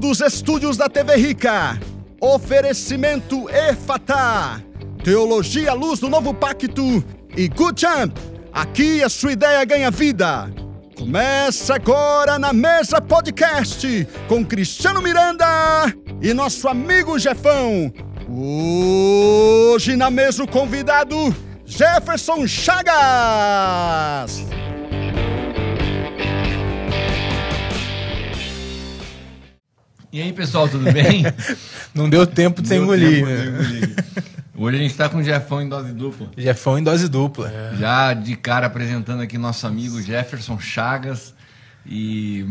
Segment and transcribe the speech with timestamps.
[0.00, 1.78] Dos estúdios da TV Rica.
[2.18, 4.64] Oferecimento EFATA.
[5.04, 7.04] Teologia Luz do Novo Pacto
[7.36, 8.18] e Good Jump.
[8.50, 10.50] Aqui a sua ideia ganha vida.
[10.96, 15.44] Começa agora na Mesa Podcast com Cristiano Miranda
[16.22, 17.92] e nosso amigo Jefão.
[18.26, 21.14] Hoje na mesa o convidado
[21.66, 24.40] Jefferson Chagas.
[30.12, 31.24] E aí, pessoal, tudo bem?
[31.94, 33.94] Não deu tempo de você engolir, né?
[34.56, 36.28] Hoje a gente tá com o Jefão em dose dupla.
[36.36, 37.48] Jefão em dose dupla.
[37.48, 37.76] É.
[37.76, 41.32] Já de cara apresentando aqui nosso amigo Jefferson Chagas.
[41.86, 42.44] E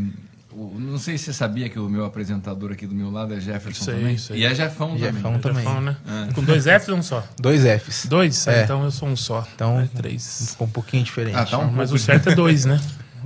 [0.55, 3.82] não sei se você sabia que o meu apresentador aqui do meu lado é Jefferson
[3.82, 4.16] Isso aí, também.
[4.16, 4.40] isso aí.
[4.40, 5.41] E é Jefão, Jefão também.
[5.41, 5.63] também.
[5.63, 5.98] Jefão, né?
[6.34, 7.27] Com dois Fs ou um só?
[7.40, 8.05] Dois Fs.
[8.07, 8.48] Dois?
[8.48, 8.63] Ah, É.
[8.63, 9.46] Então eu sou um só.
[9.54, 10.52] Então- É três.
[10.52, 11.35] Ficou um pouquinho diferente.
[11.35, 12.80] Ah, tá um Mas pouco o certo é dois, né?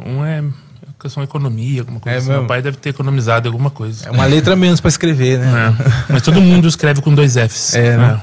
[0.03, 0.43] Um é
[1.03, 2.29] questão de economia, alguma coisa É assim.
[2.29, 4.07] Meu pai deve ter economizado alguma coisa.
[4.07, 5.75] É uma letra menos pra escrever, né?
[6.09, 6.13] É.
[6.13, 7.75] Mas todo mundo escreve com dois Fs.
[7.75, 8.21] É, né?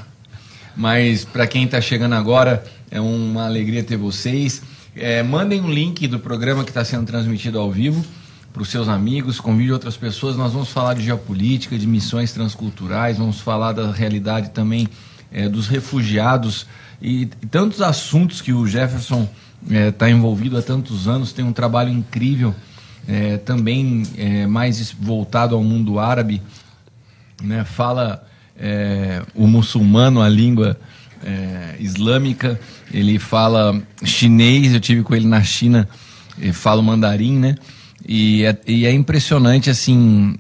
[0.77, 4.63] Mas para quem está chegando agora, é uma alegria ter vocês.
[4.97, 8.05] É, mandem um link do programa que está sendo transmitido ao vivo
[8.53, 10.37] para os seus amigos, convide outras pessoas.
[10.37, 14.89] Nós vamos falar de geopolítica, de missões transculturais, vamos falar da realidade também
[15.31, 16.67] é, dos refugiados
[17.01, 19.29] e, e tantos assuntos que o Jefferson
[19.69, 22.55] está envolvido há tantos anos, tem um trabalho incrível,
[23.09, 26.43] é, também é, mais voltado ao mundo árabe
[27.43, 28.25] né, fala
[28.59, 30.79] é, o muçulmano, a língua
[31.25, 32.61] é, islâmica,
[32.93, 35.89] ele fala chinês, eu tive com ele na China,
[36.39, 37.57] ele fala mandarim, né?
[38.07, 40.37] E é, e é impressionante, assim,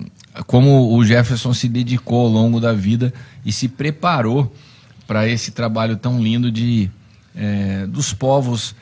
[0.46, 3.12] como o Jefferson se dedicou ao longo da vida
[3.44, 4.54] e se preparou
[5.06, 6.90] para esse trabalho tão lindo de
[7.34, 8.74] é, dos povos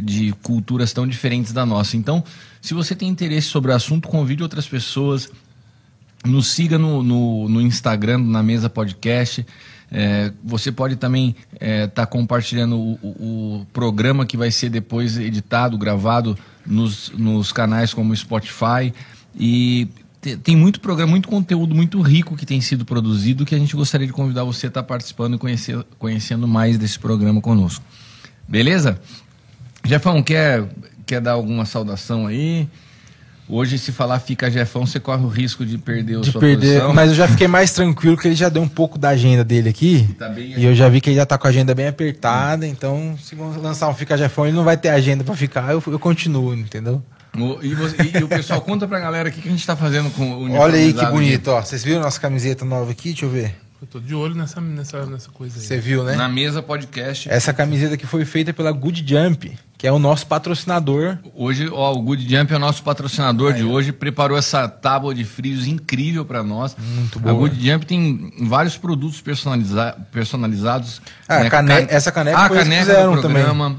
[0.00, 1.96] de culturas tão diferentes da nossa.
[1.96, 2.24] Então,
[2.64, 5.30] se você tem interesse sobre o assunto, convide outras pessoas,
[6.24, 9.44] nos siga no, no, no Instagram, na Mesa Podcast.
[9.92, 15.76] É, você pode também estar compartilhando o, o- o programa que vai ser depois editado,
[15.76, 16.36] gravado
[16.66, 18.94] nos, nos canais como Spotify.
[19.38, 19.86] E
[20.22, 23.76] te- tem muito programa, muito conteúdo muito rico que tem sido produzido que a gente
[23.76, 27.84] gostaria de convidar você a estar participando e conhecer, conhecendo mais desse programa conosco.
[28.48, 28.98] Beleza?
[29.84, 30.66] Jefão, quer,
[31.06, 32.68] quer dar alguma saudação aí?
[33.46, 36.66] Hoje, se falar fica Jefão, você corre o risco de perder De sua perder.
[36.78, 36.94] posição.
[36.94, 39.68] Mas eu já fiquei mais tranquilo que ele já deu um pouco da agenda dele
[39.68, 40.08] aqui.
[40.18, 42.66] tá bem E eu já vi que ele já tá com a agenda bem apertada.
[42.66, 45.70] Então, se lançar um Fica Jefão, ele não vai ter agenda pra ficar.
[45.72, 47.02] Eu, eu continuo, entendeu?
[47.36, 49.66] O- E, você- e- e o pessoal conta pra galera o que, que a gente
[49.66, 51.60] tá fazendo com o Olha aí que bonito, ó.
[51.60, 53.10] Vocês viram nossa camiseta nova aqui?
[53.10, 53.54] Deixa eu ver.
[53.82, 55.62] Eu tô de olho nessa, nessa, nessa coisa aí.
[55.66, 56.12] Você viu, aqui.
[56.12, 56.16] né?
[56.16, 57.28] Na mesa podcast.
[57.28, 59.52] Essa camiseta que foi feita pela Good Jump,
[59.84, 61.18] que é o nosso patrocinador.
[61.34, 65.24] Hoje, ó, o Good Jump é o nosso patrocinador de hoje, preparou essa tábua de
[65.24, 66.74] frios incrível pra nós.
[66.78, 67.34] Muito A boa.
[67.34, 71.02] Good Jump tem vários produtos personaliza personalizados.
[71.28, 71.50] Ah, né?
[71.50, 73.76] cane- Ca- essa caneca a que caneca fizeram do programa,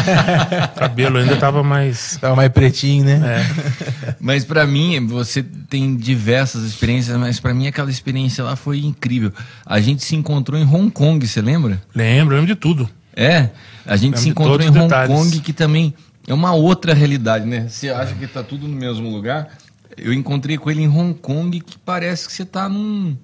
[0.76, 2.18] Cabelo ainda tava mais.
[2.20, 3.20] Tava mais pretinho, né?
[3.24, 4.16] É.
[4.20, 9.32] Mas pra mim, você tem diversas experiências, mas pra mim aquela experiência lá foi incrível.
[9.64, 11.82] A gente se encontrou em Hong Kong, você lembra?
[11.94, 12.88] Lembro, lembro de tudo.
[13.14, 13.48] É,
[13.86, 15.16] a gente Lembro se encontrou em Hong detalhes.
[15.16, 15.94] Kong, que também
[16.26, 17.66] é uma outra realidade, né?
[17.68, 19.48] Você acha que tá tudo no mesmo lugar,
[19.96, 23.16] eu encontrei com ele em Hong Kong, que parece que você está num,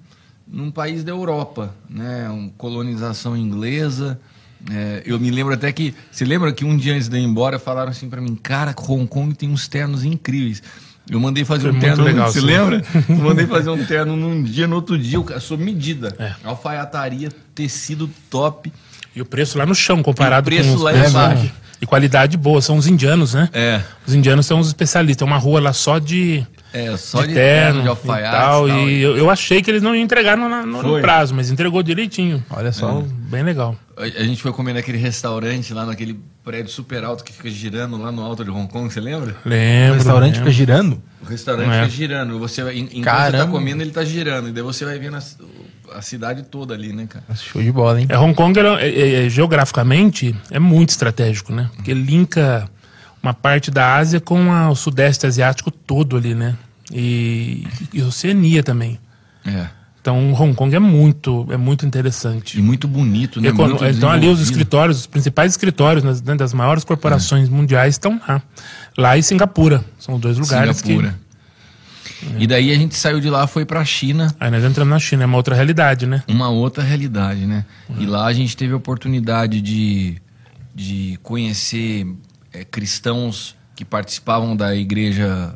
[0.53, 2.29] num país da Europa, né?
[2.29, 4.19] Uma colonização inglesa.
[4.71, 5.95] É, eu me lembro até que.
[6.11, 9.07] Você lembra que um dia antes de ir embora falaram assim para mim, cara, Hong
[9.07, 10.61] Kong tem uns ternos incríveis.
[11.09, 12.03] Eu mandei fazer Foi um terno.
[12.03, 12.81] legal, você lembra?
[13.09, 16.15] Eu mandei fazer um terno num dia, no outro dia, a sua medida.
[16.17, 16.33] É.
[16.45, 18.71] Alfaiataria, tecido top.
[19.13, 21.51] E o preço lá no chão, comparado E o preço com os lá embaixo.
[21.83, 23.49] E qualidade boa, são os indianos, né?
[23.51, 23.81] É.
[24.07, 25.21] Os indianos são os especialistas.
[25.21, 26.41] É uma rua lá só de,
[26.71, 28.67] É, só de, terno, de e alfaiate tal.
[28.67, 28.79] e tal.
[28.89, 31.83] E eu, eu achei que eles não iam entregar no, no- no prazo, mas entregou
[31.83, 32.41] direitinho.
[32.49, 32.85] Olha só.
[32.89, 33.75] Então, bem legal.
[33.97, 37.97] A a gente foi comer naquele restaurante lá naquele prédio super alto que fica girando
[38.01, 39.35] lá no alto de Hong Kong, você lembra?
[39.45, 39.95] O Lembro.
[39.95, 40.51] restaurante fica lembro.
[40.53, 41.01] girando?
[41.21, 41.73] O restaurante É.
[41.83, 42.39] fica girando.
[42.39, 43.45] Você enquanto você Caramba.
[43.45, 44.47] tá comendo, ele tá girando.
[44.47, 45.17] E daí você vai vendo
[45.93, 47.23] a cidade toda ali, né, cara?
[47.35, 48.05] Show de bola, hein?
[48.09, 51.69] É, Hong Kong, ela- é- é- é- geograficamente, é muito estratégico, né?
[51.75, 52.69] Porque linka
[53.21, 56.55] uma parte da Ásia com a- o Sudeste Asiático todo ali, né?
[56.91, 58.99] E, e Oceania também.
[59.45, 59.67] É.
[60.01, 62.59] Então, Hong Kong é muito, é muito interessante.
[62.59, 63.47] E muito bonito, né?
[63.47, 68.19] Econo- Muito então ali os escritórios, os principais escritórios né, das maiores corporações mundiais estão
[68.27, 68.41] lá.
[68.97, 69.83] Lá e Singapura.
[69.97, 71.15] São os dois lugares Singapura.
[72.37, 74.35] E daí a gente saiu de lá, foi pra China, que.
[74.39, 76.23] Aí nós entramos na China, é uma outra realidade, né?
[76.27, 77.65] uma outra realidade, né?
[77.99, 80.17] E lá a gente teve a oportunidade de,
[80.73, 82.07] de conhecer
[82.51, 85.53] é, cristãos que participavam da igreja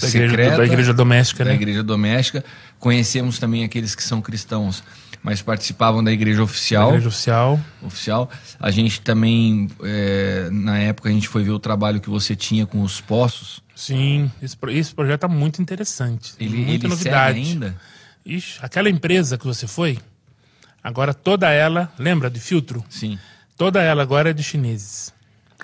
[0.00, 1.56] Da igreja, secreta, da igreja doméstica, da né?
[1.56, 2.44] igreja doméstica.
[2.78, 4.84] Conhecemos também aqueles que são cristãos,
[5.22, 6.88] mas participavam da igreja Da oficial.
[6.90, 7.60] igreja oficial.
[7.82, 8.30] oficial.
[8.60, 12.64] A gente também, é, na época, a gente foi ver o trabalho que você tinha
[12.66, 13.60] com os poços.
[13.78, 16.34] Sim, esse, esse projeto é muito interessante.
[16.40, 17.38] Ele, muita ele novidade.
[17.38, 17.76] ainda?
[18.26, 20.00] Ixi, aquela empresa que você foi,
[20.82, 22.84] agora toda ela, lembra de filtro?
[22.90, 23.16] Sim.
[23.56, 25.14] Toda ela agora é de chineses.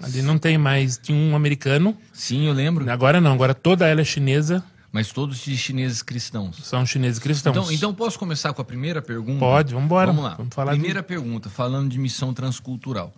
[0.01, 2.89] Ali não tem mais, tinha um americano, Sim, eu lembro.
[2.89, 4.63] agora não, agora toda ela é chinesa,
[4.93, 6.57] Mas todos de chineses cristãos.
[6.65, 7.57] são chineses cristãos.
[7.57, 9.41] Então, então posso começar com a primeira pergunta?
[9.41, 10.07] Pode, vambora.
[10.07, 10.35] Vamos lá.
[10.37, 13.13] Vamos falar primeira pergunta, falando de missão transcultural.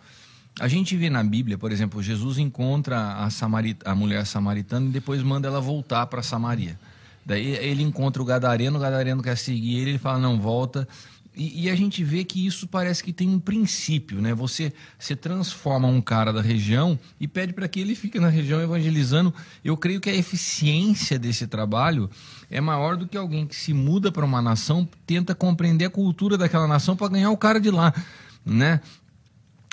[0.58, 3.28] A gente vê na Bíblia, por exemplo, Jesus encontra a,
[3.84, 6.78] a mulher samaritana e depois manda ela voltar para Samaria.
[7.26, 10.88] Daí ele encontra o gadareno, o gadareno quer seguir ele, ele fala, não, volta.
[11.36, 14.32] E, e a gente vê que isso parece que tem um princípio, né?
[14.32, 18.62] Você, você transforma um cara da região e pede para que ele fique na região
[18.62, 19.34] evangelizando.
[19.62, 22.08] Eu creio que a eficiência desse trabalho
[22.50, 26.38] é maior do que alguém que se muda para uma nação, tenta compreender a cultura
[26.38, 27.92] daquela nação para ganhar o cara de lá,
[28.44, 28.80] né?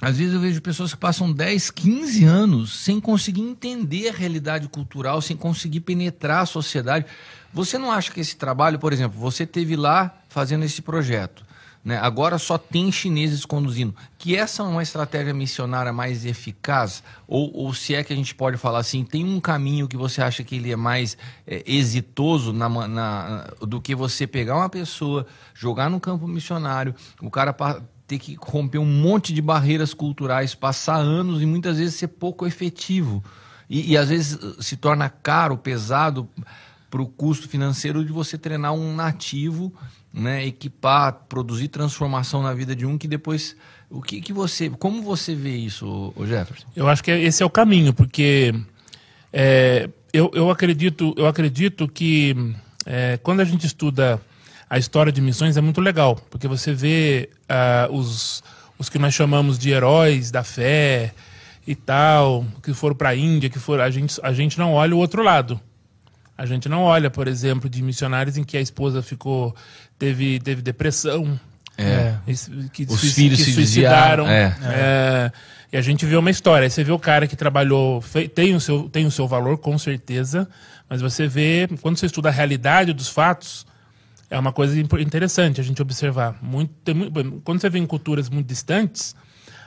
[0.02, 4.68] Às vezes eu vejo pessoas que passam 10, 15 anos sem conseguir entender a realidade
[4.68, 7.06] cultural, sem conseguir penetrar a sociedade.
[7.54, 11.46] Você não acha que esse trabalho, por exemplo, você teve lá fazendo esse projeto,
[11.86, 11.98] né?
[12.02, 17.04] agora só tem chineses conduzindo, que essa é uma estratégia missionária mais eficaz?
[17.28, 20.22] Ou, ou se é que a gente pode falar assim, tem um caminho que você
[20.22, 21.16] acha que ele é mais
[21.48, 27.30] é, exitoso na, na- do que você pegar uma pessoa, jogar no campo missionário, o
[27.30, 27.54] cara
[28.08, 32.46] ter que romper um monte de barreiras culturais, passar anos e muitas vezes ser pouco
[32.46, 33.24] efetivo.
[33.70, 36.28] E, e às vezes eh, se torna caro, pesado
[36.90, 39.74] para o custo financeiro de você treinar um nativo,
[40.14, 43.56] né, equipar, produzir transformação na vida de um que depois
[43.90, 46.68] o que, que você, como você vê isso, Jefferson?
[46.76, 48.54] Eu acho que esse é o caminho, porque
[49.32, 52.36] é, eu, eu acredito, eu acredito que
[52.86, 54.22] é, quando a gente estuda
[54.74, 58.44] a história de missões é muito legal, porque você vê ah, os,
[58.80, 61.12] os que nós chamamos de heróis da fé
[61.68, 64.96] e tal, que foram para a Índia, que foram, a gente, a gente não olha
[64.96, 65.60] o outro lado.
[66.36, 69.56] A gente não olha, por exemplo, de missionários em que a esposa ficou
[70.00, 71.40] teve, teve depressão,
[71.78, 72.16] É.
[72.28, 74.26] es- que, Os sui- filhos que se suicidaram.
[74.26, 75.32] desviaram, É,
[75.72, 76.66] e a gente vê uma história.
[76.66, 78.04] Aí Você vê o cara que trabalhou,
[78.34, 80.50] tem o, seu, tem o seu valor, com certeza,
[80.90, 83.66] mas você vê, quando você estuda a realidade dos fatos,
[84.34, 86.36] é uma coisa interessante a gente observar.
[86.42, 86.72] Muito,
[87.44, 89.16] quando você vê em culturas muito distantes,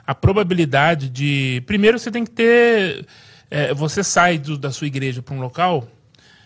[0.05, 1.63] a probabilidade de.
[1.65, 3.05] Primeiro, você tem que ter.
[3.49, 5.87] é, você sai do- da sua igreja para um local,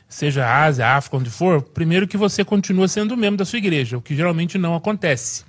[0.08, 4.01] seja Ásia, África, onde for, primeiro que você continua sendo membro da sua igreja, o
[4.01, 5.44] que geralmente não acontece.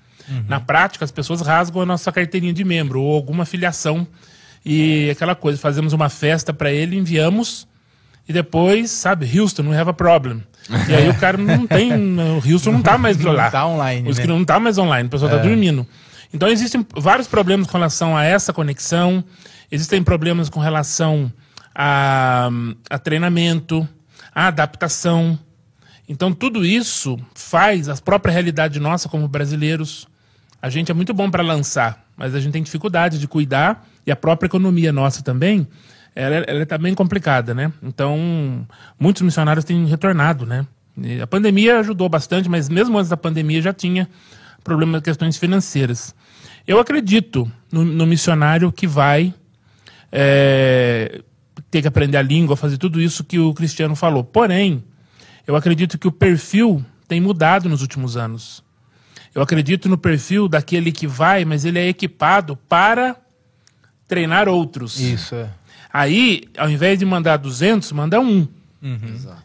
[0.49, 4.07] Na prática, as pessoas rasgam a nossa carteirinha de membro ou alguma filiação
[4.65, 7.67] e aquela coisa, fazemos uma festa para ele, enviamos
[8.27, 10.43] e depois, sabe, Houston, we have a problem.
[10.89, 13.51] E aí o cara não tem, o Houston não tá mais Não lá.
[13.51, 14.27] tá online, Os né?
[14.27, 15.87] não tá mais online, o pessoal tá dormindo.
[16.33, 19.23] Então existem vários problemas com relação a essa conexão,
[19.71, 21.31] existem problemas com relação
[21.75, 22.49] a,
[22.89, 23.87] a treinamento,
[24.35, 25.39] a adaptação.
[26.09, 30.07] Então tudo isso faz a própria realidade nossa como brasileiros.
[30.61, 34.11] A gente é muito bom para lançar, mas a gente tem dificuldade de cuidar e
[34.13, 35.67] a própria economia nossa também
[36.15, 37.73] ela, ela está bem complicada, né?
[37.83, 38.67] Então,
[38.99, 40.67] muitos missionários têm retornado, né?
[40.97, 44.09] E a pandemia ajudou bastante, mas mesmo antes da pandemia já tinha
[44.63, 46.15] problemas, questões financeiras.
[46.67, 49.35] Eu acredito no, no missionário que vai
[50.11, 51.23] é,
[51.71, 54.23] ter que aprender a língua, fazer tudo isso que o Cristiano falou.
[54.23, 54.85] Porém,
[55.47, 58.63] eu acredito que o perfil tem mudado nos últimos anos.
[59.35, 63.17] Eu acredito no perfil daquele que vai, mas ele é equipado para
[64.07, 65.01] treinar outros.
[65.01, 65.49] Isso, é.
[65.93, 68.49] Aí, ao invés de mandar 200, manda um.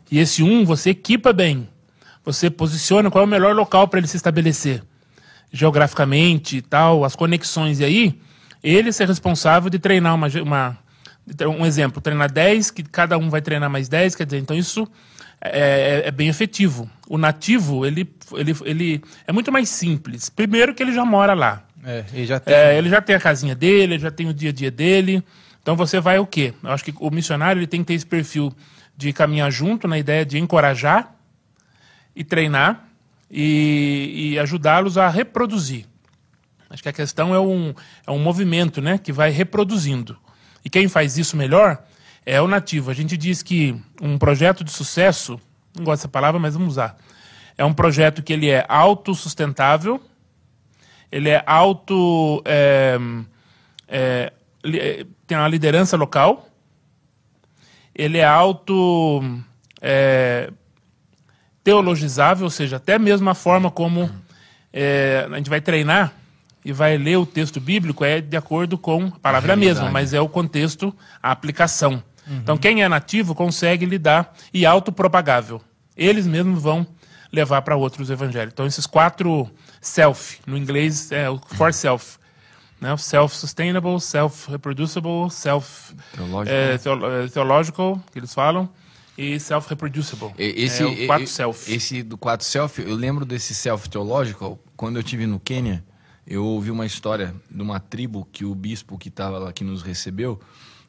[0.09, 1.67] E esse um você equipa bem.
[2.23, 4.81] Você posiciona qual é o melhor local para ele se estabelecer.
[5.51, 7.79] Geograficamente e tal, as conexões.
[7.79, 8.19] E aí,
[8.63, 10.77] ele ser responsável de treinar uma, uma
[11.57, 14.87] um exemplo, treinar 10, que cada um vai treinar mais 10, quer dizer, então isso
[15.41, 16.89] é, é, é bem efetivo.
[17.07, 20.29] O nativo, ele, ele, ele é muito mais simples.
[20.29, 21.63] Primeiro que ele já mora lá.
[21.83, 22.53] É, ele já tem.
[22.53, 25.23] É, ele já tem a casinha dele, ele já tem o dia a dia dele.
[25.67, 26.53] Então você vai o quê?
[26.63, 28.53] Eu acho que o missionário ele tem que ter esse perfil
[28.95, 31.13] de caminhar junto na ideia de encorajar
[32.15, 32.87] e treinar
[33.29, 35.85] e, e ajudá-los a reproduzir.
[36.69, 37.73] Acho que a questão é um,
[38.07, 40.17] é um movimento né, que vai reproduzindo.
[40.63, 41.83] E quem faz isso melhor
[42.25, 42.89] é o nativo.
[42.89, 45.37] A gente diz que um projeto de sucesso,
[45.75, 46.95] não gosto dessa palavra, mas vamos usar.
[47.57, 50.01] É um projeto que ele é autossustentável,
[51.11, 52.41] ele é auto.
[52.45, 52.97] É,
[53.85, 54.31] é,
[55.25, 56.47] tem uma liderança local,
[57.93, 59.23] ele é auto.
[59.81, 60.51] É,
[61.67, 64.09] teologizável, ou seja, até mesmo a forma como
[64.71, 66.13] é, a gente vai treinar
[66.63, 69.91] e vai ler o texto bíblico é de acordo com a palavra é a mesma,
[69.91, 72.01] mas é o contexto, a aplicação.
[72.29, 75.61] Então, quem é nativo consegue lidar e autopropagável.
[75.95, 76.87] Eles mesmos vão
[77.33, 78.53] levar para outros evangelhos.
[78.53, 79.49] Então, esses quatro
[79.81, 82.16] self, no inglês é o for self.
[82.79, 82.95] Né?
[82.95, 86.55] Self-sustainable, self-reproducible, self Theological.
[86.57, 88.69] é, teolo- é, theological, que eles falam,
[89.17, 90.31] e self-reproducible.
[90.37, 91.73] Esse, é o self.
[91.73, 95.83] Esse do quatro self, eu lembro desse self teológico, quando eu tive no Quênia,
[96.25, 99.81] eu ouvi uma história de uma tribo que o bispo que estava lá, que nos
[99.81, 100.39] recebeu,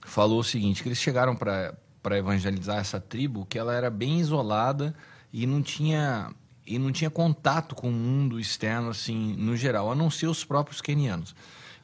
[0.02, 4.94] falou o seguinte, que eles chegaram para evangelizar essa tribo, que ela era bem isolada
[5.32, 6.30] e não tinha
[6.66, 10.44] e não tinha contato com o mundo externo assim, no geral, a não ser os
[10.44, 11.34] próprios quenianos.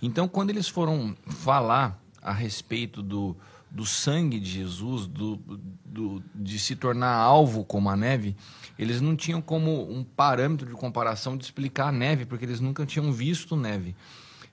[0.01, 3.37] Então, quando eles foram falar a respeito do,
[3.71, 5.37] do sangue de Jesus, do,
[5.85, 8.37] do, de se tornar alvo como a neve,
[8.79, 12.87] eles não tinham como um parâmetro de comparação de explicar a neve, porque eles nunca
[12.87, 13.95] tinham visto neve.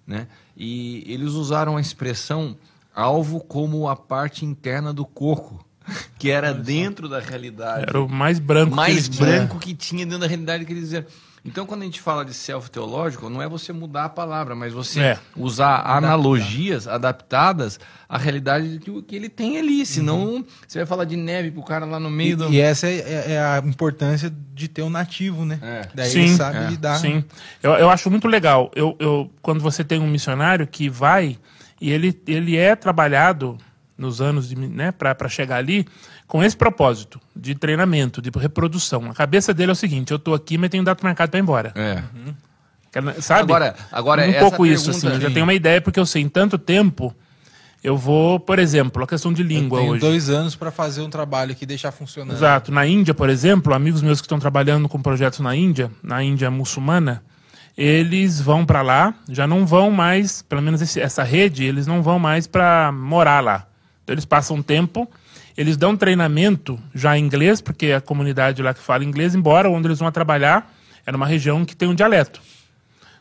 [0.06, 0.28] Né?
[0.58, 2.58] E eles usaram a expressão
[2.94, 5.64] alvo como a parte interna do coco,
[6.18, 9.30] que era dentro da realidade Era o mais branco que mais eles tinham.
[9.30, 11.06] branco que tinha dentro da realidade que eles diziam.
[11.44, 15.00] Então, quando a gente fala de self-teológico, não é você mudar a palavra, mas você
[15.00, 15.20] É.
[15.36, 19.84] usar analogias adaptadas à realidade que, que ele tem ali.
[19.84, 22.54] Senão, você vai falar de neve pro cara lá no meio E, do.
[22.54, 25.58] e essa é, é- é a importância de ter um nativo, né?
[25.64, 25.88] É.
[25.96, 26.70] Daí Sim, ele sabe é.
[26.70, 27.00] lidar.
[27.00, 27.24] Sim,
[27.64, 28.72] eu, eu acho muito legal.
[28.76, 31.40] Eu, eu, quando você tem um missionário que vai
[31.82, 33.58] e ele, ele é trabalhado
[33.98, 35.88] nos anos de, né, para chegar ali
[36.32, 39.12] com esse propósito de treinamento, de reprodução.
[39.12, 41.44] A cabeça dele é o seguinte: eu tô aqui, mas tenho data marcado para ir
[41.44, 41.74] embora.
[41.76, 42.02] É.
[42.90, 43.42] Quer- Sabe?
[43.52, 45.16] Agora- agora, um essa pouco isso pergunta- assim.
[45.18, 47.14] Eu já tenho uma ideia porque eu sei em tanto tempo.
[47.84, 50.00] Eu vou, por exemplo, a questão de Eu língua tenho hoje.
[50.00, 52.38] dois anos para fazer um trabalho aqui e deixar funcionando.
[52.38, 52.72] Exato.
[52.72, 56.50] Na Índia, por exemplo, amigos meus que estão trabalhando com projetos na Índia, na Índia
[56.50, 57.22] muçulmana,
[57.78, 62.02] eles vão para lá, já não vão mais, pelo menos esse- essa rede, eles não
[62.02, 63.68] vão mais para morar lá.
[64.04, 65.10] Então eles passam um tempo,
[65.58, 69.70] eles dão treinamento já em inglês, porque é a comunidade lá que fala inglês, embora
[69.70, 70.74] onde eles vão trabalhar
[71.06, 72.42] é numa região que tem um dialeto.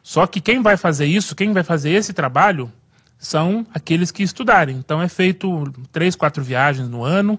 [0.03, 2.71] Só que quem vai fazer isso, quem vai fazer esse trabalho,
[3.19, 4.77] são aqueles que estudarem.
[4.77, 7.39] Então é feito três, quatro viagens no ano,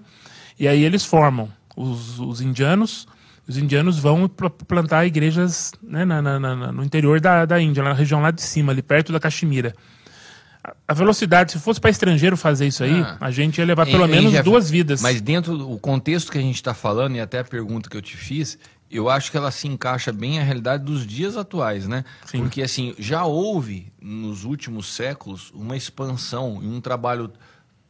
[0.58, 3.06] e aí eles formam os, os indianos.
[3.48, 7.82] Os indianos vão pl- plantar igrejas né, na- na- na- no interior da, da Índia,
[7.82, 9.74] na região lá de cima, ali perto da Caxemira.
[10.86, 13.16] A- velocidade, se fosse para estrangeiro fazer isso aí, Ah.
[13.20, 14.44] a gente ia levar pelo hein, menos Jeff?
[14.44, 15.02] duas vidas.
[15.02, 18.02] Mas dentro do contexto que a gente está falando, e até a pergunta que eu
[18.02, 18.58] te fiz,
[18.90, 22.04] eu acho que ela se encaixa bem à realidade dos dias atuais, né?
[22.26, 22.38] Sim.
[22.42, 27.32] Porque, assim, já houve, nos últimos séculos, uma expansão e um trabalho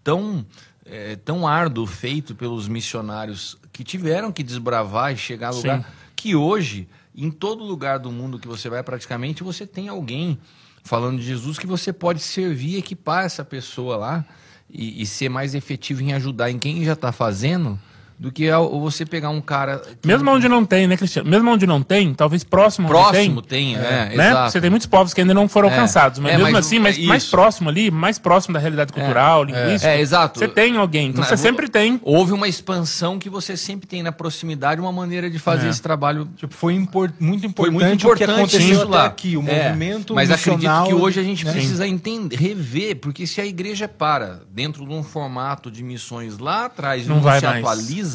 [0.02, 0.46] tão,
[0.86, 5.84] eh, tão árduo feito pelos missionários que tiveram que desbravar e chegar a lugar Sim.
[6.16, 10.38] que hoje, em todo lugar do mundo que você vai, praticamente, você tem alguém
[10.82, 14.24] falando de Jesus que você pode servir, equipar essa pessoa lá
[14.68, 17.78] e, e ser mais efetivo em ajudar em quem já está fazendo
[18.22, 18.48] do que
[18.80, 19.78] você pegar um cara.
[20.00, 21.28] que- Mesmo onde não tem, né, Cristiano?
[21.28, 23.74] Mesmo onde não tem, talvez próximo próximo tem.
[23.74, 24.28] tem, é, né?
[24.30, 24.52] exato.
[24.52, 25.72] Você tem muitos povos que ainda não foram É.
[25.72, 28.92] alcançados, mas É, mesmo mas assim, o- mais, mais próximo ali, mais próximo da realidade
[28.92, 29.88] cultural, linguística.
[29.92, 30.38] É, exato.
[30.38, 31.98] Você tem alguém, então Na- você sempre tem.
[32.04, 35.70] Houve uma expansão que você sempre tem na proximidade, uma maneira de fazer É.
[35.70, 36.28] esse trabalho.
[36.36, 39.06] Tipo, foi impor- muito Foi importante, muito o que importante aconteceu isso até lá.
[39.06, 41.50] aqui, o É, movimento Mas acredito que hoje a gente né?
[41.52, 46.66] precisa entender, rever, porque se a igreja para dentro de um formato de missões lá
[46.66, 47.58] atrás e Não não, vai se mais.
[47.58, 48.12] atualiza,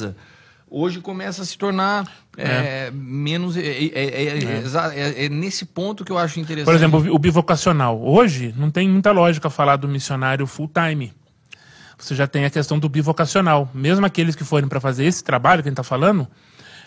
[0.70, 3.56] hoje começa a se tornar é, menos.
[3.58, 6.66] É, é- é- é- é- é nesse ponto que eu acho interessante.
[6.66, 8.00] Por exemplo, o bivocacional.
[8.02, 11.14] Hoje, não tem muita lógica falar do missionário full-time.
[11.98, 13.70] Você já tem a questão do bivocacional.
[13.74, 16.28] Mesmo aqueles que forem para fazer esse trabalho que a gente está falando,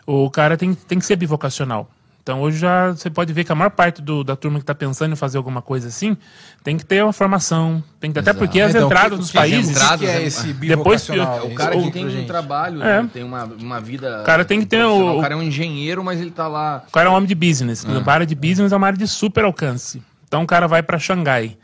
[0.07, 1.91] o cara tem, tem que ser bivocacional.
[2.31, 4.73] Então, hoje já você pode ver que a maior parte do- da turma que está
[4.73, 6.17] pensando em fazer alguma coisa assim
[6.63, 7.83] tem que ter uma formação.
[7.99, 9.71] Tem que, até porque as Então, o que- entradas nos que- que países.
[9.73, 11.19] entradas, que é é- esse Depois que-?
[11.19, 13.03] É o cara que tem um trabalho, É.
[13.03, 14.21] né, tem uma, uma vida.
[14.21, 16.85] O cara tem que ter o- O cara é um engenheiro, mas ele tá lá.
[16.87, 17.85] O cara é um homem de business.
[17.85, 20.01] Exemplo, A área de business é uma área de super alcance.
[20.29, 21.57] Então o cara vai para Xangai.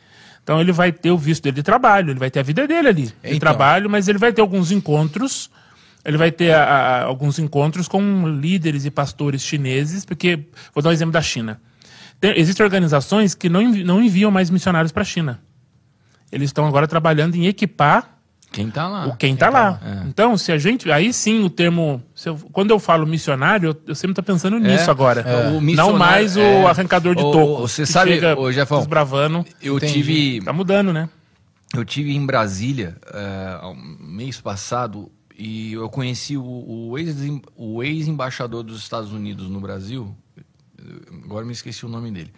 [0.43, 2.89] Então ele vai ter o visto dele de trabalho, ele vai ter a vida dele
[2.89, 3.39] ali de Então.
[3.39, 5.49] trabalho, mas ele vai ter alguns encontros.
[6.07, 10.91] Ele vai ter a- a- alguns encontros com líderes e pastores chineses, porque vou dar
[10.91, 11.61] um exemplo da China.
[12.21, 15.41] Tem- existem organizações que não, envi- não enviam mais missionários para a China.
[16.31, 18.19] Eles estão agora trabalhando em equipar
[18.53, 19.07] Quem tá lá?
[19.09, 19.81] o quem está lá.
[20.09, 20.91] Então, se a gente.
[20.91, 22.03] Aí sim, o termo.
[22.25, 25.21] eu- quando eu falo missionário, eu, eu sempre estou pensando nisso agora.
[25.23, 25.61] É.
[25.75, 26.65] Não mais o é.
[26.67, 27.63] arrancador de toco.
[27.63, 29.45] você que sabe, chega ô, Jefão, desbravando.
[29.61, 29.93] Eu Entendi.
[29.93, 30.41] tive.
[30.45, 31.09] Tá mudando, né?
[31.75, 36.45] Eu tive em Brasília é, um mês passado e eu conheci o,
[36.91, 37.17] o ex-
[37.55, 40.17] o ex-embaixador dos Estados Unidos no Brasil.
[41.25, 42.33] Agora me esqueci o nome dele.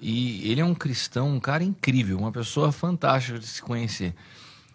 [0.00, 4.14] E ele é um cristão, um cara incrível, uma pessoa fantástica de se conhecer.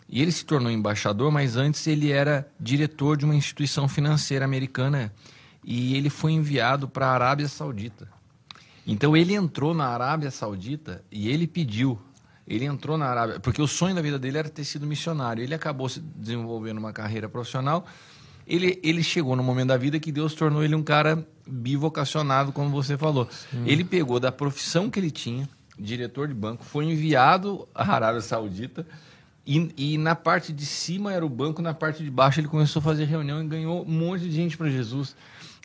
[0.08, 5.12] E ele se tornou embaixador, mas antes ele era diretor de uma instituição financeira americana
[5.64, 8.08] e ele foi enviado para a Arábia Saudita.
[8.86, 12.00] Então ele entrou na Arábia Saudita e ele pediu.
[12.48, 15.44] Ele entrou na Arábia, porque o sonho da vida dele era ter sido missionário.
[15.44, 17.86] Ele acabou se desenvolvendo uma carreira profissional.
[18.48, 22.70] Ele, ele chegou no momento da vida que Deus tornou ele um cara bivocacionado, como
[22.70, 23.28] você falou.
[23.66, 28.86] Ele pegou da profissão que ele tinha, diretor de banco, foi enviado à Arábia Saudita.
[29.48, 32.80] E, e na parte de cima era o banco, na parte de baixo ele começou
[32.80, 35.16] a fazer reunião e ganhou um monte de gente para Jesus.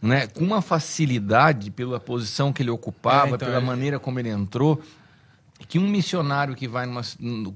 [0.02, 0.26] Né?
[0.26, 4.80] Com uma facilidade pela posição que ele ocupava, É, então, pela maneira como ele entrou,
[5.68, 7.02] que um missionário que vai numa,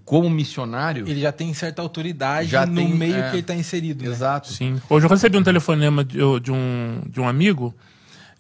[0.05, 1.09] como missionário.
[1.09, 3.23] Ele já tem certa autoridade Já no tem, meio é.
[3.23, 4.05] que ele está inserido.
[4.05, 4.11] né?
[4.11, 4.53] Exato.
[4.53, 4.81] Sim.
[4.89, 7.75] Hoje eu recebi um telefonema de, de um, de um amigo.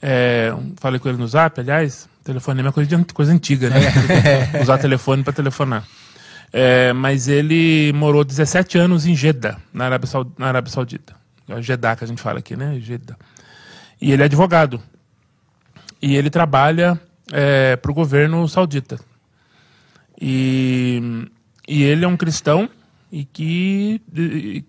[0.00, 2.08] é, falei com ele no zap, aliás.
[2.22, 3.78] Telefonema é coisa, de, coisa antiga, né?
[4.62, 5.84] Usar telefone para telefonar.
[6.52, 11.14] É, mas ele morou 17 anos em Jeddah, na Arábia, Saud- na Arábia Saudita.
[11.48, 12.78] É Jeddah que a gente fala aqui, né?
[12.80, 13.16] Jeddah.
[14.00, 14.80] E ele é advogado.
[16.00, 16.98] E ele trabalha
[17.82, 18.98] para o governo saudita.
[20.20, 21.28] E,
[21.68, 22.68] e ele é um cristão
[23.10, 24.00] e que,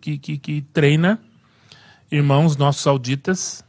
[0.02, 1.20] que, que, que treina
[2.12, 3.64] irmãos nossos sauditas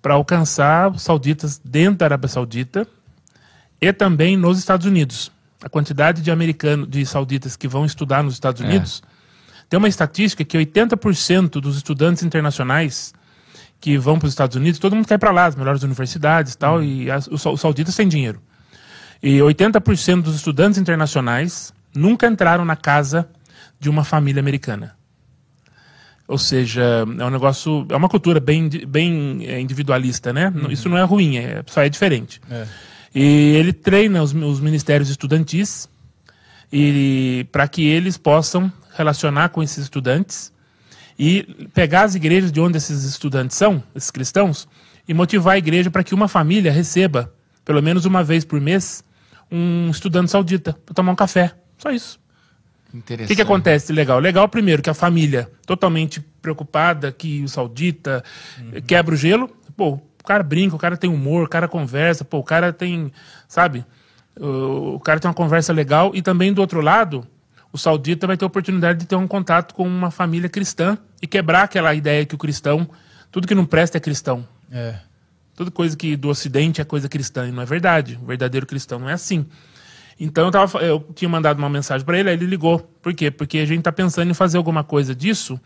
[0.00, 2.86] para alcançar sauditas dentro da Arábia Saudita
[3.80, 5.30] e também nos Estados Unidos.
[5.62, 9.02] A quantidade de americanos, de sauditas que vão estudar nos Estados Unidos,
[9.68, 13.14] tem uma estatística que 80% dos estudantes internacionais
[13.80, 16.58] que vão para os Estados Unidos, todo mundo quer para lá, as melhores universidades e
[16.58, 18.40] tal, e as- os sauditas têm dinheiro.
[19.22, 23.28] E 80% dos estudantes internacionais nunca entraram na casa
[23.78, 24.96] de uma família americana.
[26.26, 26.82] Ou seja,
[27.18, 30.52] é um negócio, é uma cultura bem, bem é, individualista, né?
[30.70, 32.40] Isso não é ruim, é, só é diferente.
[33.14, 35.88] E ele treina os, os ministérios estudantis
[36.72, 40.52] e para que eles possam relacionar com esses estudantes
[41.18, 44.66] e pegar as igrejas de onde esses estudantes são, esses cristãos,
[45.06, 47.32] e motivar a igreja para que uma família receba,
[47.64, 49.04] pelo menos uma vez por mês,
[49.52, 51.52] um estudante saudita para tomar um café.
[51.76, 52.18] Só isso.
[52.94, 54.18] O que, que acontece de legal?
[54.18, 58.22] Legal, primeiro, que a família, totalmente preocupada, que o saudita
[58.72, 59.48] eh, quebra o gelo.
[59.76, 63.10] Pô, o cara brinca, o cara tem humor, o cara conversa, pô, o cara tem,
[63.48, 63.84] sabe?
[64.38, 66.12] O o cara tem uma conversa legal.
[66.14, 67.26] E também, do outro lado,
[67.72, 71.26] o saudita vai ter a oportunidade de ter um contato com uma família cristã e
[71.26, 72.88] quebrar aquela ideia que o cristão,
[73.30, 74.46] tudo que não presta é cristão.
[74.70, 74.96] É.
[75.54, 78.18] Toda coisa que do Ocidente é coisa cristã, e não é verdade.
[78.22, 79.46] O verdadeiro cristão não é assim.
[80.18, 82.78] Então eu, tava, eu tinha mandado uma mensagem para ele, aí ele ligou.
[83.02, 83.30] Por quê?
[83.30, 85.60] Porque a gente está pensando em fazer alguma coisa disso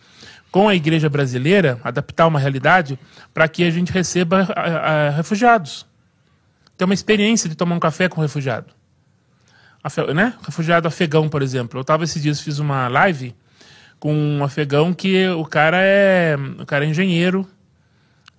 [0.50, 2.98] com a igreja brasileira, adaptar uma realidade
[3.34, 5.84] para que a gente receba a- a- refugiados.
[6.76, 8.66] Ter uma experiência de tomar um café com um refugiado.
[9.82, 10.34] Afe- né?
[10.44, 11.78] Refugiado afegão, por exemplo.
[11.78, 13.34] Eu estava esses dias, fiz uma live
[13.98, 17.46] com um afegão que o cara é, o cara é engenheiro,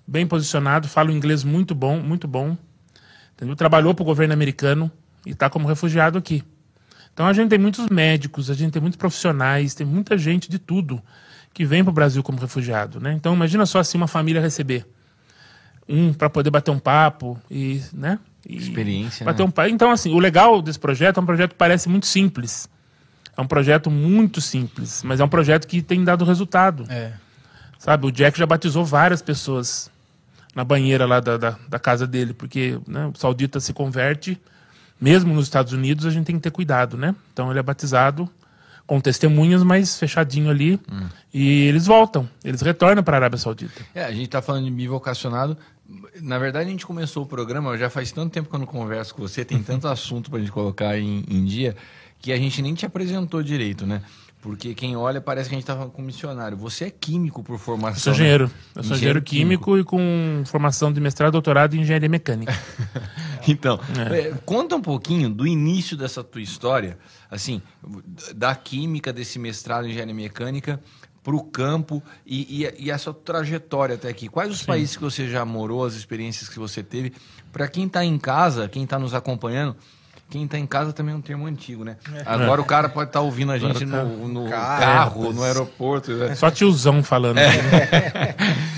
[0.07, 2.57] bem posicionado, fala um inglês muito bom, muito bom.
[3.35, 3.55] Entendeu?
[3.55, 4.91] Trabalhou para o governo americano
[5.25, 6.43] e está como refugiado aqui.
[7.13, 10.57] Então a gente tem muitos médicos, a gente tem muitos profissionais, tem muita gente de
[10.57, 11.01] tudo
[11.53, 13.13] que vem para o Brasil como refugiado, né?
[13.13, 14.85] Então imagina só assim uma família receber
[15.89, 18.19] um para poder bater um papo e, né?
[18.47, 19.49] E Experiência, Bater né?
[19.49, 19.69] um papo.
[19.69, 22.69] Então assim, o legal desse projeto é um projeto que parece muito simples.
[23.35, 26.85] É um projeto muito simples, mas é um projeto que tem dado resultado.
[26.89, 27.13] É.
[27.77, 29.91] Sabe, o Jack já batizou várias pessoas
[30.55, 34.39] na banheira lá da, da, da casa dele, porque né, o saudita se converte,
[34.99, 37.15] mesmo nos Estados Unidos, a gente tem que ter cuidado, né?
[37.31, 38.29] Então ele é batizado
[38.87, 40.79] com testemunhas, mas fechadinho ali,
[41.33, 43.81] e eles voltam, eles retornam para a Arábia Saudita.
[43.93, 45.57] É, a gente tá falando de bivocacionado.
[46.21, 49.13] Na verdade, a gente começou o programa, já faz tanto tempo que eu não converso
[49.13, 51.75] com você, tem tanto assunto pra gente colocar em, em dia,
[52.19, 54.01] que a gente nem te apresentou direito, né?
[54.47, 56.55] Porque quem olha parece que a gente tava com um missionário.
[56.55, 57.99] Você é químico por Eu formação.
[57.99, 58.19] sou né?
[58.19, 62.57] engenheiro, eu sou engenheiro químico, e com formação de mestrado e doutorado em engenharia mecânica.
[63.49, 63.79] Então,
[64.11, 66.97] é, conta um pouquinho do início dessa tua história,
[67.31, 67.61] assim,
[68.35, 70.81] da química, desse mestrado em engenharia mecânica
[71.23, 74.27] para o campo e, e, e essa trajetória até aqui.
[74.27, 77.13] Quais os países que você já morou, as experiências que você teve?
[77.53, 79.77] Para quem está em casa, quem está nos acompanhando,
[80.29, 81.95] quem está em casa também é um termo antigo, né?
[82.25, 84.79] Agora o cara pode estar ouvindo a gente Agora no, no Carro.
[84.81, 86.11] carro, no aeroporto.
[86.13, 86.35] né?
[86.35, 87.35] Só tiozão falando.
[87.37, 87.49] né?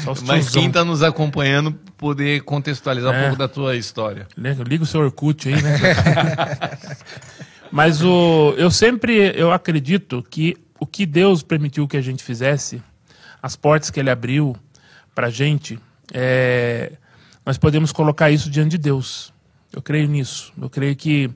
[0.03, 3.21] Só os Mas quem está nos acompanhando poder contextualizar um É.
[3.21, 4.27] pouco da tua história.
[4.37, 5.79] Liga liga o seu Orkut aí, né?
[7.71, 12.81] Mas o, eu sempre eu acredito que o que Deus permitiu que a gente fizesse,
[13.41, 14.55] as portas que Ele abriu
[15.13, 15.77] para gente,
[16.13, 16.93] é,
[17.45, 19.33] nós podemos colocar isso diante de Deus.
[19.71, 20.51] Eu creio nisso.
[20.59, 21.29] Eu creio que,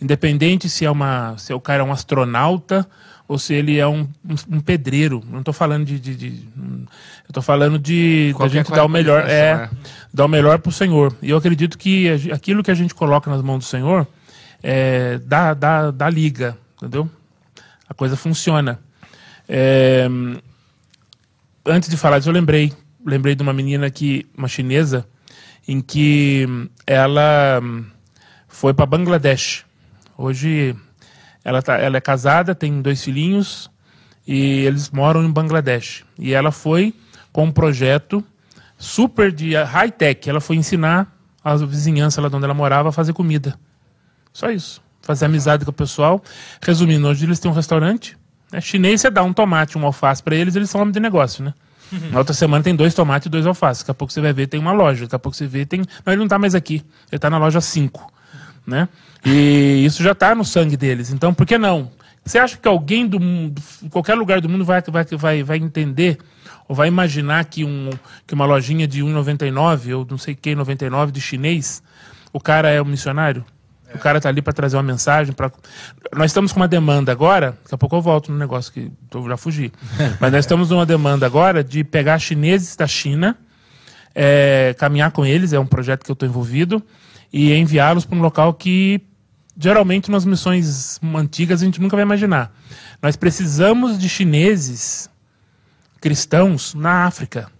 [0.00, 2.88] independente se é uma, se o cara é um astronauta
[3.26, 7.28] ou se ele é um, um, um pedreiro, não estou falando de, de, de- eu
[7.28, 10.72] estou falando de da gente dar o melhor, é, qualificação, dar o melhor para o
[10.72, 11.14] Senhor.
[11.22, 14.06] E eu acredito que aquilo que a gente coloca nas mãos do Senhor
[14.62, 17.08] é, dá, dá, dá liga, entendeu?
[17.88, 18.80] A coisa funciona.
[19.48, 20.08] É,
[21.66, 22.72] antes de falar disso, eu lembrei,
[23.04, 25.06] lembrei de uma menina que, uma chinesa,
[25.66, 26.46] em que
[26.86, 27.84] ela hum,
[28.48, 29.64] foi para Bangladesh.
[30.16, 30.74] Hoje
[31.44, 33.70] ela, tá, ela é casada, tem dois filhinhos
[34.26, 36.04] e eles moram em Bangladesh.
[36.18, 36.94] E ela foi
[37.32, 38.24] com um projeto
[38.76, 40.28] super de high-tech.
[40.28, 43.58] Ela foi ensinar a vizinhança lá de onde ela morava a fazer comida.
[44.32, 44.82] Só isso.
[45.02, 46.22] Fazer amizade com o pessoal.
[46.62, 48.16] Resumindo, hoje eles têm um restaurante.
[48.52, 48.60] Né?
[48.60, 51.54] Chinês, você dá um tomate, um alface para eles, eles são homem de negócio, né?
[52.10, 53.82] Na outra semana tem dois tomates e dois alfaces.
[53.82, 55.04] Daqui a pouco você vai ver, tem uma loja.
[55.04, 55.80] Daqui a pouco você vê, tem.
[55.80, 56.84] Não, ele não tá mais aqui.
[57.10, 58.12] Ele tá na loja 5.
[58.66, 58.88] Né?
[59.24, 61.10] E isso já tá no sangue deles.
[61.10, 61.90] Então, por que não?
[62.24, 66.18] Você acha que alguém do mundo, qualquer lugar do mundo, vai, vai, vai, vai entender
[66.68, 67.90] ou vai imaginar que, um,
[68.26, 71.82] que uma lojinha de 1,99 ou não sei que 99 de chinês,
[72.32, 73.44] o cara é um missionário?
[73.94, 75.32] O cara tá ali para trazer uma mensagem.
[75.32, 75.50] Pra...
[76.14, 79.28] Nós estamos com uma demanda agora, daqui a pouco eu volto no negócio que eu
[79.28, 79.72] já fugi.
[80.20, 83.36] Mas nós estamos numa demanda agora de pegar chineses da China,
[84.14, 86.82] é, caminhar com eles, é um projeto que eu estou envolvido,
[87.32, 89.00] e enviá-los para um local que
[89.58, 92.52] geralmente nas missões antigas a gente nunca vai imaginar.
[93.02, 95.10] Nós precisamos de chineses
[96.00, 97.50] cristãos na África.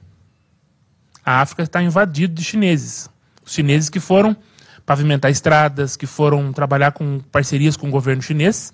[1.25, 3.09] A África está invadida de chineses.
[3.45, 4.37] Os chineses que foram
[4.85, 8.73] pavimentar estradas, que foram trabalhar com parcerias com o governo chinês.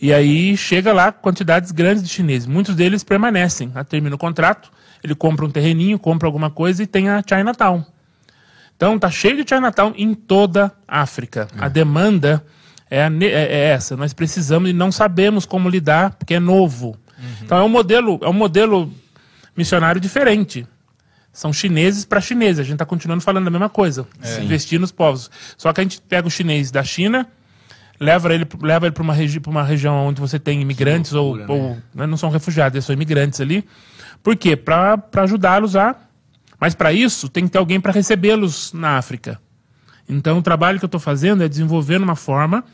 [0.00, 2.46] E aí chega lá quantidades grandes de chineses.
[2.46, 3.72] Muitos deles permanecem.
[3.88, 4.70] Termina o contrato,
[5.02, 7.84] ele compra um terreninho, compra alguma coisa e tem a Chinatown.
[8.76, 11.48] Então tá cheio de Chinatown em toda a África.
[11.58, 12.44] A demanda
[12.88, 13.96] é, a é- é essa.
[13.96, 16.96] Nós precisamos e não sabemos como lidar porque é novo.
[17.42, 18.92] Então é um modelo, é um modelo
[19.56, 20.64] missionário diferente.
[21.38, 22.58] São chineses para chineses.
[22.58, 24.04] A gente está continuando falando a mesma coisa.
[24.42, 25.30] Investir nos povos.
[25.56, 27.28] Só que a gente pega o chinês da China,
[28.00, 31.60] leva ele, leva ele para uma, regi uma região onde você tem imigrantes loucura, ou,
[31.60, 33.64] ou né, não são refugiados, eles são imigrantes ali.
[34.20, 34.56] Por quê?
[34.56, 35.94] Para ajudá-los a.
[36.60, 39.40] Mas para isso tem que ter alguém para recebê-los na África.
[40.08, 42.64] Então o trabalho que eu estou fazendo é desenvolvendo uma forma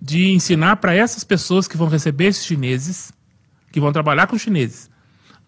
[0.00, 3.12] de ensinar para essas pessoas que vão receber esses chineses,
[3.72, 4.88] que vão trabalhar com chineses,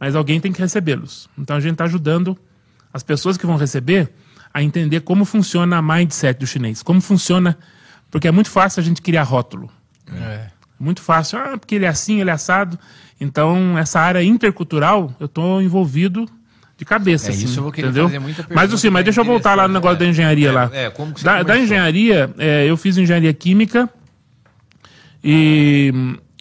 [0.00, 1.30] mas alguém tem que recebê-los.
[1.38, 2.36] Então a gente está ajudando
[2.94, 4.08] as pessoas que vão receber
[4.52, 7.58] a entender como funciona a mindset do chinês, como funciona,
[8.08, 9.68] porque é muito fácil a gente criar rótulo.
[10.08, 10.46] É.
[10.78, 12.78] Muito fácil, ah, porque ele é assim, ele é assado.
[13.20, 16.28] Então, essa área intercultural, eu estou envolvido
[16.76, 17.28] de cabeça.
[17.28, 18.04] É, assim, isso eu vou querer entendeu?
[18.04, 20.52] fazer muita Mas assim, pergunta mas deixa eu voltar lá no negócio da engenharia É,
[20.52, 20.70] lá.
[20.72, 23.88] é, como que você da, da engenharia, é, eu fiz engenharia química
[25.22, 25.92] e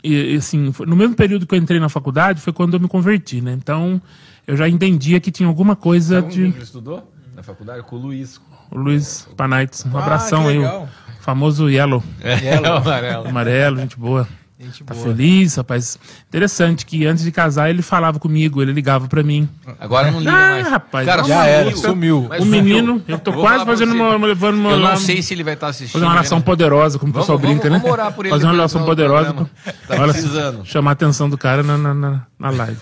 [0.05, 3.39] e, assim, no mesmo período que eu entrei na faculdade foi quando eu me converti,
[3.39, 3.53] né?
[3.53, 4.01] Então
[4.47, 6.51] eu já entendia que tinha alguma coisa Sabe de.
[6.51, 7.11] que ele estudou?
[7.35, 7.83] Na faculdade?
[7.83, 8.39] Com o Luiz.
[8.71, 9.85] O Luiz Panaites.
[9.85, 10.87] Um Ah, abração que aí, o
[11.21, 12.03] famoso Yellow.
[12.21, 13.27] É, o amarelo.
[13.27, 14.27] Amarelo, gente boa.
[14.63, 15.05] Gente Tá boa.
[15.07, 15.97] feliz, rapaz.
[16.29, 19.47] Interessante que antes de casar ele falava comigo, ele ligava pra mim.
[19.79, 20.67] Agora não liga Ah, mais.
[20.67, 21.49] rapaz, Cara, Já sumiu.
[21.49, 22.25] era, sumiu.
[22.29, 23.97] Mas o menino, eu tô Vou quase fazendo você.
[24.01, 25.93] uma, levando uma, Eu não sei se ele vai estar assistindo.
[25.93, 26.43] fazer uma oração né?
[26.43, 27.89] poderosa, como o pessoal Vamos- brinca, vamos- né?
[27.89, 30.65] vamos orar por ele fazer uma oração poderosa, Tá olha, precisando.
[30.65, 32.77] chamar a atenção do cara na, na, na, na live.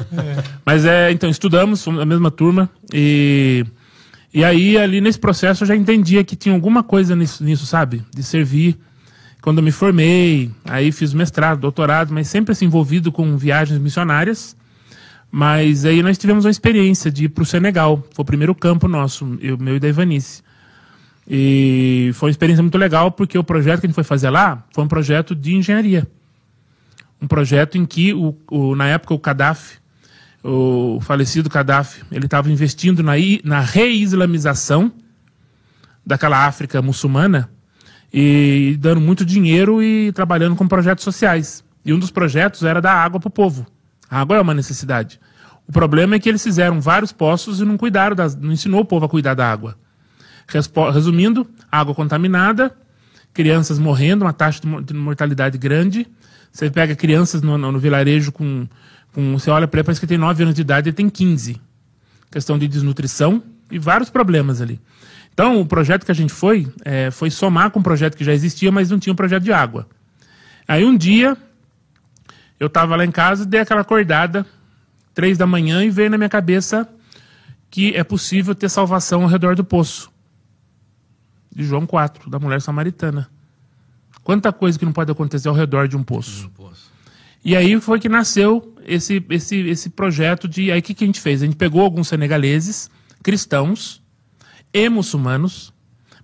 [0.65, 3.65] Mas é, então, estudamos, fomos na mesma turma, e,
[4.33, 8.03] e aí ali nesse processo eu já entendia que tinha alguma coisa nisso, nisso, sabe?
[8.13, 8.77] De servir.
[9.41, 14.55] Quando eu me formei, aí fiz mestrado, doutorado, mas sempre assim, envolvido com viagens missionárias.
[15.31, 18.03] Mas aí nós tivemos uma experiência de ir para o Senegal.
[18.13, 20.43] Foi o primeiro campo nosso, eu, meu e da Ivanice.
[21.27, 24.63] E foi uma experiência muito legal, porque o projeto que a gente foi fazer lá
[24.73, 26.07] foi um projeto de engenharia.
[27.21, 29.77] Um projeto em que, o, o- na época, o Gaddafi,
[30.43, 34.91] o falecido Gaddafi, ele estava investindo na, na reislamização
[36.05, 37.49] daquela África muçulmana
[38.13, 41.63] e dando muito dinheiro e trabalhando com projetos sociais.
[41.85, 43.65] E um dos projetos era dar água para o povo.
[44.09, 45.19] A água é uma necessidade.
[45.67, 48.85] O problema é que eles fizeram vários poços e não cuidaram, das, não ensinou o
[48.85, 49.77] povo a cuidar da água.
[50.93, 52.75] Resumindo, água contaminada,
[53.33, 56.05] crianças morrendo, uma taxa de mo- de mortalidade grande.
[56.51, 58.67] Você pega crianças no, no- no vilarejo com,
[59.13, 59.33] com.
[59.39, 61.61] Você olha para ele, parece que tem 9 anos de idade, ele tem 15.
[62.29, 64.79] Questão de desnutrição e vários problemas ali.
[65.33, 68.33] Então, o projeto que a gente foi, eh, foi somar com um projeto que já
[68.33, 69.87] existia, mas não tinha um projeto de água.
[70.67, 71.37] Aí um dia,
[72.59, 74.45] eu estava lá em casa, dei aquela acordada,
[75.13, 76.87] três da manhã, e veio na minha cabeça
[77.69, 80.11] que é possível ter salvação ao redor do poço.
[81.53, 83.29] De João 4, da mulher samaritana.
[84.23, 86.51] Quanta coisa que não pode acontecer ao redor de um poço.
[87.43, 90.71] E aí foi que nasceu esse, esse, esse projeto de.
[90.71, 91.41] Aí o que, que a gente fez?
[91.41, 92.89] A gente pegou alguns senegaleses,
[93.23, 94.00] cristãos
[94.73, 95.73] e muçulmanos,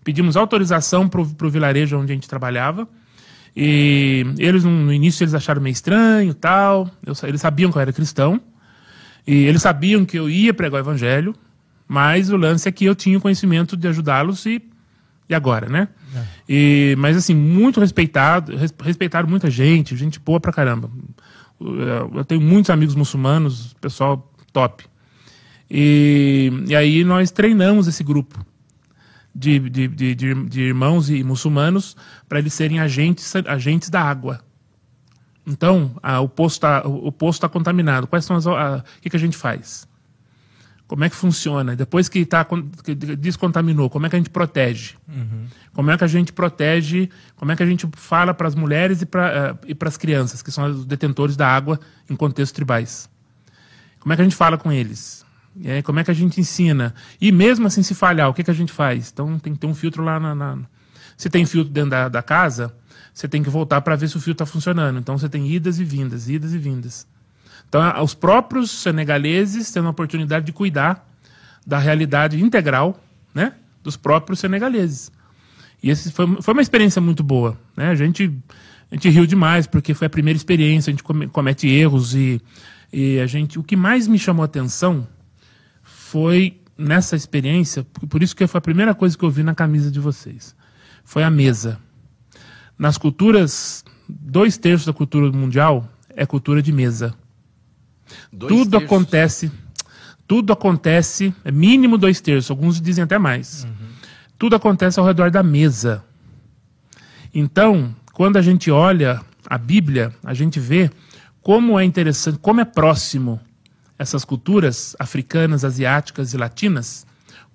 [0.04, 2.88] pedimos autorização para o vilarejo onde a gente trabalhava.
[3.56, 6.90] E eles, no início, eles acharam meio estranho tal.
[7.06, 8.40] Eu eles sabiam que eu era cristão.
[9.26, 11.36] E eles sabiam que eu ia pregar o evangelho.
[11.88, 14.62] Mas o lance é que eu tinha o conhecimento de ajudá-los e,
[15.28, 15.88] e agora, né?
[16.48, 20.90] E, mas assim, muito respeitado, res- respeitaram muita gente, gente boa pra caramba.
[21.60, 24.86] Eu tenho muitos amigos muçulmanos, pessoal top.
[25.70, 28.46] E, e aí nós treinamos esse grupo
[29.36, 31.96] de, de, de, de, de irmãos e muçulmanos
[32.28, 34.40] para eles serem agentes, agentes da água.
[35.46, 36.82] Então, a- o poço está
[37.48, 38.08] tá contaminado.
[38.08, 38.46] Quais são as.
[38.46, 39.88] O que, que a gente faz?
[40.88, 41.76] Como é que funciona?
[41.76, 42.46] Depois que, tá,
[42.84, 44.96] que descontaminou, como é que a gente protege?
[45.74, 47.10] Como é que a gente protege?
[47.36, 50.50] Como é que a gente fala para as mulheres e para e as crianças, que
[50.50, 51.78] são os detentores da água
[52.10, 53.10] em contextos tribais?
[54.00, 55.17] Como é que a gente fala com eles?
[55.66, 56.94] Aí, como é que a gente ensina?
[57.20, 59.10] E mesmo assim, se falhar, o que, que a gente faz?
[59.12, 60.36] Então, tem que ter um filtro lá na.
[60.36, 60.58] na-
[61.16, 62.74] Se tem filtro dentro da, da casa,
[63.14, 65.00] você tem que voltar para ver se o filtro está funcionando.
[65.00, 67.08] Então, você tem idas e vindas, idas e vindas.
[67.68, 71.06] Então, os próprios senegaleses tendo a oportunidade de cuidar
[71.66, 73.02] da realidade integral
[73.34, 75.12] né, dos próprios senegaleses.
[75.84, 77.58] E esse foi, foi uma experiência muito boa.
[77.76, 77.90] Né?
[77.90, 78.32] A, gente,
[78.92, 82.42] a gente riu demais, porque foi a primeira experiência, a gente come- comete erros e,
[82.94, 83.60] e a gente.
[83.60, 85.06] O que mais me chamou a atenção
[86.12, 89.92] foi nessa experiência, por isso que foi a primeira coisa que eu vi na camisa
[89.92, 90.56] de vocês.
[91.04, 91.80] Foi a mesa.
[92.78, 97.14] Nas culturas, dois terços da cultura mundial é cultura de mesa
[98.32, 98.86] Dois tudo terços.
[98.86, 99.52] acontece,
[100.26, 103.68] tudo acontece, é mínimo dois terços, alguns dizem até mais.
[104.38, 106.04] Tudo acontece ao redor da mesa.
[107.34, 110.90] Então, quando a gente olha a Bíblia, a gente vê
[111.42, 113.42] como é interessante, como é próximo
[113.98, 117.06] essas culturas africanas, asiáticas e latinas,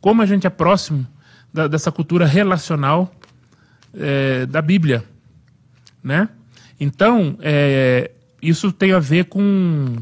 [0.01, 1.07] como a gente é próximo
[1.53, 3.13] da- dessa cultura relacional
[3.95, 5.05] eh, da Bíblia,
[6.03, 6.29] né?
[6.81, 9.97] Então, eh, isso tem a ver com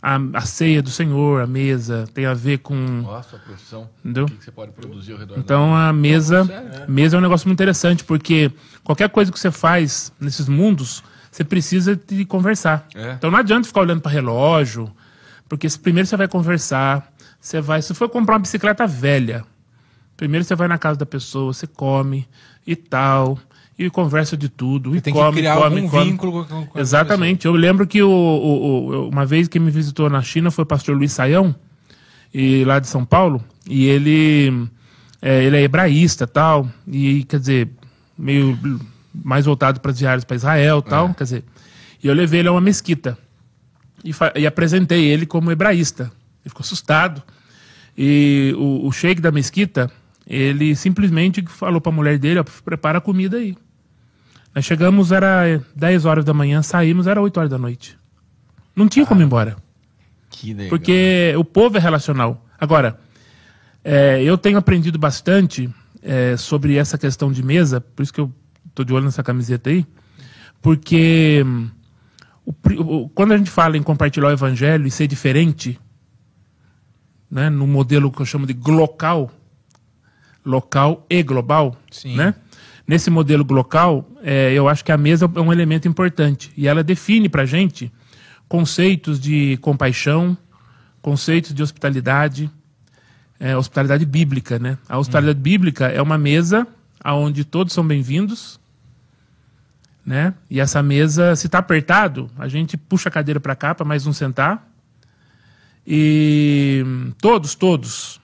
[0.00, 2.74] a, a ceia do Senhor, a mesa, tem a ver com.
[2.74, 3.88] Nossa, a profissão.
[4.00, 4.24] Entendeu?
[4.24, 7.22] O que que você pode produzir ao redor Então a mesa, sério, mesa é um
[7.22, 8.50] negócio muito interessante, porque
[8.82, 12.86] qualquer coisa que você faz nesses mundos, você precisa de conversar.
[12.94, 13.12] É.
[13.12, 14.90] Então não adianta ficar olhando para relógio,
[15.52, 19.44] porque primeiro você vai conversar, você vai, se for comprar uma bicicleta velha,
[20.16, 22.26] primeiro você vai na casa da pessoa, você come
[22.66, 23.38] e tal,
[23.78, 26.04] e conversa de tudo, e Tem come, que criar come, algum come.
[26.06, 27.44] vínculo com, com Exatamente.
[27.44, 30.66] Eu lembro que o, o- o- uma vez que me visitou na China foi o
[30.66, 31.54] pastor Luiz Saião,
[32.32, 34.66] e lá de São Paulo, e ele
[35.20, 37.68] é, ele é hebraísta tal, e quer dizer,
[38.16, 38.58] meio
[39.14, 41.44] mais voltado para as viagens para Israel tal, quer dizer.
[42.02, 43.18] E eu levei ele a uma mesquita
[44.04, 46.04] e, e apresentei ele como hebraísta.
[46.44, 47.22] Ele ficou assustado.
[47.96, 49.90] E o, o sheik da mesquita,
[50.26, 53.56] ele simplesmente falou para a mulher dele, ó, prepara a comida aí.
[54.54, 57.98] Nós chegamos, era 10 horas da manhã, saímos, era 8 horas da noite.
[58.74, 59.56] Não tinha como ir embora.
[60.30, 60.70] Que legal.
[60.70, 62.46] Porque o povo é relacional.
[62.58, 62.98] Agora,
[63.84, 65.70] é, eu tenho aprendido bastante
[66.02, 68.32] é, sobre essa questão de mesa, por isso que eu
[68.68, 69.86] estou de olho nessa camiseta aí,
[70.60, 71.44] porque
[72.44, 75.78] o o- quando a gente fala em compartilhar o evangelho e ser diferente,
[77.30, 79.30] né, no modelo que eu chamo de glocal,
[80.44, 82.16] local e global, Sim.
[82.16, 82.34] né?
[82.86, 86.82] Nesse modelo glocal, é, eu acho que a mesa é um elemento importante e ela
[86.82, 87.92] define para gente
[88.48, 90.36] conceitos de compaixão,
[91.00, 92.50] conceitos de hospitalidade,
[93.38, 94.76] é, hospitalidade bíblica, né?
[94.88, 96.66] A hospitalidade bíblica é uma mesa
[97.02, 98.60] aonde todos são bem-vindos,
[100.04, 100.34] né?
[100.50, 104.06] E essa mesa, se está apertado, a gente puxa a cadeira para cá para mais
[104.06, 104.68] um sentar.
[105.86, 106.84] E
[107.20, 108.20] todos, todos,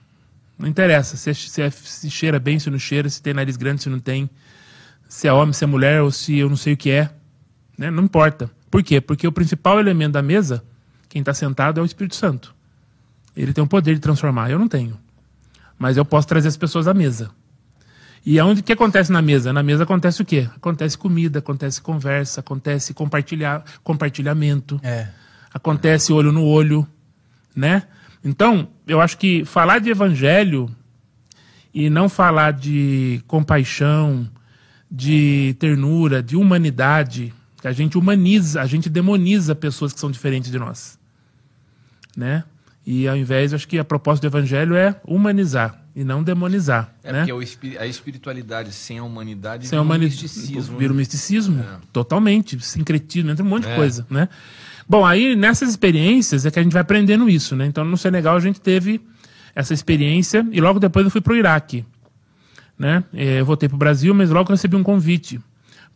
[0.57, 3.57] não interessa se, é- se, é- se cheira bem, se não cheira, se tem nariz
[3.57, 4.29] grande, se não tem,
[5.07, 7.09] se é homem, se é mulher ou se eu não sei o que é,
[7.77, 7.89] né?
[7.89, 8.49] Não importa.
[8.69, 9.01] Por quê?
[9.01, 10.63] Porque o principal elemento da mesa,
[11.07, 12.53] quem está sentado, é o Espírito Santo.
[13.35, 14.97] Ele tem o poder de transformar, eu não tenho.
[15.77, 17.31] Mas eu posso trazer as pessoas à mesa.
[18.25, 19.53] E aonde que acontece na mesa?
[19.53, 20.47] Na mesa acontece o quê?
[20.55, 25.07] Acontece comida, acontece conversa, acontece compartilhar, compartilhamento, É.
[25.53, 26.85] acontece olho no olho,
[27.55, 27.83] né?
[28.23, 30.69] Então, eu acho que falar de evangelho
[31.73, 34.29] e não falar de compaixão,
[34.91, 40.51] de ternura, de humanidade, que a gente humaniza, a gente demoniza pessoas que são diferentes
[40.51, 40.99] de nós,
[42.15, 42.43] né?
[42.85, 46.93] E ao invés, eu acho que a proposta do evangelho é humanizar e não demonizar,
[47.03, 47.25] É né?
[47.25, 50.77] porque a espiritualidade sem a humanidade Sem vira um misticismo.
[50.77, 50.99] Vira um né?
[50.99, 51.65] misticismo.
[51.91, 52.59] Totalmente.
[52.63, 53.75] Sincretismo, entra um monte de É.
[53.75, 54.29] coisa, né?
[54.87, 57.65] Bom, aí nessas experiências é que a gente vai aprendendo isso, né?
[57.65, 59.01] Então no Senegal a gente teve
[59.53, 61.85] essa experiência e logo depois eu fui para o Iraque,
[62.77, 63.03] né?
[63.13, 65.39] Eh, Eu voltei para o Brasil, mas logo recebi um convite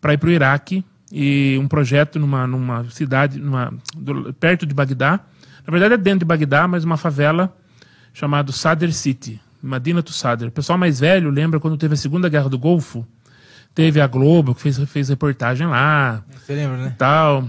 [0.01, 4.73] para ir para o Iraque e um projeto numa, numa cidade, numa, do- perto de
[4.73, 5.19] Bagdá.
[5.65, 7.56] Na verdade é dentro de Bagdá, mas uma favela
[8.13, 10.47] chamada Sadr City, Madina to Sadr.
[10.47, 13.06] O pessoal mais velho lembra quando teve a Segunda Guerra do Golfo,
[13.73, 16.95] teve a Globo que fez, fez reportagem lá, Você lembra, né?
[16.97, 17.47] tal.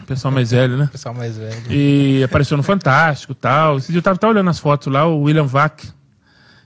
[0.00, 0.88] O pessoal mais velho, né?
[0.90, 1.70] Pessoal mais velho.
[1.70, 3.78] E apareceu no Fantástico tal.
[3.78, 5.82] Esse dia eu tava, tava olhando as fotos lá, o William Vac,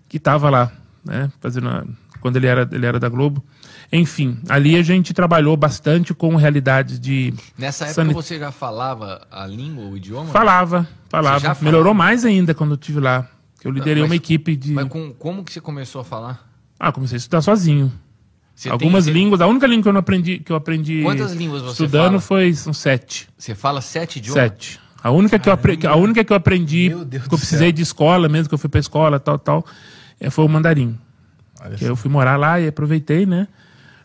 [0.09, 0.73] que tava lá,
[1.05, 1.31] né?
[1.41, 1.85] Fazendo a-
[2.21, 3.45] quando ele era, ele era da Globo.
[3.93, 7.33] Enfim, ali a gente trabalhou bastante com realidades de.
[7.57, 10.27] Nessa época Sanit- você já falava a língua, o idioma?
[10.31, 11.41] Falava, falava.
[11.41, 11.65] falava?
[11.65, 13.27] Melhorou mais ainda quando eu estive lá.
[13.65, 14.73] Eu liderei Mas- uma equipe de.
[14.73, 16.49] Mas com, como que você começou a falar?
[16.79, 17.93] Ah, comecei a estudar sozinho.
[18.55, 19.41] Você Algumas tem- você- línguas.
[19.41, 22.21] A única língua que eu não aprendi, que eu aprendi Quantas línguas você estudando fala?
[22.21, 23.29] foi são sete.
[23.39, 24.43] Você fala sete idiomas?
[24.43, 24.81] Sete.
[25.03, 27.73] A única, que eu, apre- a única que eu aprendi, que eu precisei céu.
[27.73, 29.65] de escola mesmo, que eu fui pra escola, tal, tal,
[30.19, 30.99] é, foi o mandarim.
[31.61, 33.47] Olha Que eu fui morar lá e aproveitei, né?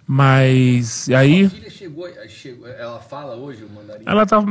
[0.05, 4.03] Mas aí filha chegou, chegou, ela fala hoje o mandarim?
[4.05, 4.43] ela tá,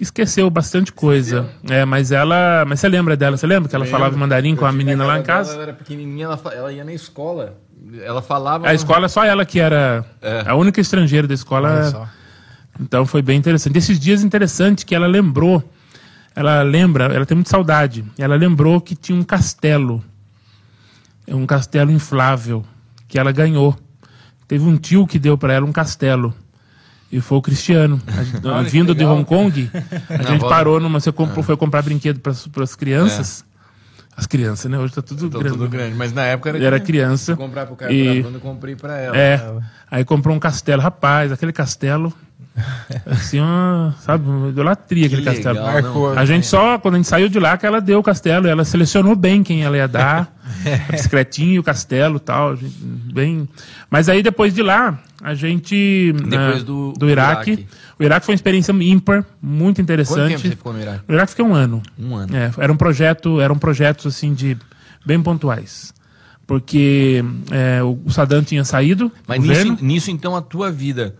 [0.00, 1.46] esqueceu bastante coisa.
[1.68, 2.64] É, mas ela.
[2.66, 3.36] Mas você lembra dela?
[3.36, 5.52] Você lembra que ela falava mandarim com a menina lá em casa?
[5.52, 7.58] Ela era pequenininha, ela, ela ia na escola.
[8.02, 8.68] Ela falava...
[8.68, 10.42] A escola, só ela que era É.
[10.46, 11.90] a única estrangeira da Olha escola.
[11.90, 12.08] só.
[12.80, 13.76] Então foi bem interessante.
[13.78, 15.62] Esses dias interessante que ela lembrou,
[16.34, 18.04] ela lembra, ela tem muita saudade.
[18.18, 20.02] Ela lembrou que tinha um castelo,
[21.26, 22.64] é um castelo inflável
[23.06, 23.76] que ela ganhou.
[24.48, 26.34] Teve um tio que deu para ela um castelo.
[27.12, 28.00] E foi o Cristiano.
[28.08, 29.04] Gente- Olha vindo de.
[29.04, 29.70] Hong Kong,
[30.10, 30.98] a gente parou numa.
[31.00, 32.32] Você comprou, foi comprar brinquedo para
[32.64, 33.44] as crianças.
[34.16, 34.76] As crianças, né?
[34.78, 35.50] Hoje tá tudo grande.
[35.56, 37.36] tudo grande, mas na época era, era criança.
[37.36, 39.16] Fui comprar pro cara E- Bruna, eu comprei pra ela.
[39.16, 39.40] É.
[39.88, 40.82] Aí comprou um castelo.
[40.82, 42.12] Rapaz, aquele castelo.
[43.06, 45.54] Assim, uma, sabe, uma idolatria aquele Que castelo.
[45.60, 46.14] legal, Marcou.
[46.14, 46.18] não.
[46.20, 48.48] A gente só, quando a gente saiu de lá, que ela deu o castelo.
[48.48, 50.36] Ela selecionou bem quem ela ia dar.
[50.88, 52.56] a bicicletinha, o castelo e tal.
[53.12, 53.48] Bem...
[53.90, 56.12] Mas aí, depois de lá, a gente...
[56.14, 57.50] Depois né, do- do Iraque.
[57.52, 57.68] Iraque.
[57.98, 60.38] O Iraque foi uma experiência ímpar, muito Quanto tempo interessante.
[60.40, 61.02] você ficou no Iraque?
[61.08, 61.82] No Iraque fiquei um ano.
[61.98, 62.36] Um ano.
[62.36, 64.56] É, era um projeto, eram projetos assim de
[65.04, 65.92] bem pontuais.
[66.46, 71.14] Porque é, o o Saddam tinha saído, Mas o nisso, nisso, então, a tua vida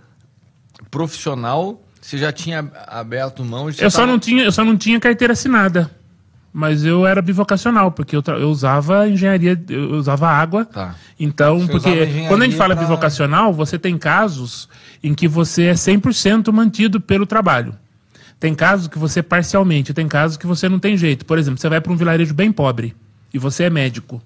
[0.91, 3.68] profissional, você já tinha aberto mão?
[3.68, 5.91] eu só tava- não tinha, eu só não tinha carteira assinada.
[6.53, 10.65] Mas eu era bivocacional, porque eu, eu usava engenharia, eu usava água.
[10.65, 10.95] Tá.
[11.21, 14.69] Então, Você porque quando a gente fala pra- bivocacional, você tem casos
[15.03, 17.75] em que você é 100% mantido pelo trabalho.
[18.41, 21.27] Tem casos que você é parcialmente, tem casos que você não tem jeito.
[21.27, 22.95] Por exemplo, você vai para um vilarejo bem pobre
[23.33, 24.23] e você é médico.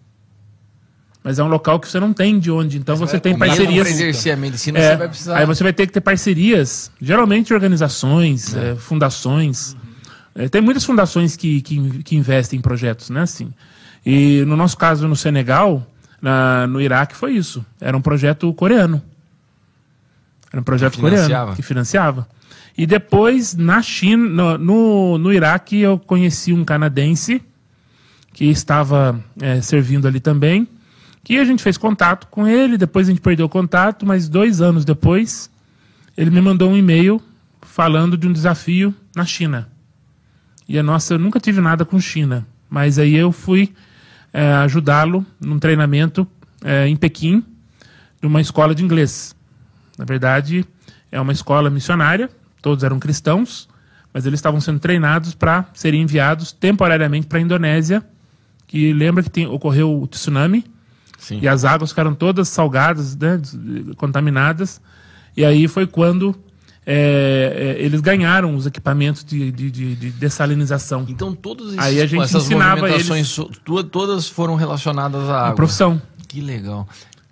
[1.25, 3.83] Mas é um local que você não tem de onde, então você tem parcerias.
[3.83, 5.39] para exercer a medicina, É, você vai precisar.
[5.39, 9.77] Aí você vai ter que ter parcerias, geralmente organizações, é, fundações.
[10.35, 13.23] É, tem muitas fundações que, que, que investem em projetos, né?
[13.23, 13.53] Assim.
[14.05, 15.87] E no nosso caso, no Senegal,
[16.21, 17.65] na- no Iraque, foi isso.
[17.81, 19.03] Era um projeto coreano.
[20.53, 21.25] Era um projeto Que coreano
[21.55, 22.29] que financiava.
[22.77, 27.43] E depois, na China, no, no, no Iraque, eu conheci um canadense
[28.33, 30.67] que estava é, servindo ali também,
[31.23, 34.61] que a gente fez contato com ele, depois a gente perdeu o contato, mas dois
[34.63, 35.51] anos depois,
[36.17, 37.21] ele me mandou um e-mail
[37.61, 39.69] falando de um desafio na China.
[40.69, 43.73] E a nossa, eu nunca tive nada com China, mas aí eu fui
[44.33, 46.27] é, ajudá-lo num treinamento
[46.65, 47.45] é, em Pequim,
[48.21, 49.35] numa escola de inglês.
[49.99, 50.65] Na verdade,
[51.11, 52.31] é uma escola missionária,
[52.63, 53.69] todos eram cristãos,
[54.13, 58.05] mas eles estavam sendo treinados para serem enviados temporariamente para a Indonésia,
[58.67, 60.65] que lembra que tem, ocorreu o tsunami,
[61.19, 61.41] Sim.
[61.43, 63.41] e as águas ficaram todas salgadas, né,
[63.97, 64.81] contaminadas,
[65.37, 66.35] e aí foi quando
[66.85, 71.07] é, é, eles ganharam os equipamentos de, de, de- de dessalinização.
[71.09, 75.43] Então todos esses, Aí a gente essas ensinava movimentações so- tu- todas foram relacionadas à
[75.45, 75.55] água.
[75.57, 76.01] profissão.
[76.27, 76.89] Que legal.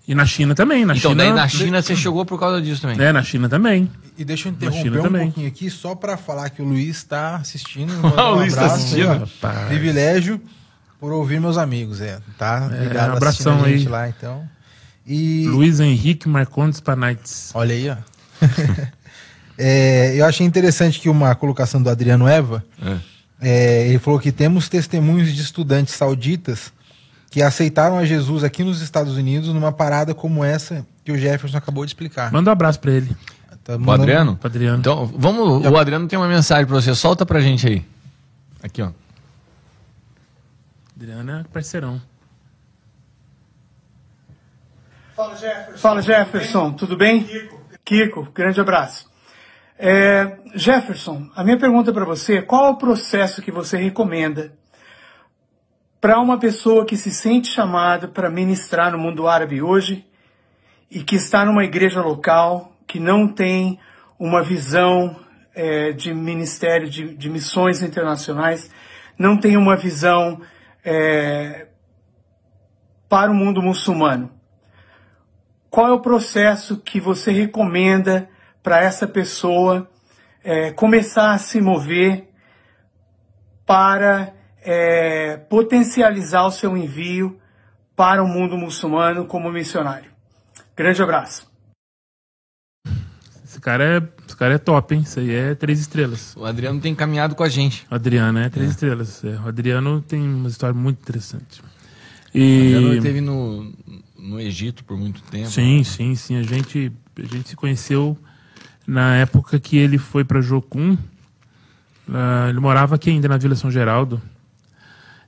[0.06, 0.84] E na China também.
[0.84, 3.00] Na então China, daí na China você chegou por causa disso também.
[3.00, 3.90] É, na China também.
[4.18, 5.22] E deixa eu interromper um também.
[5.26, 7.92] pouquinho aqui, só para falar que o Luiz está assistindo.
[8.02, 9.28] O Luiz tá assistindo.
[9.68, 10.40] Privilégio
[10.98, 12.18] por ouvir meus amigos, é.
[12.36, 12.66] Tá?
[12.72, 13.92] Obrigado um abração assistindo a gente aí.
[13.92, 14.42] lá, então.
[15.06, 17.50] E Luiz Henrique Marcondes Panites.
[17.54, 17.96] olha aí, ó.
[19.62, 22.64] É, eu achei interessante que uma colocação do Adriano Eva,
[23.38, 26.72] é, ele falou que temos testemunhos de estudantes sauditas
[27.30, 31.58] que aceitaram a Jesus aqui nos Estados Unidos numa parada como essa que o Jefferson
[31.58, 32.32] acabou de explicar.
[32.32, 33.14] Manda um abraço pra ele.
[33.62, 34.36] Tá O Adriano?
[34.36, 34.78] Pro Adriano.
[34.78, 35.66] Então, vamos.
[35.66, 36.94] O Adriano tem uma mensagem pra você.
[36.94, 37.84] Solta pra gente aí.
[38.62, 38.90] Aqui, ó.
[40.96, 42.00] Adriano é parceirão.
[45.76, 47.28] Fala Jefferson, tudo bem?
[47.84, 48.26] Kiko.
[48.34, 49.09] grande abraço.
[49.82, 54.52] É, Jefferson, a minha pergunta para você é qual o processo que você recomenda
[55.98, 60.06] para uma pessoa que se sente chamada para ministrar no mundo árabe hoje
[60.90, 63.80] e que está numa igreja local que não tem
[64.18, 65.16] uma visão
[65.54, 68.70] é, de ministério de, de missões internacionais,
[69.18, 70.42] não tem uma visão
[70.84, 71.68] é,
[73.08, 74.30] para o mundo muçulmano?
[75.70, 78.28] qual é o processo que você recomenda
[78.62, 79.88] para essa pessoa
[80.42, 82.28] é, começar a se mover
[83.66, 87.38] para é, potencializar o seu envio
[87.94, 90.10] para o mundo muçulmano como missionário?
[90.76, 91.50] Grande abraço.
[93.44, 95.00] Esse cara é, esse cara é top, hein?
[95.02, 96.36] Isso aí é três estrelas.
[96.36, 97.86] O Adriano tem caminhado com a gente.
[97.90, 99.24] O Adriano é três estrelas.
[99.24, 101.60] É, o Adriano tem uma história muito interessante.
[101.60, 101.64] O
[102.38, 102.96] Adriano E...
[102.96, 103.72] esteve no,
[104.16, 105.50] no Egito por muito tempo.
[105.50, 106.36] Sim, sim, sim.
[106.36, 108.16] A gente, a gente se conheceu
[108.90, 110.98] na época que ele foi para Jocum.
[112.12, 114.20] Ah, ele morava aqui ainda na Vila São Geraldo.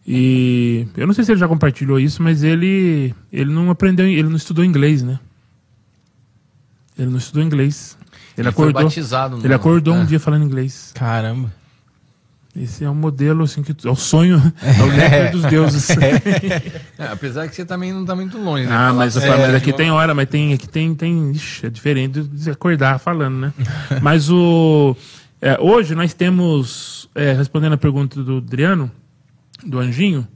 [0.05, 4.29] E eu não sei se ele já compartilhou isso, mas ele ele não aprendeu, ele
[4.29, 5.21] não estudou inglês, né?
[6.99, 7.97] Ele não estudou inglês.
[8.37, 8.83] Ele, Ele foi acordou.
[8.83, 10.07] batizado no- ele acordou um é.
[10.07, 10.91] dia falando inglês.
[10.95, 11.53] Caramba.
[12.55, 15.89] Esse é um modelo assim que é o sonho, é o néctar dos deuses.
[16.99, 18.67] É, apesar que você também não tá muito longe.
[18.67, 18.73] né?
[18.73, 21.67] Ah, mas, assim, mas é, aqui uma- tem hora, mas tem aqui tem tem, ixi,
[21.67, 23.53] é diferente de acordar falando, né?
[24.03, 24.95] mas o
[25.41, 28.91] é, hoje nós temos é, respondendo a pergunta do Adriano,
[29.67, 30.29] do Anjinho,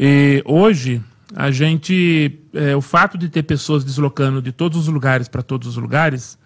[0.00, 1.00] e hoje
[1.36, 5.68] a gente é, o fato de ter pessoas deslocando de todos os lugares para todos
[5.68, 6.38] os lugares,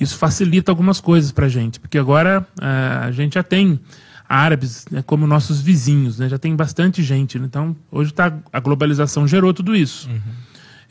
[0.00, 3.80] isso facilita algumas coisas para a gente, porque agora é, a gente já tem
[4.28, 6.28] árabes né, como nossos vizinhos, né?
[6.28, 7.38] já tem bastante gente.
[7.38, 7.46] né?
[7.46, 10.08] Então, hoje tá, a globalização gerou tudo isso.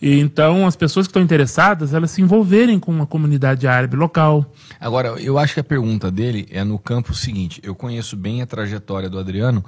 [0.01, 4.45] E então, as pessoas que estão interessadas, elas se envolverem com uma comunidade árabe local.
[4.79, 7.61] Agora, eu acho que a pergunta dele é no campo seguinte.
[7.63, 9.63] Eu conheço bem a trajetória do Adriano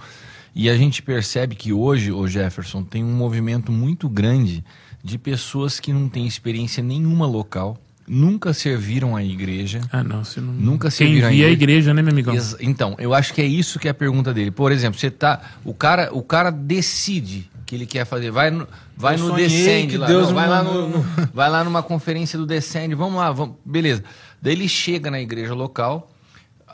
[0.54, 4.64] e a gente percebe que hoje, o Jefferson, tem um movimento muito grande
[5.04, 7.78] de pessoas que não têm experiência nenhuma local,
[8.08, 9.82] nunca serviram a igreja.
[9.92, 10.54] Ah, não, você não.
[10.54, 11.64] Nunca serviram a via a igreja.
[11.64, 12.34] igreja, né, meu amigão?
[12.34, 14.52] Ex- Então, eu acho que é isso que é a pergunta dele.
[14.52, 15.42] Por exemplo, você tá.
[15.66, 18.32] O cara, o cara decide que ele quer fazer.
[18.32, 20.08] Vai no, vai Eu no sonhei Descend que lá.
[20.08, 22.94] Deus não, vai, lá no, no- vai lá numa conferência do Descend.
[22.96, 24.04] Vamos lá, vamos, beleza.
[24.42, 26.10] Daí ele chega na igreja local,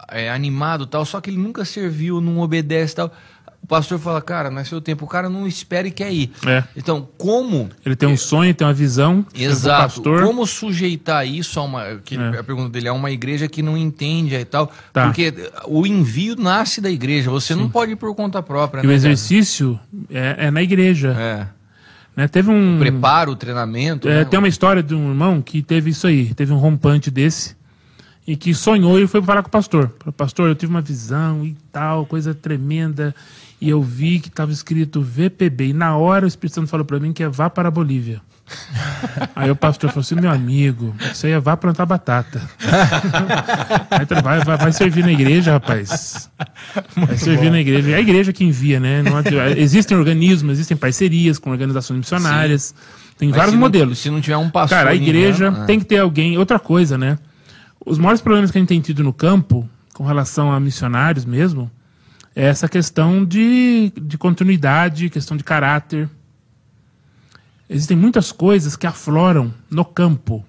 [0.09, 3.11] é animado e tal, só que ele nunca serviu, não obedece e tal.
[3.63, 5.05] O pastor fala, cara, não é seu tempo.
[5.05, 6.29] O cara não espera e quer ir.
[6.45, 6.65] É.
[6.75, 9.23] Então, como Ele tem um sonho, tem uma visão.
[9.23, 9.81] pro Exato.
[9.83, 11.95] Pastor, Como sujeitar isso a uma.
[12.03, 12.39] Que É.
[12.39, 14.69] A pergunta dele é uma igreja que não entende e tal.
[14.91, 15.05] Tá.
[15.05, 15.33] Porque
[15.65, 17.31] o envio nasce da igreja.
[17.31, 18.81] Você não pode ir por conta própria.
[18.81, 19.79] E o né, exercício
[20.11, 21.15] é, é na igreja.
[21.17, 21.47] É.
[22.17, 22.27] Né?
[22.27, 22.77] Teve um.
[22.79, 24.09] Preparo, o treinamento.
[24.09, 24.25] É, né?
[24.25, 27.55] Tem uma história de um irmão que teve isso aí, teve um rompante desse,
[28.27, 29.89] e que sonhou e foi falar com o pastor.
[30.17, 33.15] Pastor, eu tive uma visão e tal, coisa tremenda,
[33.63, 36.99] e eu vi que estava escrito VPB, e na hora o Espírito Santo falou para
[36.99, 38.21] mim que é vá para a Bolívia.
[39.33, 42.41] Aí o pastor falou assim, meu amigo, isso aí é vá plantar batata.
[44.21, 46.29] vai, vai, vai servir na igreja, rapaz.
[46.95, 47.91] Vai servir na igreja.
[47.91, 49.01] É a igreja que envia, né?
[49.57, 52.75] Existem organismos, existem parcerias com organizações missionárias.
[53.17, 53.99] Tem Mas vários se não- modelos.
[53.99, 54.77] se não tiver um pastor.
[54.77, 56.37] Cara, a igreja ninguém- tem que ter alguém.
[56.37, 57.17] Outra coisa, né?
[57.85, 61.71] Os maiores problemas que a gente tem tido no campo, com relação a missionários mesmo,
[62.35, 66.09] essa questão de, de continuidade, questão de caráter.
[67.69, 70.45] Existem muitas coisas que afloram no campo.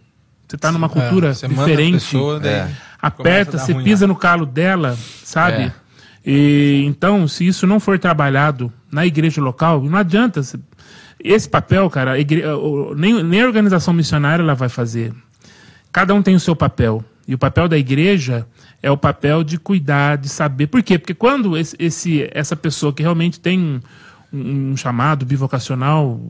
[0.47, 1.93] Você está numa cultura É, você manda a diferente.
[1.95, 2.71] pessoa, É.
[3.01, 5.63] aperta, você ruim, pisa no calo dela, sabe?
[5.65, 5.73] É.
[6.27, 10.43] E então, se isso não for trabalhado na igreja local, não adianta.
[10.43, 10.59] você-
[11.23, 12.43] Esse papel, cara, igre-
[12.97, 15.13] nem, nem a organização missionária ela vai fazer.
[15.91, 17.03] Cada um tem o seu papel.
[17.27, 18.47] E o papel da igreja
[18.83, 20.67] é o papel de cuidar, de saber.
[20.67, 20.99] Por quê?
[20.99, 23.59] Porque quando esse, esse- essa pessoa que realmente tem
[24.33, 26.21] um, um chamado bivocacional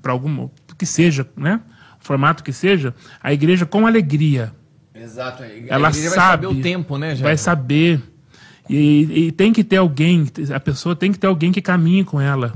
[0.00, 1.60] para algum que seja, né?
[2.00, 4.52] Formato que seja, a igreja com alegria
[4.94, 5.42] Exato.
[5.42, 6.46] A ela igreja sabe.
[6.46, 8.02] vai saber o tempo, né, Vai saber.
[8.68, 12.20] E, e tem que ter alguém, a pessoa tem que ter alguém que caminhe com
[12.20, 12.52] ela.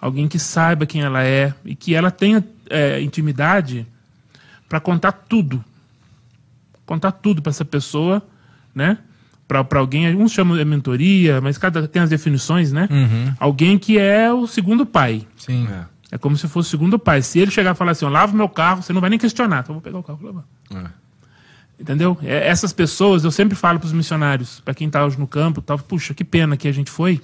[0.00, 3.86] Alguém que saiba quem ela é e que ela tenha é, intimidade
[4.68, 5.62] para contar tudo.
[6.86, 8.22] Contar tudo para essa pessoa,
[8.74, 8.96] né?
[9.48, 12.88] Para alguém, uns chamam de mentoria, mas cada tem as definições, né?
[13.38, 15.26] Alguém que é o segundo pai.
[15.36, 15.68] Sim.
[16.10, 17.20] É como se fosse o segundo pai.
[17.22, 19.60] Se ele chegar e falar assim, eu lavo meu carro, você não vai nem questionar.
[19.60, 20.44] Então eu vou pegar o carro e lavar.
[21.78, 22.16] Entendeu?
[22.22, 25.60] É, essas pessoas, eu sempre falo para os missionários, para quem está hoje no campo,
[25.60, 27.20] tal, puxa, que pena que a gente foi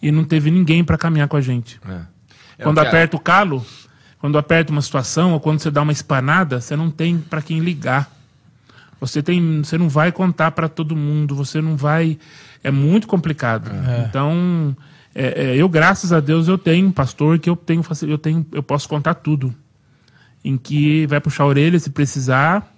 [0.00, 1.80] e não teve ninguém para caminhar com a gente.
[1.88, 2.62] É.
[2.62, 3.66] Quando É o que a- aperta o calo,
[4.20, 7.58] quando aperta uma situação, ou quando você dá uma espanada, você não tem para quem
[7.58, 8.10] ligar.
[9.00, 12.18] Você tem, você não vai contar para todo mundo, você não vai,
[12.62, 13.70] é muito complicado.
[14.06, 14.76] Então,
[15.14, 18.46] é, é, eu graças a Deus eu tenho um pastor que eu tenho, eu tenho,
[18.52, 19.54] eu posso contar tudo,
[20.44, 22.72] em que vai puxar a orelha se precisar,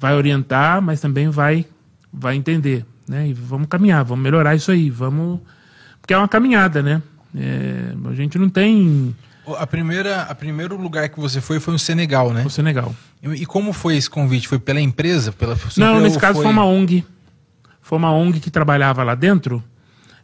[0.00, 1.64] vai orientar, mas também vai,
[2.12, 3.28] vai entender, né?
[3.28, 5.40] E vamos caminhar, vamos melhorar isso aí, vamos,
[6.00, 7.00] porque é uma caminhada, né?
[7.34, 9.14] É, a gente não tem
[9.58, 12.44] A primeira, a primeiro lugar que você foi foi o Senegal, né?
[12.46, 12.94] o Senegal.
[13.22, 14.46] E e como foi esse convite?
[14.46, 15.32] Foi pela empresa?
[15.32, 17.04] Pela Não, nesse caso foi uma ONG.
[17.80, 19.62] Foi uma ONG que trabalhava lá dentro,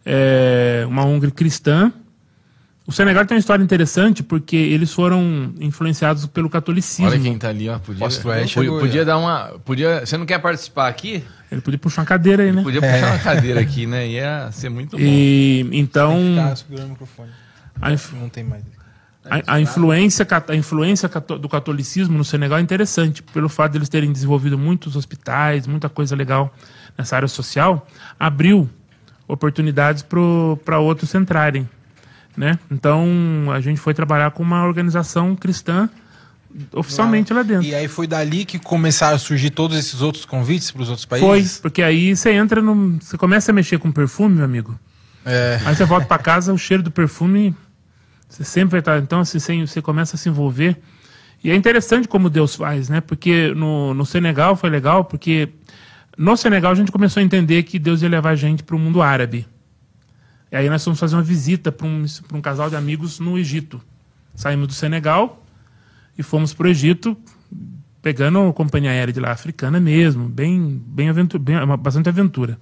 [0.06, 1.92] é, uma ONG cristã.
[2.86, 7.06] O Senegal tem uma história interessante porque eles foram influenciados pelo catolicismo.
[7.10, 7.78] Olha quem tá ali, ó.
[7.78, 9.58] Podia, Oeste podia, podia dar uma.
[9.62, 11.22] Podia, você não quer participar aqui?
[11.52, 12.62] Ele podia puxar uma cadeira aí, né?
[12.62, 14.08] Podia puxar uma cadeira aqui, né?
[14.08, 15.02] Ia ser muito bom.
[15.02, 17.30] E então Tá segurando o microfone.
[17.82, 18.62] a, inf- Não tem mais.
[19.30, 23.88] A- a influência, a influência do catolicismo no Senegal é interessante, pelo fato de eles
[23.88, 26.52] terem desenvolvido muitos hospitais, muita coisa legal
[26.96, 27.86] nessa área social,
[28.18, 28.68] abriu
[29.26, 30.02] oportunidades
[30.64, 31.68] para outros entrarem.
[32.36, 32.58] Né?
[32.70, 33.06] Então
[33.52, 35.88] a gente foi trabalhar com uma organização cristã
[36.72, 37.66] oficialmente lá dentro.
[37.66, 41.04] E aí foi dali que começaram a surgir todos esses outros convites para os outros
[41.06, 41.58] Foi, países?
[41.58, 42.98] porque aí você entra no.
[43.00, 44.78] Você começa a mexer com perfume, meu amigo.
[45.24, 45.60] É.
[45.64, 47.54] Aí você volta para casa, o cheiro do perfume,
[48.28, 48.98] você sempre vai estar.
[48.98, 50.78] Então, assim, você, começa a se envolver.
[51.42, 53.00] E é interessante como Deus faz, né?
[53.00, 55.48] Porque no, no Senegal foi legal, porque
[56.16, 58.78] no Senegal a gente começou a entender que Deus ia levar a gente para o
[58.78, 59.46] mundo árabe.
[60.50, 62.04] E aí nós fomos fazer uma visita para um,
[62.34, 63.80] um casal de amigos no Egito.
[64.34, 65.44] Saímos do Senegal
[66.16, 67.16] e fomos para o Egito,
[68.02, 72.58] pegando a companhia aérea de lá, africana mesmo, bem, bem, aventura, bem uma- bastante aventura.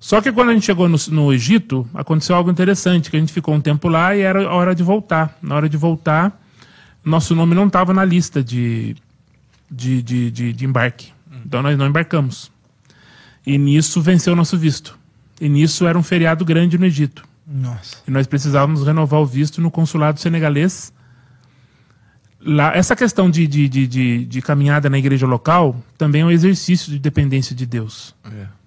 [0.00, 3.34] Só que quando a gente chegou no, no Egito, aconteceu algo interessante, que a gente
[3.34, 5.38] ficou um tempo lá e era hora de voltar.
[5.42, 6.40] Na hora de voltar,
[7.04, 8.96] nosso nome não estava na lista de,
[9.70, 11.12] de, de, de, de embarque.
[11.44, 12.50] Então nós não embarcamos.
[13.46, 14.98] E nisso venceu o nosso visto.
[15.38, 17.22] E nisso era um feriado grande no Egito.
[17.46, 17.98] Nossa.
[18.08, 20.94] E nós precisávamos renovar o visto no consulado senegalês.
[22.40, 26.30] Lá, essa questão de, de, de, de, de caminhada na igreja local também é um
[26.30, 28.14] exercício de dependência de Deus.
[28.24, 28.59] De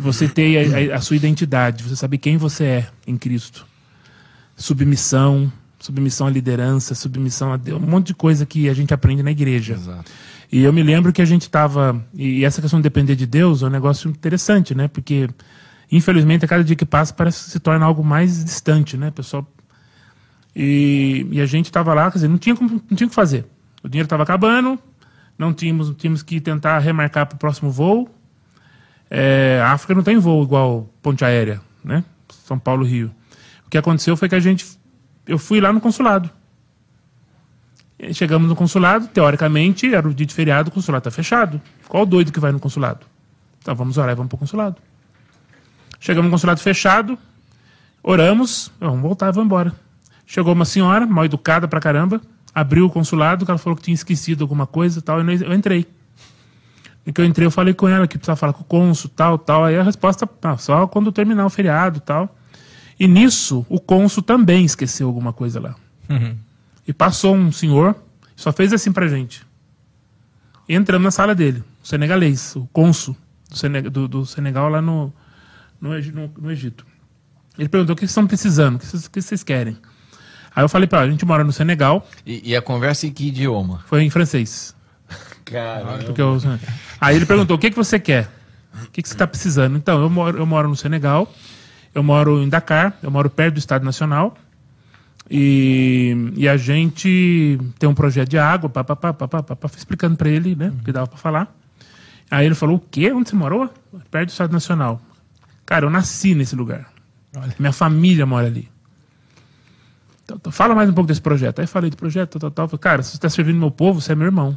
[0.00, 3.66] você ter a, a- sua identidade, você saber quem você é em Cristo.
[4.56, 9.22] Submissão, submissão à liderança, submissão a Deus, um monte de coisa que a gente aprende
[9.22, 9.74] na igreja.
[9.74, 10.10] Exato.
[10.50, 12.02] E eu me lembro que a gente estava.
[12.14, 14.88] E essa questão de depender de Deus é um negócio interessante, né?
[14.88, 15.28] Porque,
[15.92, 19.46] infelizmente, a cada dia que passa parece que se torna algo mais distante, né, pessoal?
[20.56, 23.14] E, e a gente estava lá, quer dizer, não tinha, como, não tinha o que
[23.14, 23.44] fazer.
[23.82, 24.78] O dinheiro estava acabando,
[25.38, 28.08] não tínhamos, tínhamos que tentar remarcar para o próximo voo.
[29.10, 32.04] É, a África não tem voo igual ponte aérea, né?
[32.44, 33.10] São Paulo, Rio.
[33.66, 34.66] O que aconteceu foi que a gente.
[35.26, 36.30] Eu fui lá no consulado.
[38.12, 41.60] Chegamos no consulado, teoricamente, era o dia de feriado, o consulado está fechado.
[41.88, 43.04] Qual doido que vai no consulado?
[43.60, 44.76] Então vamos orar e vamos para o consulado.
[45.98, 47.18] Chegamos no consulado fechado,
[48.02, 49.74] oramos, vamos voltar, vamos embora.
[50.24, 52.20] Chegou uma senhora, mal educada pra caramba,
[52.54, 55.86] abriu o consulado, ela falou que tinha esquecido alguma coisa e tal, e eu entrei.
[57.08, 59.38] No que eu entrei, eu falei com ela que precisava falar com o cônsul, tal,
[59.38, 59.64] tal.
[59.64, 62.36] Aí a resposta, ah, só quando terminar o feriado tal.
[63.00, 65.74] E nisso, o cônsul também esqueceu alguma coisa lá.
[66.86, 67.96] E passou um senhor,
[68.36, 69.42] só fez assim pra gente.
[70.68, 73.16] E entramos na sala dele, o senegalês, o cônsul
[73.48, 75.10] do, Sene- do- do Senegal lá no,
[75.80, 76.84] no, no- no Egito.
[77.58, 79.78] Ele perguntou o que vocês estão precisando, o que vocês, o que vocês querem.
[80.54, 83.12] Aí eu falei pra ela, a gente mora no Senegal, E, e a conversa em
[83.12, 83.80] que idioma?
[83.86, 84.76] foi em francês.
[85.50, 86.38] Cara, Porque eu-
[87.00, 88.28] Aí ele perguntou: o que, que você quer?
[88.84, 89.76] O que, que você está precisando?
[89.76, 91.32] Então, eu moro, eu moro no Senegal,
[91.94, 94.36] eu moro em Dakar, eu moro perto do Estado Nacional.
[95.30, 99.56] E, e a gente tem um projeto de água, pá, pá, pá, pá, pá, pá,
[99.56, 101.54] pá, fui explicando para ele né, o que dava para falar.
[102.30, 103.12] Aí ele falou: o quê?
[103.12, 103.68] Onde você morou?
[104.10, 105.00] Perto do Estado Nacional.
[105.66, 106.86] Cara, eu nasci nesse lugar.
[107.58, 108.68] Minha família mora ali.
[110.30, 111.60] Então, fala mais um pouco desse projeto.
[111.60, 112.68] Aí falei do projeto, tal, tal, tal.
[112.68, 114.56] Falei, Cara, se você está servindo meu povo, você é meu irmão.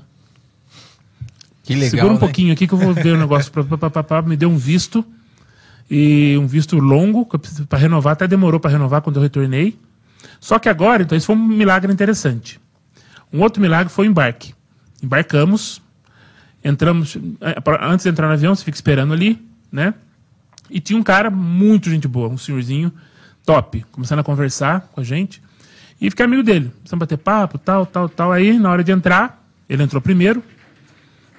[1.73, 1.89] Que legal.
[1.91, 2.19] Segura um né?
[2.19, 3.51] pouquinho aqui que eu vou ver o negócio.
[3.51, 5.05] Pra, pra, pra, pra, me deu um visto.
[5.89, 7.25] E um visto longo,
[7.67, 9.77] para renovar, até demorou para renovar quando eu retornei.
[10.39, 12.61] Só que agora, então, isso foi um milagre interessante.
[13.33, 14.53] Um outro milagre foi o embarque.
[15.03, 15.81] Embarcamos,
[16.63, 17.17] entramos.
[17.41, 19.93] eh, Antes de entrar no avião, você fica esperando ali, né?
[20.69, 22.93] E tinha um cara muito gente boa, um senhorzinho
[23.45, 25.41] top, começando a conversar com a gente.
[25.99, 26.71] E fiquei amigo dele.
[26.89, 28.31] A bater papo, tal, tal, tal.
[28.31, 30.41] Aí, na hora de entrar, ele entrou primeiro.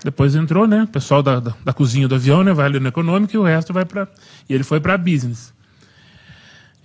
[0.05, 0.83] Depois entrou, né?
[0.83, 2.53] O pessoal da, da, da cozinha do avião, né?
[2.53, 4.09] Vai ali no econômico e o resto vai para.
[4.49, 5.53] E ele foi para business.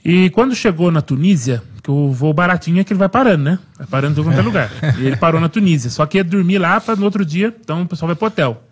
[0.06, 3.60] E quando chegou na Tunísia, que o voo baratinho é que ele vai parando, né?
[3.78, 4.72] Vai parando em quanto é lugar.
[5.00, 5.90] E ele parou na Tunísia.
[5.90, 8.64] Só que ia dormir lá para no outro dia, então o pessoal vai pro hotel.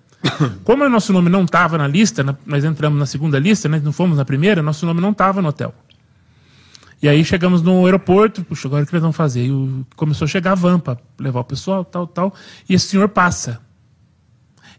[0.64, 3.82] Como o nosso nome não estava na lista, na- nós entramos na segunda lista, né?
[3.84, 5.74] Não fomos na primeira, nosso nome não estava no hotel.
[7.02, 9.46] E aí chegamos no aeroporto, puxa, agora o que nós vamos fazer?
[9.46, 12.34] E o- começou a chegar a van para levar o pessoal, tal, tal.
[12.70, 13.60] E esse senhor passa.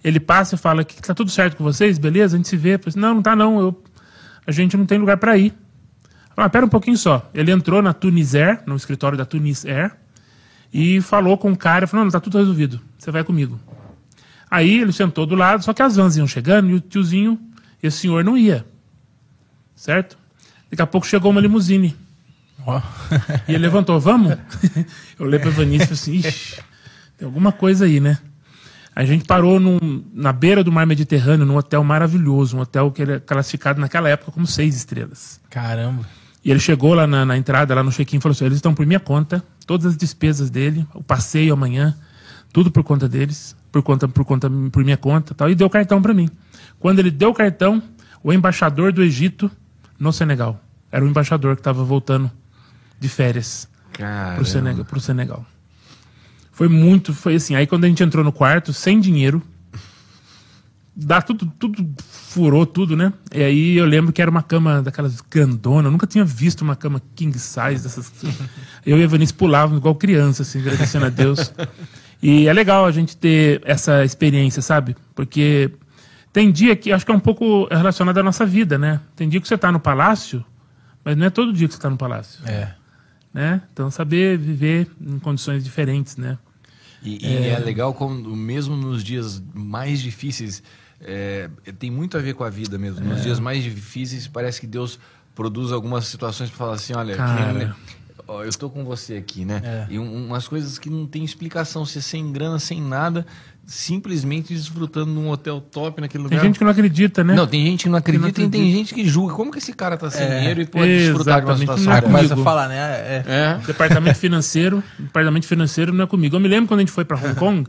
[0.06, 2.36] Ele passa e fala que tá tudo certo com vocês, beleza?
[2.36, 2.78] A gente se vê.
[2.94, 3.58] Não, não tá não.
[3.58, 3.84] Eu,
[4.46, 5.52] a gente não tem lugar para ir.
[6.36, 7.28] Ah, pera um pouquinho só.
[7.34, 9.90] Ele entrou na Tunisair, no escritório da Tunis Air,
[10.72, 12.80] e falou com o cara, falou, não, tá tudo resolvido.
[12.96, 13.58] Você vai comigo.
[14.48, 17.36] Aí ele sentou do lado, só que as vans iam chegando e o tiozinho,
[17.82, 18.64] esse senhor não ia.
[19.74, 20.16] Certo?
[20.70, 21.96] Daqui a pouco chegou uma limusine.
[22.64, 22.80] Ó.
[23.48, 24.38] E ele levantou, vamos?
[25.18, 26.62] Eu olhei pra Vanícia e falei assim, ixi,
[27.18, 28.18] tem alguma coisa aí, né?
[28.98, 33.02] A gente parou num- na beira do mar Mediterrâneo, num hotel maravilhoso, um hotel que
[33.02, 35.38] era classificado naquela época como seis estrelas.
[35.50, 36.02] Caramba.
[36.42, 38.72] E ele chegou lá na, na entrada, lá no check-in, e falou assim: eles estão
[38.72, 41.94] por minha conta, todas as despesas dele, o passeio amanhã,
[42.54, 45.50] tudo por conta deles, por conta, por conta, por minha conta, tal.
[45.50, 46.30] E deu o cartão para mim.
[46.80, 47.82] Quando ele deu o cartão,
[48.22, 49.50] o embaixador do Egito
[49.98, 50.58] no Senegal,
[50.90, 52.30] era o embaixador que estava voltando
[52.98, 54.36] de férias Cara.
[54.36, 55.44] pro Senegal, pro Senegal.
[56.56, 59.42] Foi muito, foi assim, aí quando a gente entrou no quarto, sem dinheiro,
[60.96, 63.12] dá tudo, tudo furou tudo, né?
[63.30, 66.74] E aí eu lembro que era uma cama daquelas grandona, eu nunca tinha visto uma
[66.74, 68.10] cama king size dessas.
[68.86, 71.52] Eu e a Vanice pulavam igual criança, assim, agradecendo a Deus.
[72.22, 74.96] E é legal a gente ter essa experiência, sabe?
[75.14, 75.70] Porque
[76.32, 78.98] tem dia que acho que é um pouco relacionado à nossa vida, né?
[79.14, 80.42] Tem dia que você tá no palácio,
[81.04, 82.70] mas não é todo dia que você tá no palácio É.
[83.34, 83.60] né?
[83.74, 86.38] Então saber viver em condições diferentes, né?
[87.06, 87.58] E, e é.
[87.58, 90.62] legal como, mesmo nos dias mais difíceis,
[91.00, 91.48] é,
[91.78, 93.04] tem muito a ver com a vida mesmo.
[93.04, 93.08] É.
[93.08, 94.98] Nos dias mais difíceis, parece que Deus
[95.34, 97.52] produz algumas situações para falar assim: olha, que Cara.
[97.52, 97.72] nem-
[98.26, 99.60] ó, eu estou com você aqui, né?
[99.64, 99.86] É.
[99.90, 103.26] E um- umas coisas que não tem explicação, você sem grana, sem nada,
[103.64, 106.46] simplesmente desfrutando num hotel top naquele Tem lugar.
[106.46, 107.34] gente que não acredita, né?
[107.34, 108.76] Não, tem gente que não acredita, e tem acredita.
[108.78, 109.34] gente que julga.
[109.34, 110.38] Como que esse cara tá sem É.
[110.38, 111.84] dinheiro e pode desfrutar de uma situação?
[111.86, 112.00] Não é?
[112.00, 112.76] Começa a falar, né?
[112.76, 113.24] É.
[113.26, 113.66] É.
[113.66, 116.36] Departamento financeiro, departamento financeiro não é comigo.
[116.36, 117.66] Eu me lembro quando a gente foi para Hong Kong,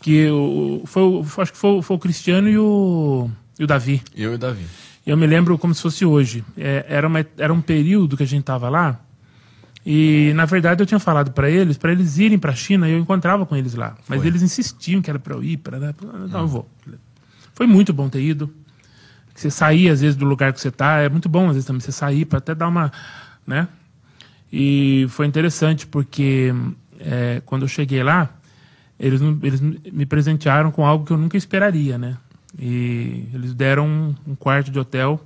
[0.00, 1.02] que o, foi,
[1.42, 3.28] acho que foi, o- foi o Cristiano e o,
[3.58, 4.02] e o Davi.
[4.16, 4.64] Eu e o Davi.
[5.06, 6.44] E eu me lembro como se fosse hoje.
[6.56, 9.00] É, era, uma, era um período que a gente tava lá.
[9.86, 12.92] E, na verdade, eu tinha falado para eles, para eles irem para a China, e
[12.92, 13.94] eu encontrava com eles lá.
[14.08, 14.26] Mas Foi.
[14.28, 16.68] eles insistiam que era para eu ir, para não, eu vou.
[17.54, 18.50] Foi muito bom ter ido.
[19.34, 21.80] Você sair, às vezes, do lugar que você tá, é muito bom, às vezes, também,
[21.80, 22.90] você sair para até dar uma,
[23.46, 23.68] né?
[24.50, 26.54] E foi interessante, porque
[27.00, 28.30] é, quando eu cheguei lá,
[28.98, 32.16] eles, não- eles me presentearam com algo que eu nunca esperaria, né?
[32.58, 35.20] E eles deram um, um quarto de hotel.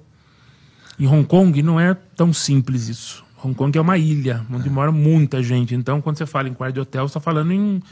[0.99, 3.25] Em Hong Kong não é tão simples isso.
[3.43, 5.75] Hong Kong é uma ilha, onde mora muita gente.
[5.75, 7.83] Então, quando você fala em quarto de hotel, você está falando em,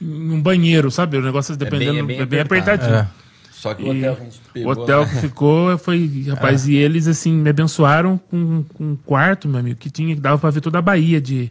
[0.00, 1.18] em um banheiro, sabe?
[1.18, 2.94] O negócio, dependendo, é bem, é bem apertadinho.
[2.94, 3.08] É.
[3.50, 4.68] Só que o hotel que a gente pegou...
[4.68, 6.26] O hotel que ficou foi...
[6.28, 10.20] Rapaz, e eles, assim, me abençoaram com, com um quarto, meu amigo, que tinha, que
[10.20, 11.50] dava para ver toda a Bahia de...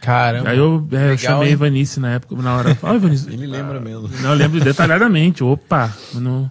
[0.00, 0.50] Caramba.
[0.50, 1.54] Aí eu, é, eu chamei hein?
[1.54, 2.78] Ivanice na época, na hora.
[2.82, 3.28] Oh, Ivanice.
[3.32, 4.08] Ele lembra mesmo.
[4.20, 5.42] Não, eu lembro detalhadamente.
[5.42, 5.92] Opa!
[6.14, 6.50] Eu, não,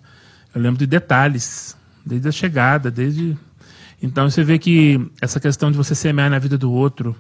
[0.53, 1.78] eu lembro de detalhes.
[2.05, 3.38] Desde a chegada, desde.
[4.06, 7.16] Então você vê que essa questão de você semear na vida do outro,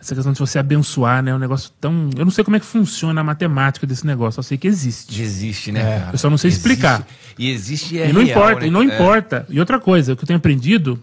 [0.00, 1.30] essa questão de você abençoar, né?
[1.30, 2.10] É um negócio tão.
[2.16, 5.20] Eu não sei como é que funciona a matemática desse negócio, eu sei que existe.
[5.20, 5.80] Existe, né?
[5.80, 6.10] É.
[6.12, 6.66] Eu só não sei existe.
[6.66, 7.06] explicar.
[7.38, 8.66] E existe é E não real, importa, né?
[8.66, 8.84] e não É.
[8.86, 9.46] importa.
[9.48, 10.98] E outra coisa, o que eu tenho aprendido,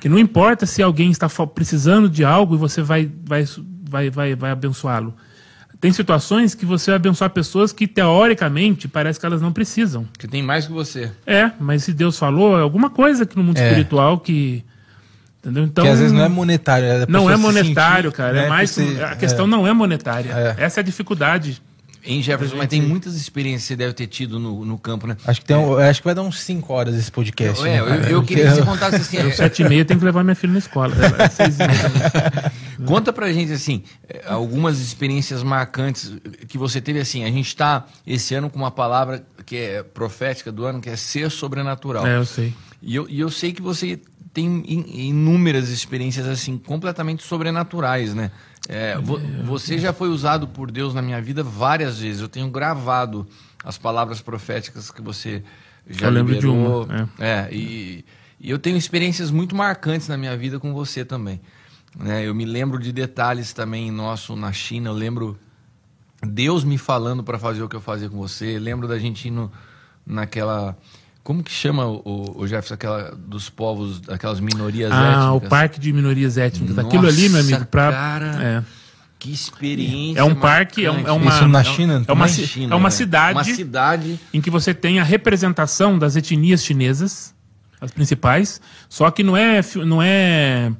[0.00, 3.44] que não importa se alguém está precisando de algo e você vai, vai,
[3.88, 5.14] vai, vai, vai abençoá-lo.
[5.84, 10.06] Tem situações que você vai abençoar pessoas que, teoricamente, parece que elas não precisam.
[10.18, 11.12] Que tem mais que você.
[11.26, 13.66] É, mas se Deus falou, é alguma coisa aqui no mundo É.
[13.68, 14.64] espiritual que.
[15.42, 15.64] Entendeu?
[15.64, 15.84] Então.
[15.84, 16.86] que às vezes não é monetário.
[16.86, 18.32] é não é se monetário, sentir, cara.
[18.32, 18.70] né, é mais.
[18.70, 20.32] você- a questão não é monetária.
[20.58, 20.64] É.
[20.64, 21.60] Essa é a dificuldade.
[22.06, 25.16] Em Jefferson, mas tem muitas experiências que você deve ter tido no, no campo, né?
[25.26, 27.60] Acho que, tem um- acho que vai dar uns 5 horas esse podcast.
[27.62, 28.10] É, né, eu, cara?
[28.10, 29.16] eu queria que você contasse assim.
[29.16, 30.94] Eu, é, sete e meia, tenho que levar minha filha na escola.
[30.94, 31.08] É,
[31.66, 32.52] meia.
[32.86, 36.12] Conta pra gente, assim, eh, algumas experiências marcantes
[36.48, 37.24] que você teve, assim.
[37.24, 40.96] A gente tá esse ano com uma palavra que é profética do ano, que é
[40.96, 42.06] ser sobrenatural.
[42.06, 42.52] É, eu sei.
[42.82, 43.98] E eu, e eu sei que você
[44.32, 48.30] tem in- inúmeras experiências, assim, completamente sobrenaturais, né?
[48.68, 52.20] É, vo- você já foi usado por Deus na minha vida várias vezes.
[52.22, 53.26] Eu tenho gravado
[53.64, 55.42] as palavras proféticas que você
[55.88, 56.84] já Eu lembro de liberou.
[56.84, 58.04] uma, É, e,
[58.40, 61.40] e eu tenho experiências muito marcantes na minha vida com você também.
[61.98, 62.26] Né?
[62.26, 64.88] Eu me lembro de detalhes também nosso na China.
[64.90, 65.38] Eu lembro
[66.26, 68.58] Deus me falando para fazer o que eu fazia com você.
[68.58, 69.52] Lembro da gente indo
[70.06, 70.76] naquela.
[71.24, 75.48] Como que chama o, o Jefferson, aquela dos povos, aquelas minorias Ah, o étnicas?
[75.48, 76.76] parque de minorias étnicas.
[76.76, 77.90] Nossa, Aquilo ali, meu amigo, pra.
[77.90, 78.26] cara.
[78.42, 78.62] É.
[79.18, 80.20] Que experiência.
[80.20, 81.30] É um parque, é, um- é uma.
[81.30, 82.90] Isso na é China É uma, ci- China, é uma né?
[82.90, 84.20] cidade Uma cidade.
[84.34, 87.34] em que você tem a representação das etnias chinesas,
[87.80, 90.70] as principais, só que não é, não é,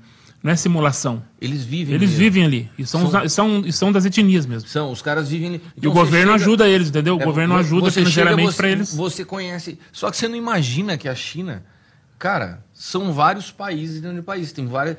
[0.45, 1.23] não é simulação.
[1.41, 1.95] Eles vivem.
[1.95, 2.23] Eles mesmo.
[2.25, 2.71] vivem ali.
[2.79, 4.69] E são, São- os- são, e são das etnias mesmo.
[4.69, 5.57] São, os caras vivem ali.
[5.57, 7.17] E Então, o você governo chega- ajuda eles, entendeu?
[7.17, 8.95] O É, governo ajuda você financeiramente você- para eles.
[8.95, 9.79] Você conhece.
[9.91, 11.65] Só que você não imagina que a China,
[12.19, 14.53] cara, são vários países dentro do país.
[14.53, 14.99] Tem várias.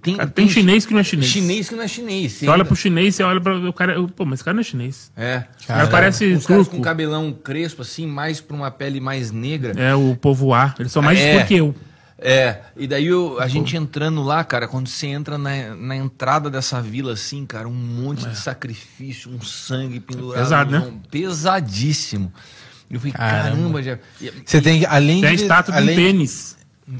[0.00, 1.30] Tem, Cara, tem chinês que não é chinês.
[1.30, 2.32] Chinês que não é chinês.
[2.32, 4.02] Você olha pro chinês, você olha para o cara.
[4.16, 5.12] Pô, mas esse cara não é chinês.
[5.14, 5.44] É.
[5.66, 6.84] Cara parece Os caras com turco.
[6.84, 9.78] cabelão crespo, assim, mais pra uma pele mais negra.
[9.78, 10.74] É o povo A.
[10.78, 11.42] Eles são mais É.
[11.44, 11.74] que eu.
[12.16, 16.48] É, e daí eu- a gente entrando lá, cara, quando você entra na, na entrada
[16.48, 20.36] dessa vila, assim, cara, um monte de sacrifício, um sangue pendurado.
[20.38, 20.42] É.
[20.44, 20.84] Pesado, no né?
[20.86, 22.32] chão, Pesadíssimo.
[22.90, 23.56] Eu falei, Caramba.
[23.56, 23.98] caramba, já.
[24.44, 25.42] Você tem que, além Tem a de.
[25.42, 26.56] estátua de um além, pênis.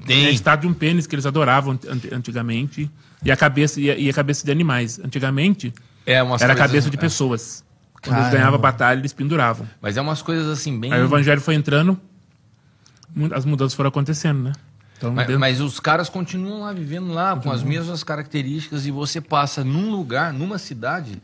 [0.06, 0.34] Tem a Tem.
[0.34, 2.90] estátua de um pênis que eles adoravam ant- antigamente.
[3.24, 4.98] E a cabeça, e a, e a cabeça de animais.
[4.98, 5.72] Antigamente,
[6.04, 7.00] É umas era a cabeça de é.
[7.00, 7.62] pessoas.
[8.02, 9.66] Quando eles ganhavam batalha, eles penduravam.
[9.80, 10.92] Mas é umas coisas assim, bem.
[10.92, 11.98] Aí o evangelho foi entrando,
[13.32, 14.52] as mudanças foram acontecendo, né?
[15.04, 18.90] Então, Mas, dentro- mas os caras continuam lá vivendo lá com as mesmas características e
[18.90, 21.20] você passa num lugar, numa cidade,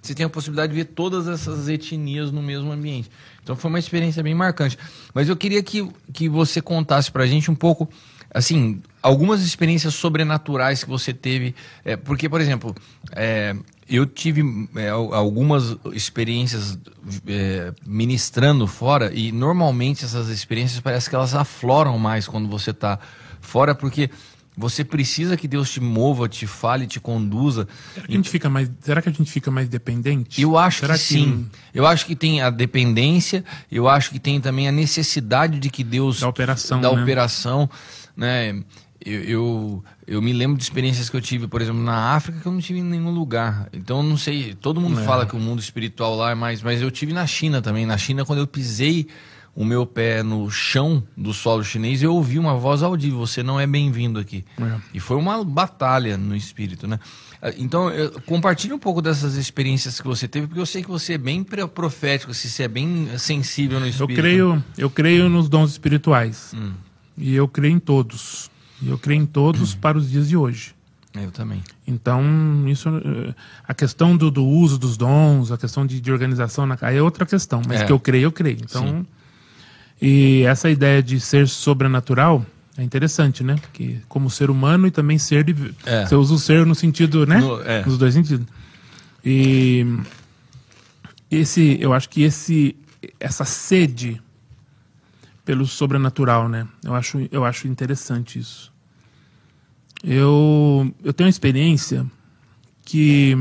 [0.00, 3.10] você tem a possibilidade de ver todas essas etnias no mesmo ambiente.
[3.42, 4.78] Então foi uma experiência bem marcante.
[5.14, 7.88] Mas eu queria que, que você contasse pra gente um pouco,
[8.34, 11.54] assim, algumas experiências sobrenaturais que você teve.
[11.84, 12.74] É, porque, por exemplo,
[13.12, 13.54] é,
[13.88, 14.42] eu tive
[14.76, 16.78] é, al- algumas experiências
[17.26, 22.98] é, ministrando fora e normalmente essas experiências parece que elas afloram mais quando você está
[23.42, 24.08] fora, porque
[24.56, 27.66] você precisa que Deus te mova, te fale, te conduza.
[27.94, 30.40] será, que a gente fica mais, será que a gente fica mais dependente?
[30.40, 31.46] Eu acho será que sim.
[31.74, 35.82] Eu acho que tem a dependência, eu acho que tem também a necessidade de que
[35.84, 36.20] Deus.
[36.20, 37.02] Da operação, Da né?
[37.02, 37.68] operação,
[38.16, 38.62] né?
[39.04, 42.46] Eu, eu, eu me lembro de experiências que eu tive, por exemplo, na África, que
[42.46, 43.68] eu não tive em nenhum lugar.
[43.72, 44.54] Então, eu não sei.
[44.54, 45.04] Todo mundo É.
[45.04, 46.62] fala que o mundo espiritual lá é mais.
[46.62, 47.84] Mas eu tive na China também.
[47.84, 49.08] Na China, quando eu pisei
[49.54, 53.60] o meu pé no chão do solo chinês, eu ouvi uma voz audível: Você não
[53.60, 54.44] é bem-vindo aqui.
[54.60, 54.76] É.
[54.94, 56.98] E foi uma batalha no espírito, né?
[57.40, 60.88] Ah, Então, eu- compartilhe um pouco dessas experiências que você teve, porque eu sei que
[60.90, 64.16] você é bem profético, se você é bem sensível no Eu espírito.
[64.16, 66.52] creio, eu creio nos dons espirituais.
[66.56, 66.72] Hum.
[67.18, 68.50] E eu creio em todos.
[68.80, 70.74] E eu creio em todos para os dias de hoje.
[71.14, 71.62] Eu também.
[71.86, 72.22] Então,
[72.68, 73.34] isso, eh,
[73.68, 77.26] a questão do, do uso dos dons, a questão de, de organização na é outra
[77.26, 77.84] questão, mas É.
[77.84, 78.56] que eu creio, eu creio.
[78.62, 79.06] Então, Sim.
[80.00, 82.44] E essa ideia de ser sobrenatural
[82.76, 83.56] é interessante, né?
[83.56, 86.06] Porque como ser humano e também ser de, É.
[86.06, 87.38] você usa o ser no sentido, né?
[87.38, 87.84] No- é.
[87.84, 88.46] Nos dois sentidos.
[89.24, 89.86] E
[91.30, 92.74] esse, eu acho que esse,
[93.20, 94.20] essa sede
[95.44, 96.66] pelo sobrenatural, né?
[96.84, 98.72] Eu acho, eu acho interessante isso.
[100.02, 102.04] Eu, eu tenho uma experiência
[102.84, 103.36] que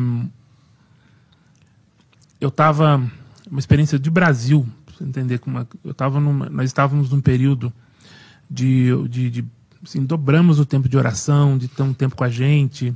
[2.39, 3.01] eu estava
[3.49, 4.67] uma experiência de Brasil,
[5.01, 7.71] entender como eu tava numa, nós estávamos num período
[8.49, 9.45] de, de, de
[9.83, 12.95] assim, dobramos o tempo de oração, de ter um tempo com a gente.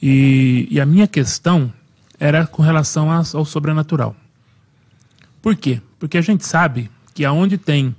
[0.00, 1.72] E, e a minha questão
[2.18, 4.16] era com relação ao sobrenatural.
[5.40, 5.80] Por quê?
[5.98, 7.94] Porque a gente sabe que aonde tem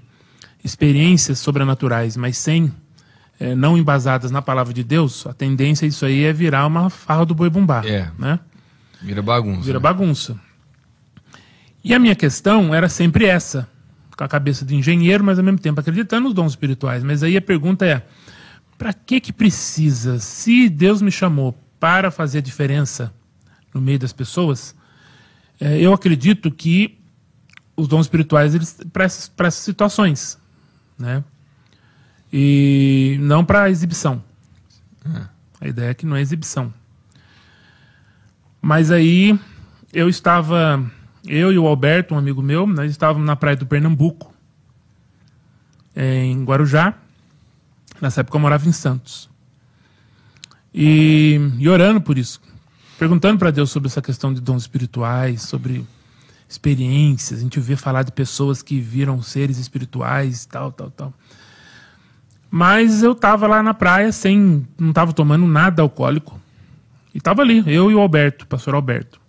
[0.63, 2.71] experiências sobrenaturais, mas sem
[3.39, 7.25] é, não embasadas na palavra de Deus, a tendência disso aí é virar uma farra
[7.25, 7.83] do boi bumbá.
[7.85, 8.09] É.
[8.17, 8.39] Né?
[9.01, 9.61] Vira bagunça.
[9.61, 9.83] Vira né?
[9.83, 10.39] bagunça.
[11.83, 13.67] E a minha questão era sempre essa,
[14.15, 17.03] com a cabeça de engenheiro, mas ao mesmo tempo acreditando nos dons espirituais.
[17.03, 18.05] Mas aí a pergunta é:
[18.77, 20.19] para que que precisa?
[20.19, 23.13] Se Deus me chamou para fazer a diferença
[23.73, 24.75] no meio das pessoas,
[25.59, 26.99] é, eu acredito que
[27.75, 30.37] os dons espirituais eles para essas, para essas situações,
[30.97, 31.23] né?
[32.31, 34.23] E não para exibição.
[35.59, 36.73] A ideia é que não é exibição.
[38.61, 39.37] Mas aí
[39.91, 40.83] eu estava,
[41.27, 44.33] eu e o Alberto, um amigo meu, nós estávamos na praia do Pernambuco,
[45.95, 46.95] em Guarujá.
[48.01, 49.29] Nessa época eu morava em Santos.
[50.73, 52.41] E, e orando por isso,
[52.97, 55.85] perguntando para Deus sobre essa questão de dons espirituais, sobre
[56.49, 57.39] experiências.
[57.39, 61.13] A gente vê falar de pessoas que viram seres espirituais, tal, tal, tal.
[62.49, 66.39] Mas eu estava lá na praia sem, não estava tomando nada alcoólico.
[67.13, 69.21] E estava ali, eu e o Alberto, pastor Alberto.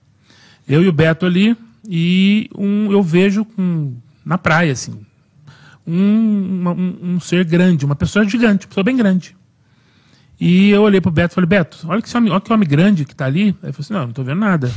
[0.67, 1.57] Eu e o Beto ali,
[1.89, 4.99] e um, eu vejo um, na praia, assim,
[5.87, 9.37] um, uma, um, um, ser grande, uma pessoa gigante, uma pessoa bem grande.
[10.41, 13.05] E eu olhei pro Beto e falei, Beto, olha que, homem, olha que homem grande
[13.05, 13.57] que tá ali.
[13.63, 14.73] Aí ele falou assim, não, não tô vendo nada.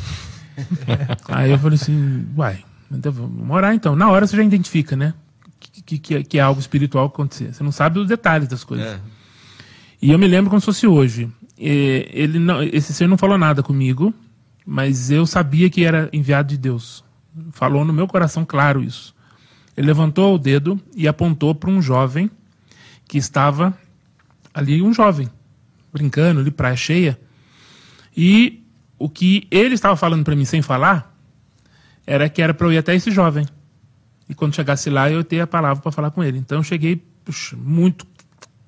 [1.30, 3.96] Aí eu falei assim, uai, então vamos orar então.
[3.96, 5.14] Na hora você já identifica, né?
[5.60, 7.54] Que, que, que é algo espiritual que acontecer.
[7.54, 8.86] Você não sabe os detalhes das coisas.
[8.88, 9.00] É.
[10.02, 11.30] E eu me lembro como se fosse hoje.
[11.58, 14.14] Ele não, esse ser não falou nada comigo,
[14.70, 17.02] mas eu sabia que era enviado de Deus.
[17.54, 19.16] Falou no meu coração claro isso.
[19.78, 22.30] Ele levantou o dedo e apontou para um jovem
[23.08, 23.74] que estava
[24.54, 25.30] ali, um jovem,
[25.94, 27.18] brincando ali, praia cheia.
[28.16, 28.62] E
[29.00, 31.16] o que ele estava falando para mim sem falar
[32.06, 33.48] era que era para eu ir até esse jovem.
[34.28, 36.40] E quando chegasse lá, eu ter a palavra para falar com ele.
[36.40, 38.06] Então eu cheguei puxa, muito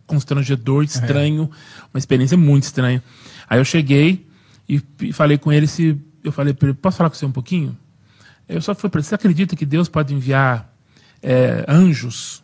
[0.08, 1.88] constrangedor, estranho, é.
[1.94, 3.04] uma experiência muito estranha.
[3.50, 4.29] Aí eu cheguei
[4.70, 7.76] e falei com ele se eu falei para ele, posso falar com você um pouquinho?
[8.48, 10.72] Eu só fui para ele, você acredita que Deus pode enviar
[11.24, 12.44] é, anjos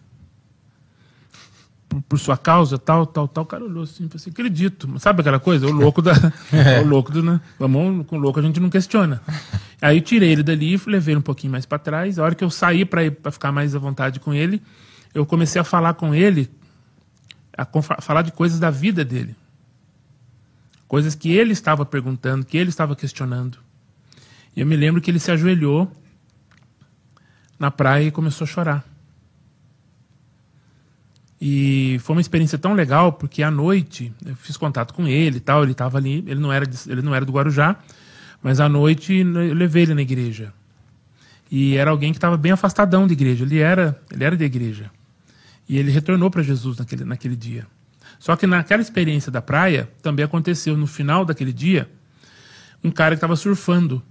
[1.87, 3.43] por, por, sua causa, tal, tal, tal?
[3.43, 4.99] O cara olhou assim, falou assim, acredito.
[4.99, 5.67] Sabe aquela coisa?
[5.67, 6.13] O louco da,
[6.51, 6.81] é.
[6.81, 7.39] o louco do, né?
[7.59, 9.21] Vamos, com o louco a gente não questiona.
[9.81, 12.17] Aí eu tirei ele dali, levei ele um pouquinho mais para trás.
[12.17, 14.61] A hora que eu saí para ficar mais à vontade com ele,
[15.13, 16.49] eu comecei a falar com ele
[17.57, 17.65] a
[18.01, 19.35] falar de coisas da vida dele.
[20.87, 23.57] Coisas que ele estava perguntando, que ele estava questionando.
[24.55, 25.91] E eu me lembro que ele se ajoelhou
[27.59, 28.85] na praia e começou a chorar.
[31.39, 35.39] E foi uma experiência tão legal, porque à noite eu fiz contato com ele e
[35.39, 37.75] tal, ele estava ali, ele não, era ele não era do Guarujá,
[38.41, 40.53] mas à noite eu levei ele na igreja.
[41.51, 44.89] E era alguém que estava bem afastadão da igreja, ele era, ele era da igreja.
[45.67, 47.67] E ele retornou para Jesus naquele, naquele dia.
[48.25, 51.87] Só que naquela experiência da praia, também aconteceu no final daquele dia,
[52.83, 54.01] um cara que estava surfando.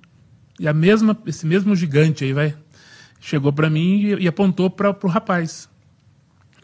[0.57, 2.55] E a mesma, esse mesmo gigante aí, vai,
[3.19, 5.69] chegou para mim e, e apontou para o rapaz.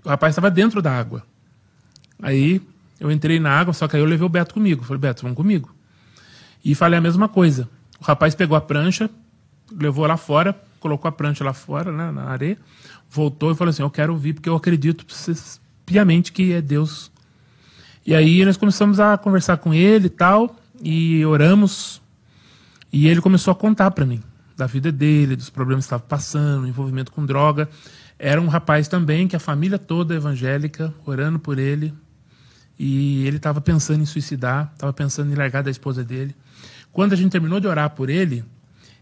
[0.04, 1.26] O rapaz estava dentro da água.
[2.22, 2.62] Aí
[3.00, 4.84] eu entrei na água, só que aí eu levei o Beto comigo.
[4.84, 5.74] Falei, Beto, vamos comigo.
[6.64, 7.68] E falei a mesma coisa.
[8.00, 9.10] O rapaz pegou a prancha,
[9.72, 12.56] levou lá fora, colocou a prancha lá fora, né, na areia,
[13.10, 15.04] voltou e falou assim: Eu quero ouvir porque eu acredito
[15.84, 17.10] piamente que é Deus.
[18.10, 22.02] E aí nós começamos a conversar com ele e tal, e oramos.
[22.92, 24.20] E ele começou a contar para mim
[24.56, 27.68] da vida dele, dos problemas que estava passando, envolvimento com droga.
[28.18, 31.94] Era um rapaz também que a família toda evangélica orando por ele.
[32.76, 36.34] E ele estava pensando em suicidar, estava pensando em largar da esposa dele.
[36.90, 38.44] Quando a gente terminou de orar por ele,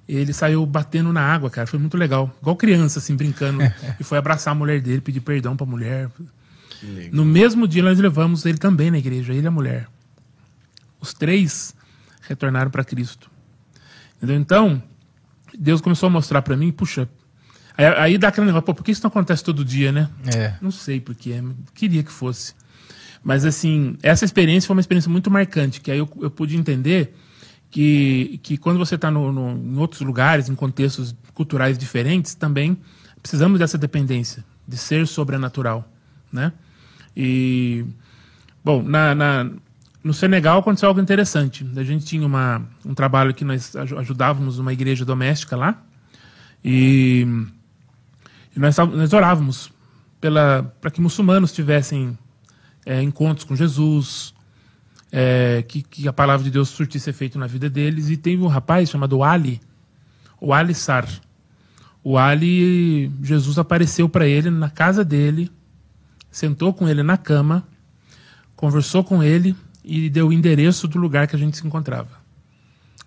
[0.07, 1.67] ele saiu batendo na água, cara.
[1.67, 2.31] Foi muito legal.
[2.43, 3.63] Igual criança, assim, brincando.
[3.99, 6.11] e foi abraçar a mulher dele, pedir perdão pra mulher.
[7.13, 9.89] No mesmo dia, nós levamos ele também na igreja, ele e a mulher.
[11.01, 11.75] Os três
[12.23, 13.31] retornaram para Cristo.
[14.17, 14.37] Entendeu?
[14.37, 14.83] Então,
[15.59, 17.09] Deus começou a mostrar para mim, puxa.
[17.77, 20.09] Aí, aí dá aquele negócio, pô, por que isso não acontece todo dia, né?
[20.35, 20.55] É.
[20.61, 21.43] Não sei porquê,
[21.75, 22.55] queria que fosse.
[23.23, 27.15] Mas, assim, essa experiência foi uma experiência muito marcante, que aí eu, eu pude entender
[27.71, 32.79] que, que quando você está em outros lugares, em contextos culturais diferentes, também
[33.23, 35.91] precisamos dessa dependência, de ser sobrenatural,
[36.33, 36.53] né?
[37.21, 37.85] E,
[38.65, 39.51] bom, na, na
[40.05, 41.69] no Senegal aconteceu algo interessante.
[41.77, 45.83] A gente tinha uma, um trabalho que nós ajudávamos uma igreja doméstica lá
[46.65, 47.27] e,
[48.57, 49.73] e nós, nós orávamos
[50.21, 52.17] para que muçulmanos tivessem
[52.87, 54.33] é, encontros com Jesus,
[55.11, 58.09] é, que, que, a palavra de Deus surtisse efeito na vida deles.
[58.11, 59.61] E teve um rapaz chamado Ali,
[60.41, 61.09] o Ali Sar.
[62.03, 65.51] O Ali, Jesus apareceu para ele na casa dele,
[66.31, 67.67] sentou com ele na cama,
[68.55, 69.55] conversou com ele
[69.85, 72.19] e deu o endereço do lugar que a gente se encontrava.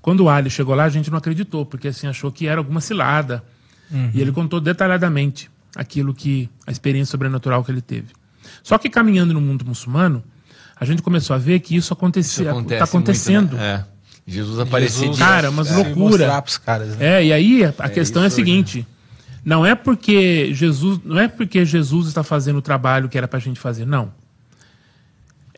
[0.02, 2.82] Quando o Ali chegou lá, a gente não acreditou, porque assim achou que era alguma
[2.82, 3.44] cilada.
[3.92, 4.10] Uhum.
[4.14, 8.08] E ele contou detalhadamente aquilo que a experiência sobrenatural que ele teve.
[8.64, 10.24] Só que caminhando no mundo muçulmano,
[10.76, 13.52] a gente começou a ver que isso acontecia, está acontecendo.
[13.52, 13.86] Muito, né?
[13.88, 13.92] é.
[14.26, 16.44] Jesus aparecia Jesus, Cara, umas é, loucura.
[16.66, 17.22] Caras, né?
[17.22, 18.86] É, e aí a, é questão é a seguinte: né?
[19.44, 23.38] Não é porque Jesus, não é porque Jesus está fazendo o trabalho que era para
[23.38, 24.14] a gente fazer, não.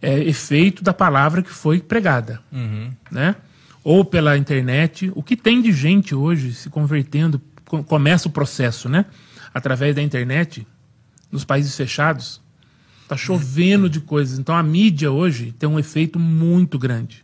[0.01, 2.91] É efeito da palavra que foi pregada, uhum.
[3.09, 3.35] né?
[3.83, 7.41] Ou pela internet, o que tem de gente hoje se convertendo,
[7.87, 9.05] começa o processo, né?
[9.53, 10.65] Através da internet,
[11.31, 12.41] nos países fechados,
[13.03, 14.39] Está chovendo de coisas.
[14.39, 17.21] Então a mídia hoje tem um efeito muito grande.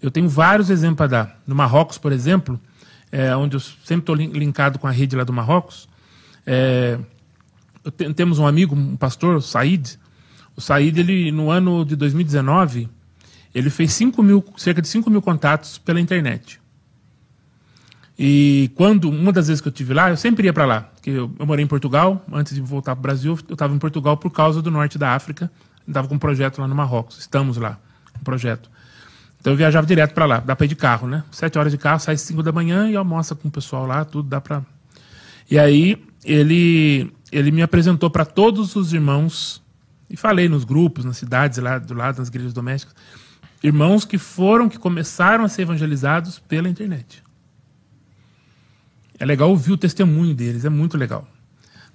[0.00, 1.40] Eu tenho vários exemplos para dar.
[1.46, 2.60] No Marrocos, por exemplo,
[3.10, 5.88] é, onde eu sempre estou linkado com a rede lá do Marrocos,
[6.46, 6.98] é,
[7.96, 9.98] te, temos um amigo, um pastor, o Said.
[10.56, 12.88] O Said, ele, no ano de 2019,
[13.54, 16.60] ele fez 5 mil, cerca de 5 mil contatos pela internet.
[18.18, 20.80] E quando, uma das vezes que eu tive lá, eu sempre ia para lá.
[20.80, 23.78] Porque eu, eu, morei em Portugal, antes de voltar para o Brasil, eu estava em
[23.78, 25.50] Portugal por causa do norte da África.
[25.86, 27.18] Estava com um projeto lá no Marrocos.
[27.18, 27.78] Estamos lá,
[28.20, 28.68] um projeto.
[29.40, 30.40] Então eu viajava direto para lá.
[30.40, 31.24] Dá para ir de carro, né?
[31.30, 34.28] Sete horas de carro, sai cinco da manhã e almoça com o pessoal lá, tudo
[34.28, 34.64] dá para.
[35.50, 39.62] E aí ele, ele me apresentou para todos os irmãos,
[40.10, 42.94] e falei nos grupos, nas cidades lá do lado, nas igrejas domésticas,
[43.62, 47.22] irmãos que foram, que começaram a ser evangelizados pela internet.
[49.18, 51.26] É legal ouvir o testemunho deles, é muito legal.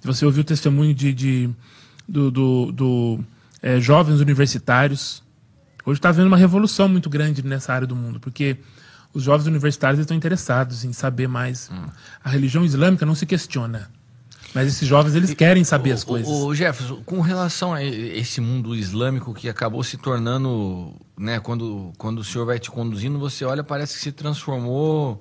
[0.02, 1.50] Você ouvir o testemunho de, de
[2.06, 3.24] do, do, do
[3.62, 5.23] é, jovens universitários,
[5.84, 8.56] hoje está havendo uma revolução muito grande nessa área do mundo, porque
[9.12, 11.70] os jovens universitários estão interessados em saber mais.
[11.72, 11.86] Hum.
[12.22, 13.88] A religião islâmica não se questiona.
[14.54, 16.28] Mas esses jovens, eles querem saber as coisas.
[16.28, 22.20] O, Jefferson, com relação a esse mundo islâmico que acabou se tornando, né, quando, quando
[22.20, 25.20] o senhor vai te conduzindo, você olha, parece que se transformou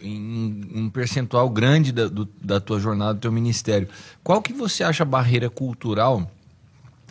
[0.00, 3.88] em um percentual grande da, do, da tua jornada, do teu ministério.
[4.22, 6.28] Qual que você acha a barreira cultural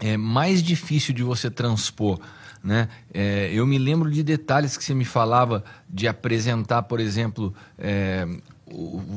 [0.02, 2.20] é, mais difícil de você transpor?
[2.64, 2.89] Né?
[3.14, 8.28] É, eu me lembro de detalhes que você me falava de apresentar, por exemplo, é,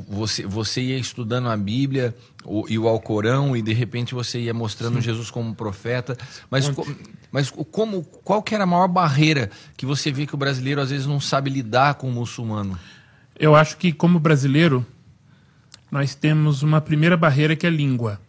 [0.09, 2.15] você, você ia estudando a Bíblia
[2.45, 5.03] o, e o Alcorão e de repente você ia mostrando Sim.
[5.03, 6.17] Jesus como profeta,
[6.51, 6.71] mas,
[7.33, 10.91] mas como, qual que era a maior barreira que você vê que o brasileiro às
[10.91, 12.79] vezes não sabe lidar com o muçulmano?
[13.39, 14.85] Eu acho que, como brasileiro,
[15.91, 18.21] nós temos uma primeira barreira que é a língua.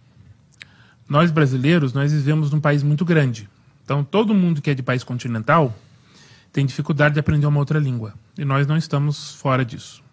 [1.09, 3.49] Nós, brasileiros, nós vivemos num país muito grande.
[3.83, 5.75] Então, todo mundo que é de país continental
[6.53, 8.13] tem dificuldade de aprender uma outra língua.
[8.37, 10.03] E nós não estamos fora disso.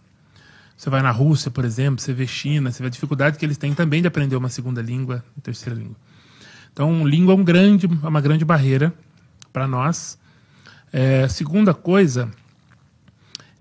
[0.74, 3.58] Você vai na Rússia, por exemplo, você vê China, você vê a dificuldade que eles
[3.58, 5.96] têm também de aprender uma segunda língua, uma terceira língua.
[6.72, 8.92] Então, língua é um grande, uma grande barreira
[9.52, 10.18] para nós.
[10.90, 12.30] É, segunda coisa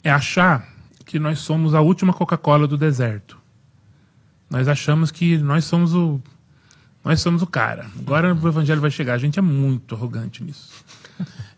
[0.03, 0.67] é achar
[1.05, 3.37] que nós somos a última Coca-Cola do deserto.
[4.49, 6.21] Nós achamos que nós somos o
[7.05, 7.85] nós somos o cara.
[7.99, 9.13] Agora o evangelho vai chegar.
[9.13, 10.69] A gente é muito arrogante nisso.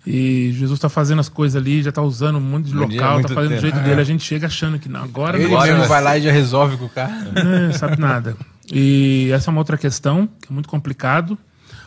[0.06, 3.34] E Jesus está fazendo as coisas ali, já está usando um monte de local, está
[3.34, 4.00] fazendo do jeito dele.
[4.00, 5.04] A gente chega achando que não.
[5.04, 7.32] Agora Ele mesmo vai lá e já resolve com o cara.
[7.70, 8.38] É, sabe nada.
[8.72, 11.38] E essa é uma outra questão, que é muito complicado.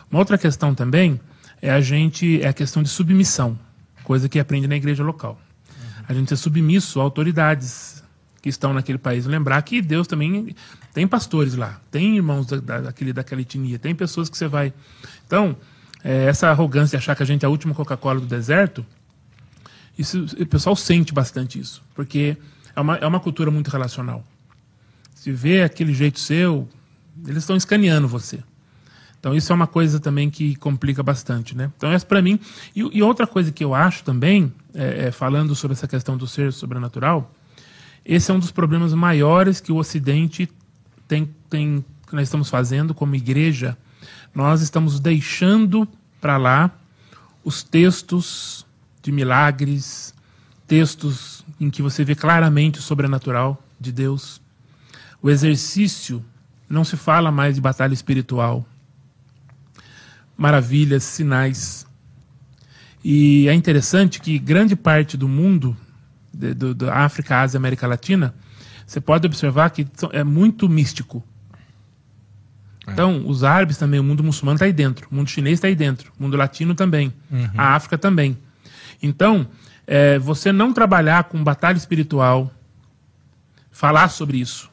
[0.09, 1.19] Uma outra questão também
[1.61, 3.57] é a gente é a questão de submissão,
[4.03, 5.39] coisa que aprende na igreja local
[6.11, 8.00] a gente é submisso a autoridades
[8.41, 9.25] que estão naquele país.
[9.25, 10.55] Lembrar que Deus também
[10.93, 14.73] tem pastores lá, tem irmãos da, daquele, daquela etnia, tem pessoas que você vai.
[15.27, 15.55] Então,
[16.03, 18.85] é, essa arrogância de achar que a gente é a última Coca-Cola do deserto,
[19.97, 22.35] isso, o pessoal sente bastante isso, porque
[22.75, 24.25] é uma, é uma cultura muito relacional.
[25.13, 26.67] Se vê aquele jeito seu,
[27.27, 28.39] eles estão escaneando você.
[29.19, 31.71] Então isso é uma coisa também que complica bastante, né?
[31.77, 32.39] Então essa para mim
[32.75, 36.25] e, e, outra coisa que eu acho também, é, é, falando sobre essa questão do
[36.25, 37.31] ser sobrenatural,
[38.05, 40.49] esse é um dos problemas maiores que o Ocidente
[41.07, 43.77] tem, tem que nós estamos fazendo como igreja.
[44.35, 45.87] Nós estamos deixando
[46.19, 46.71] para lá
[47.43, 48.65] os textos
[49.01, 50.13] de milagres,
[50.67, 54.41] textos em que você vê claramente o sobrenatural de Deus.
[55.21, 56.23] O exercício
[56.69, 58.65] não se fala mais de batalha espiritual,
[60.37, 61.85] maravilhas, sinais.
[63.03, 65.75] E é interessante que grande parte do mundo,
[66.41, 68.33] de, do, da África, Ásia, América Latina,
[68.85, 71.23] você pode observar que é muito místico.
[72.87, 72.91] É.
[72.91, 75.75] Então, os árabes também, o mundo muçulmano está aí dentro, o mundo chinês está aí
[75.75, 77.49] dentro, o mundo latino também, uhum.
[77.55, 78.35] a África também.
[79.03, 79.47] Então,
[79.85, 82.51] é, você não trabalhar com batalha espiritual,
[83.71, 84.69] falar sobre isso,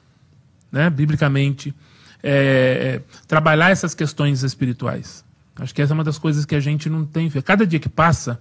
[0.72, 1.74] né, biblicamente,
[2.22, 5.24] é, trabalhar essas questões espirituais.
[5.56, 7.28] Acho que essa é uma das coisas que a gente não tem.
[7.30, 8.40] Cada dia que passa,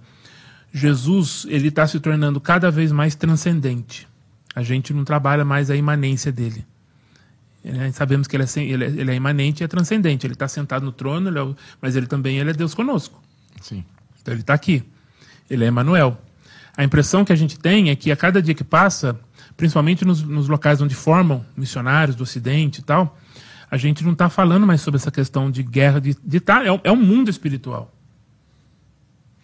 [0.78, 4.08] Jesus ele está se tornando cada vez mais transcendente.
[4.54, 6.64] A gente não trabalha mais a imanência dele.
[7.64, 10.26] É, sabemos que ele é, ele, é, ele é, imanente e é transcendente.
[10.26, 13.20] Ele está sentado no trono, ele é, mas ele também ele é Deus conosco.
[13.60, 13.84] Sim.
[14.20, 14.82] Então ele está aqui.
[15.50, 16.16] Ele é Emmanuel.
[16.76, 19.18] A impressão que a gente tem é que a cada dia que passa,
[19.56, 23.18] principalmente nos, nos locais onde formam missionários do Ocidente e tal,
[23.70, 26.80] a gente não está falando mais sobre essa questão de guerra, de, de tá, é,
[26.84, 27.92] é um mundo espiritual.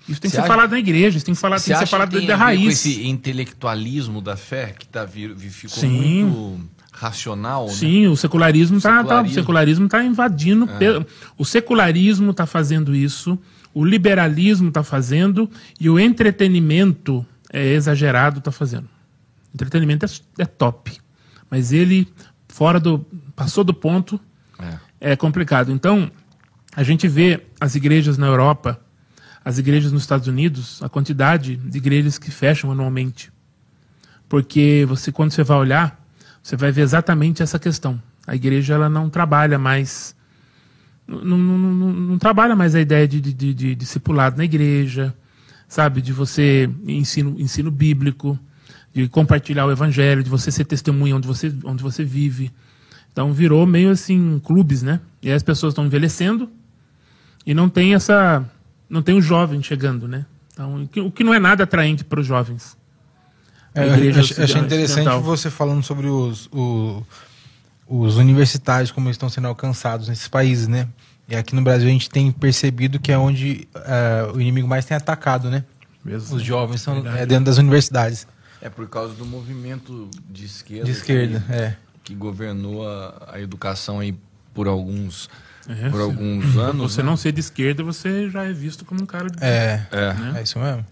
[0.08, 1.86] Isso tem que ser acha, falado na igreja, isso tem que, falar, tem que ser
[1.86, 2.62] falado da raiz.
[2.62, 6.24] Com esse intelectualismo da fé que tá, ficou Sim.
[6.24, 6.60] muito
[6.92, 7.66] racional.
[7.66, 7.72] Né?
[7.72, 10.66] Sim, o secularismo está tá, o secularismo tá invadindo.
[10.66, 11.04] É.
[11.36, 13.38] O secularismo está fazendo isso,
[13.72, 15.50] o liberalismo está fazendo
[15.80, 18.88] e o entretenimento é exagerado está fazendo.
[19.52, 20.92] O entretenimento é, é top,
[21.50, 22.06] mas ele
[22.48, 24.20] fora do passou do ponto
[25.00, 25.12] é.
[25.12, 25.72] é complicado.
[25.72, 26.10] Então
[26.76, 28.80] a gente vê as igrejas na Europa,
[29.44, 33.32] as igrejas nos Estados Unidos, a quantidade de igrejas que fecham anualmente,
[34.28, 36.04] porque você quando você vai olhar
[36.44, 38.00] você vai ver exatamente essa questão.
[38.26, 40.14] A igreja ela não trabalha mais.
[41.08, 45.14] Não, não, não, não trabalha mais a ideia de, de, de, de, discipulado na igreja,
[45.66, 46.02] sabe?
[46.02, 48.38] De você ensino, ensino bíblico,
[48.92, 52.52] de compartilhar o evangelho, de você ser testemunha onde você, onde você vive.
[53.10, 55.00] Então virou meio assim clubes, né?
[55.22, 56.50] E aí as pessoas estão envelhecendo
[57.46, 58.44] e não tem essa.
[58.88, 60.26] Não tem o jovem chegando, né?
[60.52, 62.76] Então, o que não é nada atraente para os jovens.
[63.74, 67.02] É, eu achei, achei interessante você falando sobre os, os,
[67.88, 70.88] os universitários, como estão sendo alcançados nesses países, né?
[71.28, 74.84] E aqui no Brasil a gente tem percebido que é onde uh, o inimigo mais
[74.84, 75.64] tem atacado, né?
[76.04, 76.36] Mesmo.
[76.36, 78.26] Os jovens são é, dentro das universidades.
[78.60, 80.84] É por causa do movimento de esquerda.
[80.84, 81.76] De esquerda, que, é.
[82.04, 84.14] Que governou a, a educação aí
[84.52, 85.28] por alguns
[85.68, 86.92] é, por alguns anos.
[86.92, 87.08] Você né?
[87.08, 89.42] não ser de esquerda, você já é visto como um cara de.
[89.42, 90.12] É, é.
[90.14, 90.34] Né?
[90.38, 90.84] é isso mesmo.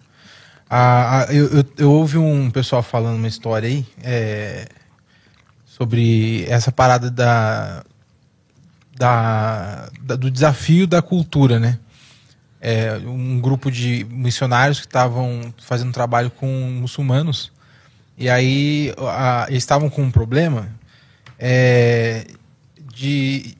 [0.68, 4.66] Ah, eu, eu, eu, ouvi um pessoal falando uma história aí é,
[5.66, 7.84] sobre essa parada da,
[8.96, 11.78] da, da, do desafio da cultura, né?
[12.58, 17.52] É, um grupo de missionários que estavam fazendo trabalho com muçulmanos
[18.16, 20.68] e aí a, eles estavam com um problema
[21.38, 22.26] é,
[22.94, 23.56] de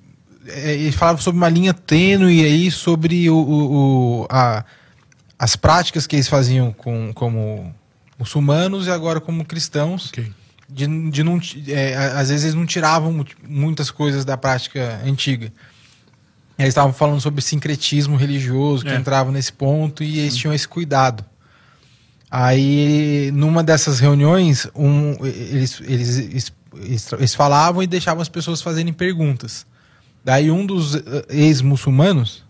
[0.47, 4.64] é, eles falavam sobre uma linha tênue aí sobre o, o, o a
[5.43, 7.74] as práticas que eles faziam com, como
[8.16, 10.11] muçulmanos e agora como cristãos.
[10.11, 10.30] Okay.
[10.68, 15.53] De, de não, é, às vezes eles não tiravam muitas coisas da prática antiga.
[16.57, 18.95] Eles estavam falando sobre sincretismo religioso, que é.
[18.95, 21.24] entrava nesse ponto, e eles tinham esse cuidado.
[22.30, 26.53] Aí, numa dessas reuniões, um, eles, eles, eles,
[27.18, 29.66] eles, falavam e deixavam as pessoas fazerem perguntas.
[30.25, 31.01] Daí, um dos eh,
[31.31, 32.45] ex-muçulmanos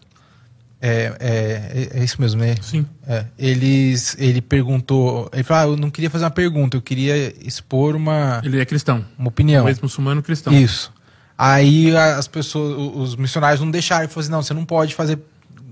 [0.84, 2.56] é, é, é, isso mesmo, né?
[2.60, 2.84] Sim.
[3.06, 5.30] É, eles, ele perguntou.
[5.32, 8.42] Ele falou: ah, eu não queria fazer uma pergunta, eu queria expor uma.
[8.44, 9.04] Ele é cristão.
[9.16, 9.64] Uma opinião.
[9.64, 10.52] Um ex-muçulmano cristão.
[10.52, 10.92] Isso.
[11.38, 14.02] Aí as pessoas, os missionários não deixaram.
[14.02, 15.20] Ele falou assim: não, você não pode fazer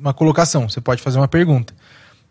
[0.00, 1.74] uma colocação, você pode fazer uma pergunta.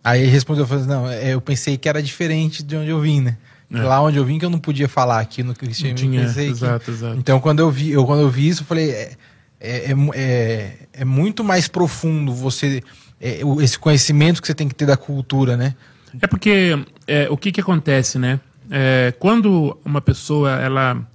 [0.02, 3.02] Aí ele respondeu: falou assim, não, é, eu pensei que era diferente de onde eu
[3.02, 3.38] vim, né?
[3.74, 3.82] É.
[3.82, 6.16] Lá onde eu vim que eu não podia falar aqui no cristianismo.
[6.16, 6.91] exato, que...
[6.91, 7.18] exato.
[7.18, 8.90] Então quando eu vi, eu, quando eu vi isso, eu falei.
[8.90, 9.12] É,
[9.60, 12.81] é, é, é, é muito mais profundo você
[13.19, 15.76] é, esse conhecimento que você tem que ter da cultura, né?
[16.22, 18.40] É porque é, o que, que acontece, né?
[18.72, 21.06] É, quando uma pessoa ela,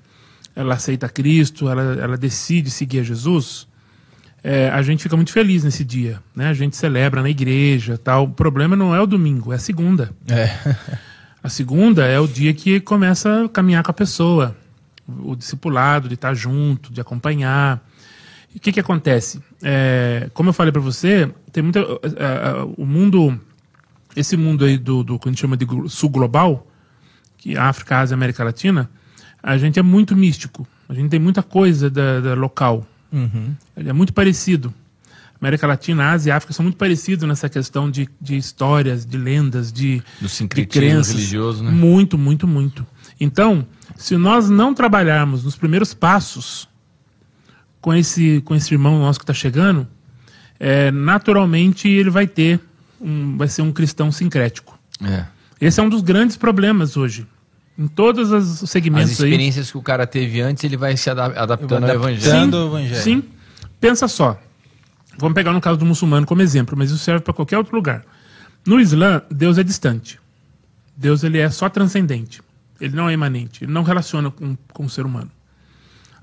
[0.55, 3.67] ela aceita Cristo, ela, ela decide seguir a Jesus,
[4.43, 6.49] é, a gente fica muito feliz nesse dia, né?
[6.49, 8.25] A gente celebra na igreja, tal.
[8.25, 10.11] O problema não é o domingo, é a segunda.
[10.29, 10.51] É.
[11.43, 14.55] a segunda é o dia que começa a caminhar com a pessoa,
[15.09, 17.83] o discipulado, de estar junto, de acompanhar.
[18.55, 19.43] O que, que acontece?
[19.63, 21.83] É, como eu falei para você, tem muita.
[21.83, 23.39] Uh, uh, o mundo.
[24.17, 26.69] Esse mundo aí do, do que a gente chama de sul global,
[27.37, 28.89] que é África, Ásia, América Latina,
[29.43, 30.67] a gente é muito místico.
[30.89, 32.87] A gente tem muita coisa da, da local.
[33.13, 33.55] Uhum.
[33.75, 34.73] É muito parecido.
[35.41, 39.73] América Latina, Ásia e África são muito parecidos nessa questão de, de histórias, de lendas,
[39.73, 41.13] de, do de crenças.
[41.13, 41.71] religioso, né?
[41.71, 42.87] Muito, muito, muito.
[43.21, 43.67] Então,
[43.97, 46.69] se nós não trabalharmos nos primeiros passos
[47.85, 49.87] com esse, com esse irmão nosso que está chegando,
[50.59, 52.59] é, naturalmente ele vai ter
[52.99, 54.79] um, vai ser um cristão sincrético.
[55.05, 55.27] É.
[55.61, 57.27] Esse é um dos grandes problemas hoje.
[57.79, 59.29] Em todos os As segmentos aí.
[59.29, 62.31] experiências que o cara teve antes, ele vai se ada- adaptando ao evangelho.
[62.31, 63.03] Adaptando ao evangelho.
[63.03, 63.23] Sim.
[63.79, 64.41] Pensa só.
[65.19, 68.03] Vamos pegar no caso do muçulmano como exemplo, mas isso serve para qualquer outro lugar.
[68.65, 70.19] No Islã, Deus é distante.
[70.97, 72.41] Deus ele é só transcendente.
[72.81, 73.63] Ele não é imanente.
[73.65, 75.31] Ele não relaciona com, com o ser humano.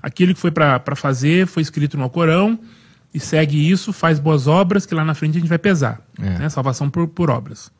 [0.02, 2.58] Aquilo que foi para fazer foi escrito no Alcorão
[3.14, 6.00] e segue isso, faz boas obras que lá na frente a gente vai pesar.
[6.18, 6.38] É.
[6.38, 6.48] né?
[6.48, 7.70] Salvação por, por obras.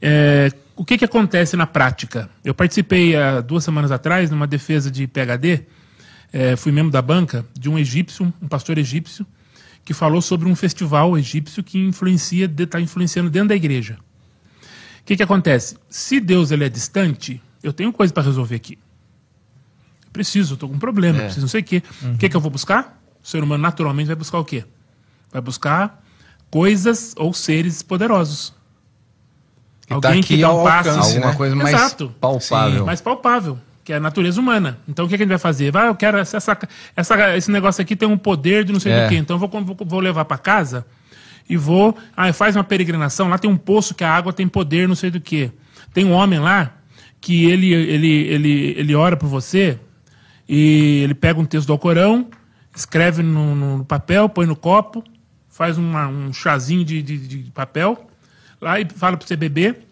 [0.00, 2.28] É, o que, que acontece na prática?
[2.44, 5.62] Eu participei há duas semanas atrás numa defesa de PHD,
[6.32, 9.26] é, fui membro da banca de um egípcio, um pastor egípcio,
[9.84, 13.98] que falou sobre um festival egípcio que influencia, está influenciando dentro da igreja.
[15.00, 15.78] O que, que acontece?
[15.88, 18.78] Se Deus ele é distante, eu tenho coisa para resolver aqui.
[20.16, 21.22] Preciso, estou com um problema, É.
[21.24, 21.82] preciso não sei o quê.
[22.14, 23.00] O que, que eu vou buscar?
[23.22, 24.64] O ser humano naturalmente vai buscar o quê?
[25.32, 26.02] Vai buscar
[26.50, 28.54] coisas ou seres poderosos.
[29.86, 31.36] Que tá aqui dá um ao passe, alcance, Alguma né?
[31.36, 32.14] coisa mais Exato.
[32.20, 32.84] palpável.
[32.86, 34.78] mais palpável, que é a natureza humana.
[34.88, 35.70] Então o que, que a gente vai fazer?
[35.70, 36.58] Vai, eu quero essa, essa,
[36.96, 39.04] essa- esse negócio aqui tem um poder de não sei É.
[39.04, 39.16] do que.
[39.16, 40.84] Então eu vou, vou, vou levar para casa
[41.48, 41.96] e vou.
[42.16, 43.28] Ah, faz uma peregrinação.
[43.28, 45.52] Lá tem um poço que a água tem poder, não sei do que.
[45.94, 46.72] Tem um homem lá
[47.20, 49.78] que ele, ele, ele, ele ora por você
[50.48, 52.28] e ele pega um texto do Alcorão,
[52.74, 55.02] escreve no, no papel, põe no copo,
[55.48, 58.06] faz uma- um chazinho de, de, de papel
[58.60, 59.86] lá e fala para você beber.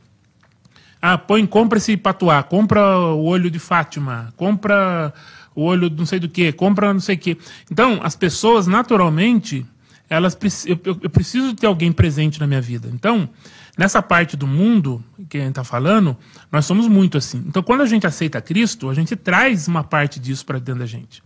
[1.00, 5.12] Ah, põe, compra esse patuá, compra o olho de Fátima, compra
[5.54, 7.38] o olho não sei do que, compra não sei o que.
[7.70, 9.66] Então, as pessoas, naturalmente,
[10.08, 10.36] elas
[10.66, 12.88] eu, eu- eu preciso ter alguém presente na minha vida.
[12.92, 13.28] Então,
[13.76, 16.16] nessa parte do mundo que a gente está falando,
[16.50, 17.42] nós somos muito assim.
[17.46, 20.86] Então, quando a gente aceita Cristo, a gente traz uma parte disso para dentro da
[20.86, 21.22] gente.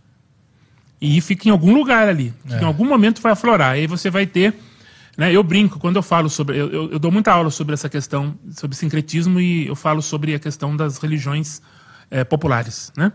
[1.01, 2.33] E fica em algum lugar ali.
[2.47, 3.71] que Em algum momento vai aflorar.
[3.71, 4.53] Aí você vai ter.
[5.17, 6.57] Né, eu brinco quando eu falo sobre.
[6.57, 10.33] Eu, eu- eu dou muita aula sobre essa questão, sobre sincretismo, e eu falo sobre
[10.33, 11.61] a questão das religiões
[12.09, 12.91] eh, populares.
[12.95, 13.11] Né?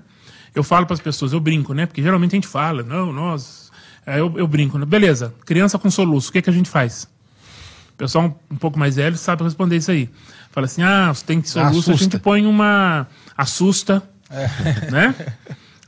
[0.55, 1.87] Eu falo para as pessoas, eu brinco, né?
[1.87, 3.71] Porque geralmente a gente fala, não, nós.
[4.07, 4.85] Aí eu, eu brinco, né?
[4.85, 7.09] beleza, criança com soluço, o que, que a gente faz?
[7.95, 10.11] O pessoal um, um pouco mais velho sabe responder isso aí.
[10.51, 13.07] Fala assim: ah, você tem que soluço, a gente põe uma.
[13.37, 14.03] assusta,
[14.91, 15.15] né?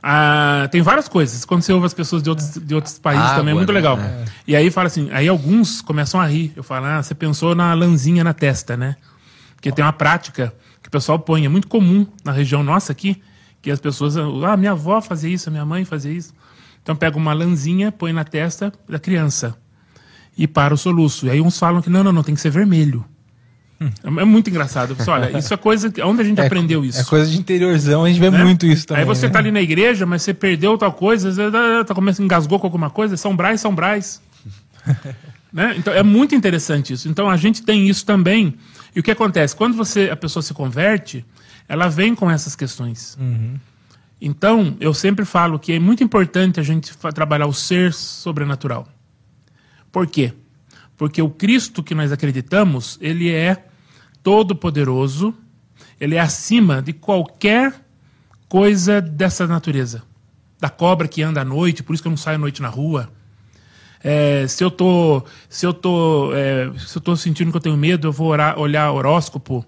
[0.01, 1.43] Ah, tem várias coisas.
[1.43, 3.79] Quando você ouve as pessoas de outros, de outros países Água, também é muito né?
[3.79, 3.99] legal.
[3.99, 4.25] É.
[4.47, 6.53] E aí fala assim, aí alguns começam a rir.
[6.55, 8.95] Eu falo, ah, você pensou na lãzinha na testa, né?
[9.55, 13.21] Porque tem uma prática que o pessoal põe, é muito comum na região nossa aqui,
[13.61, 16.33] que as pessoas, ah, minha avó fazia isso, minha mãe fazia isso.
[16.81, 19.57] Então pega uma lãzinha, põe na testa da criança
[20.37, 21.25] e para o soluço.
[21.25, 23.03] E aí uns falam que não, não, não, tem que ser vermelho.
[23.79, 24.95] É é muito engraçado.
[24.95, 26.99] Falo, olha, isso é coisa que, onde a gente aprendeu isso?
[26.99, 28.43] É coisa de interiorzão, a gente vê né?
[28.43, 29.01] muito isso também.
[29.01, 29.33] Aí você né?
[29.33, 32.67] tá ali na igreja, mas você perdeu tal coisa, você tá, tá começando, engasgou com
[32.67, 34.21] alguma coisa, São Brás, São Brás.
[35.53, 35.75] né?
[35.77, 37.07] Então é muito interessante isso.
[37.07, 38.55] Então a gente tem isso também.
[38.95, 39.55] E o que acontece?
[39.55, 41.23] Quando você, a pessoa se converte,
[41.69, 43.15] ela vem com essas questões.
[44.19, 48.87] Então, eu sempre falo que é muito importante a gente trabalhar o ser sobrenatural.
[49.97, 50.31] Por quê?
[50.95, 53.65] Porque o Cristo que nós acreditamos, ele é
[54.21, 55.33] todo poderoso,
[55.99, 57.73] ele é acima de qualquer
[58.47, 60.03] coisa dessa natureza.
[60.59, 62.67] Da cobra que anda à noite, por isso que eu não saio à noite na
[62.69, 63.09] rua.
[64.03, 67.75] É, se eu tô, se eu tô, é, se eu tô sentindo que eu tenho
[67.75, 69.65] medo, eu vou orar, olhar horóscopo,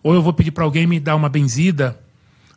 [0.00, 1.98] ou eu vou pedir para alguém me dar uma benzida.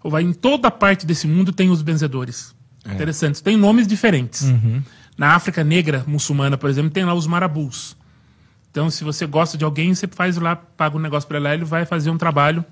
[0.04, 2.54] Ou vai em toda parte desse mundo tem os benzedores.
[2.88, 3.42] Interessantes.
[3.42, 4.44] Tem nomes diferentes.
[5.18, 7.96] Na África negra muçulmana, por exemplo, tem lá os marabus.
[8.70, 11.64] Então, se você gosta de alguém, você faz lá, paga um negócio para lá, ele
[11.64, 12.64] vai fazer um trabalho.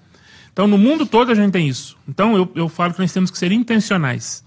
[0.52, 1.98] Então, no mundo todo a gente tem isso.
[2.08, 4.44] Então, eu, eu falo que nós temos que ser intencionais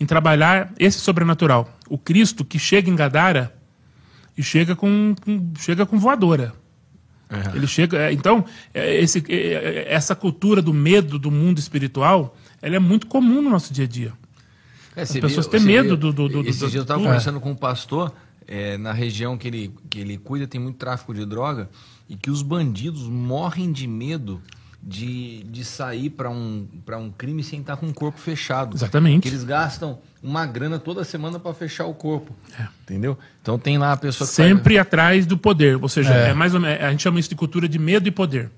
[0.00, 1.68] em trabalhar esse sobrenatural.
[1.88, 3.54] O Cristo que chega em Gadara
[4.36, 6.54] e chega com, com- chega com voadora.
[7.54, 7.98] Ele chega.
[7.98, 8.42] é, Então,
[8.72, 9.22] é, esse-
[9.86, 13.88] essa cultura do medo do mundo espiritual, ela é muito comum no nosso dia a
[13.88, 14.12] dia.
[14.98, 17.06] É, As pessoas têm medo do- do- do- Esse do- dia eu estava tudo.
[17.06, 18.12] conversando com um pastor,
[18.46, 21.68] é, na região que ele, que ele cuida tem muito tráfico de droga,
[22.08, 24.40] e que os bandidos morrem de medo
[24.82, 28.76] de, de sair para um, pra um crime sem estar com o corpo fechado.
[28.76, 29.22] Exatamente.
[29.22, 32.32] Que eles gastam uma grana toda semana para fechar o corpo.
[32.58, 32.66] É.
[32.84, 33.18] Entendeu?
[33.42, 35.76] Então tem lá a pessoa que Sempre atrás do poder.
[35.82, 36.32] Ou seja, é.
[36.32, 38.50] mais ou menos, a gente chama isso de cultura de medo e poder.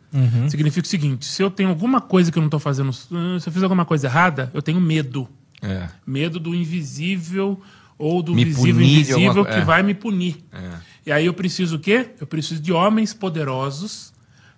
[0.49, 3.53] Significa o seguinte: se eu tenho alguma coisa que eu não estou fazendo, se eu
[3.53, 5.27] fiz alguma coisa errada, eu tenho medo.
[5.63, 5.89] É.
[6.07, 7.61] Medo do invisível
[7.99, 9.65] ou do Me visível punir invisível alguma que é.
[9.65, 10.37] vai me punir.
[10.53, 10.71] É.
[11.07, 12.11] E aí eu preciso o quê?
[12.21, 14.13] Eu preciso de homens poderosos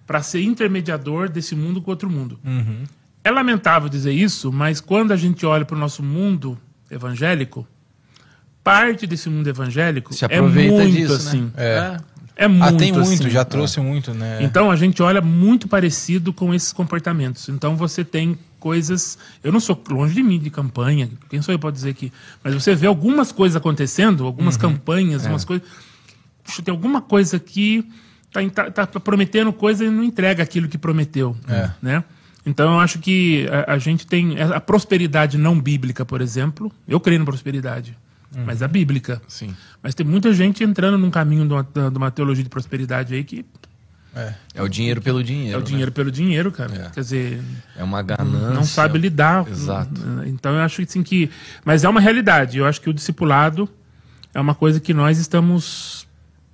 [0.06, 2.38] para ser intermediador desse mundo com outro mundo.
[3.24, 6.58] É lamentável dizer isso, mas quando a gente olha para o nosso mundo
[6.90, 7.66] evangélico,
[8.62, 11.42] parte desse mundo evangélico Se é muito disso, assim.
[11.42, 11.52] né?
[11.56, 11.96] É.
[12.34, 12.64] É muito.
[12.64, 13.30] ah, tem muito, assim.
[13.30, 14.38] já trouxe muito, né?
[14.42, 17.48] Então a gente olha muito parecido com esses comportamentos.
[17.48, 19.18] Então você tem coisas.
[19.42, 22.12] Eu não sou longe de mim de campanha, quem sou eu para dizer que.
[22.44, 25.66] Mas você vê algumas coisas acontecendo, algumas campanhas, algumas coisas.
[26.44, 27.84] Puxa, tem alguma coisa que
[28.30, 31.36] tá, tá, tá prometendo coisa e não entrega aquilo que prometeu.
[31.82, 32.04] Né?
[32.46, 34.40] Então eu acho que a, a gente tem.
[34.40, 36.70] A prosperidade não bíblica, por exemplo.
[36.86, 37.96] Eu creio na prosperidade.
[38.46, 39.20] Mas a bíblica.
[39.28, 39.54] Sim.
[39.82, 43.24] Mas tem muita gente entrando num caminho de uma, de uma teologia de prosperidade aí
[43.24, 43.44] que
[44.54, 45.54] É o dinheiro pelo dinheiro.
[45.54, 45.66] é o né?
[45.66, 46.74] dinheiro pelo dinheiro, cara.
[46.74, 46.90] É.
[46.90, 47.40] Quer dizer,
[47.76, 48.50] É uma ganância.
[48.50, 49.48] não sabe lidar.
[49.48, 50.00] Exato.
[50.26, 51.30] Então eu acho assim que.
[51.64, 52.58] Mas é uma realidade.
[52.58, 53.68] Eu acho que o discipulado
[54.34, 56.06] é uma coisa que nós estamos.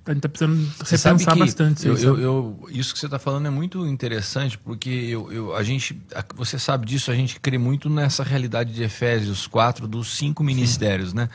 [0.05, 1.85] A gente tá precisando Você repensar que bastante.
[1.87, 5.55] eu, isso, eu, eu- isso que você está falando é muito interessante, porque eu, eu-
[5.55, 6.01] a gente,
[6.35, 11.13] você sabe disso, a gente crê muito nessa realidade de Efésios 4, dos cinco ministérios,
[11.13, 11.29] né?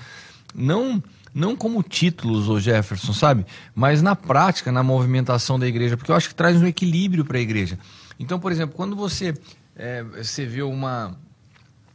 [0.53, 1.01] Não,
[1.35, 3.45] não como títulos, ô Jefferson, sabe?
[3.75, 7.39] Mas na prática, na movimentação da igreja, porque eu acho que traz um equilíbrio para
[7.39, 7.79] a igreja.
[8.21, 9.35] Então, por exemplo, quando você,
[9.75, 11.19] é, você vê uma,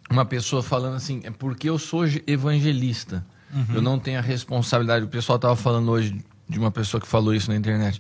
[0.09, 3.25] uma pessoa falando assim, é porque eu sou ge- evangelista.
[3.73, 5.05] Eu não tenho a responsabilidade.
[5.05, 7.99] O pessoal estava falando hoje de uma pessoa que falou isso na internet.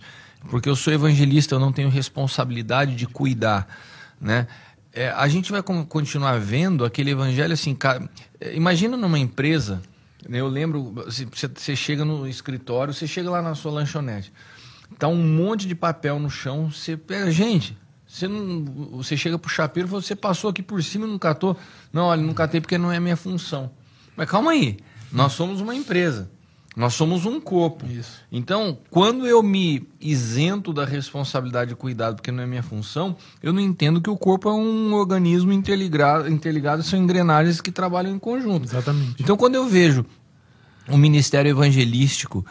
[0.49, 3.67] Porque eu sou evangelista, eu não tenho responsabilidade de cuidar,
[4.21, 4.45] né?
[4.93, 8.01] É, a gente vai con- continuar vendo aquele evangelho assim, ca-
[8.39, 9.81] é, imagina numa empresa,
[10.27, 14.33] eu lembro, você, chega no escritório, você chega lá na sua lanchonete,
[14.97, 17.77] tá um monte de papel no chão, você pega, gente,
[18.07, 18.65] você não,
[18.97, 21.55] você chega pro chapeiro você passou aqui por cima e não catou?
[21.93, 23.71] Não, olha, não catei porque não é minha função.
[24.15, 24.77] Mas calma aí,
[25.11, 26.29] nós somos uma empresa.
[26.79, 27.85] Nós somos um corpo.
[27.85, 28.21] Isso.
[28.31, 33.51] Então, quando eu me isento da responsabilidade de cuidado, porque não é minha função, eu
[33.51, 38.17] não entendo que o corpo é um organismo interligado, interligado são engrenagens que trabalham em
[38.17, 38.63] conjunto.
[38.63, 39.21] Exatamente.
[39.21, 40.05] Então, quando eu vejo
[40.87, 42.45] o ministério evangelístico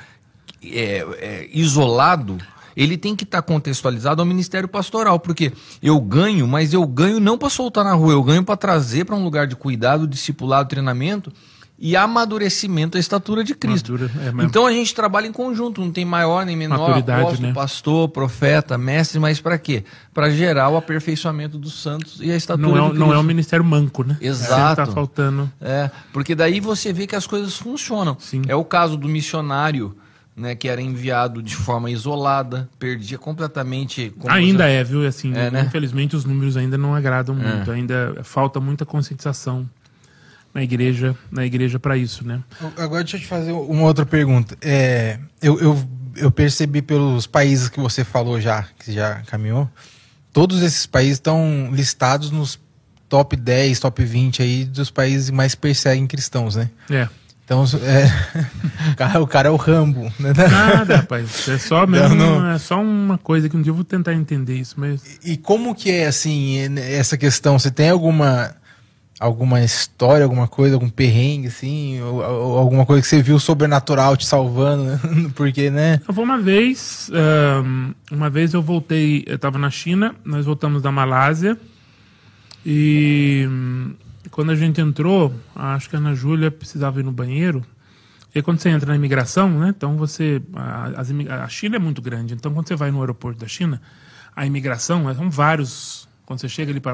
[0.63, 2.37] é, é, isolado,
[2.77, 7.39] ele tem que estar contextualizado ao ministério pastoral, porque eu ganho, mas eu ganho não
[7.39, 11.33] para soltar na rua, eu ganho para trazer para um lugar de cuidado, discipulado, treinamento
[11.81, 13.93] e amadurecimento da estatura de Cristo.
[13.93, 14.11] Madura,
[14.43, 17.55] é então a gente trabalha em conjunto, não tem maior nem menor, Maturidade, apóstolo, né?
[17.55, 19.85] pastor, profeta, mestre, mas para quê?
[20.13, 22.99] Para gerar o aperfeiçoamento dos santos e a estatura Não é, de Cristo.
[23.07, 24.17] não é o ministério manco, né?
[24.21, 24.77] Exato.
[24.85, 25.51] Tá faltando.
[25.61, 28.17] É, porque daí você vê que as coisas funcionam.
[28.19, 28.43] Sim.
[28.49, 29.97] É o caso do missionário,
[30.37, 34.13] né, que era enviado de forma isolada, perdia completamente.
[34.29, 35.07] Ainda você- é, viu?
[35.07, 35.63] Assim, É, né?
[35.67, 37.71] infelizmente os números ainda não agradam muito.
[37.71, 39.69] Ainda falta muita conscientização
[40.59, 42.41] na igreja, na igreja para isso, né?
[42.77, 44.59] Agora deixa eu te fazer uma outra pergunta.
[44.61, 49.71] É, eu, eu, eu percebi pelos países que você falou já, que já caminhou,
[50.33, 52.59] todos esses países estão listados nos
[53.09, 56.69] top 10, top 20 aí dos países que mais perseguem cristãos, né?
[56.91, 57.09] É.
[57.45, 58.13] Então, é,
[58.93, 60.33] o, cara, o cara é o Rambo, né?
[60.37, 61.49] Nada, rapaz.
[61.49, 62.51] É só mesmo, Não, não.
[62.51, 65.75] é só uma coisa que um dia eu vou tentar entender isso, mas E como
[65.75, 67.59] que é, assim, essa questão?
[67.59, 68.55] Você tem alguma
[69.19, 72.01] alguma história, alguma coisa, algum perrengue, assim?
[72.01, 74.85] Ou, ou alguma coisa que você viu sobrenatural te salvando?
[74.85, 75.01] né?
[75.35, 76.01] Porque, né?
[76.07, 77.11] Eu vou uma vez,
[78.11, 81.59] uma vez eu voltei, eu estava na China, nós voltamos da Malásia
[82.65, 83.95] e hum,
[84.31, 87.65] quando a gente entrou, acho que a Ana Júlia precisava ir no banheiro.
[88.35, 89.73] E quando você entra na imigração, né?
[89.77, 93.49] Então você, a, a China é muito grande, então quando você vai no aeroporto da
[93.49, 93.81] China,
[94.37, 96.08] a imigração são vários.
[96.29, 96.93] Quando você chega ali para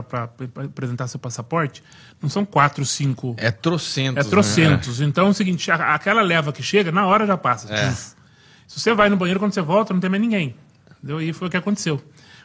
[0.64, 1.82] apresentar seu passaporte,
[2.22, 4.24] não são quatro, cinco É trocentos.
[4.24, 5.00] é trocentos.
[5.00, 7.74] Então é o seguinte, a- aquela leva que chega, na hora já passa.
[7.74, 7.90] É.
[7.90, 10.54] Se você vai no banheiro, quando você volta, não tem mais ninguém.
[10.98, 11.20] Entendeu?
[11.20, 12.00] E foi o que aconteceu.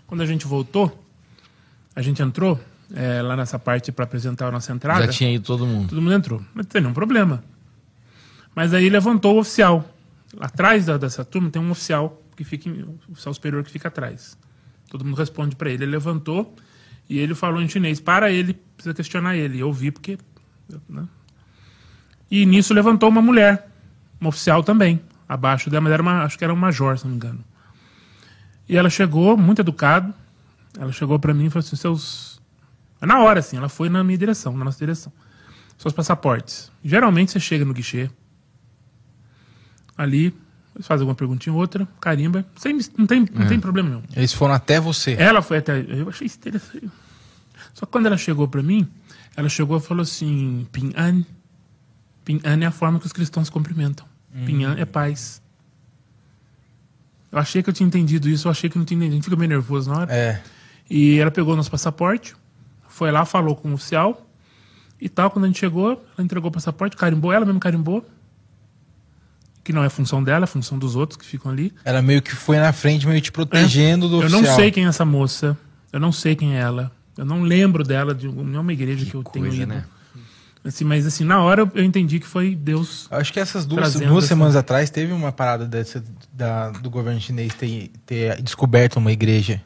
[0.08, 1.06] Quando a gente voltou,
[1.96, 2.60] a gente entrou
[2.96, 4.78] é, lá nessa parte para apresentar a nossa Né?
[4.78, 5.06] entrada.
[5.06, 5.90] Já tinha ido todo mundo.
[5.90, 6.40] Todo mundo entrou.
[6.56, 7.44] Mas não tem nenhum problema.
[8.56, 9.88] Mas aí levantou o oficial.
[10.40, 13.90] Atrás da- dessa turma tem um oficial que fica em, um oficial superior que fica
[13.90, 14.36] atrás.
[14.90, 15.84] Todo mundo responde para ele.
[15.84, 16.56] Ele levantou
[17.10, 18.00] e ele falou em chinês.
[18.00, 19.60] Para ele, precisa questionar ele.
[19.60, 20.18] Eu vi porque.
[20.88, 21.08] né?
[22.30, 23.68] E nisso levantou uma mulher,
[24.22, 27.12] uma oficial também, abaixo dela, mas era uma, acho que era um major, se não
[27.12, 27.44] me engano.
[28.68, 30.14] E ela chegou, muito educado.
[30.80, 32.40] Ela chegou para mim e falou assim: seus.
[33.02, 35.12] Na hora, assim, ela foi na minha direção, na nossa direção.
[35.78, 36.72] Seus passaportes.
[36.84, 38.12] Geralmente você chega no guichê,
[39.98, 40.36] ali,
[40.80, 44.04] eles fazem alguma perguntinha ou outra, carimba, sem, não, tem, não tem problema nenhum.
[44.16, 45.14] Eles foram até você.
[45.20, 45.78] Ela foi até.
[45.78, 46.90] Eu achei interessante.
[47.74, 48.88] Só que quando ela chegou para mim,
[49.36, 51.26] ela chegou e falou assim: Pin An.
[52.24, 54.08] Pin An é a forma que os cristãos cumprimentam.
[54.46, 55.42] Pin An é paz.
[57.30, 59.16] Eu achei que eu tinha entendido isso, eu achei que não tinha entendido.
[59.16, 60.14] A gente fica meio nervoso na hora.
[60.14, 60.42] É.
[60.90, 62.36] E ela pegou nosso passaporte,
[62.88, 64.26] foi lá, falou com o oficial
[65.00, 65.30] e tal.
[65.30, 68.06] Quando a gente chegou, ela entregou o passaporte, carimbou, ela mesmo carimbou.
[69.64, 71.74] Que não é função dela, é função dos outros que ficam ali.
[71.84, 74.10] Ela meio que foi na frente, meio te protegendo é.
[74.10, 74.42] do Eu oficial.
[74.42, 75.58] não sei quem é essa moça.
[75.92, 76.92] Eu não sei quem é ela.
[77.18, 79.74] Eu não lembro dela de nenhuma igreja que, que eu coisa, tenho ido.
[79.74, 79.84] Né?
[80.64, 83.08] Assim, mas assim, na hora eu entendi que foi Deus.
[83.10, 86.04] Acho que essas duas, duas semanas atrás teve uma parada dessa,
[86.34, 89.62] da, do governo chinês ter, ter descoberto uma igreja.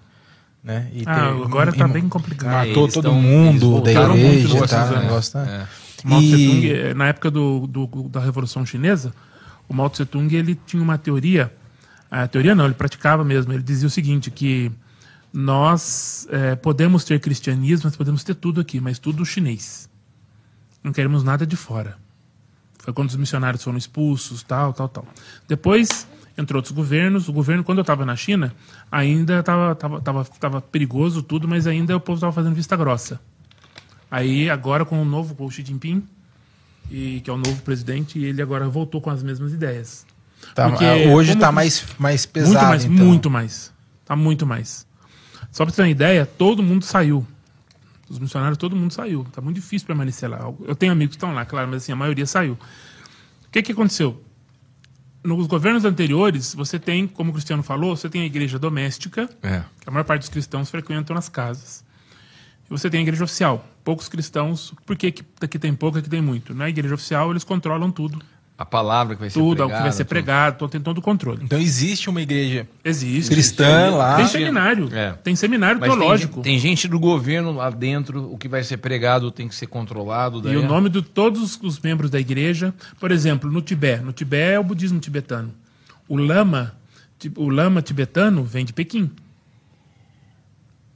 [0.63, 0.87] Né?
[0.93, 2.67] E ah, ter, agora está bem complicado.
[2.67, 4.67] Matou todo tão, mundo da igreja.
[4.67, 5.45] Tá, negócio, tá?
[5.45, 5.83] é.
[6.03, 9.13] Tung, eh, na época do, do, da Revolução Chinesa,
[9.67, 11.53] o Mao Tse Tung ele tinha uma teoria.
[12.09, 13.53] A teoria não, ele praticava mesmo.
[13.53, 14.71] Ele dizia o seguinte: que
[15.31, 19.89] nós é, podemos ter cristianismo, nós podemos ter tudo aqui, mas tudo chinês.
[20.83, 21.97] Não queremos nada de fora.
[22.79, 25.07] Foi quando os missionários foram expulsos, tal, tal, tal.
[25.47, 26.05] Depois
[26.37, 27.29] entrou outros governos.
[27.29, 28.53] O governo, quando eu estava na China,
[28.91, 33.19] ainda estava tava, tava, tava perigoso tudo, mas ainda o povo estava fazendo vista grossa.
[34.11, 36.03] Aí, agora, com o novo com o Xi Jinping,
[36.89, 40.05] e, que é o novo presidente, ele agora voltou com as mesmas ideias.
[40.53, 42.53] Tá, Porque, hoje está mais, mais pesado.
[42.53, 43.05] Muito mais, então.
[43.05, 43.73] muito mais.
[44.01, 44.87] Está muito mais.
[45.51, 47.25] Só para ter uma ideia, todo mundo saiu.
[48.09, 49.21] Os missionários, todo mundo saiu.
[49.27, 50.39] Está muito difícil permanecer lá.
[50.65, 52.53] Eu tenho amigos que estão lá, claro, mas assim, a maioria saiu.
[53.47, 54.21] O que, que aconteceu?
[55.23, 59.63] Nos governos anteriores, você tem, como o Cristiano falou, você tem a igreja doméstica, é.
[59.79, 61.83] que a maior parte dos cristãos frequentam nas casas.
[62.65, 63.65] E você tem a igreja oficial.
[63.83, 66.53] Poucos cristãos, porque aqui, aqui tem pouco, aqui tem muito.
[66.53, 68.19] Na igreja oficial, eles controlam tudo
[68.57, 69.69] a palavra que vai ser tudo, pregado.
[69.69, 70.69] Tudo, que vai ser pregado, tudo.
[70.69, 71.41] tem todo o controle.
[71.43, 73.97] Então existe uma igreja existe, cristã existe.
[73.97, 74.15] lá.
[74.15, 74.89] Tem seminário.
[74.93, 75.11] É.
[75.23, 76.35] Tem seminário Mas teológico.
[76.35, 79.67] Tem, tem, gente do governo lá dentro, o que vai ser pregado tem que ser
[79.67, 80.39] controlado.
[80.39, 80.53] Daí.
[80.53, 84.03] E o nome de todos os membros da igreja, por exemplo, no Tibete.
[84.03, 85.51] No Tibete é o budismo tibetano.
[86.07, 86.75] O lama,
[87.35, 89.09] o lama tibetano vem de Pequim.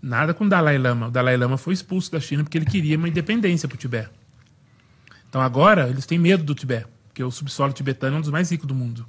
[0.08, 1.08] Nada com o Dalai Lama.
[1.08, 4.10] O Dalai Lama foi expulso da China porque ele queria uma independência para o Tibete.
[5.28, 8.52] Então agora eles têm medo do Tibete porque o subsolo tibetano é um dos mais
[8.52, 9.04] ricos do mundo.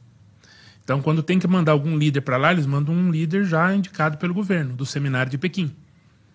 [0.82, 4.16] Então, quando tem que mandar algum líder para lá, eles mandam um líder já indicado
[4.16, 5.76] pelo governo, do seminário de Pequim,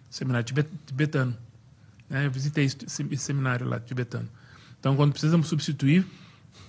[0.07, 0.45] seminário
[0.85, 1.35] tibetano.
[2.11, 4.29] É, eu visitei esse seminário lá tibetano.
[4.79, 6.05] Então, quando precisamos substituir,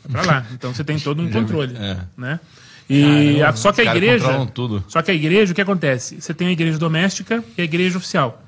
[0.06, 0.46] é para lá.
[0.54, 2.00] Então, você tem todo um controle, é.
[2.16, 2.40] né?
[2.88, 4.48] E Caramba, a, só que a igreja,
[4.88, 6.20] só que a igreja, o que acontece?
[6.20, 8.42] Você tem a igreja doméstica e a igreja oficial.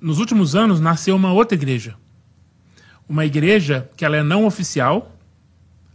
[0.00, 1.94] Nos últimos anos nasceu uma outra igreja,
[3.08, 5.14] uma igreja que ela é não oficial,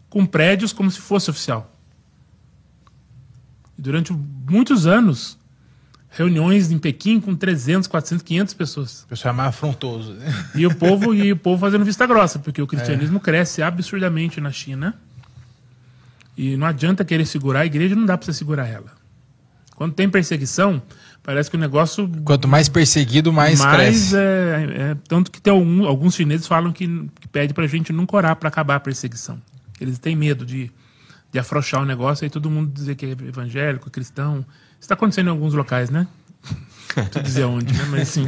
[0.09, 1.71] com prédios como se fosse oficial.
[3.77, 5.39] Durante muitos anos,
[6.11, 9.03] reuniões em Pequim com 300, 400, 500 pessoas.
[9.03, 10.13] O pessoal é mais afrontoso.
[10.13, 10.45] Né?
[10.55, 13.21] E o povo e o povo fazendo vista grossa, porque o cristianismo é.
[13.21, 14.93] cresce absurdamente na China.
[16.41, 18.91] E não adianta querer segurar a igreja, não dá para você segurar ela.
[19.76, 20.81] Quando tem perseguição,
[21.22, 22.09] parece que o negócio.
[22.26, 24.15] Quanto mais perseguido, mais, mais cresce.
[24.15, 26.88] É, é, tanto que tem algum, alguns chineses falam que,
[27.19, 29.39] que pede para a gente não corar para acabar a perseguição.
[29.80, 30.72] Eles têm medo de,
[31.31, 34.39] de afrouxar o negócio e todo mundo dizer que é evangélico, cristão.
[34.39, 36.07] Isso está acontecendo em alguns locais, né?
[37.15, 37.85] Não dizer onde, né?
[37.88, 38.26] Mas assim,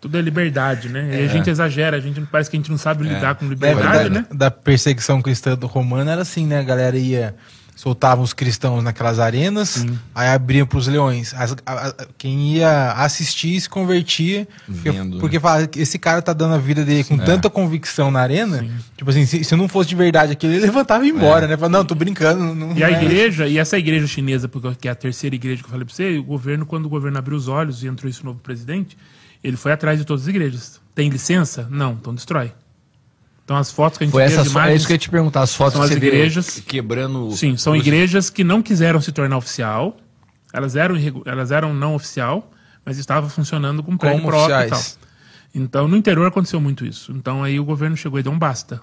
[0.00, 1.08] tudo é liberdade, né?
[1.12, 1.22] É.
[1.22, 3.34] E a gente exagera, a gente parece que a gente não sabe lidar é.
[3.34, 4.26] com liberdade, da, né?
[4.32, 6.60] Da perseguição cristã do romano era assim, né?
[6.60, 7.34] A galera ia
[7.78, 9.96] soltavam os cristãos naquelas arenas, Sim.
[10.12, 11.32] aí abriam para os leões.
[11.32, 15.20] As, a, a, quem ia assistir se convertia, Vendo.
[15.20, 17.24] porque, porque esse cara tá dando a vida dele com é.
[17.24, 18.70] tanta convicção na arena, Sim.
[18.96, 21.48] tipo assim, se, se, não fosse de verdade aquilo, ele levantava e ia embora, é.
[21.50, 21.56] né?
[21.56, 22.52] Falava, não, tô brincando.
[22.52, 25.66] Não, e a é igreja, e essa igreja chinesa, porque é a terceira igreja que
[25.66, 28.24] eu falei para você, o governo, quando o governo abriu os olhos e entrou esse
[28.24, 28.98] novo presidente,
[29.42, 30.80] ele foi atrás de todas as igrejas.
[30.94, 31.66] Tem licença?
[31.70, 32.52] Não, então destrói.
[33.44, 35.08] Então as fotos que a gente Foi essa imagens, é isso que eu ia te
[35.08, 37.30] perguntar, as fotos são as igrejas quebrando.
[37.32, 39.96] Sim, são igrejas que não quiseram se tornar oficial.
[40.52, 42.50] Elas eram elas eram não oficial,
[42.84, 44.90] mas estavam funcionando com prédio Como próprio oficiais.
[44.92, 45.08] e tal.
[45.54, 47.10] Então no interior aconteceu muito isso.
[47.12, 48.82] Então aí o governo chegou e deu um basta.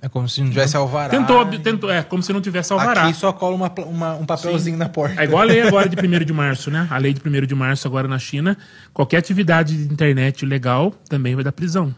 [0.00, 1.08] É como se não tivesse alvará.
[1.08, 3.04] Tentou, tentou, é como se não tivesse alvará.
[3.04, 4.78] Aqui só cola uma, uma, um papelzinho Sim.
[4.78, 5.20] na porta.
[5.20, 6.86] É igual a lei agora de 1 de março, né?
[6.88, 8.56] A lei de 1 de março agora na China,
[8.92, 11.94] qualquer atividade de internet legal também vai dar prisão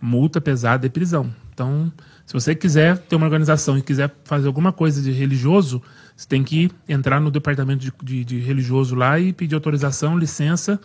[0.00, 1.32] multa pesada e prisão.
[1.52, 1.92] Então,
[2.24, 5.82] se você quiser ter uma organização e quiser fazer alguma coisa de religioso,
[6.16, 10.80] você tem que entrar no departamento de, de, de religioso lá e pedir autorização, licença,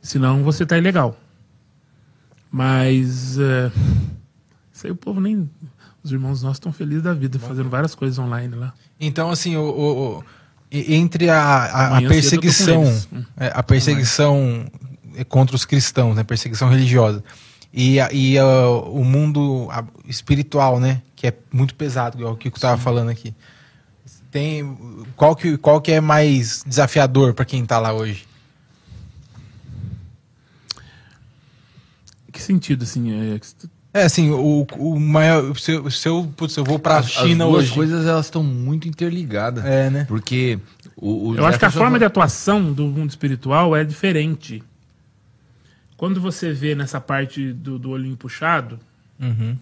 [0.00, 1.18] senão você está ilegal.
[2.50, 3.70] Mas é,
[4.78, 5.50] isso aí o povo nem.
[6.04, 8.72] Os irmãos nossos estão felizes da vida, fazendo várias coisas online lá.
[9.00, 10.24] Então, assim, o, o, o
[10.70, 12.84] entre a, a, a perseguição,
[13.36, 14.66] é, a perseguição
[15.28, 17.24] contra os cristãos, né, perseguição religiosa,
[17.74, 19.68] e, e uh, o mundo
[20.06, 21.02] espiritual, né?
[21.16, 23.34] Que é muito pesado, igual o Kiko estava falando aqui.
[24.30, 24.78] Tem,
[25.16, 28.28] qual, que, qual que é mais desafiador para quem está lá hoje?
[32.30, 33.10] Que sentido, assim?
[33.10, 33.40] É,
[33.92, 35.56] É, assim, o, o maior.
[35.58, 37.74] Se, eu- se eu, putz, eu vou pra As- China as duas hoje.
[37.74, 39.64] coisas elas estão muito interligadas.
[39.64, 40.04] É, né?
[40.04, 40.58] Porque
[40.96, 44.62] o, o Eu acho que a forma de fa- atuação do mundo espiritual é diferente.
[45.96, 48.78] Quando você vê nessa parte do, do olhinho puxado,
[49.20, 49.56] Uhum.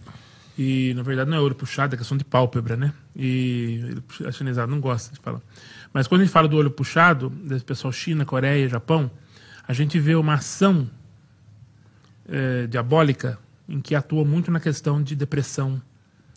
[0.58, 2.92] e na verdade não é olho puxado, é questão de pálpebra, né?
[3.14, 3.96] E
[4.26, 5.40] a chinesada não gosta de falar.
[5.94, 9.10] Mas quando a gente fala do olho puxado, desse pessoal China, Coreia, Japão,
[9.66, 10.86] a gente vê uma ação
[12.28, 13.38] eh, diabólica
[13.68, 15.80] em que atua muito na questão de depressão,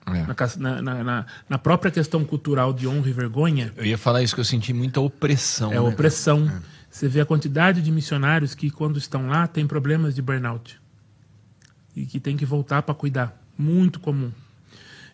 [0.07, 0.25] É.
[0.57, 3.71] na, na- na- na- própria questão cultural de honra e vergonha.
[3.77, 5.71] Eu ia falar isso que eu senti muita opressão.
[5.71, 6.51] É né, opressão.
[6.89, 10.79] Você vê a quantidade de missionários que, quando estão lá, têm problemas de burnout.
[11.95, 13.39] E que tem que voltar para cuidar.
[13.57, 14.31] Muito comum.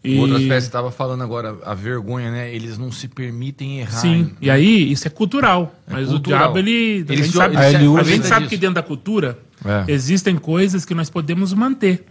[0.03, 2.53] E, O outro aspecto você estava falando agora, a vergonha, né?
[2.53, 3.91] Eles não se permitem errar.
[3.99, 4.35] Sim, hein?
[4.39, 5.73] e aí isso é cultural.
[5.87, 6.39] É mas cultural.
[6.39, 6.71] o diabo, ele.
[6.71, 9.91] Ele a gente se- sabe, ele a gente sabe que dentro da cultura É.
[9.91, 12.05] existem coisas que nós podemos manter.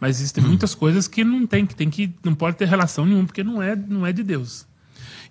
[0.00, 0.48] Mas existem Hum.
[0.48, 3.62] muitas coisas que não tem, que tem que não pode ter relação nenhuma, porque não
[3.62, 4.66] é, não é de Deus.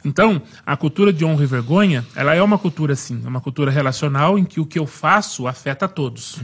[0.04, 3.72] Então, a cultura de honra e vergonha, ela é uma cultura assim, é uma cultura
[3.72, 6.38] relacional em que o que eu faço afeta a todos.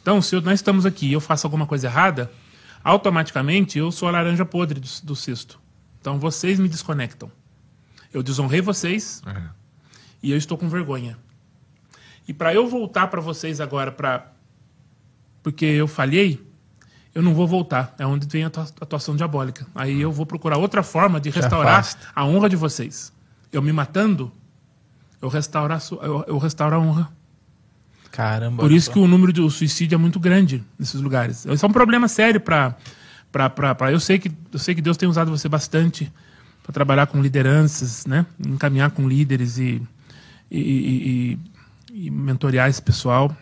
[0.00, 2.30] Então, se eu- nós estamos aqui e eu faço alguma coisa errada,
[2.84, 5.58] automaticamente eu sou a laranja podre do, do cesto.
[6.00, 7.30] Então, vocês me desconectam.
[8.14, 9.42] Eu desonrei vocês É.
[10.22, 11.18] e eu estou com vergonha.
[12.28, 14.30] E para eu voltar para vocês agora, para
[15.42, 16.46] porque eu falhei,
[17.14, 17.94] eu não vou voltar.
[17.98, 19.66] É onde vem a atua- atuação diabólica.
[19.74, 21.78] Aí eu vou procurar outra forma de restaurar
[22.14, 23.10] a honra de vocês.
[23.50, 24.30] Eu me matando,
[25.22, 27.10] eu restauro a, eu, eu restauro a honra.
[28.10, 28.62] Caramba.
[28.62, 31.46] Por isso que o número de suicídio é muito grande nesses lugares.
[31.46, 32.74] Isso é um problema sério para
[33.30, 36.10] para eu sei que eu sei que Deus tem usado você bastante
[36.62, 38.26] para trabalhar com lideranças, né?
[38.46, 39.80] Encaminhar com líderes e
[40.50, 41.38] e, e, e-
[42.06, 43.34] e mentorear esse pessoal.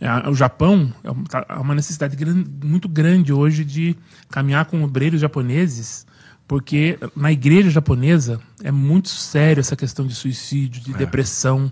[0.00, 3.96] É, O Japão é tá- há uma necessidade gran- muito grande hoje de
[4.30, 6.06] caminhar com obreiros japoneses,
[6.48, 11.70] porque na igreja japonesa é muito sério essa questão de suicídio, de depressão.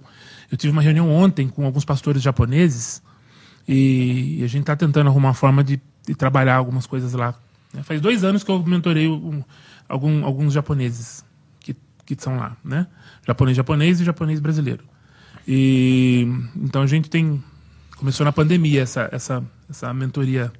[0.51, 3.03] Eu tive uma reunião ontem com alguns pastores japoneses
[3.67, 7.35] e a gente está tentando arrumar uma forma de, de trabalhar algumas coisas lá.
[7.73, 7.83] né?
[7.83, 9.43] Faz dois anos que eu mentorei um-
[9.89, 11.25] algum- alguns japoneses
[11.61, 11.75] que,
[12.07, 12.87] que são lá, né?
[13.27, 14.85] Japonês japonês e japonês brasileiro.
[15.51, 17.43] E então a gente tem
[17.97, 20.53] começou na pandemia essa essa essa mentoria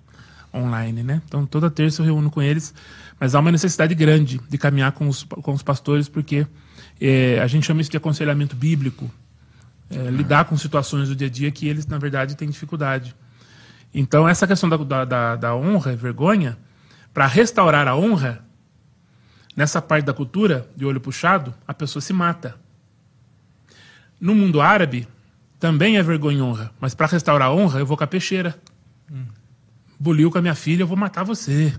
[0.53, 1.21] online, né?
[1.27, 2.75] Então toda terça eu reúno com eles,
[3.21, 6.47] mas há uma necessidade grande de caminhar com os com os pastores porque
[6.99, 9.11] eh, a gente chama isso de aconselhamento bíblico,
[9.91, 13.15] eh, lidar com situações do dia a dia que eles na verdade têm dificuldade.
[13.93, 16.57] Então essa questão da, da, da honra e vergonha
[17.13, 18.43] para restaurar a honra
[19.55, 22.68] nessa parte da cultura de olho puxado a pessoa se mata.
[24.21, 25.07] No mundo árabe,
[25.59, 26.73] também é vergonha e honra.
[26.81, 28.59] Mas para restaurar a honra, eu vou com a peixeira.
[29.99, 31.75] Buliu com a minha filha, eu vou matar você.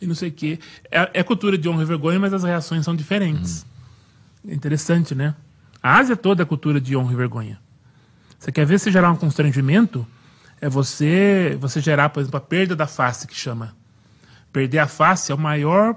[0.00, 0.58] E não sei o quê.
[0.90, 3.66] É, é cultura de honra e vergonha, mas as reações são diferentes.
[4.46, 5.34] É interessante, né?
[5.82, 7.60] A Ásia toda é cultura de honra e vergonha.
[8.38, 10.06] Você quer ver se gerar um constrangimento?
[10.60, 13.74] É você, você gerar, por exemplo, a perda da face, que chama.
[14.52, 15.96] Perder a face é o maior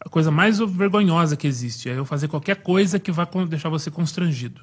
[0.00, 1.88] a coisa mais vergonhosa que existe.
[1.88, 4.62] É eu fazer qualquer coisa que vá deixar você constrangido.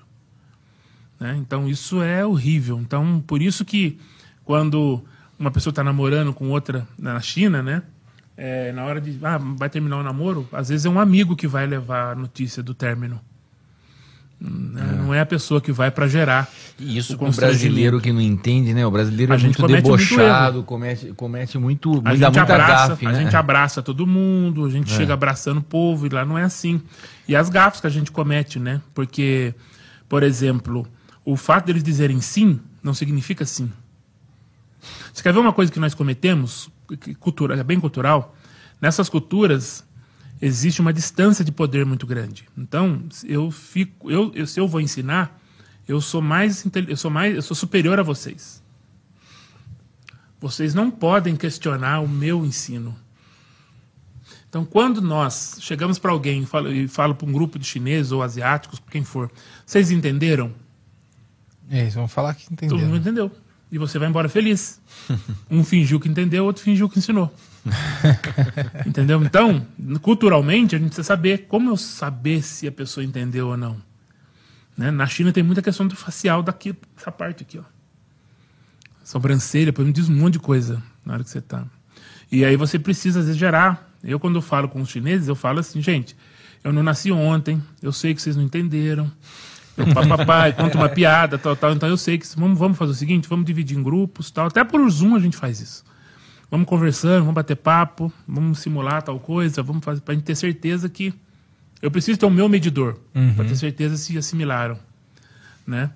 [1.19, 1.35] Né?
[1.37, 2.79] Então isso é horrível.
[2.79, 3.99] Então por isso que
[4.43, 5.03] quando
[5.37, 7.83] uma pessoa está namorando com outra na China, né?
[8.35, 11.47] É, na hora de ah, vai terminar o namoro, às vezes é um amigo que
[11.47, 13.19] vai levar a notícia do término.
[14.39, 14.83] Né?
[14.99, 16.47] Não é a pessoa que vai para gerar.
[16.77, 18.85] E isso com o brasileiro que não entende, né?
[18.85, 22.23] O brasileiro A é gente muito comete muito debochado, comete, comete muito, A muita, gente,
[22.25, 23.23] muita abraça, gafe, a né?
[23.23, 26.79] gente abraça todo mundo, a gente chega abraçando o povo, e lá não é assim.
[27.27, 28.79] E as gafas que a gente comete, né?
[28.93, 29.55] Porque,
[30.07, 30.87] por exemplo,
[31.29, 33.69] o fato deles dizerem sim não significa sim.
[35.13, 36.69] Você quer ver uma coisa que nós cometemos,
[37.01, 38.33] que cultura, é bem cultural?
[38.79, 39.83] Nessas culturas
[40.41, 42.47] existe uma distância de poder muito grande.
[42.57, 45.37] Então, eu fico, eu, eu- se eu vou ensinar,
[45.85, 48.63] eu sou mais, eu sou mais, eu sou superior a vocês.
[50.39, 52.95] Vocês não podem questionar o meu ensino.
[54.47, 58.23] Então, quando nós chegamos para alguém e falo, falo para um grupo de chineses ou
[58.23, 59.29] asiáticos, quem for,
[59.65, 60.53] vocês entenderam?
[61.69, 62.79] É, eles vão falar que Todo entendeu.
[62.79, 63.31] mundo entendeu.
[63.71, 64.81] E você vai embora feliz.
[65.49, 67.33] Um fingiu que entendeu, outro fingiu que ensinou.
[68.85, 69.21] entendeu?
[69.23, 69.65] Então,
[70.01, 73.77] culturalmente, a gente precisa saber como eu saber se a pessoa entendeu ou não.
[74.77, 74.91] Né?
[74.91, 77.63] Na China tem muita questão do facial daqui, essa parte aqui, ó.
[79.03, 81.65] Sobrancelha, por exemplo, diz um monte de coisa na hora que você tá.
[82.31, 83.89] E aí você precisa, às vezes, gerar.
[84.03, 86.15] Eu, quando eu falo com os chineses, eu falo assim, gente,
[86.63, 89.11] eu não nasci ontem, eu sei que vocês não entenderam.
[90.17, 91.71] Papai, conta uma piada, tal, tal.
[91.73, 94.47] Então eu sei que vamos, vamos fazer o seguinte, vamos dividir em grupos, tal.
[94.47, 95.83] Até por Zoom a gente faz isso.
[96.49, 100.87] vamos conversando, vamos bater papo, vamos simular tal coisa, vamos fazer para gente ter certeza
[100.87, 101.13] que
[101.81, 103.33] eu preciso ter o meu medidor Uhum.
[103.35, 104.79] para ter certeza se assimilaram,
[105.65, 105.89] né?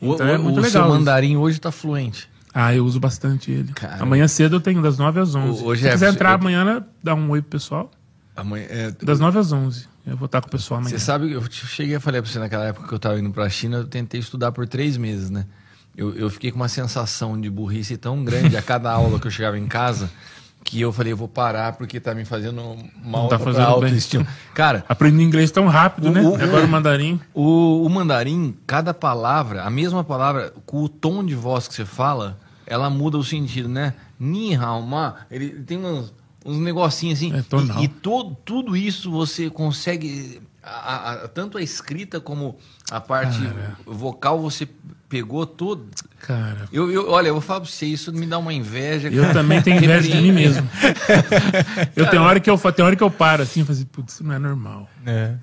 [0.00, 0.90] O, Então é o- muito o legal seu isso.
[0.90, 2.28] mandarim hoje tá fluente.
[2.52, 3.72] Ah, eu uso bastante ele.
[3.72, 4.02] Cara.
[4.02, 5.62] Amanhã cedo eu tenho das 9 às 11.
[5.64, 7.90] Ô, ô, Se Jefferson, quiser entrar eu- amanhã, dá um oi pro pessoal.
[8.36, 9.86] Amanhã, é, Das 9 às 11.
[10.06, 10.96] Eu vou estar com o pessoal amanhã.
[10.98, 13.48] Você sabe, eu cheguei a falar pra você naquela época que eu tava indo pra
[13.48, 15.46] China, eu tentei estudar por três meses, né?
[15.96, 19.30] Eu, eu fiquei com uma sensação de burrice tão grande a cada aula que eu
[19.30, 20.10] chegava em casa,
[20.62, 22.60] que eu falei, eu vou parar porque tá me fazendo
[23.02, 23.72] mal Não tá fazendo bem.
[23.74, 24.26] autoestima.
[24.54, 26.20] Cara, Aprendi inglês tão rápido, O- né?
[26.22, 27.20] o- Agora o mandarim.
[27.32, 31.84] o, o mandarim, cada palavra, a mesma palavra, com o tom de voz que você
[31.84, 33.94] fala, ela muda o sentido, né?
[34.20, 36.12] Ni hao ma, ele tem uns,
[36.44, 37.32] uns negocinhos assim.
[37.34, 37.38] É
[37.80, 40.40] e e to- tudo isso você consegue.
[40.62, 42.56] a- a- tanto a escrita como
[42.90, 43.38] a parte
[43.86, 44.66] vocal você
[45.08, 45.86] pegou tudo.
[46.20, 49.08] Cara, Eu, eu, olha, eu vou falar pra você, isso me dá uma inveja.
[49.08, 49.34] eu cara.
[49.34, 50.66] também tenho inveja de mim mesmo.
[51.94, 54.14] Eu tenho hora que eu, tem hora que eu paro assim e falo assim, putz,
[54.14, 54.88] isso não é normal.
[55.04, 55.34] É.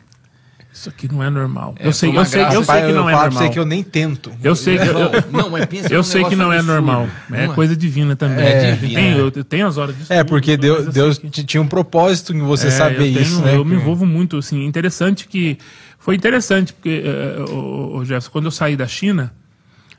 [0.73, 1.76] Isso aqui não é normal.
[1.77, 3.31] É, eu sei, uma eu sei, eu sei que não é normal.
[3.31, 4.31] você que eu nem tento.
[4.41, 6.73] Eu sei que eu, eu, Não, mas pensa eu num sei que não é absurdo.
[6.81, 7.07] normal.
[7.31, 8.45] É Não coisa divina também.
[8.45, 9.19] É Eu divino, tenho- é.
[9.19, 10.14] eu, eu tenho as horas disso.
[10.14, 13.14] É, porque Deus, eu Deus sei que- tinha um propósito em você É, saber eu
[13.14, 13.56] tenho- isso, né?
[13.56, 15.57] Eu me envolvo muito, assim, interessante que
[15.99, 19.34] foi interessante porque eh, o, o Jefferson, quando eu saí da China,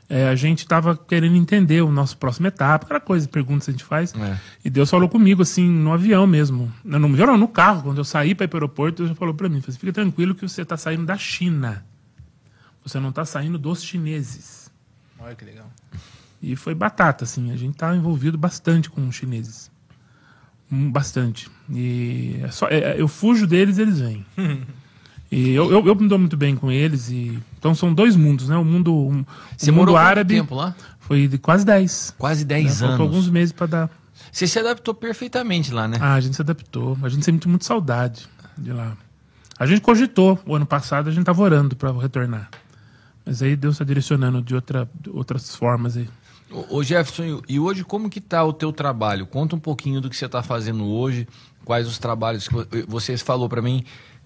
[0.09, 3.73] eh, a gente estava querendo entender o nosso próximo etapa, aquela coisa, perguntas que a
[3.73, 4.13] gente faz.
[4.13, 4.37] É.
[4.63, 7.83] E Deus falou comigo assim no avião mesmo, não no avião, não, no carro.
[7.83, 9.79] Quando eu saí para ir para o aeroporto, Deus já falou para mim, falou assim,
[9.79, 11.85] fica tranquilo que você está saindo da China,
[12.83, 14.71] você não está saindo dos chineses.
[15.19, 15.71] Olha que legal.
[16.41, 17.51] E foi batata, assim.
[17.51, 19.71] A gente tá envolvido bastante com os chineses.
[20.69, 21.49] Hum, Bastante.
[21.69, 24.25] E é só, é- eu fujo deles, eles vêm.
[25.31, 27.09] e eu, eu, eu me dou muito bem com eles.
[27.09, 28.57] E, então são dois mundos, né?
[28.57, 29.23] O mundo, um,
[29.57, 30.75] Você o mundo árabe tempo lá?
[30.99, 32.13] foi de quase 10.
[32.17, 32.55] Quase Né?
[32.55, 33.01] 10 Faltou anos.
[33.15, 33.89] alguns meses para dar.
[34.29, 35.97] Você se adaptou perfeitamente lá, né?
[36.01, 36.97] Ah, a gente se adaptou.
[37.01, 38.27] A gente sente muito saudade
[38.57, 38.97] de lá.
[39.57, 42.49] A gente cogitou o ano passado, a gente tava orando para retornar.
[43.25, 46.09] Mas aí Deus está direcionando de, outra, de outras formas aí.
[46.69, 49.25] Ô, Jefferson, e hoje como que tá o teu trabalho?
[49.25, 51.27] Conta um pouquinho do que você está fazendo hoje,
[51.63, 53.83] quais os trabalhos que vo- você falou para mim,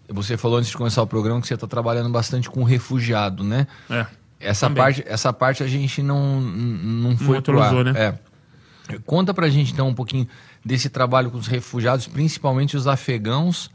[0.10, 3.68] você falou antes de começar o programa que você está trabalhando bastante com refugiado, né?
[3.90, 4.06] É.
[4.40, 4.84] Essa Também.
[4.84, 7.94] parte, essa parte a gente não, não foi atualizou, né?
[7.96, 8.98] É.
[9.06, 10.28] Conta pra gente então um pouquinho
[10.64, 13.70] desse trabalho com os refugiados, principalmente os afegãos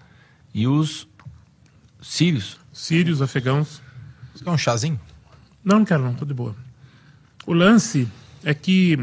[0.55, 1.07] e os
[2.01, 2.59] sírios.
[2.73, 3.83] Sírios, afegãos.
[4.35, 5.01] Você quer um chazinho?
[5.65, 6.57] Não, não quero não, tô de boa.
[7.47, 8.09] O lance
[8.45, 8.97] é que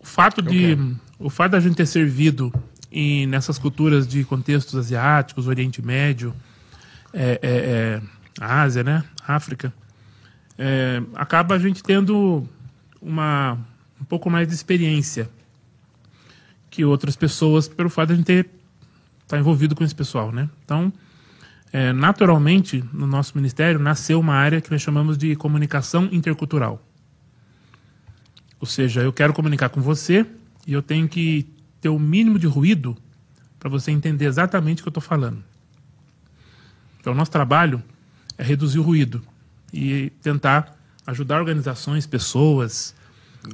[0.00, 0.78] o fato de
[1.18, 2.52] o fato da gente ter servido
[2.94, 6.32] em, nessas culturas de contextos asiáticos, Oriente Médio,
[7.12, 8.02] é, é, é,
[8.40, 9.74] Ásia, né, África,
[10.56, 12.48] é, acaba a gente tendo
[13.02, 13.58] uma
[14.00, 15.28] um pouco mais de experiência
[16.70, 18.50] que outras pessoas pelo fato de a gente
[19.22, 20.48] estar envolvido com esse pessoal, né?
[20.64, 20.92] Então
[21.72, 26.80] é, naturalmente, no nosso ministério, nasceu uma área que nós chamamos de comunicação intercultural.
[28.60, 30.24] Ou seja, eu quero comunicar com você
[30.66, 31.53] e eu tenho que
[31.84, 32.96] ter o mínimo de ruído
[33.60, 35.44] para você entender exatamente o que eu estou falando.
[36.98, 37.82] Então, o nosso trabalho
[38.38, 39.20] é reduzir o ruído
[39.70, 40.74] e tentar
[41.06, 42.94] ajudar organizações, pessoas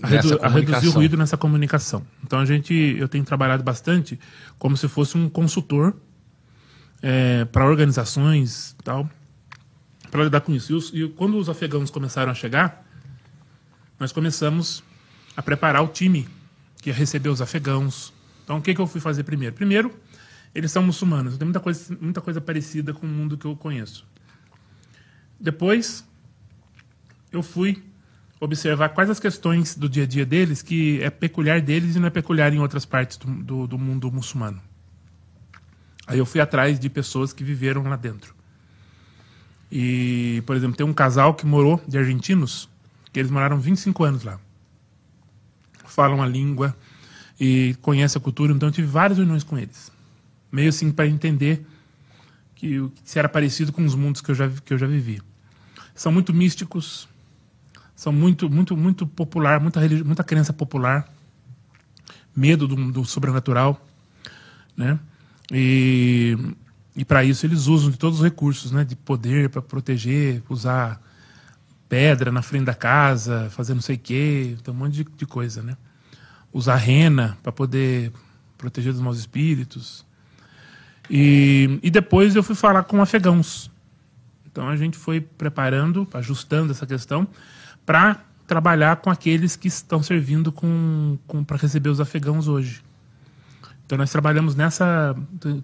[0.01, 2.07] a, redu- a reduzir o ruído nessa comunicação.
[2.23, 4.17] Então, a gente, eu tenho trabalhado bastante
[4.61, 5.97] como se fosse um consultor
[7.51, 9.11] para organizações tal,
[10.09, 10.71] para lidar com isso.
[10.71, 12.87] E, os- e quando os afegãos começaram a chegar,
[13.99, 14.85] nós começamos
[15.37, 16.29] a preparar o time
[16.81, 18.13] que ia receber os afegãos.
[18.51, 19.55] Então, o que, que eu fui fazer primeiro?
[19.55, 19.95] Primeiro,
[20.53, 21.39] eles são muçulmanos.
[21.39, 24.05] Tem muita coisa, muita coisa parecida com o mundo que eu conheço.
[25.39, 26.05] Depois,
[27.31, 27.81] eu fui
[28.41, 32.09] observar quais as questões do dia a dia deles que é peculiar deles e não
[32.09, 34.61] é peculiar em outras partes do, do, do mundo muçulmano.
[36.05, 38.35] Aí eu fui atrás de pessoas que viveram lá dentro.
[39.71, 42.69] E, por exemplo, tem um casal que morou, de argentinos,
[43.13, 44.41] que eles moraram 25 anos lá.
[45.85, 46.75] Falam a língua
[47.41, 49.91] e conhecem a cultura, então eu tive várias reuniões com eles.
[50.53, 51.67] Meio assim para entender
[52.55, 55.23] que, se era parecido com os mundos que eu já, que eu já vivi.
[55.95, 57.09] São muito místicos,
[57.97, 61.11] são muito, muito, muito popular, muita, muita crença popular,
[62.37, 63.87] medo do, do sobrenatural,
[64.77, 64.99] né?
[65.51, 66.37] E,
[66.95, 68.85] e para isso eles usam de todos os recursos, né?
[68.85, 71.03] De poder para proteger, usar
[71.89, 75.27] pedra na frente da casa, fazer não sei o quê, tem um monte de, de
[75.27, 75.77] coisa, né?
[76.53, 78.13] Usar rena para poder
[78.59, 80.05] proteger dos maus espíritos.
[81.09, 83.71] E, e depois eu fui falar com afegãos.
[84.51, 87.27] Então a gente foi preparando, ajustando essa questão
[87.87, 92.83] para trabalhar com aqueles que estão servindo com, com para receber os afegãos hoje.
[93.87, 95.17] Então nós trabalhamos nessa,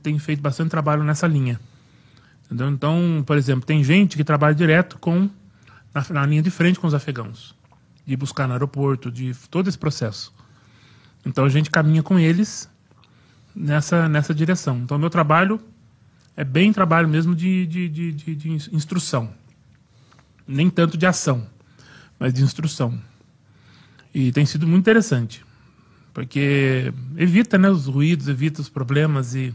[0.02, 1.60] tem feito bastante trabalho nessa linha.
[2.44, 2.68] Entendeu?
[2.68, 5.28] Então, por exemplo, tem gente que trabalha direto com
[5.92, 7.54] na, na linha de frente com os afegãos,
[8.04, 10.35] de buscar no aeroporto, de todo esse processo.
[11.26, 12.70] Então a gente caminha com eles
[13.54, 14.78] nessa nessa direção.
[14.78, 15.60] Então meu trabalho
[16.36, 19.30] é bem trabalho mesmo de, de, de, de, de instrução,
[20.46, 21.46] nem tanto de ação,
[22.18, 22.98] mas de instrução.
[24.14, 25.44] E tem sido muito interessante
[26.16, 29.54] porque evita né, os ruídos, evita os problemas e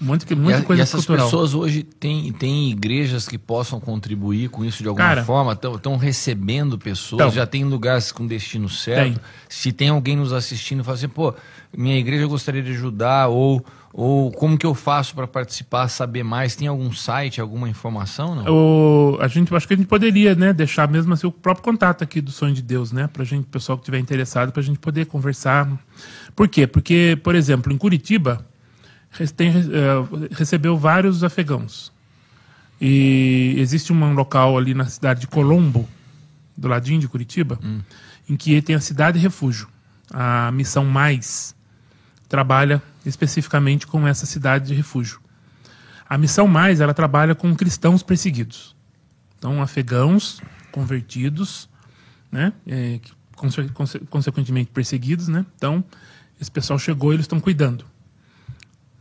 [0.00, 1.26] muito, muita e, coisa e essas cultural.
[1.26, 5.52] pessoas hoje têm, têm igrejas que possam contribuir com isso de alguma Cara, forma?
[5.52, 7.20] Estão recebendo pessoas?
[7.20, 9.14] Então, já tem lugares com destino certo?
[9.14, 9.20] Tem.
[9.48, 11.34] Se tem alguém nos assistindo e fala assim, pô,
[11.76, 16.54] minha igreja gostaria de ajudar, ou, ou como que eu faço para participar, saber mais?
[16.54, 18.34] Tem algum site, alguma informação?
[18.34, 18.44] Não?
[18.52, 22.04] O, a gente, acho que a gente poderia né, deixar mesmo assim, o próprio contato
[22.04, 23.08] aqui do Sonho de Deus, né?
[23.10, 25.68] Para gente, pessoal que estiver interessado, para a gente poder conversar.
[26.34, 26.66] Por quê?
[26.66, 28.44] Porque, por exemplo, em Curitiba,
[29.34, 31.92] tem, uh, recebeu vários afegãos.
[32.80, 35.88] E existe um local ali na cidade de Colombo,
[36.56, 37.80] do ladinho de Curitiba, Hum.
[38.28, 39.68] em que tem a cidade refúgio.
[40.10, 41.54] A missão Mais
[42.28, 45.20] trabalha especificamente com essa cidade de refúgio.
[46.08, 48.74] A missão Mais ela trabalha com cristãos perseguidos.
[49.38, 50.40] Então, afegãos
[50.72, 51.68] convertidos,
[52.30, 53.00] né, é,
[53.34, 55.44] conse- conse- consequentemente perseguidos, né.
[55.56, 55.82] Então,
[56.40, 57.84] esse pessoal chegou, e eles estão cuidando.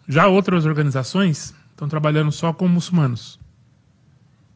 [0.08, 3.40] Já outras organizações estão trabalhando só com muçulmanos.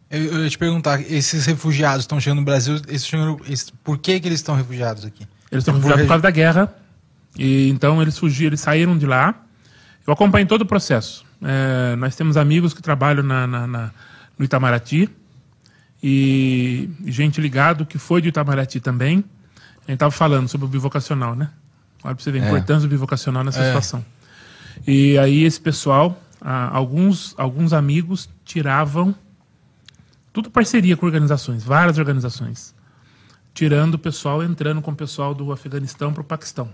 [0.10, 3.98] Eu, eu ia te perguntar, esses refugiados estão chegando no Brasil, eles chegando, eles- por
[3.98, 5.28] que, que eles estão refugiados aqui?
[5.52, 6.76] Eles estão Por refugiados regi- por causa da guerra.
[7.38, 9.36] E então eles fugiram, eles saíram de lá.
[10.06, 11.24] Eu acompanho todo o processo.
[11.42, 13.92] É, nós temos amigos que trabalham na, na- na-
[14.38, 15.10] no Itamaraty
[16.02, 19.24] e, e gente ligado que foi de Itamaraty também.
[19.88, 21.50] A gente estava falando sobre o bivocacional, né?
[22.04, 22.48] Olha para você ver a É.
[22.48, 23.68] importância do bivocacional nessa É.
[23.68, 24.04] situação.
[24.88, 29.14] E aí esse pessoal, ah, alguns, alguns amigos tiravam
[30.32, 32.74] tudo parceria com organizações, várias organizações
[33.60, 36.70] tirando o pessoal, entrando com o pessoal do Afeganistão para o Paquistão.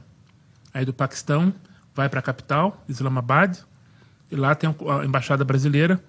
[0.72, 1.52] Aí do Paquistão
[1.95, 3.57] vai para a capital, Islamabad,
[4.32, 5.99] e lá tem a embaixada brasileira,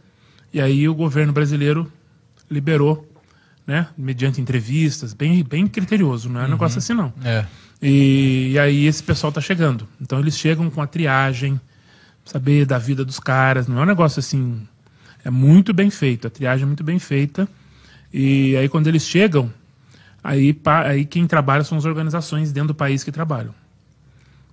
[0.53, 1.91] e aí o governo brasileiro
[2.51, 3.11] liberou,
[3.67, 7.13] né, mediante entrevistas, bem, bem criterioso, não é um negócio assim não.
[7.25, 7.47] É.
[7.81, 9.89] E, e aí esse pessoal tá chegando.
[9.99, 11.61] Então eles chegam com a triagem,
[12.27, 14.67] saber da vida dos caras, não é um negócio assim.
[15.25, 17.49] É muito bem feito, a triagem é muito bem feita.
[18.13, 19.51] E aí quando eles chegam,
[20.23, 23.55] aí, aí quem trabalha são as organizações dentro do país que trabalham.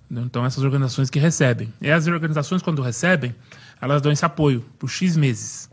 [0.04, 0.24] Entendeu?
[0.24, 1.72] Então essas organizações que recebem.
[1.80, 3.34] E as organizações quando recebem,
[3.80, 5.68] elas dão esse apoio por X meses.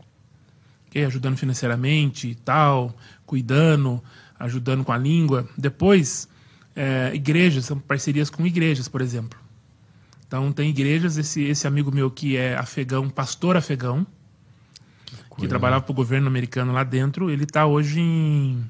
[0.88, 1.04] Ok?
[1.04, 4.02] Ajudando financeiramente e tal, cuidando,
[4.38, 5.48] ajudando com a língua.
[5.56, 6.28] Depois,
[6.74, 9.41] é, igrejas, são parcerias com igrejas, por exemplo.
[10.32, 14.06] Então, tem igrejas, esse, esse amigo meu que é afegão, pastor afegão,
[15.36, 18.64] que trabalhava para o governo americano lá dentro, ele está hoje em,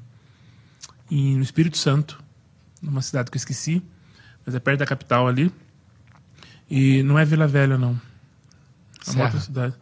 [1.09, 2.21] em- no Espírito Santo,
[2.81, 3.81] numa cidade que eu esqueci,
[4.45, 5.49] mas é perto da capital ali.
[6.69, 7.97] E não é Vila Velha, não.
[9.07, 9.73] É uma outra cidade.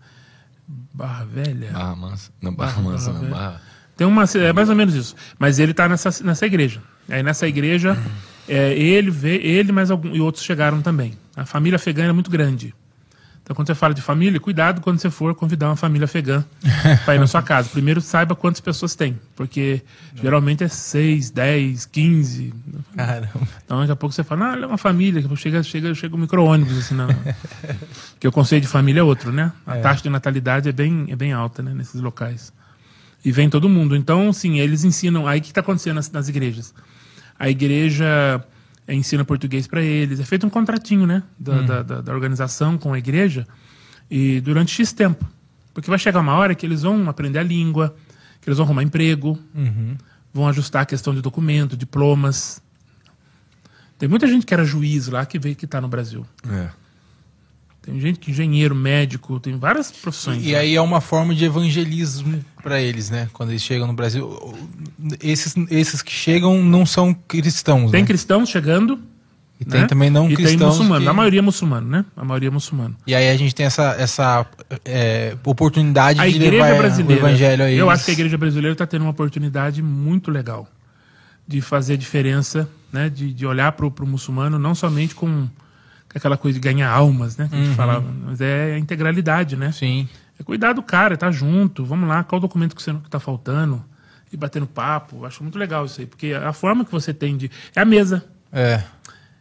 [0.93, 1.71] Barra Velha?
[1.71, 2.31] Barra Mansa.
[2.39, 3.21] Não, Barra Barra Mansa, não.
[3.21, 3.31] Velha.
[3.33, 3.61] Barra...
[3.97, 5.15] Tem uma, é mais ou menos isso.
[5.39, 6.79] Mas ele está nessa, nessa igreja.
[7.09, 7.97] Aí nessa igreja,
[8.51, 11.13] é, ele vê, ele mais algum, e outros chegaram também.
[11.37, 12.75] A família afegã é muito grande.
[13.41, 16.43] Então, quando você fala de família, cuidado quando você for convidar uma família afegã
[17.05, 17.69] para ir na sua casa.
[17.69, 19.81] Primeiro, saiba quantas pessoas tem, porque
[20.13, 22.53] geralmente é 6, 10, 15.
[22.93, 23.29] Caramba.
[23.63, 26.77] Então, daqui a pouco você fala, ah, é uma família, chega, chega, chega um micro-ônibus,
[26.77, 27.07] assim, não.
[28.11, 29.53] Porque o conceito de família é outro, né?
[29.65, 32.51] A taxa de natalidade é bem, é bem alta, né, nesses locais.
[33.23, 33.95] E vem todo mundo.
[33.95, 35.25] Então, sim, eles ensinam.
[35.25, 36.73] Aí o que está acontecendo nas, nas igrejas?
[37.41, 38.43] A igreja
[38.88, 40.19] ensina português para eles.
[40.19, 41.23] É feito um contratinho, né?
[41.39, 43.47] Da, da, da- da organização com a igreja.
[44.09, 45.26] E durante X tempo.
[45.73, 47.95] Porque vai chegar uma hora que eles vão aprender a língua,
[48.41, 49.39] que eles vão arrumar emprego,
[50.34, 52.61] vão ajustar a questão de documento, diplomas.
[53.97, 56.26] Tem muita gente que era juiz lá que veio que está no Brasil.
[56.49, 56.69] É.
[57.81, 60.45] Tem gente que é engenheiro, médico, tem várias profissões.
[60.45, 60.59] E lá.
[60.59, 63.27] aí é uma forma de evangelismo para eles, né?
[63.33, 64.55] Quando eles chegam no Brasil.
[65.19, 68.07] Esses, esses que chegam não são cristãos, Tem né?
[68.07, 68.99] cristãos chegando.
[69.59, 69.87] E tem né?
[69.87, 70.57] também não e cristãos.
[70.59, 71.01] tem muçulmano.
[71.05, 72.05] que- A maioria é muçulmano, né?
[72.15, 72.95] A maioria é muçulmano.
[73.05, 74.45] E aí a gente tem essa, essa
[74.85, 77.23] é, oportunidade A de levar brasileira.
[77.23, 77.79] o evangelho a eles.
[77.79, 80.67] Eu acho que a igreja brasileira está tendo uma oportunidade muito legal
[81.47, 83.07] de fazer diferença, né?
[83.09, 85.47] De, de olhar para o muçulmano não somente com
[86.17, 87.47] aquela coisa de ganhar almas, né?
[87.49, 89.71] Que a gente falava, mas é a integralidade, né?
[89.71, 90.07] Sim.
[90.39, 93.19] É cuidar do cara, tá junto, vamos lá, qual o documento que você que tá
[93.19, 93.83] faltando?
[94.31, 95.25] e batendo papo.
[95.25, 97.51] Acho muito legal isso aí, porque a forma que você tem de.
[97.75, 98.23] É a mesa.
[98.51, 98.81] É.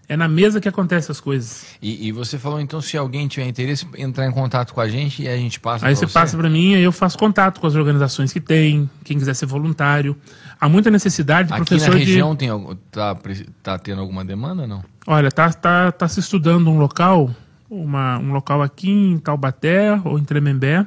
[0.08, 1.66] É na mesa que acontecem as coisas.
[1.80, 5.22] E, e você falou então, se alguém tiver interesse, entrar em contato com a gente
[5.22, 7.66] e a gente passa Aí pra você passa para mim, aí eu faço contato com
[7.68, 10.16] as organizações que tem, quem quiser ser voluntário.
[10.60, 12.04] Há muita necessidade de Aqui professor na de.
[12.04, 13.16] região tem, algum- tá,
[13.62, 14.84] tá tendo alguma demanda não?
[15.06, 17.34] Olha, tá, tá, tá se estudando um local,
[17.70, 20.86] uma, um local aqui em Taubaté ou em Tremembé.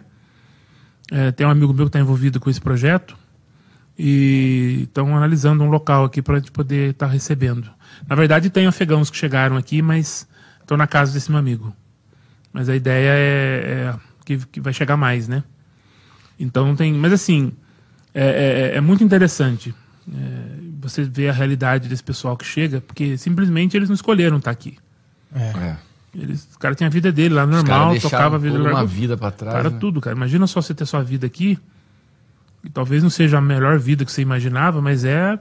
[1.12, 3.18] É, tem um amigo meu que está envolvido com esse projeto
[3.98, 7.70] e estão analisando um local aqui para a gente poder estar recebendo.
[8.08, 10.28] Na verdade, tem afegãos que chegaram aqui, mas
[10.62, 11.76] estão na casa desse meu amigo.
[12.52, 13.96] Mas a ideia é, é
[14.26, 15.44] que, que vai chegar mais, né?
[16.40, 16.94] Então tem.
[16.94, 17.52] Mas assim,
[18.14, 19.74] é, é- é muito interessante
[20.12, 20.18] é,
[20.80, 24.78] você ver a realidade desse pessoal que chega, porque simplesmente eles não escolheram estar aqui.
[25.34, 25.76] É.
[26.16, 29.18] Eles, o cara tinha a vida dele lá normal, tocava a vida toda uma vida
[29.18, 29.58] pra trás.
[29.58, 29.78] Para né?
[29.80, 30.16] tudo, cara.
[30.16, 31.58] Imagina só você ter sua vida aqui.
[32.64, 35.38] E talvez não seja a melhor vida que você imaginava, mas é,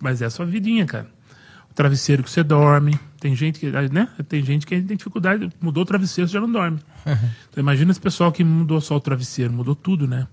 [0.00, 1.06] mas é a sua vidinha, cara.
[1.70, 2.98] O travesseiro que você dorme.
[3.20, 4.08] Tem gente que, né?
[4.28, 5.50] Tem gente que tem dificuldade.
[5.60, 6.78] Mudou o travesseiro, você já não dorme.
[7.50, 10.26] Então imagina esse pessoal que mudou só o travesseiro, mudou tudo, né?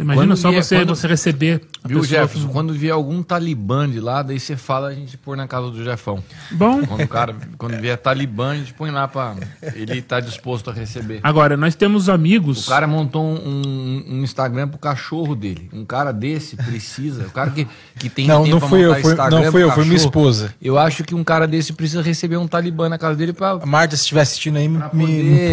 [0.00, 2.46] Imagina Quando só vier- você, quando- você receber a Viu, Jefferson?
[2.46, 5.70] com- Quando vier algum talibã de lá, daí você fala, a gente pôr na casa
[5.70, 6.22] do Jefão.
[6.52, 9.34] Bom, Quando o cara, quando vier talibã, a gente põe lá pra.
[9.74, 11.20] Ele tá disposto a receber.
[11.22, 12.66] agora, nós temos amigos.
[12.66, 15.68] O cara montou um, um- Instagram pro cachorro dele.
[15.72, 17.26] Um cara desse precisa.
[17.26, 17.66] O cara que,
[17.98, 19.70] que tem Não, tempo não pra fui eu, montar foi- Instagram não pro fui eu,
[19.72, 20.54] foi minha esposa.
[20.62, 23.50] Eu acho que um cara desse precisa receber um talibã na casa dele pra.
[23.52, 24.98] A Marta, se estiver assistindo aí, me, poder-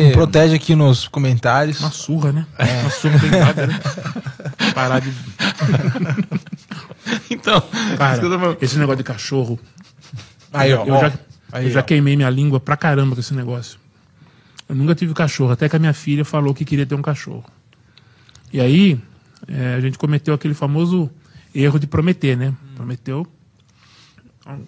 [0.08, 1.80] me protege aqui nos comentários.
[1.80, 2.46] Uma surra, né?
[2.82, 3.80] Uma surra bem nada, né?
[4.78, 5.12] Parar de.
[7.30, 7.62] Então,
[7.98, 9.60] Cara, esse negócio de cachorro.
[10.52, 10.86] Aí, ó.
[10.86, 11.02] eu ó.
[11.02, 11.14] já,
[11.52, 11.84] Aí, eu já ó.
[11.84, 13.80] queimei minha língua pra caramba com esse negócio.
[14.68, 17.46] Eu nunca tive cachorro, até que a minha filha falou que queria ter um cachorro.
[18.52, 19.00] E aí,
[19.48, 21.10] é, a gente cometeu aquele famoso
[21.56, 22.54] erro de prometer, né?
[22.76, 23.26] Prometeu.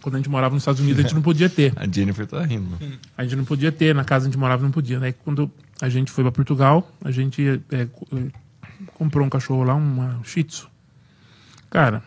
[0.01, 1.71] Quando a gente morava nos Estados Unidos, a gente não podia ter.
[1.77, 2.77] A Jennifer tá rindo.
[3.17, 4.99] A gente não podia ter, na casa onde a gente morava não podia.
[4.99, 5.49] Aí quando
[5.81, 7.87] a gente foi para Portugal, a gente é,
[8.99, 10.67] comprou um cachorro lá, uma Shih Tzu.
[11.71, 12.03] Cara,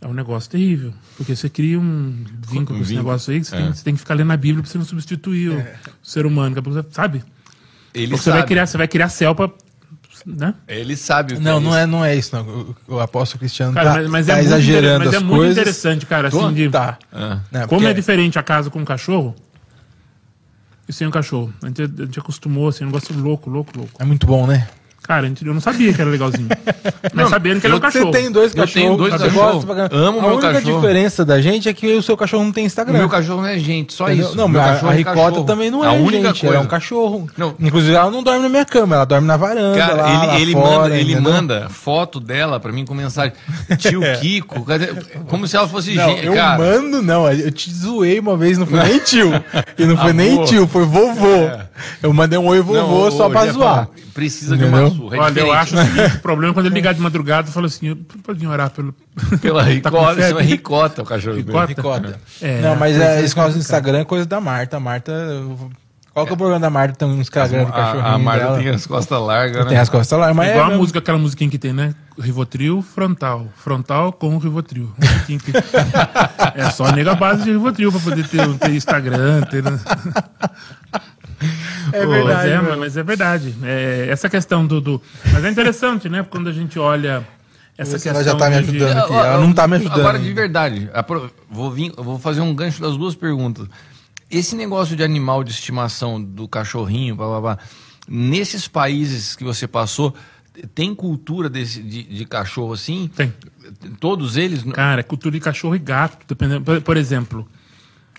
[0.00, 0.92] é um negócio terrível.
[1.16, 3.58] Porque você cria um vínculo com esse vínculo, negócio aí, que você, é.
[3.62, 5.64] tem, você tem que ficar lendo a Bíblia pra você não substituir o
[6.02, 6.60] ser humano.
[6.62, 7.22] Você- Sabe?
[7.94, 9.48] Ele Você vai criar, você vai criar céu pra.
[10.26, 10.54] Né?
[10.66, 11.78] Ele sabe o que Não, é não isso.
[11.78, 12.74] é, não é isso, não.
[12.88, 15.16] O, o apóstolo Cristiano Cara, tá, mas, mas tá é muito, inter- exagerando mas é
[15.18, 15.56] as muito coisas.
[15.58, 16.28] interessante, cara.
[16.28, 16.98] Assim, de, Tá.
[17.12, 17.40] Ah.
[17.52, 19.36] Como porque- é diferente a casa com um cachorro
[20.88, 21.52] e sem um cachorro.
[21.62, 23.92] A gente, a gente acostumou, assim, um negócio louco, louco, louco.
[24.02, 24.68] É muito bom, né?
[25.06, 26.48] Cara, a eu não sabia que era legalzinho.
[27.14, 28.12] Mas sabendo que ele é um cachorro.
[28.12, 28.72] Você tem dois Eu cachorros.
[28.72, 29.64] tenho dois cachorros.
[29.92, 30.80] Amo a meu única cachorro.
[30.80, 32.98] diferença da gente é que o seu cachorro não tem O Instagram.
[32.98, 34.26] meu cachorro não é gente, só Entendeu?
[34.28, 34.36] isso.
[34.36, 35.44] Não, Meu a, cachorro a é Ricota cachorro.
[35.44, 36.46] também não a é única gente, coisa.
[36.46, 37.26] ela é um cachorro.
[37.36, 37.54] Não.
[37.60, 39.78] Inclusive, ela não dorme na minha cama, ela dorme na varanda.
[39.78, 43.32] Cara, lá, ele, lá ele fora, manda, ele manda foto dela pra mim com mensagem.
[43.78, 44.88] Tio Kiko, cadê-
[45.28, 46.26] como se ela fosse Não, gente.
[46.26, 47.30] eu Cara, mando, não.
[47.30, 49.30] Eu te zoei uma vez, não foi nem tio.
[49.78, 50.14] E não foi Amor.
[50.14, 51.50] nem tio, foi vovô.
[52.02, 53.88] Eu mandei um oi vovô não, só ô, pra zoar.
[54.14, 54.86] Precisa de Entendeu?
[54.86, 55.16] uma surra.
[55.16, 57.52] É Olha, eu acho o seguinte, o problema é quando ele ligar de madrugada e
[57.52, 58.94] fala assim, pode orar pelo...
[59.40, 60.28] Pela Tá com ricota, febre?
[60.28, 61.36] chama ricota o cachorro.
[61.36, 61.66] Ricota?
[61.66, 62.20] Ricota.
[62.40, 63.58] É, não, mas é, esse negócio do complicada.
[63.58, 64.76] Instagram é coisa da Marta.
[64.76, 65.12] A Marta.
[66.12, 66.94] Qual que é o problema da Marta?
[66.94, 68.06] Tem um Instagram do cachorrinho.
[68.06, 68.58] A, a Marta dela.
[68.58, 69.68] tem as costas largas, né?
[69.68, 71.94] Tem as costas lá, mas É igual é, a música, aquela musiquinha que tem, né?
[72.18, 73.46] Rivotril, frontal.
[73.54, 74.90] Frontal com Rivotril.
[76.54, 79.62] É só nega base de Rivotril pra poder ter, ter Instagram, ter...
[81.92, 82.50] É verdade.
[82.62, 83.54] Mas é, mas é verdade.
[83.62, 85.02] É, essa questão do, do-
[85.32, 86.26] Mas é interessante, né?
[86.28, 87.26] Quando a gente olha
[87.78, 88.24] essa Ela questão...
[88.24, 89.12] já tá me de- ajudando aqui.
[89.12, 90.00] Ó, ó, Ela não tá me ajudando.
[90.00, 93.68] Agora, de verdade, apro- vou, vir, eu vou fazer um gancho das duas perguntas.
[94.30, 97.58] Esse negócio de animal de estimação do cachorrinho, blá, blá, blá,
[98.08, 100.14] nesses países que você passou,
[100.74, 103.10] tem cultura desse, de, de cachorro assim?
[103.14, 103.32] Tem.
[104.00, 104.62] Todos eles?
[104.72, 106.62] Cara, é cultura de cachorro e gato, dependendo.
[106.64, 107.46] Por, por exemplo,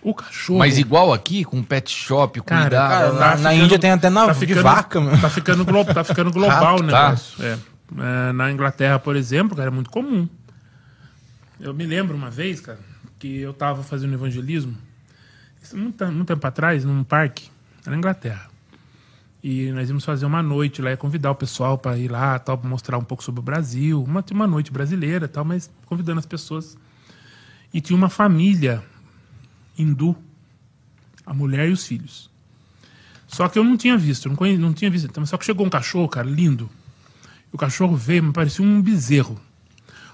[0.10, 0.60] o cachorro.
[0.60, 2.90] Mas igual aqui, com pet shop, Cara, cuidar.
[2.90, 3.38] cara, na- blá.
[3.38, 5.20] na Índia tem até na- de vaca, mano.
[5.20, 6.84] Tá ficando, glo, tá ficando global o tá.
[7.10, 7.44] negócio.
[7.44, 7.58] É.
[7.98, 10.28] É, na Inglaterra, por exemplo, cara, é muito comum.
[11.60, 12.80] Eu me lembro uma vez, cara,
[13.18, 14.76] que eu tava fazendo evangelismo,
[15.62, 17.50] isso muito, muito tempo atrás, num parque,
[17.86, 18.48] na Inglaterra.
[19.44, 22.58] E nós íamos fazer uma noite lá, ia convidar o pessoal para ir lá, tal,
[22.58, 26.26] pra mostrar um pouco sobre o Brasil, uma, uma noite brasileira, tal, mas convidando as
[26.26, 26.78] pessoas.
[27.74, 28.84] E tinha uma família
[29.78, 30.16] hindu,
[31.26, 32.30] a mulher e os filhos.
[33.28, 35.06] Só que eu não tinha visto, não, não tinha visto.
[35.06, 36.70] Então, Só que chegou um cachorro, cara, lindo.
[37.52, 39.40] O cachorro veio, me parecia um bezerro.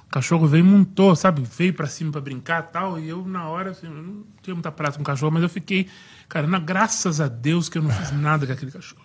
[0.07, 1.41] O cachorro veio montou, sabe?
[1.41, 2.99] Veio pra cima pra brincar tal.
[2.99, 5.49] E eu, na hora, assim, eu não tinha muita prática com o cachorro, mas eu
[5.49, 5.88] fiquei,
[6.27, 9.02] cara, na, graças a Deus que eu não fiz nada com aquele cachorro.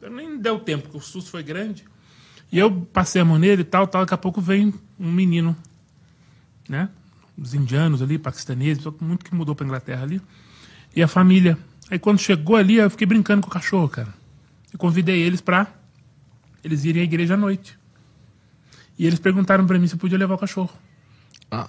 [0.00, 1.84] Eu nem deu tempo, porque o susto foi grande.
[2.52, 5.56] E eu passei a mão nele e tal, tal, daqui a pouco vem um menino,
[6.68, 6.88] né?
[7.36, 10.20] Os indianos ali, paquistaneses, muito que mudou pra Inglaterra ali.
[10.94, 11.58] E a família.
[11.90, 14.08] Aí quando chegou ali, eu fiquei brincando com o cachorro, cara.
[14.72, 15.66] Eu convidei eles pra
[16.62, 17.76] eles irem à igreja à noite.
[18.98, 20.70] E eles perguntaram pra mim se eu podia levar o cachorro.
[21.50, 21.68] Ah.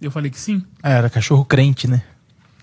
[0.00, 0.62] E eu falei que sim.
[0.82, 2.02] Ah, era cachorro crente, né?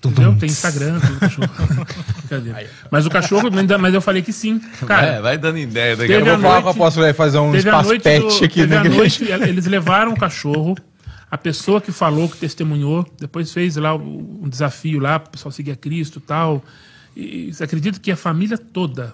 [0.04, 0.36] Entendeu?
[0.38, 1.50] Tem Instagram, tudo cachorro.
[2.90, 3.50] Mas o cachorro,
[3.80, 4.60] mas eu falei que sim.
[4.88, 7.52] Cara, É, vai dando ideia daqui a a Eu vou falar com vai fazer um
[7.52, 8.90] a espaço pet do- aqui a igreja.
[8.98, 10.76] noite, eles levaram o cachorro.
[11.32, 15.52] A pessoa que falou, que testemunhou, depois fez lá um desafio lá, para o pessoal
[15.52, 16.62] seguir a Cristo e tal.
[17.16, 19.14] E você acredita que a família toda,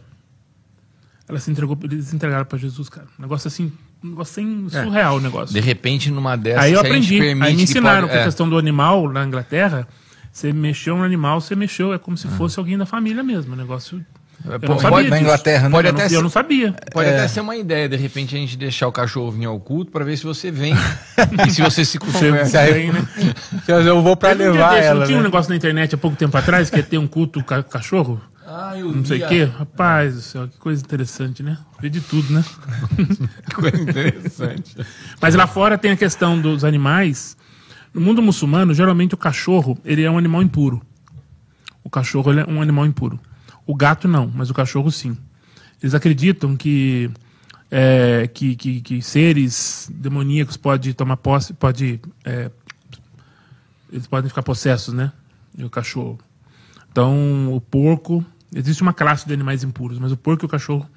[1.28, 3.06] ela se entregou, eles se entregaram para Jesus, cara.
[3.20, 3.72] Um negócio assim,
[4.04, 5.54] um negócio assim, surreal o negócio.
[5.54, 7.22] De repente, numa dessas, Aí eu aprendi.
[7.22, 8.26] Aí me que ensinaram pode- que a é.
[8.26, 9.88] questão do animal na Inglaterra,
[10.32, 13.56] você mexeu no animal, você mexeu, é como se fosse alguém da família mesmo.
[13.56, 14.04] Negócio.
[14.46, 15.26] Eu pô, sabia pode- na disso.
[15.28, 15.70] Inglaterra, né?
[15.72, 16.74] Pode eu até não, ser- eu não sabia.
[16.94, 17.18] Pode É.
[17.18, 20.06] até ser uma ideia, de repente, a gente deixar o cachorro vir ao culto pra
[20.06, 20.74] ver se você vem
[21.48, 22.56] e se você se Você converte.
[22.58, 23.08] aí- vem, né?
[23.68, 25.00] Eu vou um dia levar desse, ela.
[25.02, 25.28] Não tinha um né?
[25.28, 28.22] negócio na internet há pouco tempo atrás que ia ter um culto ca cachorro?
[28.50, 29.44] Ah, eu Não sei o quê?
[29.44, 31.58] Rapaz do céu, que coisa interessante, né?
[31.82, 32.46] Vê de tudo, né?
[33.50, 34.78] Que coisa interessante.
[35.20, 37.36] Mas lá fora tem a questão dos animais.
[37.94, 40.82] No mundo muçulmano, geralmente o cachorro ele é um animal impuro.
[41.84, 43.20] O cachorro ele é um animal impuro.
[43.68, 45.16] O gato não, mas o cachorro sim.
[45.84, 47.12] Eles acreditam que
[47.70, 52.50] é, que, que, que seres demoníacos podem tomar posse, pode é,
[53.92, 55.12] eles podem ficar possessos, né?
[55.58, 56.18] E o cachorro.
[56.92, 58.26] Então, o porco,
[58.56, 60.90] existe uma classe de animais impuros, mas o porco e o cachorro,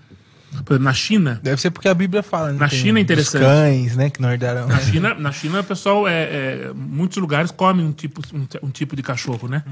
[0.64, 2.58] por exemplo, na China, Deve ser porque a Bíblia fala, né?
[2.58, 3.42] Na China é os interessante.
[3.42, 4.10] cães, né?
[4.10, 4.66] Que não herdaram.
[4.66, 8.70] Na China, na China, o pessoal, é, é, muitos lugares comem um tipo, um, um
[8.70, 9.64] tipo de cachorro, né?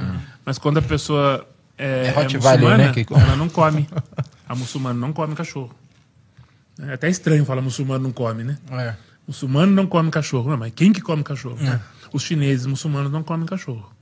[0.44, 1.46] Mas quando a pessoa
[1.78, 3.88] é, É é Rottweiler, muçulmana, né, que ela não come.
[4.48, 5.70] A muçulmana não come cachorro.
[6.80, 8.58] É até estranho falar muçulmano não come, né?
[8.72, 8.94] É.
[9.26, 10.50] Muçulmano não come cachorro.
[10.50, 11.58] Não, mas quem que come cachorro?
[11.62, 11.78] É.
[12.12, 13.92] Os chineses muçulmanos não comem cachorro.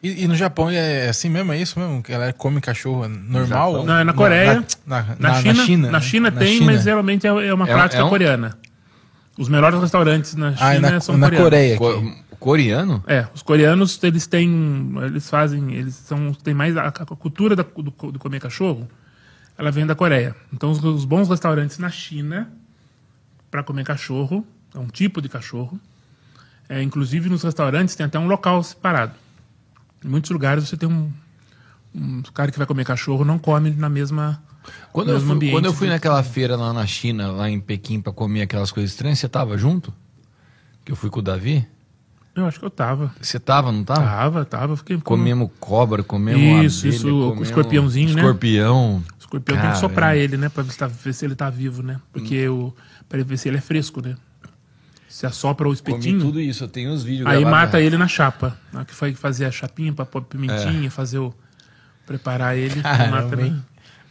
[0.00, 1.52] E, e no Japão é assim mesmo?
[1.52, 2.00] É isso mesmo?
[2.02, 3.84] Que ela come cachorro normal?
[3.84, 4.64] Não, é na Coreia.
[4.86, 6.00] Na, na, Na, na- China, na China, na né?
[6.04, 6.66] China Na tem, China.
[6.72, 8.56] mas geralmente é, é uma É prática é um- coreana.
[9.36, 11.78] Os melhores restaurantes na China Ah, é na, são na coreanos.
[11.78, 12.00] Coreia.
[12.04, 12.22] aqui.
[12.38, 13.02] Co- coreano?
[13.06, 14.92] É, os coreanos, eles têm.
[15.04, 15.74] Eles fazem.
[15.74, 16.32] Eles são.
[16.34, 16.76] Tem mais.
[16.76, 17.82] A, a cultura da- do,
[18.12, 18.88] do comer cachorro,
[19.56, 20.34] ela vem da Coreia.
[20.52, 22.50] Então, os, os bons restaurantes na China,
[23.50, 25.78] para comer cachorro, é um tipo de cachorro.
[26.68, 29.12] É, inclusive, nos restaurantes tem até um local separado.
[30.04, 31.10] Em muitos lugares você tem um.
[31.94, 34.42] Um cara que vai comer cachorro não come na mesma.
[34.92, 38.12] Quando eu, fui, quando eu fui naquela feira lá na China, lá em Pequim, pra
[38.12, 39.92] comer aquelas coisas estranhas, você tava junto?
[40.84, 41.66] Que eu fui com o Davi?
[42.40, 43.12] Eu acho que eu tava.
[43.20, 44.00] Você tava, não tava?
[44.02, 44.76] Tava, tava.
[44.76, 48.20] Fiquei com- Comemos cobra, comemos Isso, abelha, isso, o comemos escorpiãozinho, né?
[48.22, 48.96] Escorpião.
[48.96, 50.48] O escorpião tem que soprar ele, né?
[50.48, 52.00] Pra ver se, tá- ver se ele tá vivo, né?
[52.12, 52.72] Porque o.
[53.08, 54.16] Pra ver se ele é fresco, né?
[55.08, 57.50] Se assopra o Comi espetinho, tudo isso, eu tenho os vídeos aí gravados.
[57.66, 58.56] mata ele na chapa.
[58.72, 61.34] Na que foi fazer a chapinha pra pôr pimentinha, fazer o.
[62.06, 63.46] preparar ele, Caramba, mata, né?
[63.48, 63.64] hein?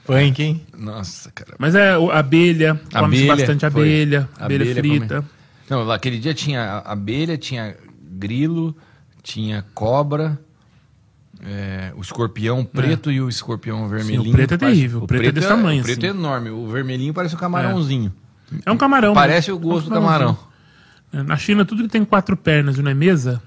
[0.06, 0.62] Punk, hein?
[0.78, 1.54] Nossa, cara.
[1.60, 5.26] Mas é o- abelha, come Abelha, bastante abelha, abelha, Abelha frita.
[5.70, 7.76] Não, lá aquele dia tinha abelha, tinha
[8.18, 8.76] grilo,
[9.24, 10.40] tinha cobra,
[11.46, 14.32] é, o escorpião preto e o escorpião vermelhinho.
[14.32, 16.08] preto é que parece- terrível, o preto é desse tamanho, O preto assim.
[16.08, 18.12] é enorme, o vermelhinho parece um camarãozinho.
[18.66, 19.14] É um camarão.
[19.14, 19.54] Parece né?
[19.56, 20.38] o gosto É um do camarão.
[21.14, 23.42] É, Na China, tudo que tem quatro pernas e não é mesa.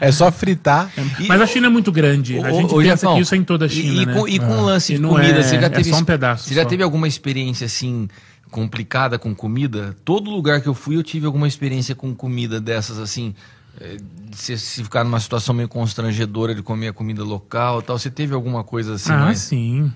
[0.00, 0.90] É só fritar.
[1.26, 2.38] Mas a China é muito grande.
[2.38, 4.14] A gente ô, pensa Jefão, que isso é em toda a China, e, e né?
[4.14, 6.04] com, e com o lance de não comida, é- você já é teve só um
[6.04, 6.68] pedaço Você já só.
[6.68, 8.08] teve alguma experiência assim
[8.54, 9.96] complicada com comida?
[10.04, 13.34] Todo lugar que eu fui eu tive alguma experiência com comida dessas assim,
[13.80, 17.82] é, de você se ficar numa situação meio constrangedora de comer a comida local, e
[17.82, 17.98] tal.
[17.98, 19.10] Você teve alguma coisa assim?
[19.12, 19.92] ah, mais- sim.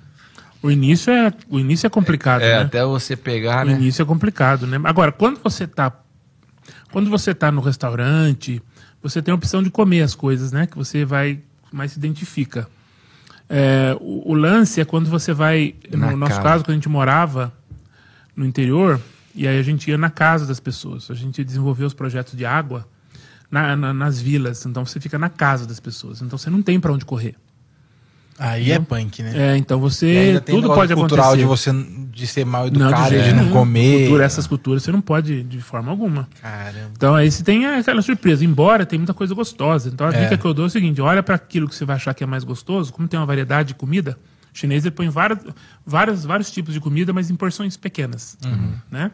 [0.60, 2.62] O início é, o início é complicado, É, né?
[2.64, 3.78] até você pegar, No né?
[3.78, 4.80] início é complicado, né?
[4.82, 5.92] Agora, quando você tá
[6.90, 8.60] quando você tá no restaurante,
[9.00, 10.66] você tem a opção de comer as coisas, né?
[10.66, 11.38] Que você vai
[11.70, 12.66] mais se identifica.
[13.48, 16.42] É, o, o lance é quando você vai, Na no nosso casa.
[16.42, 17.52] caso, quando a gente morava
[18.38, 19.00] no interior,
[19.34, 21.10] e aí a gente ia na casa das pessoas.
[21.10, 22.86] A gente desenvolveu os projetos de água
[23.50, 24.64] na- na- nas vilas.
[24.64, 26.22] Então você fica na casa das pessoas.
[26.22, 27.34] Então você não tem para onde correr.
[28.40, 29.32] Aí é punk, né?
[29.34, 31.42] É, então você tudo pode cultural acontecer.
[31.42, 31.72] de você
[32.12, 34.02] de ser mal Não, educado, de, jeito não comer.
[34.02, 36.28] Cultura, essas culturas você não pode de forma alguma.
[36.40, 36.90] Caramba.
[36.96, 39.88] Então aí você tem aquela surpresa, embora tem muita coisa gostosa.
[39.88, 40.22] Então a É.
[40.22, 42.22] dica que eu dou é o seguinte: olha para aquilo que você vai achar que
[42.22, 44.16] é mais gostoso, como tem uma variedade de comida.
[44.58, 45.38] O chinês ele põe várias,
[45.86, 48.36] várias, vários tipos de comida, mas em porções pequenas.
[48.90, 49.12] Né?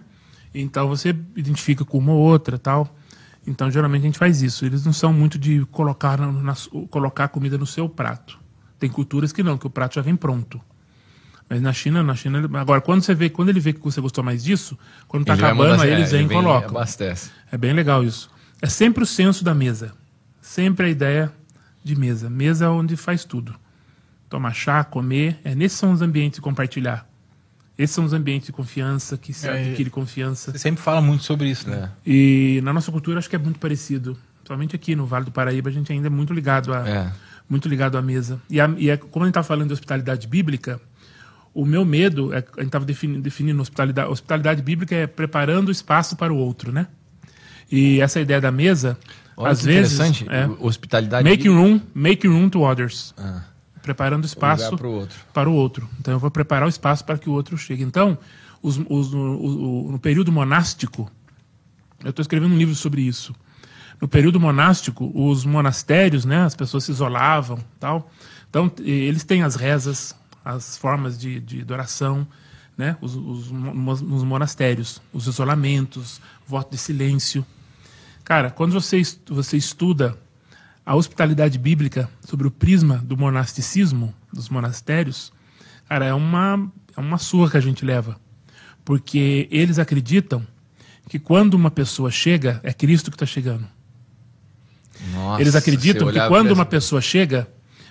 [0.54, 2.96] Então você identifica com uma ou outra tal.
[3.46, 4.64] Então geralmente a gente faz isso.
[4.64, 6.56] Eles não são muito de colocar, na, na-
[6.88, 8.38] colocar a comida no seu prato.
[8.78, 10.58] Tem culturas que não, que o prato já vem pronto.
[11.46, 14.24] Mas na China, na China, agora quando você vê, quando ele vê que você gostou
[14.24, 16.70] mais disso, quando tá vai acabando, aí é, eles ele vêm e colocam.
[16.70, 17.30] Abastece.
[17.52, 18.30] É bem legal isso.
[18.62, 19.92] É sempre o senso da mesa.
[20.40, 21.30] Sempre a ideia
[21.82, 22.30] de mesa.
[22.30, 23.54] Mesa é onde faz tudo.
[24.34, 25.38] Tomar chá, comer.
[25.44, 27.08] É, nesses são os ambientes de compartilhar.
[27.78, 30.50] Esses são os ambientes de confiança, que se É, adquire confiança.
[30.50, 31.88] Você sempre fala muito sobre isso, né?
[32.04, 34.18] E na nossa cultura acho que é muito parecido.
[34.44, 37.12] Somente aqui no Vale do Paraíba a gente ainda é muito ligado a, É.
[37.48, 38.40] muito ligado à mesa.
[38.50, 40.80] E, a, e é, como a gente está falando de hospitalidade bíblica,
[41.54, 45.70] o meu medo, é, a gente estava definindo, definindo hospitalidade, hospitalidade bíblica é preparando o
[45.70, 46.88] espaço para o outro, né?
[47.70, 48.98] E essa ideia da mesa,
[49.36, 50.26] Olha às vezes, interessante.
[50.28, 51.22] é, Hospitalidade.
[51.22, 53.42] make room, make room to others, Ah,
[53.84, 54.78] preparando espaço outro.
[55.32, 55.88] para o outro.
[56.00, 57.82] Então eu vou preparar o espaço para que o outro chegue.
[57.82, 58.16] Então,
[58.62, 59.36] os, os- no,
[59.86, 61.10] o- no período monástico,
[62.02, 63.34] eu estou escrevendo um livro sobre isso.
[64.00, 68.10] No período monástico, os monastérios, né, as pessoas se isolavam, tal.
[68.48, 72.26] Então eles têm as rezas, as formas de, de adoração,
[72.76, 77.44] né, os, os, nos monastérios, os isolamentos, voto de silêncio.
[78.24, 80.18] Cara, quando você, você estuda
[80.84, 85.32] a hospitalidade bíblica sobre o prisma do monasticismo, dos monastérios,
[85.88, 88.18] cara, é uma, é uma surra que a gente leva.
[88.84, 90.46] Porque eles acreditam
[91.08, 93.66] que quando uma pessoa chega, é Cristo que está chegando.
[95.12, 97.48] Nossa, Eles acreditam que quando uma pessoa chega,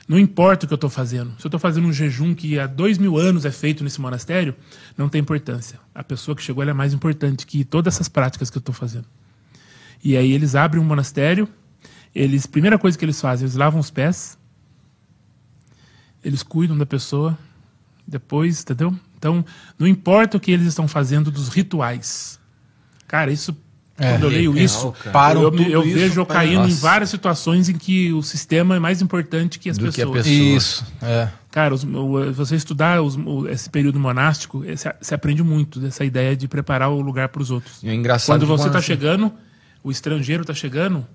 [0.08, 1.32] não importa o que eu estou fazendo.
[1.40, 4.56] Se eu estou fazendo um jejum que há dois mil anos é feito nesse monastério,
[4.98, 5.80] não tem importância.
[5.94, 9.06] A pessoa que chegou é mais importante que todas essas práticas que eu estou fazendo.
[10.04, 11.48] E aí eles abrem um monastério,
[12.14, 14.38] eles, primeira coisa que eles fazem, eles lavam os pés,
[16.24, 17.38] eles cuidam da pessoa,
[18.08, 18.96] depois, entendeu?
[19.18, 19.44] Então,
[19.78, 22.40] não importa o que eles estão fazendo dos rituais.
[23.08, 23.56] Cara, isso,
[23.98, 24.94] quando eu leio legal, isso.
[25.12, 26.82] Param eu, tudo eu isso vejo eu caindo em Nossa.
[26.82, 30.26] várias situações em que o sistema é mais importante que as Do que a pessoas.
[30.26, 30.58] pessoa.
[30.58, 31.30] Isso, é.
[31.52, 34.64] Cara, os- o- você estudar os- o- esse período monástico,
[35.00, 37.82] você aprende muito dessa ideia de preparar o lugar para os outros.
[37.84, 39.32] E é engraçado Quando que você está você- chegando,
[39.84, 41.06] o estrangeiro está chegando,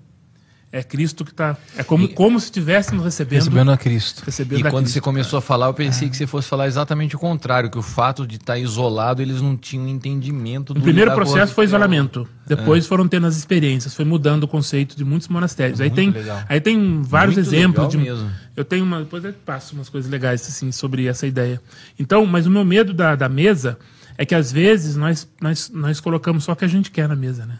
[0.71, 1.57] é Cristo que está.
[1.75, 3.39] É como, como se estivéssemos recebendo.
[3.39, 4.21] Recebendo a Cristo.
[4.25, 6.11] recebendo E a quando Cristo, você começou a falar, eu pensei É.
[6.11, 9.57] que você fosse falar exatamente o contrário, que o fato de estar isolado, eles não
[9.57, 12.27] tinham entendimento do O primeiro processo foi isolamento.
[12.45, 15.81] Depois foram tendo as experiências, foi mudando o conceito de muitos monastérios.
[15.81, 16.43] Aí tem, legal.
[16.47, 17.97] aí tem vários Muito exemplos legal de.
[17.97, 18.31] mesmo.
[18.55, 18.99] Eu tenho uma.
[18.99, 21.61] Depois eu passo umas coisas legais assim sobre essa ideia.
[21.97, 23.77] Então, mas o meu medo da, da mesa
[24.17, 27.15] é que às vezes nós, nós, nós colocamos só o que a gente quer na
[27.15, 27.57] mesa, né?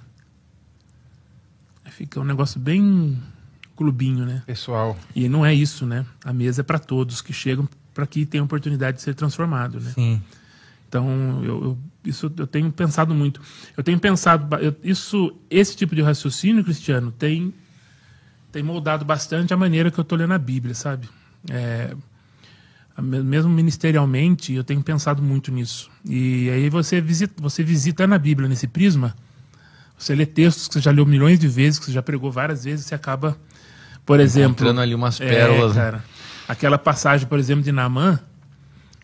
[1.99, 3.21] Fica um negócio bem
[3.75, 4.41] clubinho, né?
[4.45, 4.97] Pessoal.
[5.13, 6.05] E não é isso, né?
[6.23, 9.91] A mesa é para todos que chegam para que tenham oportunidade de ser transformado, né?
[9.93, 10.21] Sim.
[10.87, 13.41] Então, eu, eu- isso eu tenho pensado muito.
[13.75, 17.53] Eu tenho pensado, eu- isso, esse tipo de raciocínio cristiano tem,
[18.49, 21.09] tem moldado bastante a maneira que eu estou lendo a Bíblia, sabe?
[21.49, 21.93] É,
[22.97, 25.91] mesmo ministerialmente, eu tenho pensado muito nisso.
[26.05, 29.13] E aí você visita, você visita na Bíblia nesse prisma,
[29.99, 32.63] você lê textos que você já leu milhões de vezes, que você já pregou várias
[32.63, 33.37] vezes, você acaba,
[34.05, 35.81] por exemplo, Encontrando ali umas pérolas, né?
[35.81, 36.03] é, cara.
[36.47, 38.17] Aquela passagem, por exemplo, de Naamã,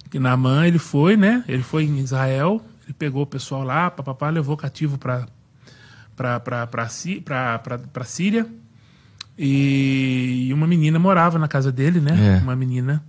[0.09, 1.43] que Naamã ele foi, né?
[1.49, 5.27] Ele foi em Israel, ele pegou o pessoal lá, papapá, levou cativo para
[6.15, 8.47] para Síria.
[9.37, 12.37] E, e uma menina morava na casa dele, né?
[12.37, 12.41] É.
[12.41, 13.03] Uma menina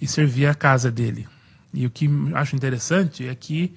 [0.00, 1.26] e servia a casa dele.
[1.74, 3.74] E o que acho interessante é que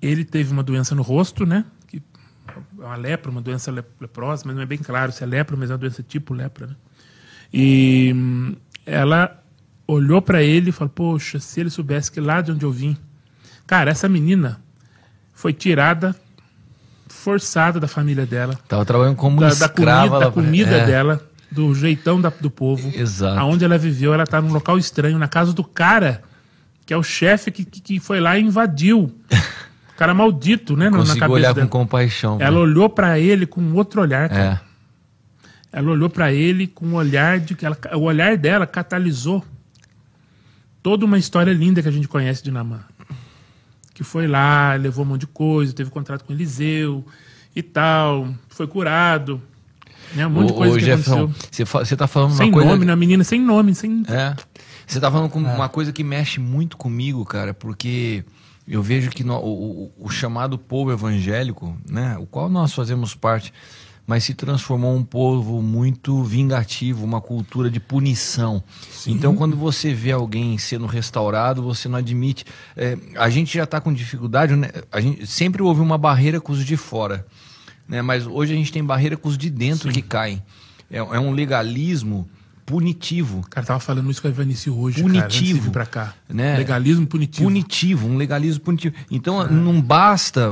[0.00, 1.64] ele teve uma doença no rosto, né?
[2.80, 5.56] É uma lepra, uma doença le- leprosa, mas não é bem claro se é lepra,
[5.56, 6.74] mas é uma doença tipo lepra, né?
[7.52, 8.14] E
[8.84, 9.42] ela
[9.86, 12.96] olhou para ele e falou: Poxa, se ele soubesse que lá de onde eu vim.
[13.66, 14.60] Cara, essa menina
[15.34, 16.14] foi tirada,
[17.08, 20.86] forçada da família dela, Tava trabalhando como da, da escrava comida, lá da comida é,
[20.86, 21.20] dela,
[21.50, 22.90] do jeitão da- do povo.
[22.94, 23.38] Exato.
[23.38, 26.22] Aonde ela viveu, ela tá num local estranho, na casa do cara,
[26.84, 29.12] que é o chefe que, que, que foi lá e invadiu.
[29.96, 30.84] O cara maldito, né?
[30.86, 31.66] no- na Conseguiu cabeça olhar dela.
[31.66, 32.36] com compaixão.
[32.40, 32.62] Ela né?
[32.62, 34.62] olhou para ele com outro olhar, cara.
[34.62, 35.78] É.
[35.78, 39.44] Ela olhou para ele com um olhar de que ela, o olhar dela catalisou
[40.82, 42.80] toda uma história linda que a gente conhece de Namã.
[43.94, 47.04] Que foi lá, levou um monte de coisa, teve contrato com Eliseu
[47.54, 49.40] e tal, foi curado.
[50.14, 51.48] Né, um monte de Ô, coisa ô, que Jefferson, aconteceu.
[51.50, 52.68] você, fa- você tá falando Sem uma coisa...
[52.70, 52.92] nome, né?
[52.92, 54.04] A menina sem nome, sem.
[54.08, 54.36] É.
[54.86, 58.24] Você tá falando com uma coisa que mexe muito comigo, cara, porque
[58.66, 63.52] eu vejo que no- o, o- chamado povo evangélico, né, o qual nós fazemos parte,
[64.06, 68.62] mas se transformou um povo muito vingativo, uma cultura de punição.
[69.06, 72.44] Então, quando você vê alguém sendo restaurado, você não admite.
[72.76, 74.70] é, a gente já está com dificuldade, né?
[74.92, 77.26] A gente sempre houve uma barreira com os de fora,
[77.88, 78.00] né?
[78.00, 80.40] Mas hoje a gente tem barreira com os de dentro que caem.
[80.88, 82.28] É, é um legalismo
[82.66, 83.38] punitivo.
[83.38, 85.70] O cara tava falando isso com a Ivanice hoje, Punitivo.
[85.70, 86.14] pra cá.
[86.28, 86.56] Né?
[86.58, 87.44] Legalismo punitivo.
[87.48, 88.94] punitivo, um legalismo punitivo.
[89.08, 90.50] Então não basta,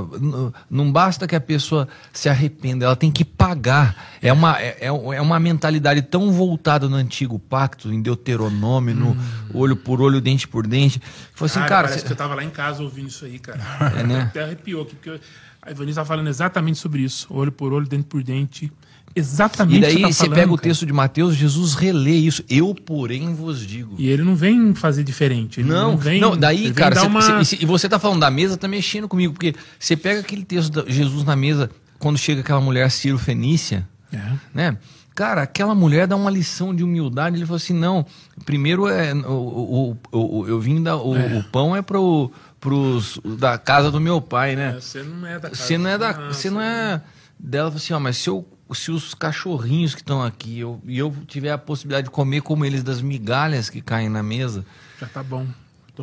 [0.71, 4.15] não basta que a pessoa se arrependa, ela tem que pagar.
[4.23, 9.17] É uma, é, é é uma mentalidade tão voltada no antigo pacto, em Deuteronômio, no
[9.53, 11.03] olho por olho, dente por dente.
[11.35, 13.39] Falou assim, Cara, cara, parece cê- que eu tava lá em casa ouvindo isso aí,
[13.41, 13.61] cara.
[13.99, 14.21] É, né?
[14.23, 15.21] Até arrepiou aqui, porque
[15.61, 17.27] a Ivanice tava falando exatamente sobre isso.
[17.31, 18.73] Olho por olho, dente por dente.
[19.17, 20.69] Exatamente e daí tá você falando, pega o cara.
[20.69, 22.43] texto de Mateus, Jesus relê isso.
[22.51, 23.95] Eu, porém, vos digo.
[23.99, 25.63] E ele não vem fazer diferente.
[25.63, 26.21] Não, não, vem.
[26.21, 27.23] não, daí, cara, cê- uma...
[27.23, 30.45] cê- e se- você tá falando da mesa, tá mexendo comigo, porque você pega aquele
[30.45, 34.21] texto de Jesus na mesa, quando chega aquela mulher Ciro Fenícia, É.
[34.53, 34.77] né?
[35.15, 37.37] Cara, aquela mulher dá uma lição de humildade.
[37.37, 38.05] Ele falou assim: não,
[38.45, 39.15] primeiro é.
[39.15, 40.97] O, o, o- eu vim dar.
[40.97, 41.39] O, É.
[41.39, 44.73] o pão é pro, pros, da casa do meu pai, né?
[44.81, 45.55] Você não é da casa.
[45.63, 46.13] Você não é da.
[46.33, 47.01] Você não é.
[47.39, 50.99] Dela falou assim, ó, mas se, eu, se os cachorrinhos que estão aqui eu, e
[50.99, 54.65] eu tiver a possibilidade de comer como eles das migalhas que caem na mesa.
[55.01, 55.47] Já tá bom.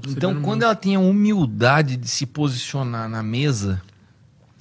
[0.08, 0.64] Então, quando muito.
[0.64, 3.82] ela tem a humildade de se posicionar na mesa,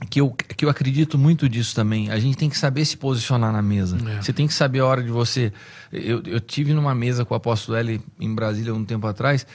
[0.09, 3.53] que eu, que eu acredito muito disso também, a gente tem que saber se posicionar
[3.53, 3.97] na mesa.
[4.09, 4.23] É.
[4.23, 5.53] Você tem que saber a hora de você.
[5.93, 9.47] Eu, eu tive numa mesa com o apóstolo L em Brasília um tempo atrás.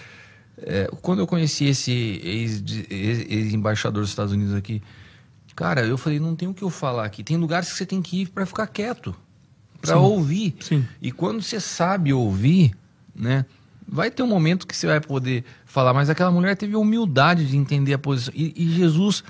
[0.59, 1.91] É, quando eu conheci esse
[2.23, 4.81] ex- de- ex- ex-embaixador dos Estados Unidos aqui,
[5.55, 7.23] cara, eu falei: não tem o que eu falar aqui.
[7.23, 9.15] Tem lugares que você tem que ir para ficar quieto,
[9.81, 10.55] para ouvir.
[10.59, 10.85] Sim.
[11.01, 12.75] E quando você sabe ouvir,
[13.15, 13.45] né?
[13.87, 17.45] Vai ter um momento que você vai poder falar, mas aquela mulher teve a humildade
[17.45, 18.33] de entender a posição.
[18.35, 19.23] E, e Jesus,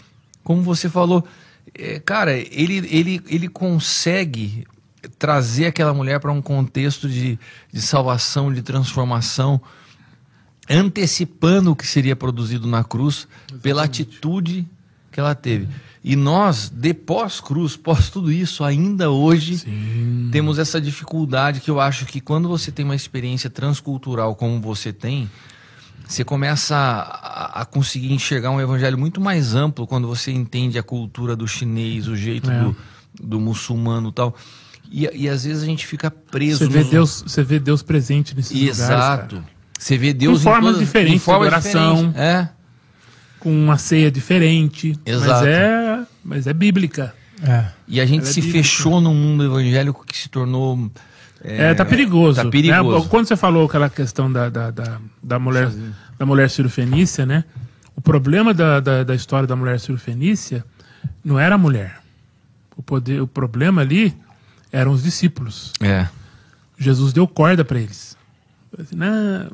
[0.45, 1.27] como você falou,
[1.73, 4.65] é, cara, ele, ele, ele consegue
[5.19, 7.37] trazer aquela mulher para um contexto de,
[7.71, 9.61] de salvação, de transformação,
[10.69, 13.27] antecipando o que seria produzido na cruz
[13.61, 14.67] pela atitude
[15.11, 15.67] que ela teve.
[16.07, 20.29] E nós, de pós-cruz, pós tudo isso, ainda hoje Sim.
[20.31, 24.93] temos essa dificuldade que eu acho que quando você tem uma experiência transcultural como você
[24.93, 25.27] tem,
[26.07, 30.83] você começa a, a conseguir enxergar um evangelho muito mais amplo quando você entende a
[30.83, 32.59] cultura do chinês, o jeito É.
[32.59, 32.75] do,
[33.19, 34.35] do muçulmano e tal.
[34.91, 36.59] E, e às vezes a gente fica preso.
[36.59, 38.77] Você vê, nos- Deus, você vê Deus presente nesses lugares.
[38.79, 39.43] Exato.
[39.79, 41.95] Você vê Deus Em formas diferentes, em formas adoração.
[41.95, 42.21] diferentes.
[42.21, 42.49] É.
[43.45, 44.97] Com uma ceia diferente.
[45.05, 45.29] Exato.
[45.29, 47.13] Mas é, mas é bíblica.
[47.43, 47.65] É.
[47.87, 48.57] E a gente Ela é se bíblica.
[48.57, 50.89] fechou num mundo evangélico que se tornou.
[51.43, 52.41] É, tá perigoso.
[52.41, 53.03] Tá perigoso.
[53.03, 53.07] né?
[53.07, 55.69] Quando você falou aquela questão da, da, da, da mulher
[56.17, 57.43] da mulher cirofenícia, né?
[57.95, 60.65] O problema da, da, da história da mulher cirofenícia
[61.23, 61.99] não era a mulher.
[62.75, 64.11] O, poder, o problema ali
[64.71, 65.71] eram os discípulos.
[65.79, 66.07] É.
[66.79, 68.17] Jesus deu corda para eles.
[68.79, 69.51] Assim, não,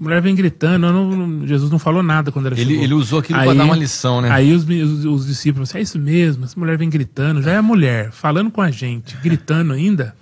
[0.00, 0.90] a mulher vem gritando.
[0.92, 2.84] não- Jesus não falou nada quando ela Ele, chegou.
[2.84, 4.30] ele usou aquilo para dar uma lição, né?
[4.30, 7.56] Aí os, os, os discípulos falaram, é isso mesmo, essa mulher vem gritando, já é
[7.56, 10.14] a mulher, falando com a gente, gritando ainda,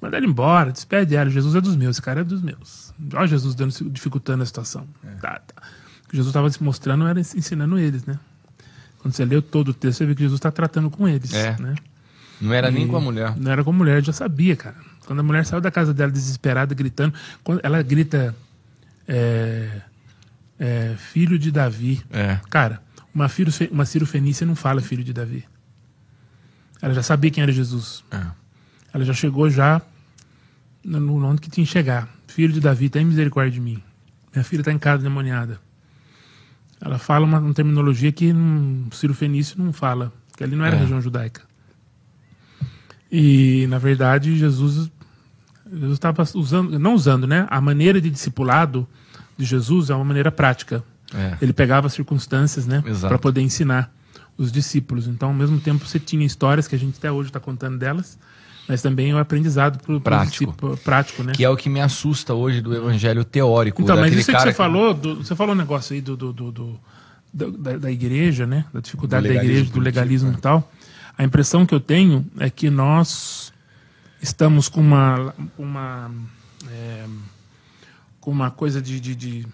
[0.00, 2.92] manda ela embora, despede ela, Jesus é dos meus, esse cara é dos meus.
[3.14, 4.86] Olha Jesus dando, dificultando a situação.
[5.20, 5.54] Tá, tá.
[6.04, 8.18] O que Jesus estava se mostrando era ensinando eles, né?
[8.98, 11.56] Quando você leu todo o texto, você vê que Jesus está tratando com eles, É.
[11.60, 11.74] né?
[12.40, 13.34] Não era nem E com a mulher.
[13.36, 14.76] Não era com a mulher, já sabia, cara.
[15.06, 18.34] Quando a mulher saiu da casa dela desesperada, gritando, quando ela grita
[19.08, 19.82] é,
[20.58, 22.02] é, filho de Davi.
[22.10, 22.40] É.
[22.50, 22.82] Cara,
[23.14, 25.44] uma, filho, uma Ciro Fenícia não fala filho de Davi.
[26.80, 28.04] Ela já sabia quem era Jesus.
[28.10, 28.26] É.
[28.92, 29.80] Ela já chegou já
[30.84, 32.08] no, no onde que tinha que chegar.
[32.26, 33.82] Filho de Davi, tem misericórdia de mim.
[34.32, 35.58] Minha filha está em casa demoniada.
[36.80, 40.76] Ela fala uma, uma terminologia que um Ciro Fenício não fala, que ali não era
[40.76, 40.78] É.
[40.80, 41.42] região judaica.
[43.10, 44.90] E, na verdade, Jesus
[45.70, 47.46] Jesus estava usando, não usando, né?
[47.50, 48.86] A maneira de discipulado
[49.36, 50.82] de Jesus é uma maneira prática.
[51.14, 51.36] É.
[51.40, 52.82] Ele pegava as circunstâncias, né?
[53.00, 53.92] Para poder ensinar
[54.38, 55.06] os discípulos.
[55.06, 58.18] Então, ao mesmo tempo, você tinha histórias que a gente até hoje está contando delas,
[58.68, 60.44] mas também o aprendizado pro, pro Prático.
[60.46, 61.32] discípulo- prático, né?
[61.32, 63.80] Que é o que me assusta hoje do evangelho teórico.
[63.82, 66.80] Então, mas isso que você falou, do- você falou um negócio aí do, do, do-
[67.32, 68.64] da, da- igreja, né?
[68.74, 70.34] Da dificuldade da igreja, do legalismo é.
[70.34, 70.70] e tal.
[71.16, 73.52] A impressão que eu tenho é que nós
[74.20, 76.10] estamos com uma, uma
[76.70, 77.06] é,
[78.20, 79.46] com uma coisa de, de, de-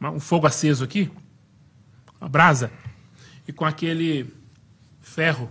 [0.00, 1.10] uma- um fogo aceso aqui,
[2.20, 2.70] uma brasa,
[3.46, 4.32] e com aquele
[5.00, 5.50] ferro,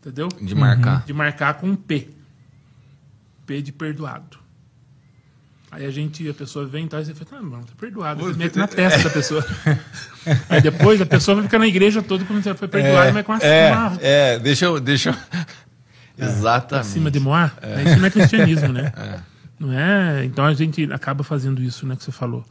[0.00, 0.28] entendeu?
[0.40, 1.04] De marcar.
[1.04, 2.10] de marcar com um P.
[3.46, 4.38] P de perdoado.
[5.70, 8.22] Aí a gente, a pessoa vem e tal, e você fala, ah, mano, tá perdoado.
[8.22, 9.44] Você mete na testa da pessoa.
[10.48, 13.26] Aí depois a pessoa vai ficar na igreja toda como se ela foi perdoada, mas
[13.26, 14.80] com a é, uma é, deixa eu.
[14.80, 15.14] Deixa eu...
[16.18, 16.88] Exatamente.
[16.88, 17.52] cima de Moá.
[17.86, 18.92] Isso não é cristianismo, né?
[19.58, 20.22] Não é?
[20.26, 22.44] Então a gente acaba fazendo isso, né, que você falou.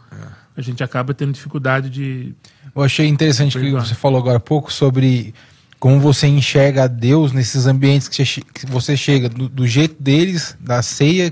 [0.58, 2.34] A gente acaba tendo dificuldade de.
[2.76, 5.32] Eu achei interessante que você falou agora há pouco sobre
[5.80, 10.82] como você enxerga a Deus nesses ambientes que você chega, do, do jeito deles, da
[10.82, 11.32] ceia,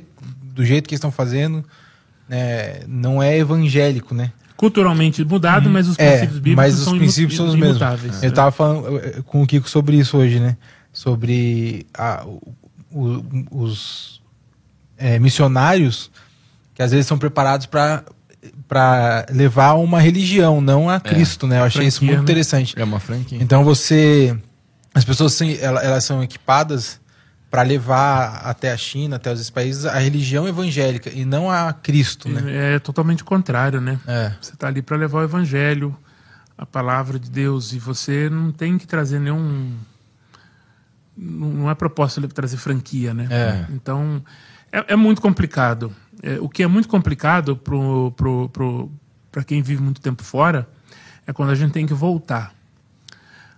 [0.53, 1.65] do jeito que estão fazendo,
[2.30, 4.31] né, não é evangélico, né?
[4.55, 7.81] Culturalmente mudado, mas os É, princípios bíblicos mas os são princípios são os mesmos.
[8.22, 10.55] Eu estava falando eh, com o Kiko sobre isso hoje, né?
[11.03, 12.55] Sobre a- o-
[12.89, 14.21] o- os
[14.97, 16.09] eh, missionários
[16.73, 18.05] que às vezes são preparados para
[18.67, 21.59] para levar uma religião, não a Cristo, né?
[21.59, 22.23] Eu achei isso muito né?
[22.23, 22.73] interessante.
[22.80, 23.38] É uma franquia.
[23.41, 24.35] Então você,
[24.93, 26.99] as pessoas elas são equipadas
[27.51, 32.30] para levar até a China, até os países a religião evangélica e não a Cristo,
[32.30, 32.75] né?
[32.75, 33.99] É totalmente contrário, né?
[34.07, 34.31] É.
[34.41, 35.95] Você está ali para levar o evangelho,
[36.57, 39.73] a palavra de Deus, e você não tem que trazer nenhum.
[41.15, 43.27] Não é proposta ele trazer franquia, né?
[43.30, 43.65] É.
[43.72, 44.23] Então,
[44.72, 45.94] é, é muito complicado.
[46.22, 48.91] É, o que é muito complicado pro, pro, pro,
[49.31, 50.68] para quem vive muito tempo fora
[51.27, 52.53] é quando a gente tem que voltar.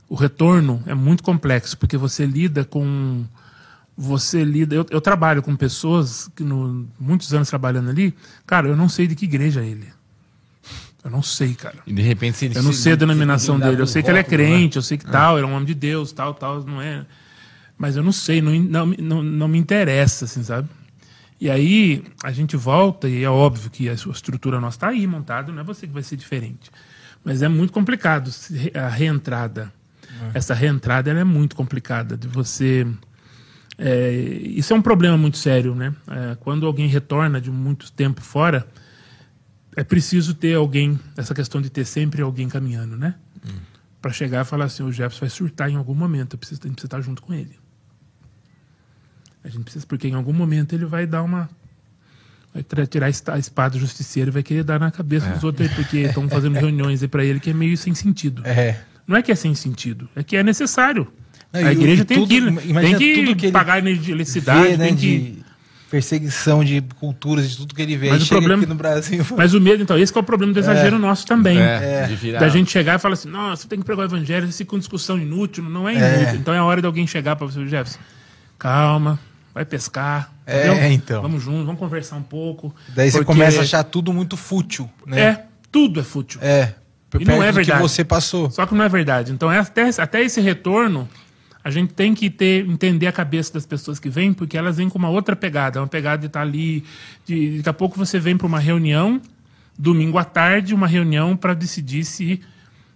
[0.07, 3.23] O retorno é muito complexo, porque você lida com.
[3.97, 4.75] Você lida.
[4.75, 8.13] Eu, eu trabalho com pessoas que, no, muitos anos trabalhando ali,
[8.45, 9.87] cara, eu não sei de que igreja é ele.
[11.03, 11.77] Eu não sei, cara.
[11.85, 13.79] E de repente se Eu não se- sei a denominação dele.
[13.81, 14.27] Eu sei que ele é né?
[14.27, 17.05] crente, eu sei que tal, ele é um homem de Deus, tal, tal, não é.
[17.77, 20.69] Mas eu não sei, não, não, não, não me interessa, assim, sabe?
[21.39, 25.05] E aí a gente volta, e é óbvio que a sua estrutura nossa está aí
[25.05, 26.71] montada, não é você que vai ser diferente.
[27.23, 28.31] Mas é muito complicado
[28.73, 29.73] a reentrada.
[30.33, 32.87] Essa reentrada é muito complicada de você.
[33.77, 35.93] é, isso é um problema muito sério, né?
[36.07, 38.65] É, quando alguém retorna de muito tempo fora,
[39.75, 43.15] é preciso ter alguém, essa questão de ter sempre alguém caminhando, né?
[44.01, 46.67] Para chegar e falar assim: o Jefferson vai surtar em algum momento, eu preciso, a
[46.67, 47.64] gente precisa estar junto com ele.
[49.45, 51.47] A gente precisa, porque em algum momento ele vai dar uma.
[52.53, 55.75] Vai tirar a espada do justiceiro e vai querer dar na cabeça dos outros aí,
[55.75, 58.41] porque estão fazendo reuniões aí para ele que é meio sem sentido.
[58.45, 58.77] É.
[59.07, 61.07] Não é que é sem sentido, é que é necessário.
[61.53, 62.41] Não, a igreja e tem tudo- que,
[62.73, 65.19] tem que tudo que pagar energia, eletricidade, Vê, né, tem que.
[65.19, 65.45] de
[65.91, 68.09] perseguição de culturas, de tudo que ele vê.
[68.09, 69.23] Mas o problema- aqui no Brasil.
[69.37, 71.59] Mas o medo, então, esse que é o problema do exagero nosso também.
[71.59, 72.39] É, de virar.
[72.39, 74.79] Da gente chegar e falar assim, nossa, você tem que pregar o evangelho, isso com
[74.79, 76.17] discussão inútil, não é É.
[76.21, 76.39] inútil.
[76.39, 77.99] Então é a hora de alguém chegar para você, Jefferson,
[78.57, 79.19] calma,
[79.55, 80.33] vai pescar.
[80.45, 80.91] É, entendeu?
[80.91, 81.21] então.
[81.21, 82.75] Vamos juntos, vamos conversar um pouco.
[82.89, 85.21] Daí você porque começa a achar tudo muito fútil, né?
[85.21, 86.41] É, tudo é fútil.
[86.43, 86.73] É.
[87.17, 87.81] E não é verdade.
[87.81, 88.51] que você passou.
[88.51, 89.31] Só que não é verdade.
[89.31, 91.07] Então, é até, até esse retorno,
[91.63, 94.89] a gente tem que ter, entender a cabeça das pessoas que vêm, porque elas vêm
[94.89, 95.79] com uma outra pegada.
[95.79, 96.83] Uma pegada de estar ali.
[97.25, 99.21] De, daqui a pouco você vem para uma reunião,
[99.79, 102.41] domingo à tarde, uma reunião para decidir se,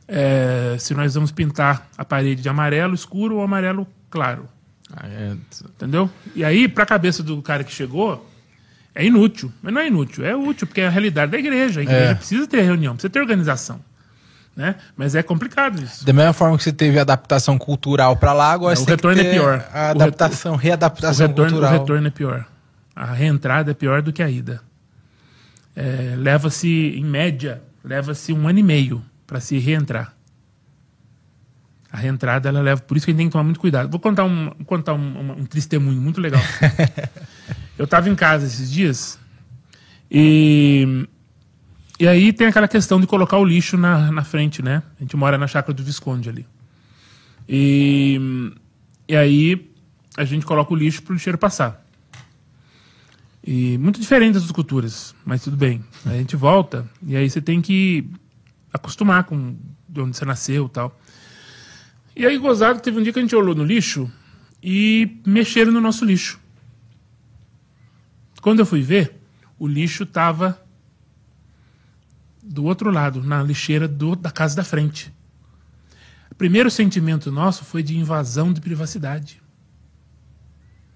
[0.05, 4.49] é, se nós vamos pintar a parede de amarelo escuro ou amarelo claro.
[4.95, 5.33] Ah, é,
[5.65, 6.09] Entendeu?
[6.35, 8.27] E aí, para a cabeça do cara que chegou,
[8.95, 9.51] é inútil.
[9.61, 11.79] Mas não é inútil, é útil, porque é a realidade da igreja.
[11.81, 12.15] A igreja É.
[12.15, 13.79] precisa ter reunião, precisa ter organização.
[14.55, 14.75] Né?
[14.97, 16.03] Mas é complicado isso.
[16.05, 18.97] Da mesma forma que você teve adaptação cultural pra lá, agora É, você o tem
[18.97, 19.69] que retorno é ter pior.
[19.71, 21.79] A O adaptação, O readaptação retorno, o cultural.
[21.79, 22.45] retorno é pior.
[22.95, 24.61] A reentrada é pior do que a ida.
[25.75, 26.67] É, leva-se,
[26.97, 30.13] em média, leva-se um ano e meio para se reentrar.
[31.91, 32.81] A reentrada, ela leva.
[32.81, 33.89] Por isso que a gente tem que tomar muito cuidado.
[33.89, 36.41] Vou contar um, contar um, uma- um testemunho muito legal.
[37.77, 39.19] Eu estava em casa esses dias
[40.11, 41.07] e.
[41.99, 44.81] E aí tem aquela questão de colocar o lixo na, na frente, né?
[44.97, 46.45] A gente mora na chácara do Visconde ali.
[47.47, 48.17] E,
[49.07, 49.69] e aí
[50.15, 51.83] a gente coloca o lixo para o lixeiro passar.
[53.45, 55.83] E muito diferente das culturas, mas tudo bem.
[56.05, 58.09] A gente volta e aí você tem que
[58.71, 59.55] acostumar com
[59.87, 60.97] de onde você nasceu e tal.
[62.19, 64.11] E aí, gozado, teve um dia que a gente olhou no lixo
[64.61, 66.37] e mexeram no nosso lixo.
[68.41, 69.21] Quando eu fui ver,
[69.57, 70.61] o lixo estava
[72.43, 75.13] do outro lado, na lixeira do- da casa da frente.
[76.29, 79.41] O primeiro sentimento nosso foi de invasão de privacidade.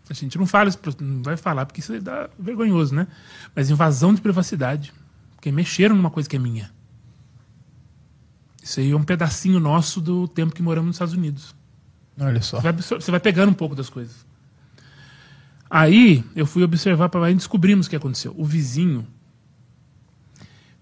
[0.09, 0.69] A gente não fala
[0.99, 3.07] não vai falar porque isso dá vergonhoso, né?
[3.55, 4.91] Mas invasão de privacidade.
[5.35, 6.69] Porque mexeram numa coisa que é minha.
[8.63, 11.53] Isso aí é um pedacinho nosso do tempo que moramos nos Estados Unidos.
[12.17, 12.61] Olha só.
[12.61, 14.25] Você vai, você vai pegando um pouco das coisas.
[15.69, 18.33] Aí eu fui observar para lá e descobrimos o que aconteceu.
[18.37, 19.05] O vizinho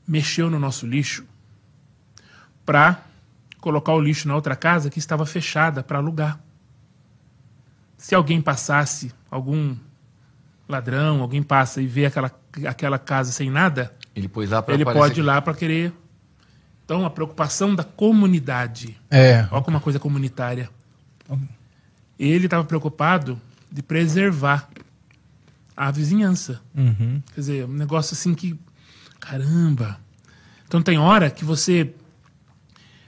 [0.07, 1.25] mexeu no nosso lixo
[2.63, 3.03] para
[3.59, 6.39] colocar o lixo na outra casa que estava fechada para alugar.
[7.97, 9.75] Se alguém passasse, algum
[10.69, 12.31] ladrão, alguém passa e vê aquela,
[12.67, 15.93] aquela casa sem nada, ele pôs lá ele pode ir lá para querer.
[16.91, 19.47] Então a preocupação da comunidade É.
[19.49, 20.69] Olha como uma coisa comunitária.
[22.19, 23.39] Ele estava preocupado
[23.71, 24.67] de preservar
[25.75, 26.59] a vizinhança.
[26.75, 27.23] Uhum.
[27.33, 28.59] Quer dizer, um negócio assim que.
[29.21, 29.97] Caramba!
[30.67, 31.93] Então tem hora que você.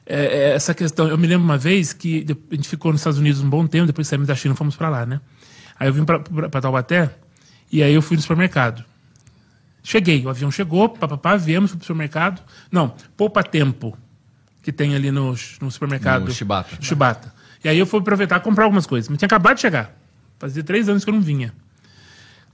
[0.06, 1.10] é, é, essa questão.
[1.10, 3.86] Eu me lembro uma vez que a gente ficou nos Estados Unidos um bom tempo,
[3.86, 5.20] depois saímos da China fomos para lá, né?
[5.78, 7.14] Aí eu vim para Taubaté
[7.70, 8.86] e aí eu fui no supermercado.
[9.84, 12.42] Cheguei, o avião chegou, papapá, viemos pro supermercado.
[12.72, 13.98] Não, poupa tempo
[14.62, 16.26] que tem ali no, no supermercado.
[16.26, 16.78] No Shibata.
[16.80, 17.34] Shibata.
[17.62, 19.10] E aí eu fui aproveitar e comprar algumas coisas.
[19.10, 19.94] Mas tinha acabado de chegar.
[20.40, 21.54] Fazia três anos que eu não vinha.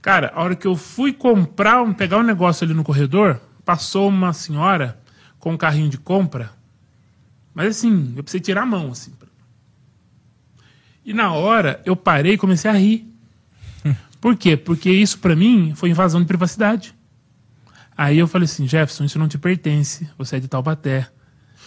[0.01, 4.33] Cara, a hora que eu fui comprar, pegar um negócio ali no corredor, passou uma
[4.33, 4.99] senhora
[5.39, 6.51] com um carrinho de compra.
[7.53, 9.13] Mas assim, eu precisei tirar a mão, assim.
[11.05, 13.07] E na hora, eu parei e comecei a rir.
[14.19, 14.57] Por quê?
[14.57, 16.93] Porque isso pra mim foi invasão de privacidade.
[17.99, 20.09] Aí eu falei assim, Jefferson, isso não te pertence.
[20.17, 21.09] Você é de Taubaté.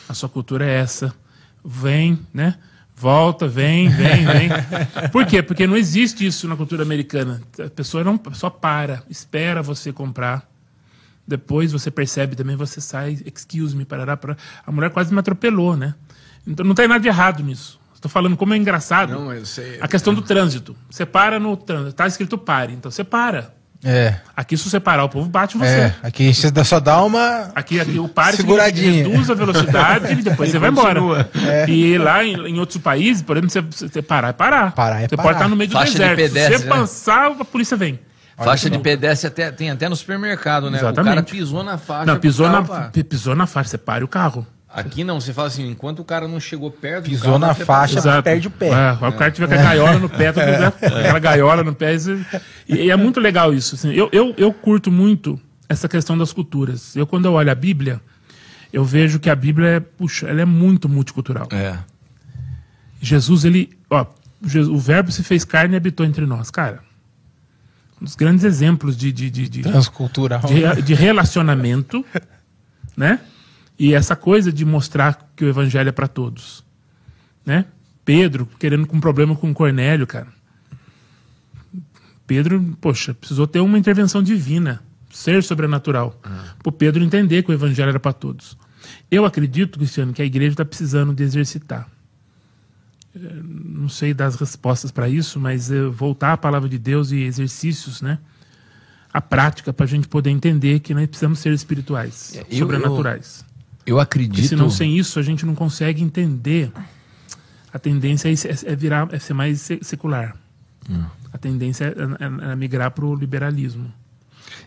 [0.09, 1.15] A sua cultura é essa.
[1.63, 2.57] Vem, né?
[2.97, 4.49] Volta, vem, vem, vem.
[5.13, 5.43] Por quê?
[5.43, 7.43] Porque não existe isso na cultura americana.
[7.63, 10.49] A pessoa não só para, espera você comprar.
[11.29, 14.41] Depois você percebe também, você sai, excuse me, parará, parará.
[14.67, 15.95] A mulher quase me atropelou, né?
[16.47, 17.79] Então não tem nada de errado nisso.
[17.95, 19.13] Estou falando como é engraçado.
[19.13, 19.79] Não, eu sei.
[19.83, 20.75] A questão do trânsito.
[20.89, 21.93] Você para no trânsito.
[21.93, 23.61] Tá escrito pare, então você para.
[23.85, 24.15] É.
[24.37, 25.67] Aqui, se você parar, o povo bate você.
[25.67, 27.51] É, aqui você dá- só dá uma.
[27.55, 29.05] Aqui, aqui o pare Seguradinha.
[29.09, 31.01] reduz a velocidade e depois você vai embora.
[31.01, 31.31] continua.
[31.69, 34.73] E lá em, em outros países, por exemplo, você, você parar é parar.
[34.73, 35.23] Parar é você parar.
[35.29, 36.17] pode estar no meio do Faixa de deserto.
[36.17, 36.71] pedestre, Se você né?
[36.81, 37.99] passar, a polícia vem.
[38.37, 40.79] Faixa de pedestre até, tem até no supermercado, né?
[40.79, 41.15] O Exatamente.
[41.15, 42.07] cara pisou na faixa.
[42.07, 42.63] Não, pisou na,
[43.09, 44.47] pisou na faixa, você para o carro.
[44.74, 47.53] Aqui não, você fala assim, enquanto o cara não chegou perto do Pisou carro, na
[47.55, 48.23] você faixa, passa.
[48.23, 48.69] perde o pé.
[48.69, 51.94] É, o cara tiver com a gaiola no pé, lugar, aquela gaiola no pé.
[52.66, 53.74] E, e é muito legal isso.
[53.74, 53.93] assim.
[53.93, 55.39] Eu, eu, eu curto muito
[55.69, 56.97] essa questão das culturas.
[56.97, 58.01] Eu, quando eu olho a Bíblia,
[58.73, 61.49] eu vejo que a Bíblia é, puxa, ela é muito multicultural.
[61.53, 61.77] É.
[63.01, 63.70] Jesus, ele.
[63.90, 64.07] Ó,
[64.47, 66.51] Jesus- o Verbo se fez carne e habitou entre nós.
[66.51, 66.81] Cara,
[68.01, 70.40] um dos grandes exemplos de, de, de, de, Transcultural.
[70.40, 72.05] de, de relacionamento,
[72.97, 73.20] né?
[73.78, 76.65] E essa coisa de mostrar que o evangelho é para todos,
[77.44, 77.65] né?
[78.05, 80.28] Pedro querendo com problema com Cornélio, cara.
[82.27, 87.55] Pedro, poxa, precisou ter uma intervenção divina, ser sobrenatural, para o Pedro entender que o
[87.55, 88.57] evangelho era para todos.
[89.11, 91.89] Eu acredito, Cristiano, que a igreja está precisando de exercitar.
[93.15, 97.19] Eh, Não sei das respostas para isso, mas eh, voltar à palavra de Deus e
[97.19, 98.19] exercícios, né?
[99.12, 103.44] a prática para a gente poder entender que nós precisamos ser espirituais, eu- sobrenaturais.
[103.47, 103.52] Eu
[103.85, 104.49] Porque acredito.
[104.49, 106.73] senão, sem isso, a gente não consegue entender.
[107.73, 110.37] A tendência é, é- é virar, é ser mais se- secular.
[111.33, 113.93] A tendência é, é- é migrar para o liberalismo.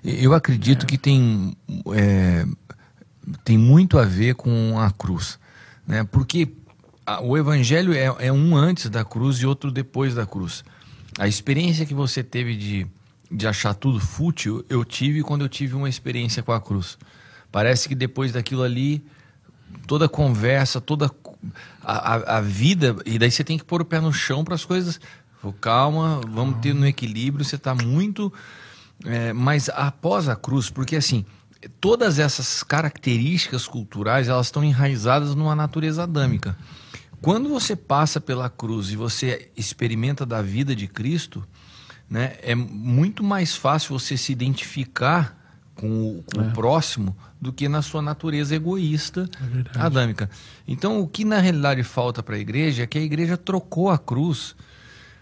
[0.04, 1.56] Eu acredito que tem,
[3.44, 5.38] tem muito a ver com a cruz,
[5.88, 6.04] né?
[6.04, 6.52] Porque
[7.06, 10.64] a- o evangelho é, é um antes da cruz e outro depois da cruz.
[11.20, 12.88] A experiência que você teve de,
[13.32, 16.98] de achar tudo fútil, eu tive quando eu tive uma experiência com a cruz.
[17.56, 19.02] Parece que depois daquilo ali,
[19.88, 21.10] toda a conversa, toda
[21.82, 24.56] a, a- a vida, e daí você tem que pôr o pé no chão para
[24.56, 25.00] as coisas.
[25.62, 27.46] Calma, vamos ter no equilíbrio.
[27.46, 28.34] Você está muito.
[29.06, 31.26] é, mas após a cruz, porque assim,
[31.80, 36.58] todas essas características culturais elas estão enraizadas numa natureza adâmica.
[37.22, 41.42] Quando você passa pela cruz e você experimenta da vida de Cristo,
[42.10, 45.45] né, é muito mais fácil você se identificar
[45.76, 45.88] com
[46.20, 49.30] o, com o próximo do que na sua natureza egoísta
[49.78, 50.30] adâmica.
[50.68, 53.98] Então, o que na realidade falta para a igreja é que a igreja trocou a
[53.98, 54.56] cruz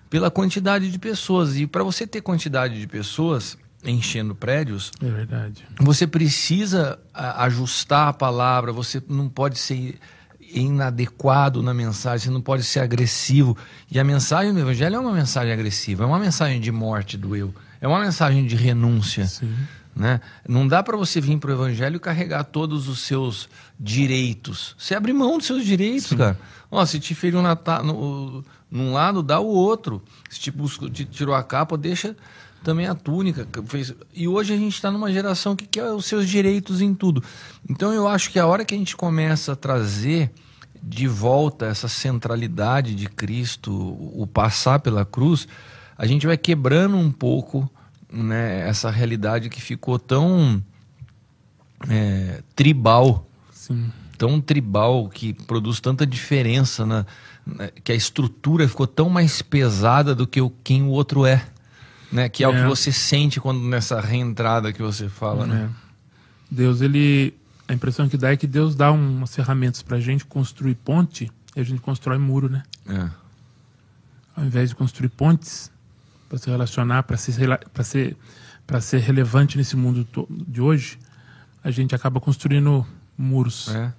[0.10, 1.58] pela quantidade de pessoas.
[1.58, 5.66] E para você ter quantidade de pessoas enchendo prédios, É verdade.
[5.80, 10.00] você precisa ajustar a palavra, você não pode ser
[10.40, 13.58] inadequado na mensagem, você não pode ser agressivo.
[13.92, 17.36] E a mensagem do evangelho é uma mensagem agressiva, é uma mensagem de morte do
[17.36, 19.30] eu, é uma mensagem de renúncia.
[19.96, 20.20] Né?
[20.48, 23.48] Não dá para você vir para o evangelho e carregar todos os seus
[23.80, 24.76] direitos.
[24.78, 26.40] Você abre mão dos seus direitos, cara.
[26.72, 30.02] Ó, se te feriu na no, num lado, dá o outro.
[30.30, 32.16] Se te, buscou, te tirou a capa, deixa
[32.64, 33.48] também a túnica.
[33.68, 37.24] fez- E hoje a gente está numa geração que quer os seus direitos em tudo.
[37.70, 40.32] Então eu acho que a hora que a gente começa a trazer
[40.82, 45.48] de volta essa centralidade de Cristo, o passar pela cruz,
[45.98, 47.70] a gente vai quebrando um pouco
[48.14, 50.64] né, essa realidade que ficou tão
[51.90, 53.92] é, tribal, Sim.
[54.18, 57.06] tão tribal, que produz tanta diferença, na,
[57.46, 61.44] na- que a estrutura ficou tão mais pesada do que o, quem o outro é.
[62.12, 62.30] Né?
[62.30, 62.62] Que é, o É.
[62.62, 65.48] que você sente quando nessa reentrada que você fala.
[65.48, 65.70] Né?
[65.70, 65.84] É.
[66.52, 67.34] Deus, ele.
[67.68, 71.60] A impressão que dá é que Deus dá umas ferramentas pra gente construir ponte e
[71.60, 72.62] a gente constrói muro, né?
[72.88, 73.10] É.
[74.36, 75.72] Ao invés de construir pontes
[76.34, 77.34] para se relacionar, para ser,
[77.84, 78.18] ser,
[78.82, 80.08] ser relevante nesse mundo
[80.48, 80.98] de hoje,
[81.64, 82.84] a gente acaba construindo
[83.16, 83.68] muros.
[83.68, 83.94] É.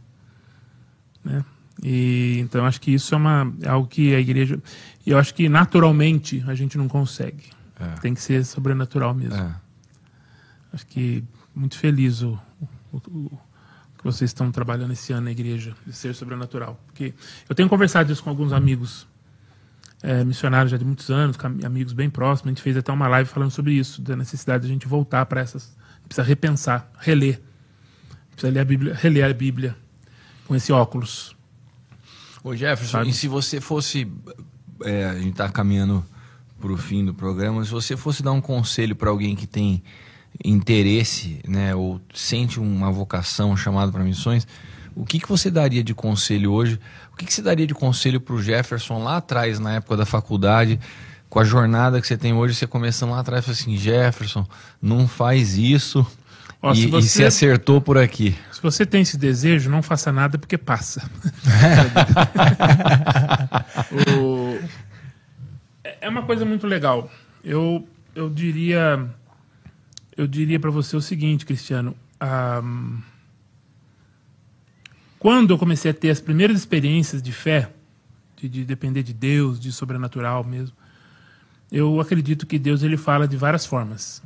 [1.23, 1.45] né?
[1.81, 4.61] E então acho que isso é uma é algo que a igreja
[5.07, 7.51] e eu acho que naturalmente a gente não consegue.
[7.79, 8.01] É.
[8.01, 9.37] Tem que ser sobrenatural mesmo.
[9.37, 9.55] É.
[10.73, 11.23] Acho que
[11.55, 12.37] muito feliz o,
[12.93, 13.31] o, o,
[13.97, 16.81] que vocês estão trabalhando esse ano na igreja, de ser sobrenatural.
[16.87, 17.15] Porque
[17.49, 19.07] eu tenho conversado isso com alguns amigos
[20.05, 22.49] é, missionários já de muitos anos, amigos bem próximos.
[22.49, 25.25] A gente fez até uma live falando sobre isso, da necessidade de a gente voltar
[25.25, 25.75] para essas.
[26.07, 27.41] Precisa repensar, reler.
[28.33, 29.75] Precisa ler a Bíblia, reler a Bíblia
[30.47, 31.35] com esse óculos.
[32.43, 33.09] Ô Jefferson, Sabe?
[33.09, 34.07] e se você fosse.
[34.83, 36.05] É, a gente está caminhando
[36.61, 37.65] para o fim do programa.
[37.65, 39.83] Se você fosse dar um conselho para alguém que tem
[40.45, 44.47] interesse, né, ou sente uma vocação, chamado para missões,
[44.95, 46.79] o que, que você daria de conselho hoje?
[47.15, 50.05] O que, que você daria de conselho para o Jefferson lá atrás, na época da
[50.05, 50.81] faculdade,
[51.31, 54.45] com a jornada que você tem hoje, você começando lá atrás, assim, Jefferson,
[54.83, 56.05] não faz isso
[56.61, 58.37] Ó, e, se você, e se acertou por aqui.
[58.51, 61.03] Se você tem esse desejo, não faça nada porque passa.
[64.19, 64.59] o,
[66.01, 67.09] é uma coisa muito legal.
[67.45, 69.09] Eu, eu diria
[70.17, 71.95] eu diria para você o seguinte, Cristiano.
[72.63, 72.99] Um,
[75.25, 77.71] quando eu comecei a ter as primeiras experiências de fé,
[78.37, 80.77] de, de, depender de Deus, de sobrenatural mesmo,
[81.73, 84.23] eu acredito que Deus ele fala de várias formas.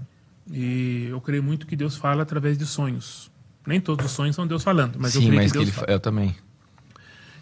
[0.51, 3.31] E eu creio muito que Deus fala através de sonhos.
[3.65, 5.70] Nem todos os sonhos são Deus falando, mas Sim, eu creio mas que Deus que
[5.70, 5.93] ele, fala.
[5.93, 6.35] Eu também.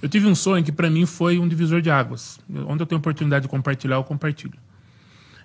[0.02, 2.38] Eu tive um sonho que para mim foi um divisor de águas.
[2.68, 4.58] Onde eu tenho oportunidade de compartilhar, eu compartilho.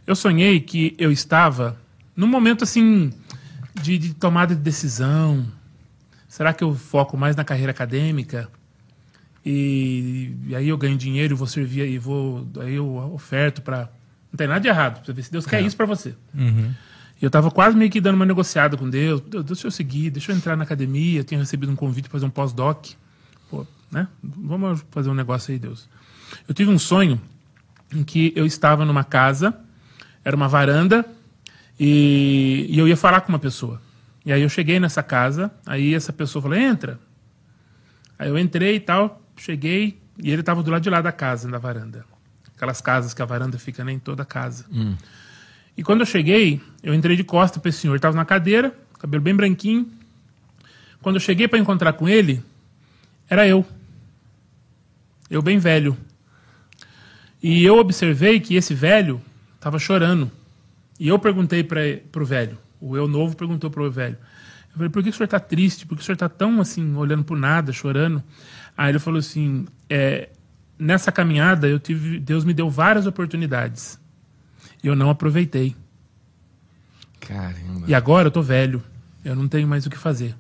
[0.05, 1.79] Eu sonhei que eu estava
[2.13, 3.13] num momento assim
[3.81, 5.47] de, de tomada de decisão,
[6.31, 8.47] será que eu foco mais na carreira acadêmica?
[9.45, 12.47] E, e aí eu ganho dinheiro, vou servir e vou.
[12.61, 13.91] Aí eu oferto para.
[14.31, 15.65] Não tem nada de errado, pra ver se Deus quer é.
[15.65, 16.15] isso para você.
[16.33, 16.73] Uhum.
[17.21, 19.19] E eu tava quase meio que dando uma negociada com Deus.
[19.19, 21.19] Deus, deixa eu seguir, deixa eu entrar na academia.
[21.19, 22.91] Eu tinha recebido um convite para fazer um pós-doc.
[23.49, 24.07] Pô, né?
[24.23, 25.89] Vamos fazer um negócio aí, Deus.
[26.47, 27.19] Eu tive um sonho
[27.93, 29.53] em que eu estava numa casa,
[30.23, 31.05] era uma varanda,
[31.77, 33.81] e, e eu ia falar com uma pessoa.
[34.25, 36.99] E aí eu cheguei nessa casa, aí essa pessoa falou, entra.
[38.19, 41.49] Aí eu entrei e tal, cheguei, e ele estava do lado de lá da casa,
[41.49, 42.05] da varanda.
[42.55, 44.65] Aquelas casas que a varanda fica nem né, toda casa.
[44.71, 44.95] Hum.
[45.75, 47.93] E quando eu cheguei, eu entrei de costa para esse senhor.
[47.93, 49.89] Ele estava na cadeira, cabelo bem branquinho.
[51.01, 52.43] Quando eu cheguei para encontrar com ele,
[53.27, 53.65] era eu.
[55.29, 55.97] Eu bem velho.
[57.41, 59.19] E eu observei que esse velho
[59.55, 60.29] estava chorando.
[60.99, 64.17] E eu perguntei para o velho, o eu novo perguntou para o velho.
[64.71, 65.85] Eu falei, por que o senhor está triste?
[65.85, 68.23] Por que o senhor está tão assim, olhando para nada, chorando?
[68.75, 70.29] Aí ele falou assim: é,
[70.79, 73.99] nessa caminhada, eu tive, Deus me deu várias oportunidades.
[74.83, 75.75] E eu não aproveitei.
[77.19, 77.85] Caramba.
[77.87, 78.83] E agora eu estou velho.
[79.23, 80.35] Eu não tenho mais o que fazer.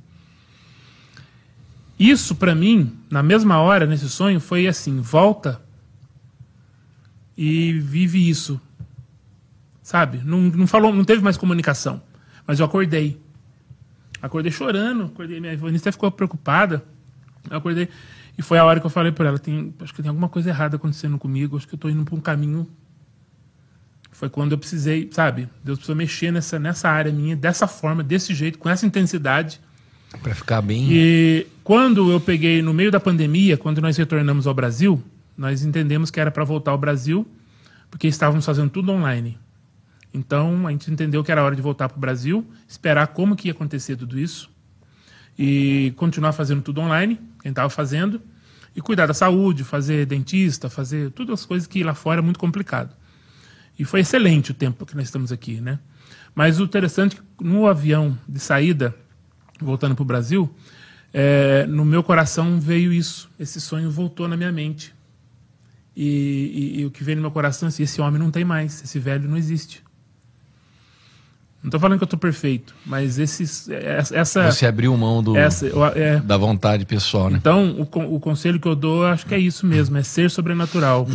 [1.99, 5.61] Isso, para mim, na mesma hora, nesse sonho, foi assim: volta
[7.37, 8.59] e vive isso.
[9.83, 10.21] Sabe?
[10.23, 12.01] Não, não, falou, não teve mais comunicação.
[12.51, 13.17] Mas eu acordei.
[14.21, 15.05] Acordei chorando.
[15.05, 16.83] Acordei, minha Vanessa ficou preocupada.
[17.49, 17.87] Eu acordei.
[18.37, 20.49] E foi a hora que eu falei para ela: tem, acho que tem alguma coisa
[20.49, 21.55] errada acontecendo comigo.
[21.55, 22.67] Acho que eu estou indo para um caminho.
[24.11, 25.47] Foi quando eu precisei, sabe?
[25.63, 29.61] Deus precisou mexer nessa, nessa área minha, dessa forma, desse jeito, com essa intensidade.
[30.21, 30.89] Para ficar bem.
[30.91, 35.01] E quando eu peguei, no meio da pandemia, quando nós retornamos ao Brasil,
[35.37, 37.25] nós entendemos que era para voltar ao Brasil,
[37.89, 39.39] porque estávamos fazendo tudo online.
[40.13, 43.47] Então a gente entendeu que era hora de voltar para o Brasil, esperar como que
[43.47, 44.49] ia acontecer tudo isso
[45.37, 48.21] e continuar fazendo tudo online, quem estava fazendo,
[48.75, 52.39] e cuidar da saúde, fazer dentista, fazer todas as coisas que lá fora é muito
[52.39, 52.95] complicado.
[53.77, 55.79] E foi excelente o tempo que nós estamos aqui, né?
[56.35, 58.95] Mas o interessante é que no avião de saída,
[59.59, 60.53] voltando para o Brasil,
[61.13, 64.93] é, no meu coração veio isso, esse sonho voltou na minha mente.
[65.95, 68.45] E, e, e o que veio no meu coração é assim, esse homem não tem
[68.45, 69.83] mais, esse velho não existe.
[71.63, 74.51] Não estou falando que eu estou perfeito, mas esses, essa.
[74.51, 77.37] Você abriu mão do, essa, é, da vontade pessoal, né?
[77.37, 81.07] Então, o, o conselho que eu dou, acho que é isso mesmo: é ser sobrenatural.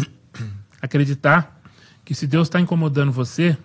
[0.81, 1.61] Acreditar
[2.05, 3.59] que se Deus está incomodando você,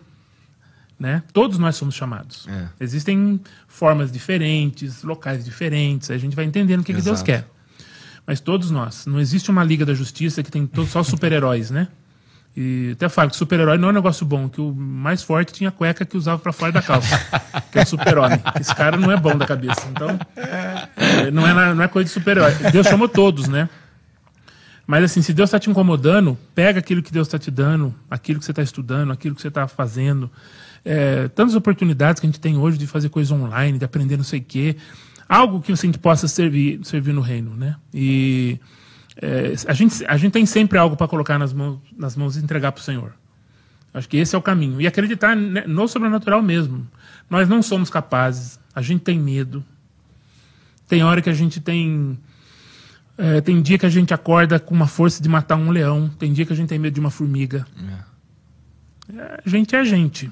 [1.00, 1.22] né?
[1.32, 2.48] Todos nós somos chamados.
[2.48, 2.68] É.
[2.80, 6.10] Existem formas diferentes, locais diferentes.
[6.10, 7.48] A gente vai entendendo o que, que Deus quer.
[8.26, 9.06] Mas todos nós.
[9.06, 11.88] Não existe uma Liga da Justiça que tem só super-heróis, né?
[12.56, 15.72] E até falo que super-herói não é um negócio bom, que o mais forte tinha
[15.72, 17.18] cueca que usava para fora da calça,
[17.72, 18.42] que é o super-homem.
[18.60, 19.82] Esse cara não é bom da cabeça.
[19.90, 22.54] Então, é, não, é, não é coisa de super-herói.
[22.72, 23.70] Deus chamou todos, né?
[24.86, 28.40] Mas assim, se Deus está te incomodando, pega aquilo que Deus está te dando, aquilo
[28.40, 30.30] que você está estudando, aquilo que você está fazendo.
[30.84, 34.26] É, tantas oportunidades que a gente tem hoje de fazer coisa online, de aprender não
[34.26, 34.76] sei o quê.
[35.30, 37.78] Algo que a gente possa servir, servir no reino, né?
[37.94, 38.60] E
[39.22, 42.40] é, a, gente, a gente tem sempre algo para colocar nas mãos, nas mãos e
[42.40, 43.14] entregar para o Senhor.
[43.94, 44.82] Acho que esse é o caminho.
[44.82, 46.88] E acreditar no sobrenatural mesmo.
[47.30, 49.64] Nós não somos capazes, A gente tem medo.
[50.88, 52.18] Tem hora que a gente tem.
[53.18, 56.10] é, tem dia que a gente acorda com uma força de matar um leão.
[56.18, 57.66] Tem dia que a gente tem medo de uma formiga.
[59.14, 60.32] É, a gente é a gente.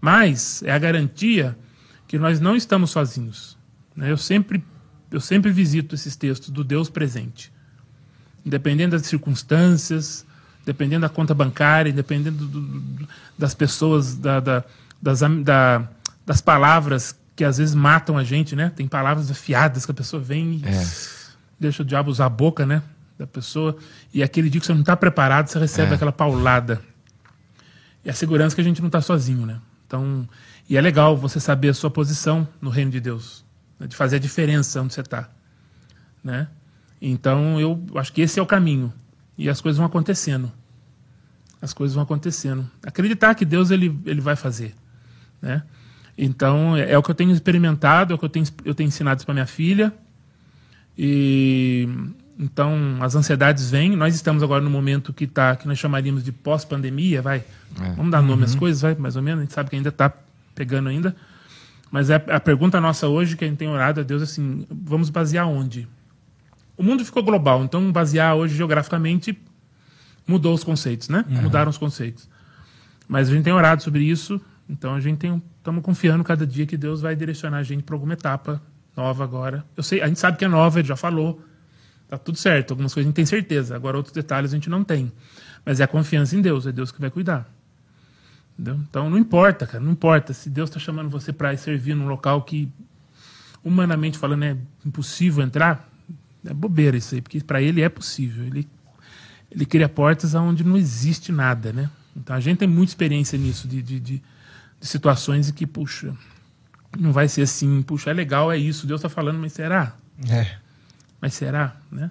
[0.00, 1.58] Mas é a garantia
[2.06, 3.58] que nós não estamos sozinhos.
[3.96, 4.10] né?
[4.10, 4.64] Eu sempre,
[5.10, 7.52] eu sempre visito esses textos do Deus presente.
[8.44, 10.24] Independente das circunstâncias,
[10.64, 13.08] dependendo da conta bancária, dependendo do- do-
[13.38, 14.64] das pessoas, da- da-
[15.00, 15.88] das, da-
[16.26, 18.70] das palavras que às vezes matam a gente, né?
[18.74, 20.62] Tem palavras afiadas que a pessoa vem e
[21.58, 22.82] deixa o diabo usar a boca, né?
[23.18, 23.76] Da pessoa.
[24.12, 26.80] E aquele dia que você não está preparado, você recebe aquela paulada.
[28.04, 29.58] E a segurança que a gente não está sozinho, né?
[29.86, 30.28] Então,
[30.68, 33.44] e é legal você saber a sua posição no reino de Deus,
[33.78, 33.86] né?
[33.86, 35.28] de fazer a diferença onde você está,
[36.22, 36.48] né?
[37.04, 38.92] Então, eu acho que esse é o caminho.
[39.36, 40.52] E as coisas vão acontecendo.
[41.60, 42.70] As coisas vão acontecendo.
[42.86, 44.72] Acreditar que Deus ele, ele vai fazer,
[45.40, 45.64] né?
[46.16, 48.86] Então, é, é o que eu tenho experimentado, é o que eu tenho, eu tenho
[48.86, 49.92] ensinado isso para minha filha.
[50.96, 51.88] E
[52.38, 53.96] então as ansiedades vêm.
[53.96, 57.42] Nós estamos agora no momento que tá, que nós chamaríamos de pós-pandemia, vai.
[57.96, 59.40] Vamos dar nome às coisas, vai, mais ou menos.
[59.40, 60.12] A gente sabe que ainda está
[60.54, 61.16] pegando ainda.
[61.90, 65.10] Mas é a pergunta nossa hoje, que a gente tem orado a Deus, assim, vamos
[65.10, 65.88] basear onde?
[66.82, 69.40] O mundo ficou global, então basear hoje geograficamente
[70.26, 71.24] mudou os conceitos, né?
[71.28, 72.28] Mudaram os conceitos.
[73.06, 76.66] Mas a gente tem orado sobre isso, então a gente tem estamos confiando cada dia
[76.66, 78.60] que Deus vai direcionar a gente para alguma etapa
[78.96, 79.64] nova agora.
[79.76, 81.40] Eu sei, a gente sabe que é nova, ele já falou.
[82.08, 84.82] Tá tudo certo, algumas coisas a gente tem certeza, agora outros detalhes a gente não
[84.82, 85.12] tem.
[85.64, 87.48] Mas é a confiança em Deus, é Deus que vai cuidar.
[88.58, 88.80] Entendeu?
[88.90, 92.42] Então não importa, cara, não importa se Deus está chamando você para servir num local
[92.42, 92.68] que
[93.62, 95.91] humanamente falando é impossível entrar,
[96.44, 98.44] é bobeira isso aí, porque para ele é possível.
[98.44, 98.68] Ele
[99.54, 101.90] ele cria portas aonde não existe nada, né?
[102.16, 104.22] Então a gente tem muita experiência nisso, de, de, de,
[104.80, 106.14] de situações em que, puxa,
[106.98, 109.94] não vai ser assim, puxa, é legal, é isso, Deus está falando, mas será?
[110.28, 110.56] É.
[111.20, 111.76] Mas será?
[111.90, 112.10] Né?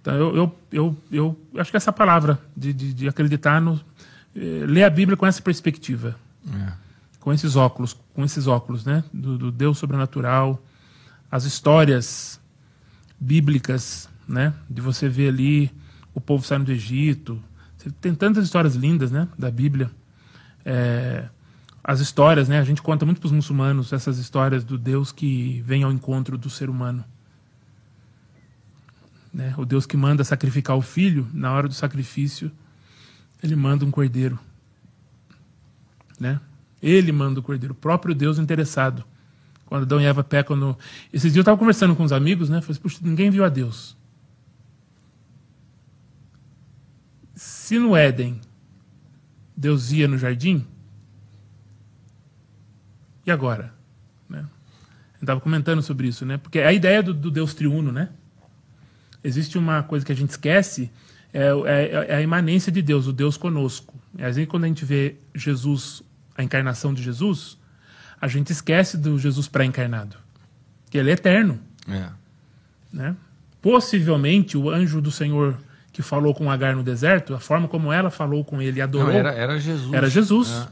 [0.00, 3.78] Então eu, eu, eu, eu acho que essa palavra de, de, de acreditar no.
[4.34, 6.16] eh, ler a Bíblia com essa perspectiva.
[7.20, 9.04] Com esses óculos, com esses óculos, né?
[9.12, 10.62] Do, do Deus sobrenatural,
[11.30, 12.40] as histórias
[13.18, 14.54] bíblicas, né?
[14.68, 15.70] De você ver ali
[16.14, 17.42] o povo saindo do Egito.
[18.00, 19.28] Tem tantas histórias lindas, né?
[19.38, 19.90] Da Bíblia.
[20.64, 21.28] É,
[21.82, 22.58] as histórias, né?
[22.58, 26.36] A gente conta muito para os muçulmanos essas histórias do Deus que vem ao encontro
[26.36, 27.04] do ser humano.
[29.32, 29.54] Né?
[29.56, 32.50] O Deus que manda sacrificar o filho, na hora do sacrifício,
[33.42, 34.38] ele manda um cordeiro.
[36.18, 36.40] Né?
[36.82, 39.04] Ele manda o cordeiro, o próprio Deus interessado.
[39.68, 40.78] Quando Adão e Eva pecam no.
[41.12, 42.62] Esses dias eu estava conversando com uns amigos, né?
[42.62, 43.94] Falei, assim, puxa, ninguém viu a Deus.
[47.34, 48.40] Se no Éden
[49.54, 50.66] Deus ia no jardim,
[53.26, 53.74] e agora?
[54.26, 54.40] Né?
[54.40, 56.38] Eu estava comentando sobre isso, né?
[56.38, 58.08] Porque a ideia do, do Deus triuno, né?
[59.22, 60.90] Existe uma coisa que a gente esquece,
[61.30, 63.94] é, é- é a imanência de Deus, o Deus conosco.
[64.14, 66.02] Às vezes, quando a gente vê Jesus,
[66.34, 67.58] a encarnação de Jesus,
[68.20, 70.16] a gente esquece do Jesus pré-encarnado.
[70.90, 71.58] Que ele é eterno.
[71.88, 72.08] É.
[72.92, 73.14] Né?
[73.60, 75.58] Possivelmente, o anjo do Senhor
[75.92, 79.08] que falou com Agar no deserto, a forma como ela falou com ele e adorou,
[79.08, 79.92] Não, era, era Jesus.
[79.92, 80.68] era Jesus.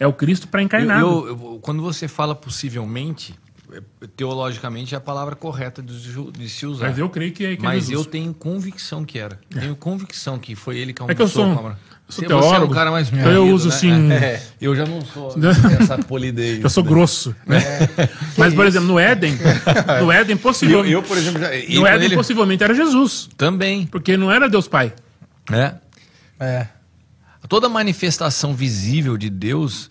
[0.00, 1.00] É, o Cristo Eu, pré-encarnado.
[1.06, 3.38] eu- eu- quando você fala possivelmente,
[3.70, 3.82] é,
[4.16, 6.88] teologicamente é a palavra correta de, de se usar.
[6.88, 8.06] Mas eu creio que, que é Mas Jesus.
[8.06, 9.38] eu tenho convicção que era.
[9.50, 11.74] Tenho convicção que foi ele que É que eu sou um-
[12.20, 13.74] eu sou Você- Você é um teólogo, cara mais então eu uso, né?
[13.74, 15.34] assim- É, eu já não sou
[15.80, 16.62] essa polidez.
[16.62, 17.34] Eu sou grosso.
[17.46, 17.60] né?
[18.36, 19.38] Mas, por exemplo, no Éden,
[20.02, 20.92] no Éden, Eu, possivelmente.
[20.92, 23.28] eu, por exemplo, já, e no Éden, ele- possivelmente era Jesus.
[23.36, 23.86] também.
[23.86, 24.92] Porque não era Deus Pai.
[25.50, 25.74] É.
[26.40, 26.66] É.
[27.48, 29.90] Toda manifestação visível de Deus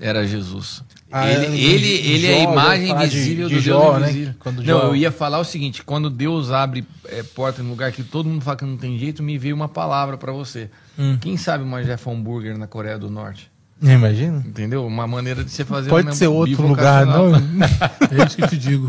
[0.00, 0.82] era Jesus.
[1.10, 3.80] Ah, ele, de- ele, de ele é a imagem falar de- visível de do Jó,
[3.90, 4.10] Deus né?
[4.10, 4.34] invisível.
[4.40, 7.92] Quando não, Jó- eu ia falar o seguinte: quando Deus abre é, porta em lugar
[7.92, 10.68] que todo mundo fala que não tem jeito, me veio uma palavra pra você.
[10.98, 11.16] Hum.
[11.20, 13.48] Quem sabe uma Jeff Hambúrguer na Coreia do Norte?
[13.82, 14.42] Imagina.
[14.46, 14.86] Entendeu?
[14.86, 17.32] Uma maneira de você fazer Pode um ser outro lugar, não?
[18.10, 18.88] É isso que eu te digo.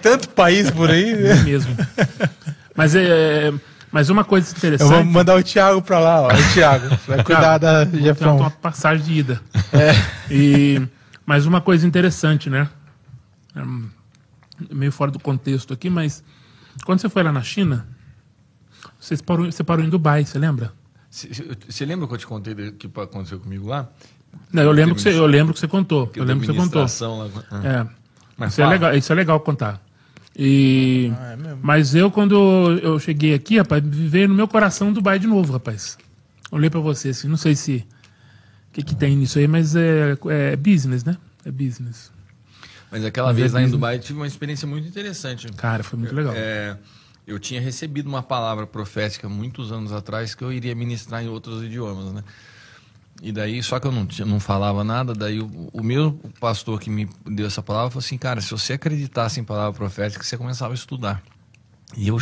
[0.00, 1.14] Tanto país por aí.
[1.16, 1.30] né?
[1.32, 1.76] É mesmo.
[2.76, 3.52] Mas, é,
[3.92, 4.88] mas uma coisa Eu interessante.
[4.88, 6.26] vou mandar o Thiago pra lá, ó.
[6.28, 6.88] O Thiago.
[7.06, 9.40] Vai cuidar da ter uma, passagem de ida.
[10.30, 10.80] E,
[11.24, 12.68] mas uma coisa interessante, né?
[13.56, 13.88] Hum,
[14.70, 16.22] meio fora do contexto aqui, mas
[16.84, 17.86] quando você foi lá na China,
[19.00, 20.72] você parou, você parou em Dubai, você lembra?
[21.10, 23.88] Você lembra que eu te contei do que aconteceu comigo lá?
[24.52, 26.06] Não, eu lembro que você, eu lembro que você contou.
[26.06, 26.82] Que Eu lembro que você contou.
[26.82, 27.66] lá- Ah.
[27.66, 27.86] É.
[28.36, 29.80] Mas isso, é legal, isso é legal contar.
[30.38, 31.58] E, Ah, é mesmo?
[31.62, 35.98] mas eu, quando eu cheguei aqui, rapaz, veio no meu coração Dubai de novo, rapaz.
[36.50, 37.84] Olhei pra você assim, não sei se.
[38.68, 41.16] O que, que tem nisso aí, mas é, é business, né?
[41.44, 42.12] É business.
[42.90, 45.48] Mas aquela vez lá em Dubai eu tive uma experiência muito interessante.
[45.52, 46.32] Cara, foi muito legal.
[46.36, 46.76] É,
[47.26, 51.62] eu tinha recebido uma palavra profética muitos anos atrás que eu iria ministrar em outros
[51.64, 52.22] idiomas, né?
[53.20, 56.88] E daí, só que eu não, não falava nada, daí o, o meu pastor que
[56.88, 60.72] me deu essa palavra falou assim, cara, se você acreditasse em palavra profética, você começava
[60.72, 61.22] a estudar.
[61.96, 62.18] E eu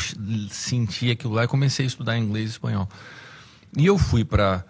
[0.51, 2.89] senti aquilo lá e comecei a estudar inglês e espanhol.
[3.77, 4.65] E eu fui para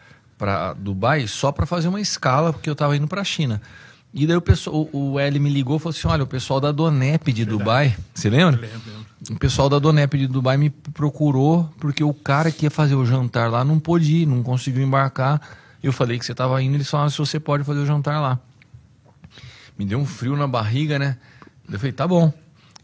[0.78, 3.60] Dubai só para fazer uma escala, porque eu estava indo para a China.
[4.12, 6.72] E daí o, pessoal, o L me ligou e falou assim: olha, o pessoal da
[6.72, 7.58] Donep de Verdade.
[7.58, 8.60] Dubai, você lembra?
[8.60, 9.06] lembro, lembro.
[9.30, 13.04] O pessoal da Donep de Dubai me procurou porque o cara que ia fazer o
[13.04, 15.40] jantar lá não pôde ir, não conseguiu embarcar.
[15.86, 18.40] Eu falei que você estava indo, eles falaram se você pode fazer o jantar lá.
[19.78, 21.16] Me deu um frio na barriga, né?
[21.70, 22.32] Eu falei, tá bom.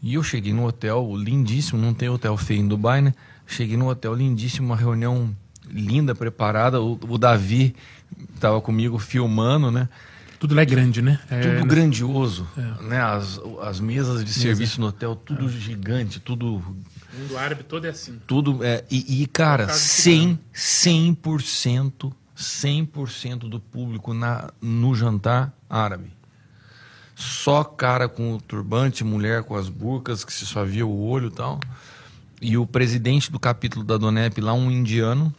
[0.01, 3.13] E eu cheguei no hotel lindíssimo, não tem hotel feio em Dubai, né?
[3.45, 5.35] Cheguei no hotel lindíssimo, uma reunião
[5.69, 6.79] linda, preparada.
[6.79, 7.75] O, o Davi
[8.33, 9.89] estava comigo filmando, né?
[10.39, 11.19] Tudo lá é grande, né?
[11.29, 11.65] É, tudo né?
[11.65, 12.47] grandioso.
[12.57, 12.83] É.
[12.83, 13.01] Né?
[13.01, 15.49] As, as mesas de serviço no hotel, tudo é.
[15.49, 16.55] gigante, tudo.
[16.55, 18.17] O mundo árabe todo é assim.
[18.25, 18.63] Tudo.
[18.63, 26.11] É, e, e cara, 100%, 100%, 100% do público na, no jantar árabe.
[27.15, 31.27] Só cara com o turbante, mulher com as burcas, que se só via o olho
[31.27, 31.59] e tal.
[32.41, 35.33] E o presidente do capítulo da Donep, lá um indiano,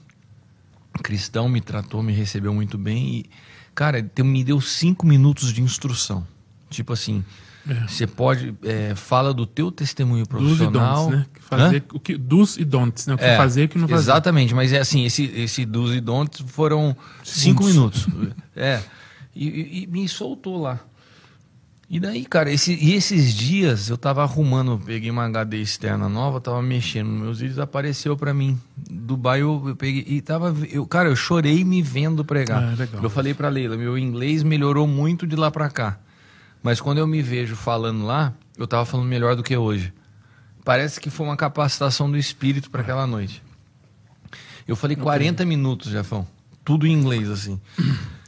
[1.03, 3.17] cristão, me tratou, me recebeu muito bem.
[3.17, 3.31] E
[3.75, 6.25] Cara, me deu cinco minutos de instrução.
[6.71, 7.25] Tipo assim,
[7.69, 7.87] é.
[7.89, 8.55] você pode.
[8.63, 11.11] É, fala do teu testemunho profissional.
[11.11, 11.27] Dos e don'ts, né?
[11.41, 13.15] Fazer o que, dos e don'ts, né?
[13.15, 14.03] O que é, fazer e o que não fazer.
[14.03, 18.07] Exatamente, mas é assim, esse, esse dos e don'ts foram cinco minutos.
[18.55, 18.81] é.
[19.35, 20.79] E, e, e, me soltou lá.
[21.91, 26.41] E daí, cara, esse, e esses dias eu tava arrumando, peguei uma HD externa nova,
[26.41, 28.59] tava mexendo nos meus vídeos, apareceu para mim.
[28.91, 32.63] Dubai eu, eu, peguei e tava, eu, cara, eu chorei me vendo pregar.
[32.63, 35.99] Ah, eu falei para Leila, meu inglês melhorou muito de lá para cá.
[36.65, 39.93] Mas quando eu me vejo falando lá, eu tava falando melhor do que hoje.
[40.65, 43.43] Parece que foi uma capacitação do espírito para aquela noite.
[44.67, 46.27] Eu falei 40 minutos, Jefão.
[46.65, 47.61] Tudo em inglês assim.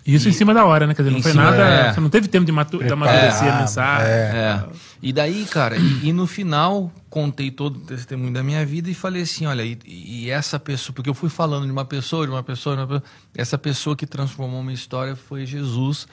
[0.07, 0.95] Isso e, em cima da hora, né?
[0.95, 1.63] Quer dizer, não foi nada.
[1.63, 1.95] É.
[1.95, 4.07] Você não teve tempo de, matu de amadurecer a mensagem.
[4.07, 4.13] É.
[4.13, 4.65] é.
[5.03, 8.95] E daí, cara, e, e, no final, contei todo o testemunho da minha vida e
[8.95, 12.33] falei assim: olha, e, e, essa pessoa, porque eu fui falando de uma pessoa, de
[12.33, 13.03] uma pessoa, de uma pessoa,
[13.35, 16.07] essa pessoa que transformou uma história foi Jesus,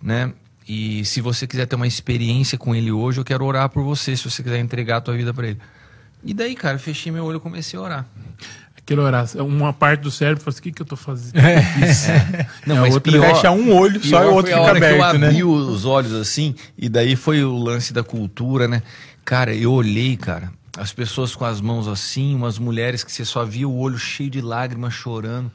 [0.00, 0.32] né?
[0.72, 4.16] E se você quiser ter uma experiência com ele hoje, eu quero orar por você,
[4.16, 5.58] se você quiser entregar a tua vida para ele.
[6.22, 8.06] E daí, cara, fechei meu olho e comecei a orar
[8.76, 9.44] aquele horário.
[9.44, 11.36] Uma parte do cérebro fala assim, o que, que eu tô fazendo?
[11.38, 12.46] É.
[12.64, 15.04] Não, mas outra pior, fecha um olho só e o outro fica aberto, que eu
[15.04, 15.44] abri né?
[15.44, 18.82] os olhos assim, e daí foi o lance da cultura, né?
[19.24, 23.44] Cara, eu olhei, cara, as pessoas com as mãos assim, umas mulheres que você só
[23.44, 25.50] via o olho cheio de lágrimas chorando,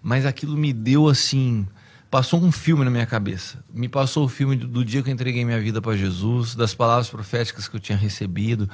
[0.00, 1.66] mas aquilo me deu assim,
[2.12, 3.64] passou um filme na minha cabeça.
[3.72, 6.74] Me passou o filme do, do dia que eu entreguei minha vida para Jesus, das
[6.74, 8.68] palavras proféticas que eu tinha recebido,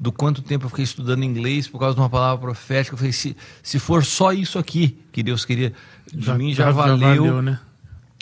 [0.00, 2.94] do quanto tempo eu fiquei estudando inglês por causa de uma palavra profética.
[2.94, 5.74] Eu falei, se, se for só isso aqui que Deus queria
[6.10, 7.24] de já, mim, já, já valeu.
[7.24, 7.60] valeu né?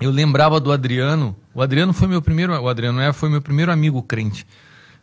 [0.01, 1.37] Eu lembrava do Adriano.
[1.55, 4.45] O Adriano foi meu primeiro, o Adriano é, foi meu primeiro amigo crente.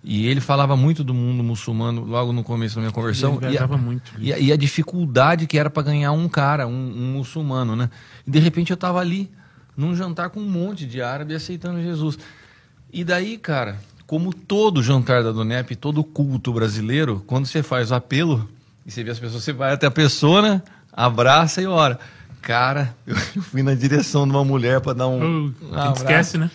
[0.03, 3.39] E ele falava muito do mundo muçulmano logo no começo da minha conversão.
[3.41, 4.11] Ele e a, muito.
[4.19, 7.89] E a, e a, dificuldade que era para ganhar um cara, um, um, muçulmano, né?
[8.27, 9.31] E de repente eu estava ali
[9.75, 12.17] num jantar com um monte de árabe aceitando Jesus.
[12.91, 17.95] E daí, cara, como todo jantar da Donep, todo culto brasileiro, quando você faz o
[17.95, 18.47] apelo
[18.85, 20.61] e você vê as pessoas, você vai até a pessoa, né?
[20.91, 21.99] Abraça e ora.
[22.41, 25.47] Cara, eu fui na direção de uma mulher para dar um.
[25.47, 26.51] Uh, um esquece, né?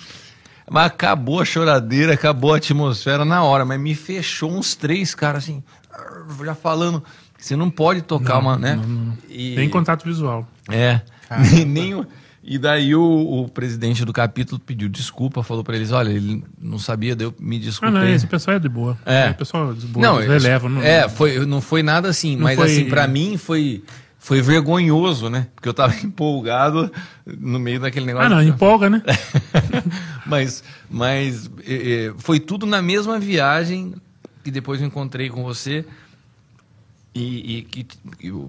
[0.71, 5.45] Mas acabou a choradeira, acabou a atmosfera na hora, mas me fechou uns três caras
[5.45, 5.63] assim,
[6.45, 7.03] já falando.
[7.39, 8.75] Você não pode tocar não, uma, né?
[8.75, 9.19] Não, não.
[9.29, 9.55] E...
[9.55, 10.47] Tem contato visual.
[10.69, 11.01] É.
[11.53, 12.07] Nem, nem,
[12.51, 16.79] e daí o, o, presidente do capítulo pediu desculpa, falou para eles, olha, ele não
[16.79, 17.95] sabia, deu me desculpa.
[17.95, 18.97] Ah, não, esse pessoal é de boa.
[19.05, 19.29] É.
[19.29, 20.67] O pessoal é de boa, não, releva.
[20.67, 22.65] Não, é, foi, não foi nada assim, mas foi...
[22.65, 23.85] assim, para mim foi
[24.19, 25.49] foi vergonhoso, né?
[25.55, 26.91] Porque eu tava empolgado
[27.27, 28.29] no meio daquele negócio.
[28.29, 29.03] Ah, não, empolga, né?
[30.25, 31.51] mas mas
[32.17, 33.93] foi tudo na mesma viagem
[34.43, 35.85] que depois eu encontrei com você.
[37.15, 37.85] E, que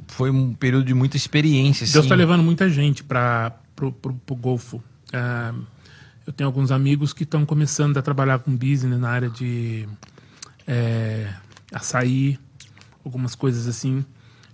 [0.08, 1.88] foi um período de muita experiência.
[1.92, 4.84] Deus está levando muita gente para pro, pro, pro Golfo.
[5.14, 5.54] É,
[6.28, 9.88] eu tenho alguns amigos que estão começando a trabalhar com business na área de
[10.68, 11.34] é,
[11.72, 12.38] açaí,
[13.06, 14.06] algumas coisas assim.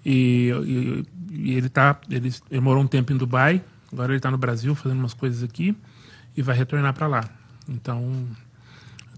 [0.06, 4.30] E, e, e, ele tá, ele, ele morou um tempo em Dubai, agora ele está
[4.30, 5.76] no Brasil fazendo umas coisas aqui
[6.38, 7.28] e vai retornar para lá.
[7.68, 8.28] Então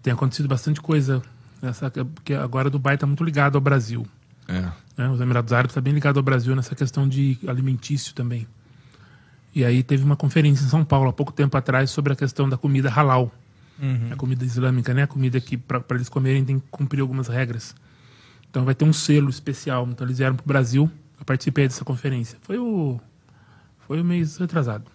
[0.02, 1.22] tem acontecido bastante coisa
[1.62, 4.08] nessa, porque agora Dubai está muito ligado ao Brasil.
[4.48, 4.72] É.
[4.98, 5.10] Né?
[5.10, 8.48] Os Emirados Árabes estão tá bem ligados ao Brasil nessa questão de alimentício também.
[9.58, 12.48] E aí teve uma conferência em São Paulo há pouco tempo atrás sobre a questão
[12.48, 13.32] da comida halal.
[14.12, 15.02] A comida islâmica, né?
[15.02, 17.76] A comida que para eles comerem tem que cumprir algumas regras.
[18.48, 19.88] Então vai ter um selo especial.
[19.90, 20.88] Então eles vieram para o Brasil.
[21.18, 22.38] Eu participei dessa conferência.
[22.44, 23.00] Foi o
[23.88, 24.92] foi o mês retrasado.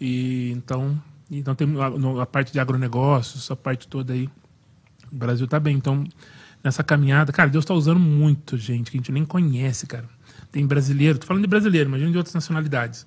[0.00, 0.98] E então,
[1.30, 4.30] então tem a, a parte de agronegócios, essa parte toda aí.
[5.12, 5.76] O Brasil tá bem.
[5.76, 6.04] Então,
[6.62, 10.08] nessa caminhada, cara, Deus tá usando muito gente que a gente nem conhece, cara.
[10.50, 13.06] Tem brasileiro, tô falando de brasileiro, imagina de outras nacionalidades.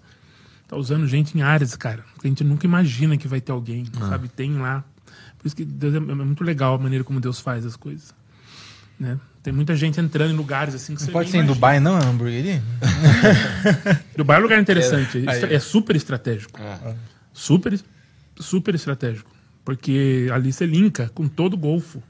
[0.68, 3.86] Tá usando gente em áreas, cara, que a gente nunca imagina que vai ter alguém,
[4.10, 4.28] sabe?
[4.28, 4.84] Tem lá.
[5.38, 8.14] Por isso que Deus é, é muito legal a maneira como Deus faz as coisas.
[9.00, 9.18] Né?
[9.44, 11.56] Tem muita gente entrando em lugares assim que Não você pode ser em imagina.
[11.56, 12.62] Dubai, não, é uma hamburgueria?
[14.18, 15.24] Dubai é um lugar interessante.
[15.26, 16.60] É, É, é super estratégico.
[17.32, 17.80] Super,
[18.40, 19.30] super estratégico.
[19.64, 22.02] Porque ali você linka com todo o Golfo.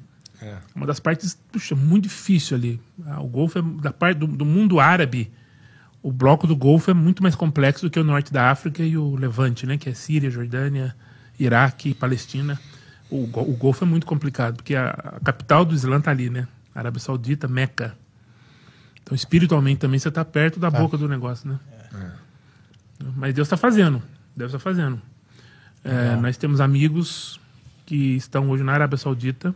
[0.42, 0.56] É.
[0.76, 2.82] Uma das partes, puxa, muito difícil ali.
[3.06, 5.32] Ah, O Golfo é da parte do, do mundo árabe.
[6.08, 8.98] O bloco do Golfo é muito mais complexo do que o norte da África e
[8.98, 9.78] o Levante, né?
[9.78, 10.96] Que é Síria, Jordânia,
[11.38, 12.58] Iraque, Palestina.
[13.10, 16.48] O, o Golfo é muito complicado, porque a, a capital do Islã tá ali, né?
[16.74, 17.94] Arábia Saudita, Meca.
[19.04, 21.60] Então, espiritualmente também você está perto da boca do negócio, né?
[23.18, 24.02] Mas Deus está fazendo.
[24.34, 25.02] Deus está fazendo.
[25.84, 27.38] É, nós temos amigos
[27.86, 29.54] que estão hoje na Arábia Saudita,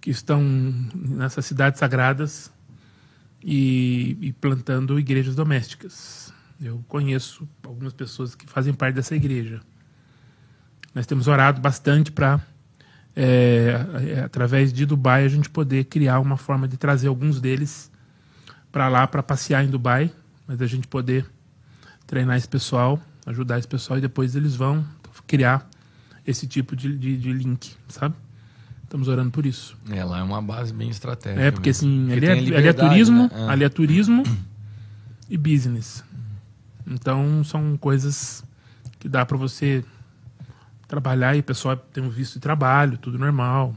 [0.00, 0.40] que estão
[0.94, 2.51] nessas cidades sagradas
[3.44, 6.32] e, e plantando igrejas domésticas.
[6.60, 9.60] Eu conheço algumas pessoas que fazem parte dessa igreja.
[10.94, 12.40] Nós temos orado bastante para,
[14.24, 17.90] através de Dubai, a gente poder criar uma forma de trazer alguns deles
[18.70, 20.12] para lá para passear em Dubai,
[20.46, 21.26] mas a gente poder
[22.06, 24.84] treinar esse pessoal, ajudar esse pessoal e depois eles vão
[25.26, 25.68] criar
[26.26, 28.14] esse tipo de, de, de link, sabe?
[28.92, 29.74] Estamos orando por isso.
[29.88, 31.42] É, lá é uma base bem estratégica.
[31.42, 31.88] É, porque mesmo.
[31.88, 33.30] assim, Porque ali é, a ali é turismo, né?
[33.32, 33.52] Ah.
[33.52, 34.22] ali é turismo
[35.30, 36.04] e business.
[36.86, 38.44] Então são coisas
[38.98, 39.82] que dá para você
[40.86, 43.74] trabalhar e o pessoal tem um visto de trabalho, tudo normal.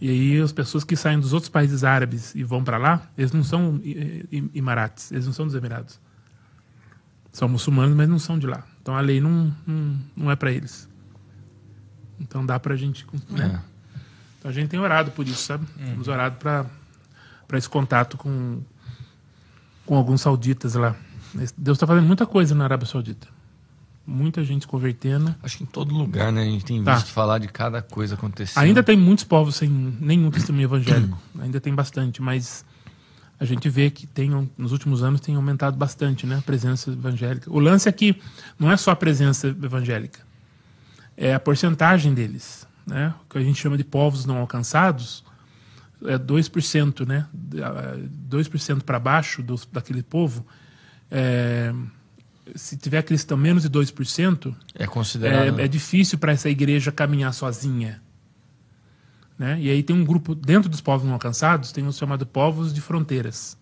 [0.00, 3.30] E aí as pessoas que saem dos outros países árabes e vão para lá, eles
[3.30, 3.80] não são
[4.52, 6.00] Emirates, eles não são dos Emirados.
[7.30, 8.64] São muçulmanos, mas não são de lá.
[8.82, 10.88] Então a lei não, não, não é para eles.
[12.18, 13.06] Então dá pra gente.
[13.30, 13.62] Né?
[13.72, 13.75] É.
[14.46, 15.66] A gente tem orado por isso, sabe?
[15.76, 18.60] Temos orado para esse contato com,
[19.84, 20.94] com alguns sauditas lá.
[21.56, 23.26] Deus está fazendo muita coisa na Arábia Saudita.
[24.06, 25.34] Muita gente se convertendo.
[25.42, 26.42] Acho que em todo lugar, né?
[26.42, 26.94] A gente tem Tá.
[26.94, 28.62] visto falar de cada coisa acontecendo.
[28.62, 31.18] Ainda tem muitos povos sem nenhum testemunho evangélico.
[31.40, 32.64] Ainda tem bastante, mas
[33.38, 37.50] a gente vê que tem, nos últimos anos tem aumentado bastante né, a presença evangélica.
[37.52, 38.16] O lance é que
[38.58, 40.20] não é só a presença evangélica,
[41.16, 42.65] é a porcentagem deles.
[42.86, 43.12] Né?
[43.24, 45.24] O que a gente chama de povos não alcançados
[46.04, 47.26] é 2%, né?
[47.32, 50.46] 2% para baixo dos, daquele povo.
[51.10, 51.72] é,
[52.54, 55.58] se tiver cristão menos de 2%, É considerado.
[55.58, 58.00] é, é difícil para essa igreja caminhar sozinha.
[59.38, 59.60] Né?
[59.60, 62.80] E aí tem um grupo, dentro dos povos não alcançados, tem o chamado povos de
[62.80, 63.58] fronteiras.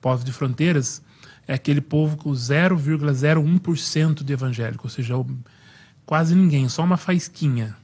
[0.00, 1.02] Povos de fronteiras
[1.46, 5.14] é aquele povo com 0,01% de evangélico, ou seja,
[6.06, 7.76] quase ninguém, só uma faisquinha.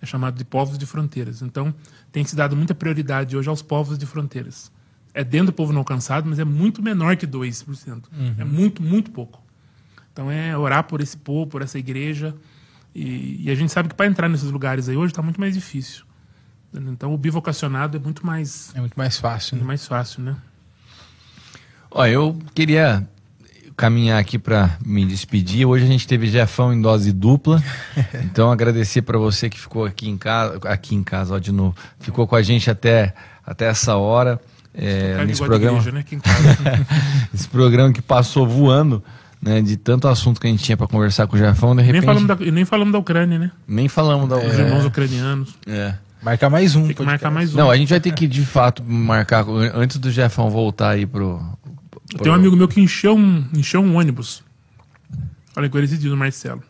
[0.00, 1.42] É chamado de povos de fronteiras.
[1.42, 1.74] Então,
[2.12, 4.70] tem se dado muita prioridade hoje aos povos de fronteiras.
[5.12, 8.04] É dentro do povo não alcançado, mas é muito menor que 2%.
[8.38, 9.42] É muito, muito pouco.
[10.12, 12.34] Então é orar por esse povo, por essa igreja.
[12.94, 15.54] E, e a gente sabe que para entrar nesses lugares aí hoje está muito mais
[15.54, 16.04] difícil.
[16.74, 19.68] Então o bivocacionado é muito mais, É muito mais fácil, muito né?
[19.68, 20.36] mais fácil, né?
[21.90, 23.08] Ó, eu queria
[23.78, 25.64] caminhar aqui para me despedir.
[25.64, 27.62] Hoje a gente teve Jefão em dose dupla.
[28.24, 31.74] Então agradecer para você que ficou aqui em casa, aqui em casa, ó, de novo,
[31.98, 33.14] ficou com a gente até
[33.46, 34.40] até essa hora.
[34.74, 36.04] É, nesse programa, igreja, né?
[36.22, 36.86] Casa.
[37.32, 39.02] esse programa que passou voando,
[39.40, 41.86] né, de tanto assunto que a gente tinha para conversar com o Jefão, de nem,
[41.86, 43.50] repente falamos da, e nem falamos da Ucrânia, né?
[43.66, 45.54] nem falamos da Os irmãos ucranianos.
[45.66, 45.94] É.
[46.22, 46.86] Marcar mais um.
[46.86, 47.56] Tem que marcar mais um.
[47.56, 51.40] Não, a gente vai ter que de fato marcar antes do Jefão voltar aí pro.
[52.08, 54.42] Pro- Tem um amigo meu que encheu um, encheu um ônibus.
[55.52, 56.62] Falei com ele esse dia, o Marcelo.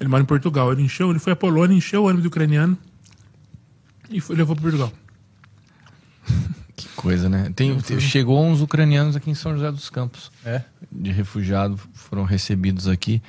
[0.00, 0.72] Ele mora em Portugal.
[0.72, 2.76] Ele encheu, ele foi à Polônia, encheu o ônibus ucraniano
[4.10, 4.92] e foi, levou para Portugal.
[6.76, 7.52] Que coisa, né?
[7.54, 10.32] Tem, tem- chegou uns ucranianos aqui em São José dos Campos.
[10.44, 10.60] É.
[10.90, 13.22] De refugiado, foram recebidos aqui.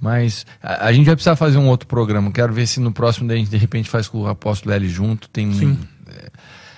[0.00, 2.32] Mas a, a gente vai precisar fazer um outro programa.
[2.32, 4.88] Quero ver se no próximo daí a gente de repente faz com o apóstolo L
[4.88, 5.28] junto.
[5.28, 5.78] Tem Sim.
[5.80, 5.86] é,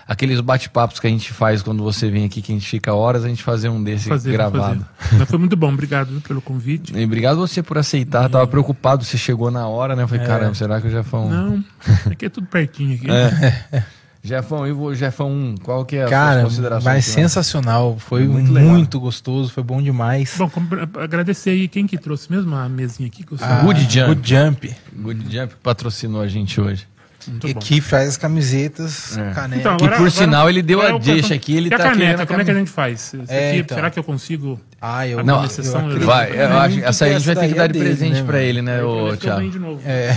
[0.07, 3.25] aqueles bate-papos que a gente faz quando você vem aqui, que a gente fica horas,
[3.25, 4.85] a gente fazer um desse Fazer, gravado.
[5.13, 6.93] Mas foi muito bom, obrigado pelo convite.
[6.97, 8.29] E obrigado você por aceitar.
[8.29, 10.03] Tava preocupado, você chegou na hora, né?
[10.03, 11.29] Eu falei, caramba, será que eu já foi um...
[11.29, 11.65] Não,
[12.11, 13.07] aqui é tudo pertinho aqui.
[14.27, 16.91] Jefão, e o Jefão 1, qual que é a Cara, sua consideração?
[16.91, 17.99] mas sensacional.
[17.99, 20.35] Foi Muito muito, gostoso, foi bom demais.
[20.39, 20.67] Bom, como-
[20.99, 23.23] agradecer aí quem que trouxe mesmo a mesinha aqui.
[23.23, 24.15] Que eu Ah, Good Jump.
[24.15, 24.77] Good Jump.
[24.97, 26.87] Good Jump patrocinou a gente hoje.
[27.29, 27.61] Muito E bom.
[27.61, 29.33] que faz as camisetas, É.
[29.57, 31.85] Então, Que, por sinal, ele deu a é o deixa aqui, ele e a tá
[31.85, 33.15] querendo caneta, a como é que a gente faz?
[33.29, 33.77] É, aqui, então.
[33.77, 34.61] Será que eu consigo?
[34.81, 37.37] ah, eu, Não, eu exceção, eu- acredito Vai, eu acho, essa aí a gente vai
[37.37, 38.45] ter que dar é de dele, presente né, pra mano?
[38.45, 39.51] ele, né, eu ganho Thiago?
[39.51, 39.83] de novo.
[39.87, 40.11] É.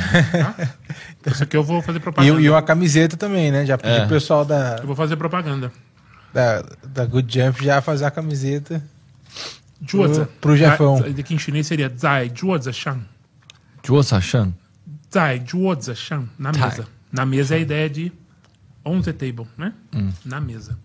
[1.31, 2.41] Isso aqui eu vou fazer E, propaganda.
[2.41, 3.65] e uma camiseta também, né?
[3.65, 3.99] Já pedi É.
[4.01, 5.71] pro pessoal da, Eu vou fazer propaganda.
[6.33, 8.81] da, da Good Jump já fazer a camiseta.
[9.85, 10.27] Juoza.
[10.41, 10.97] pro Jefão.
[11.19, 13.01] Aqui em chinês seria Zai Juoza Shang.
[13.85, 14.51] Jô Sachan?
[15.13, 16.27] Zai Juoza Shang.
[16.39, 16.67] Na Tá.
[16.67, 16.85] mesa.
[17.11, 18.11] Na mesa é a ideia de
[18.85, 19.73] on the table, né?
[19.95, 20.09] Hum.
[20.25, 20.77] Na mesa.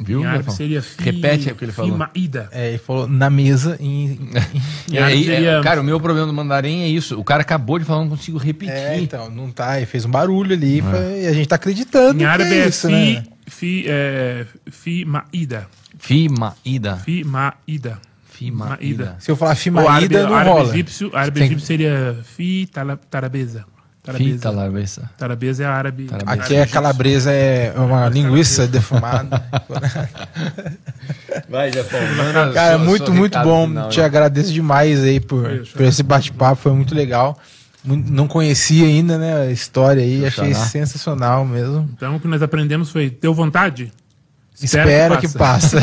[0.00, 1.92] Viu, em árabe seria fi, Repete o que ele falou.
[1.92, 2.48] Fimaida.
[2.50, 4.18] É, ele falou na mesa em.
[4.90, 7.18] Em É, árabe é, seria- cara, o meu problema do mandarim é isso.
[7.18, 8.74] O cara acabou de falar, não consigo repetir.
[8.74, 9.76] É, então, não tá.
[9.78, 12.20] Ele fez um barulho ali foi- e a gente tá acreditando.
[12.20, 13.24] Em árabe é é isso, fi, né?
[13.46, 15.68] fi, é, Fimaida.
[15.98, 16.98] Fimaída.
[16.98, 18.00] Fimaida.
[18.24, 19.16] Fimaída.
[19.20, 20.68] Se eu falar Fimaída, não árabe rola.
[20.74, 22.98] egípcio, árabe egípcio seria Fi tala-
[24.04, 24.32] Tarabeza.
[24.34, 25.10] Fita larvesa.
[25.16, 26.04] Tarabeza é árabe.
[26.04, 26.42] Tarabeza.
[26.42, 29.42] Aqui é calabresa, é uma linguiça defumada.
[31.48, 32.00] Vai, Jefão.
[32.52, 33.88] Cara, muito, muito bom.
[33.88, 37.38] Te agradeço demais aí por, por esse bate-papo, foi muito legal.
[37.82, 41.88] Não conhecia ainda, né, a história aí, achei sensacional mesmo.
[41.96, 43.90] Então o que nós aprendemos foi: deu vontade?
[44.60, 45.80] Espera que, passa.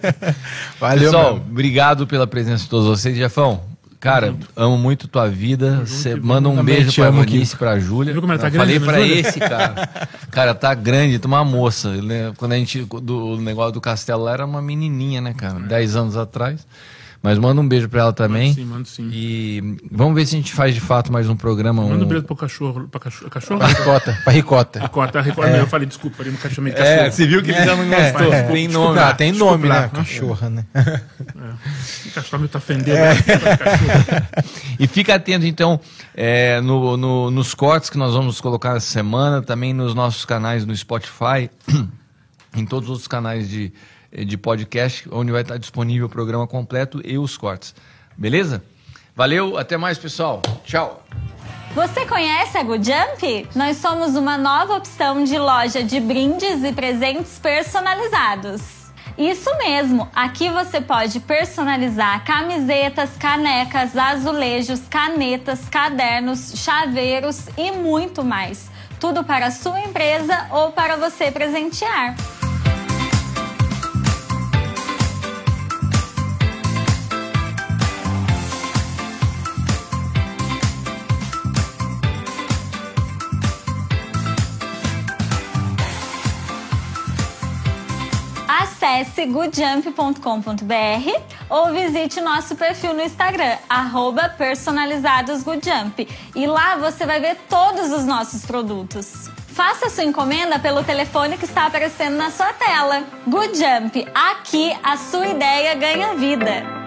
[0.80, 1.42] Valeu, Pessoal, meu.
[1.42, 3.16] obrigado pela presença de todos vocês.
[3.16, 3.62] Jefão,
[4.04, 5.80] cara, amo muito tua vida.
[5.86, 8.12] Você manda um Também beijo pra Vanice, pra Júlia.
[8.12, 9.20] Viu como ela tá grande, Falei né, pra Júlia?
[9.20, 9.88] esse, cara.
[10.30, 11.90] Cara, tá grande, tá uma moça.
[12.02, 12.30] né?
[12.36, 15.58] Quando a gente, do o negócio do castelo lá, era uma menininha, né, cara?
[15.58, 16.66] Dez anos atrás.
[17.24, 18.52] Mas manda um beijo pra ela também.
[18.52, 19.08] Sim, mando sim.
[19.10, 21.82] E vamos ver se a gente faz de fato mais um programa.
[21.82, 22.86] Manda um um- beijo pro cachorro.
[22.86, 23.30] Pra cachorro?
[23.30, 23.58] cachorro?
[23.60, 24.80] Pra ricota, pra ricota.
[24.80, 25.48] Ricota, ricota.
[25.56, 27.12] Eu falei, desculpa, falei no cachorro meio É, cachorro.
[27.12, 28.30] você viu que ele já não É, gostou.
[28.30, 28.42] é.
[28.42, 29.00] Tem nome.
[29.00, 29.80] Não, tem nome, né?
[29.80, 29.98] Desculpa.
[30.04, 30.66] Cachorra, né?
[32.06, 32.98] O cachorro me tá ofendendo.
[32.98, 33.14] né?
[33.22, 34.26] Cachorro.
[34.78, 35.80] E fica atento, então,
[36.14, 40.66] é, no, no- nos cortes que nós vamos colocar essa semana, também nos nossos canais
[40.66, 41.48] no Spotify,
[42.54, 43.72] em todos os outros canais de,
[44.16, 47.74] de podcast, onde vai estar disponível o programa completo e os cortes.
[48.16, 48.62] Beleza?
[49.16, 50.42] Valeu, até mais, pessoal.
[50.64, 51.04] Tchau.
[51.74, 53.48] Você conhece a Good Jump?
[53.56, 58.84] Nós somos uma nova opção de loja de brindes e presentes personalizados.
[59.18, 68.68] Isso mesmo, aqui você pode personalizar camisetas, canecas, azulejos, canetas, cadernos, chaveiros e muito mais.
[68.98, 72.16] Tudo para a sua empresa ou para você presentear.
[88.84, 93.56] Acesse goodjump.com.br ou visite nosso perfil no Instagram,
[94.36, 96.06] personalizadosgoodjump.
[96.36, 99.30] E lá você vai ver todos os nossos produtos.
[99.46, 103.04] Faça sua encomenda pelo telefone que está aparecendo na sua tela.
[103.26, 106.83] Good Jump, aqui a sua ideia ganha vida.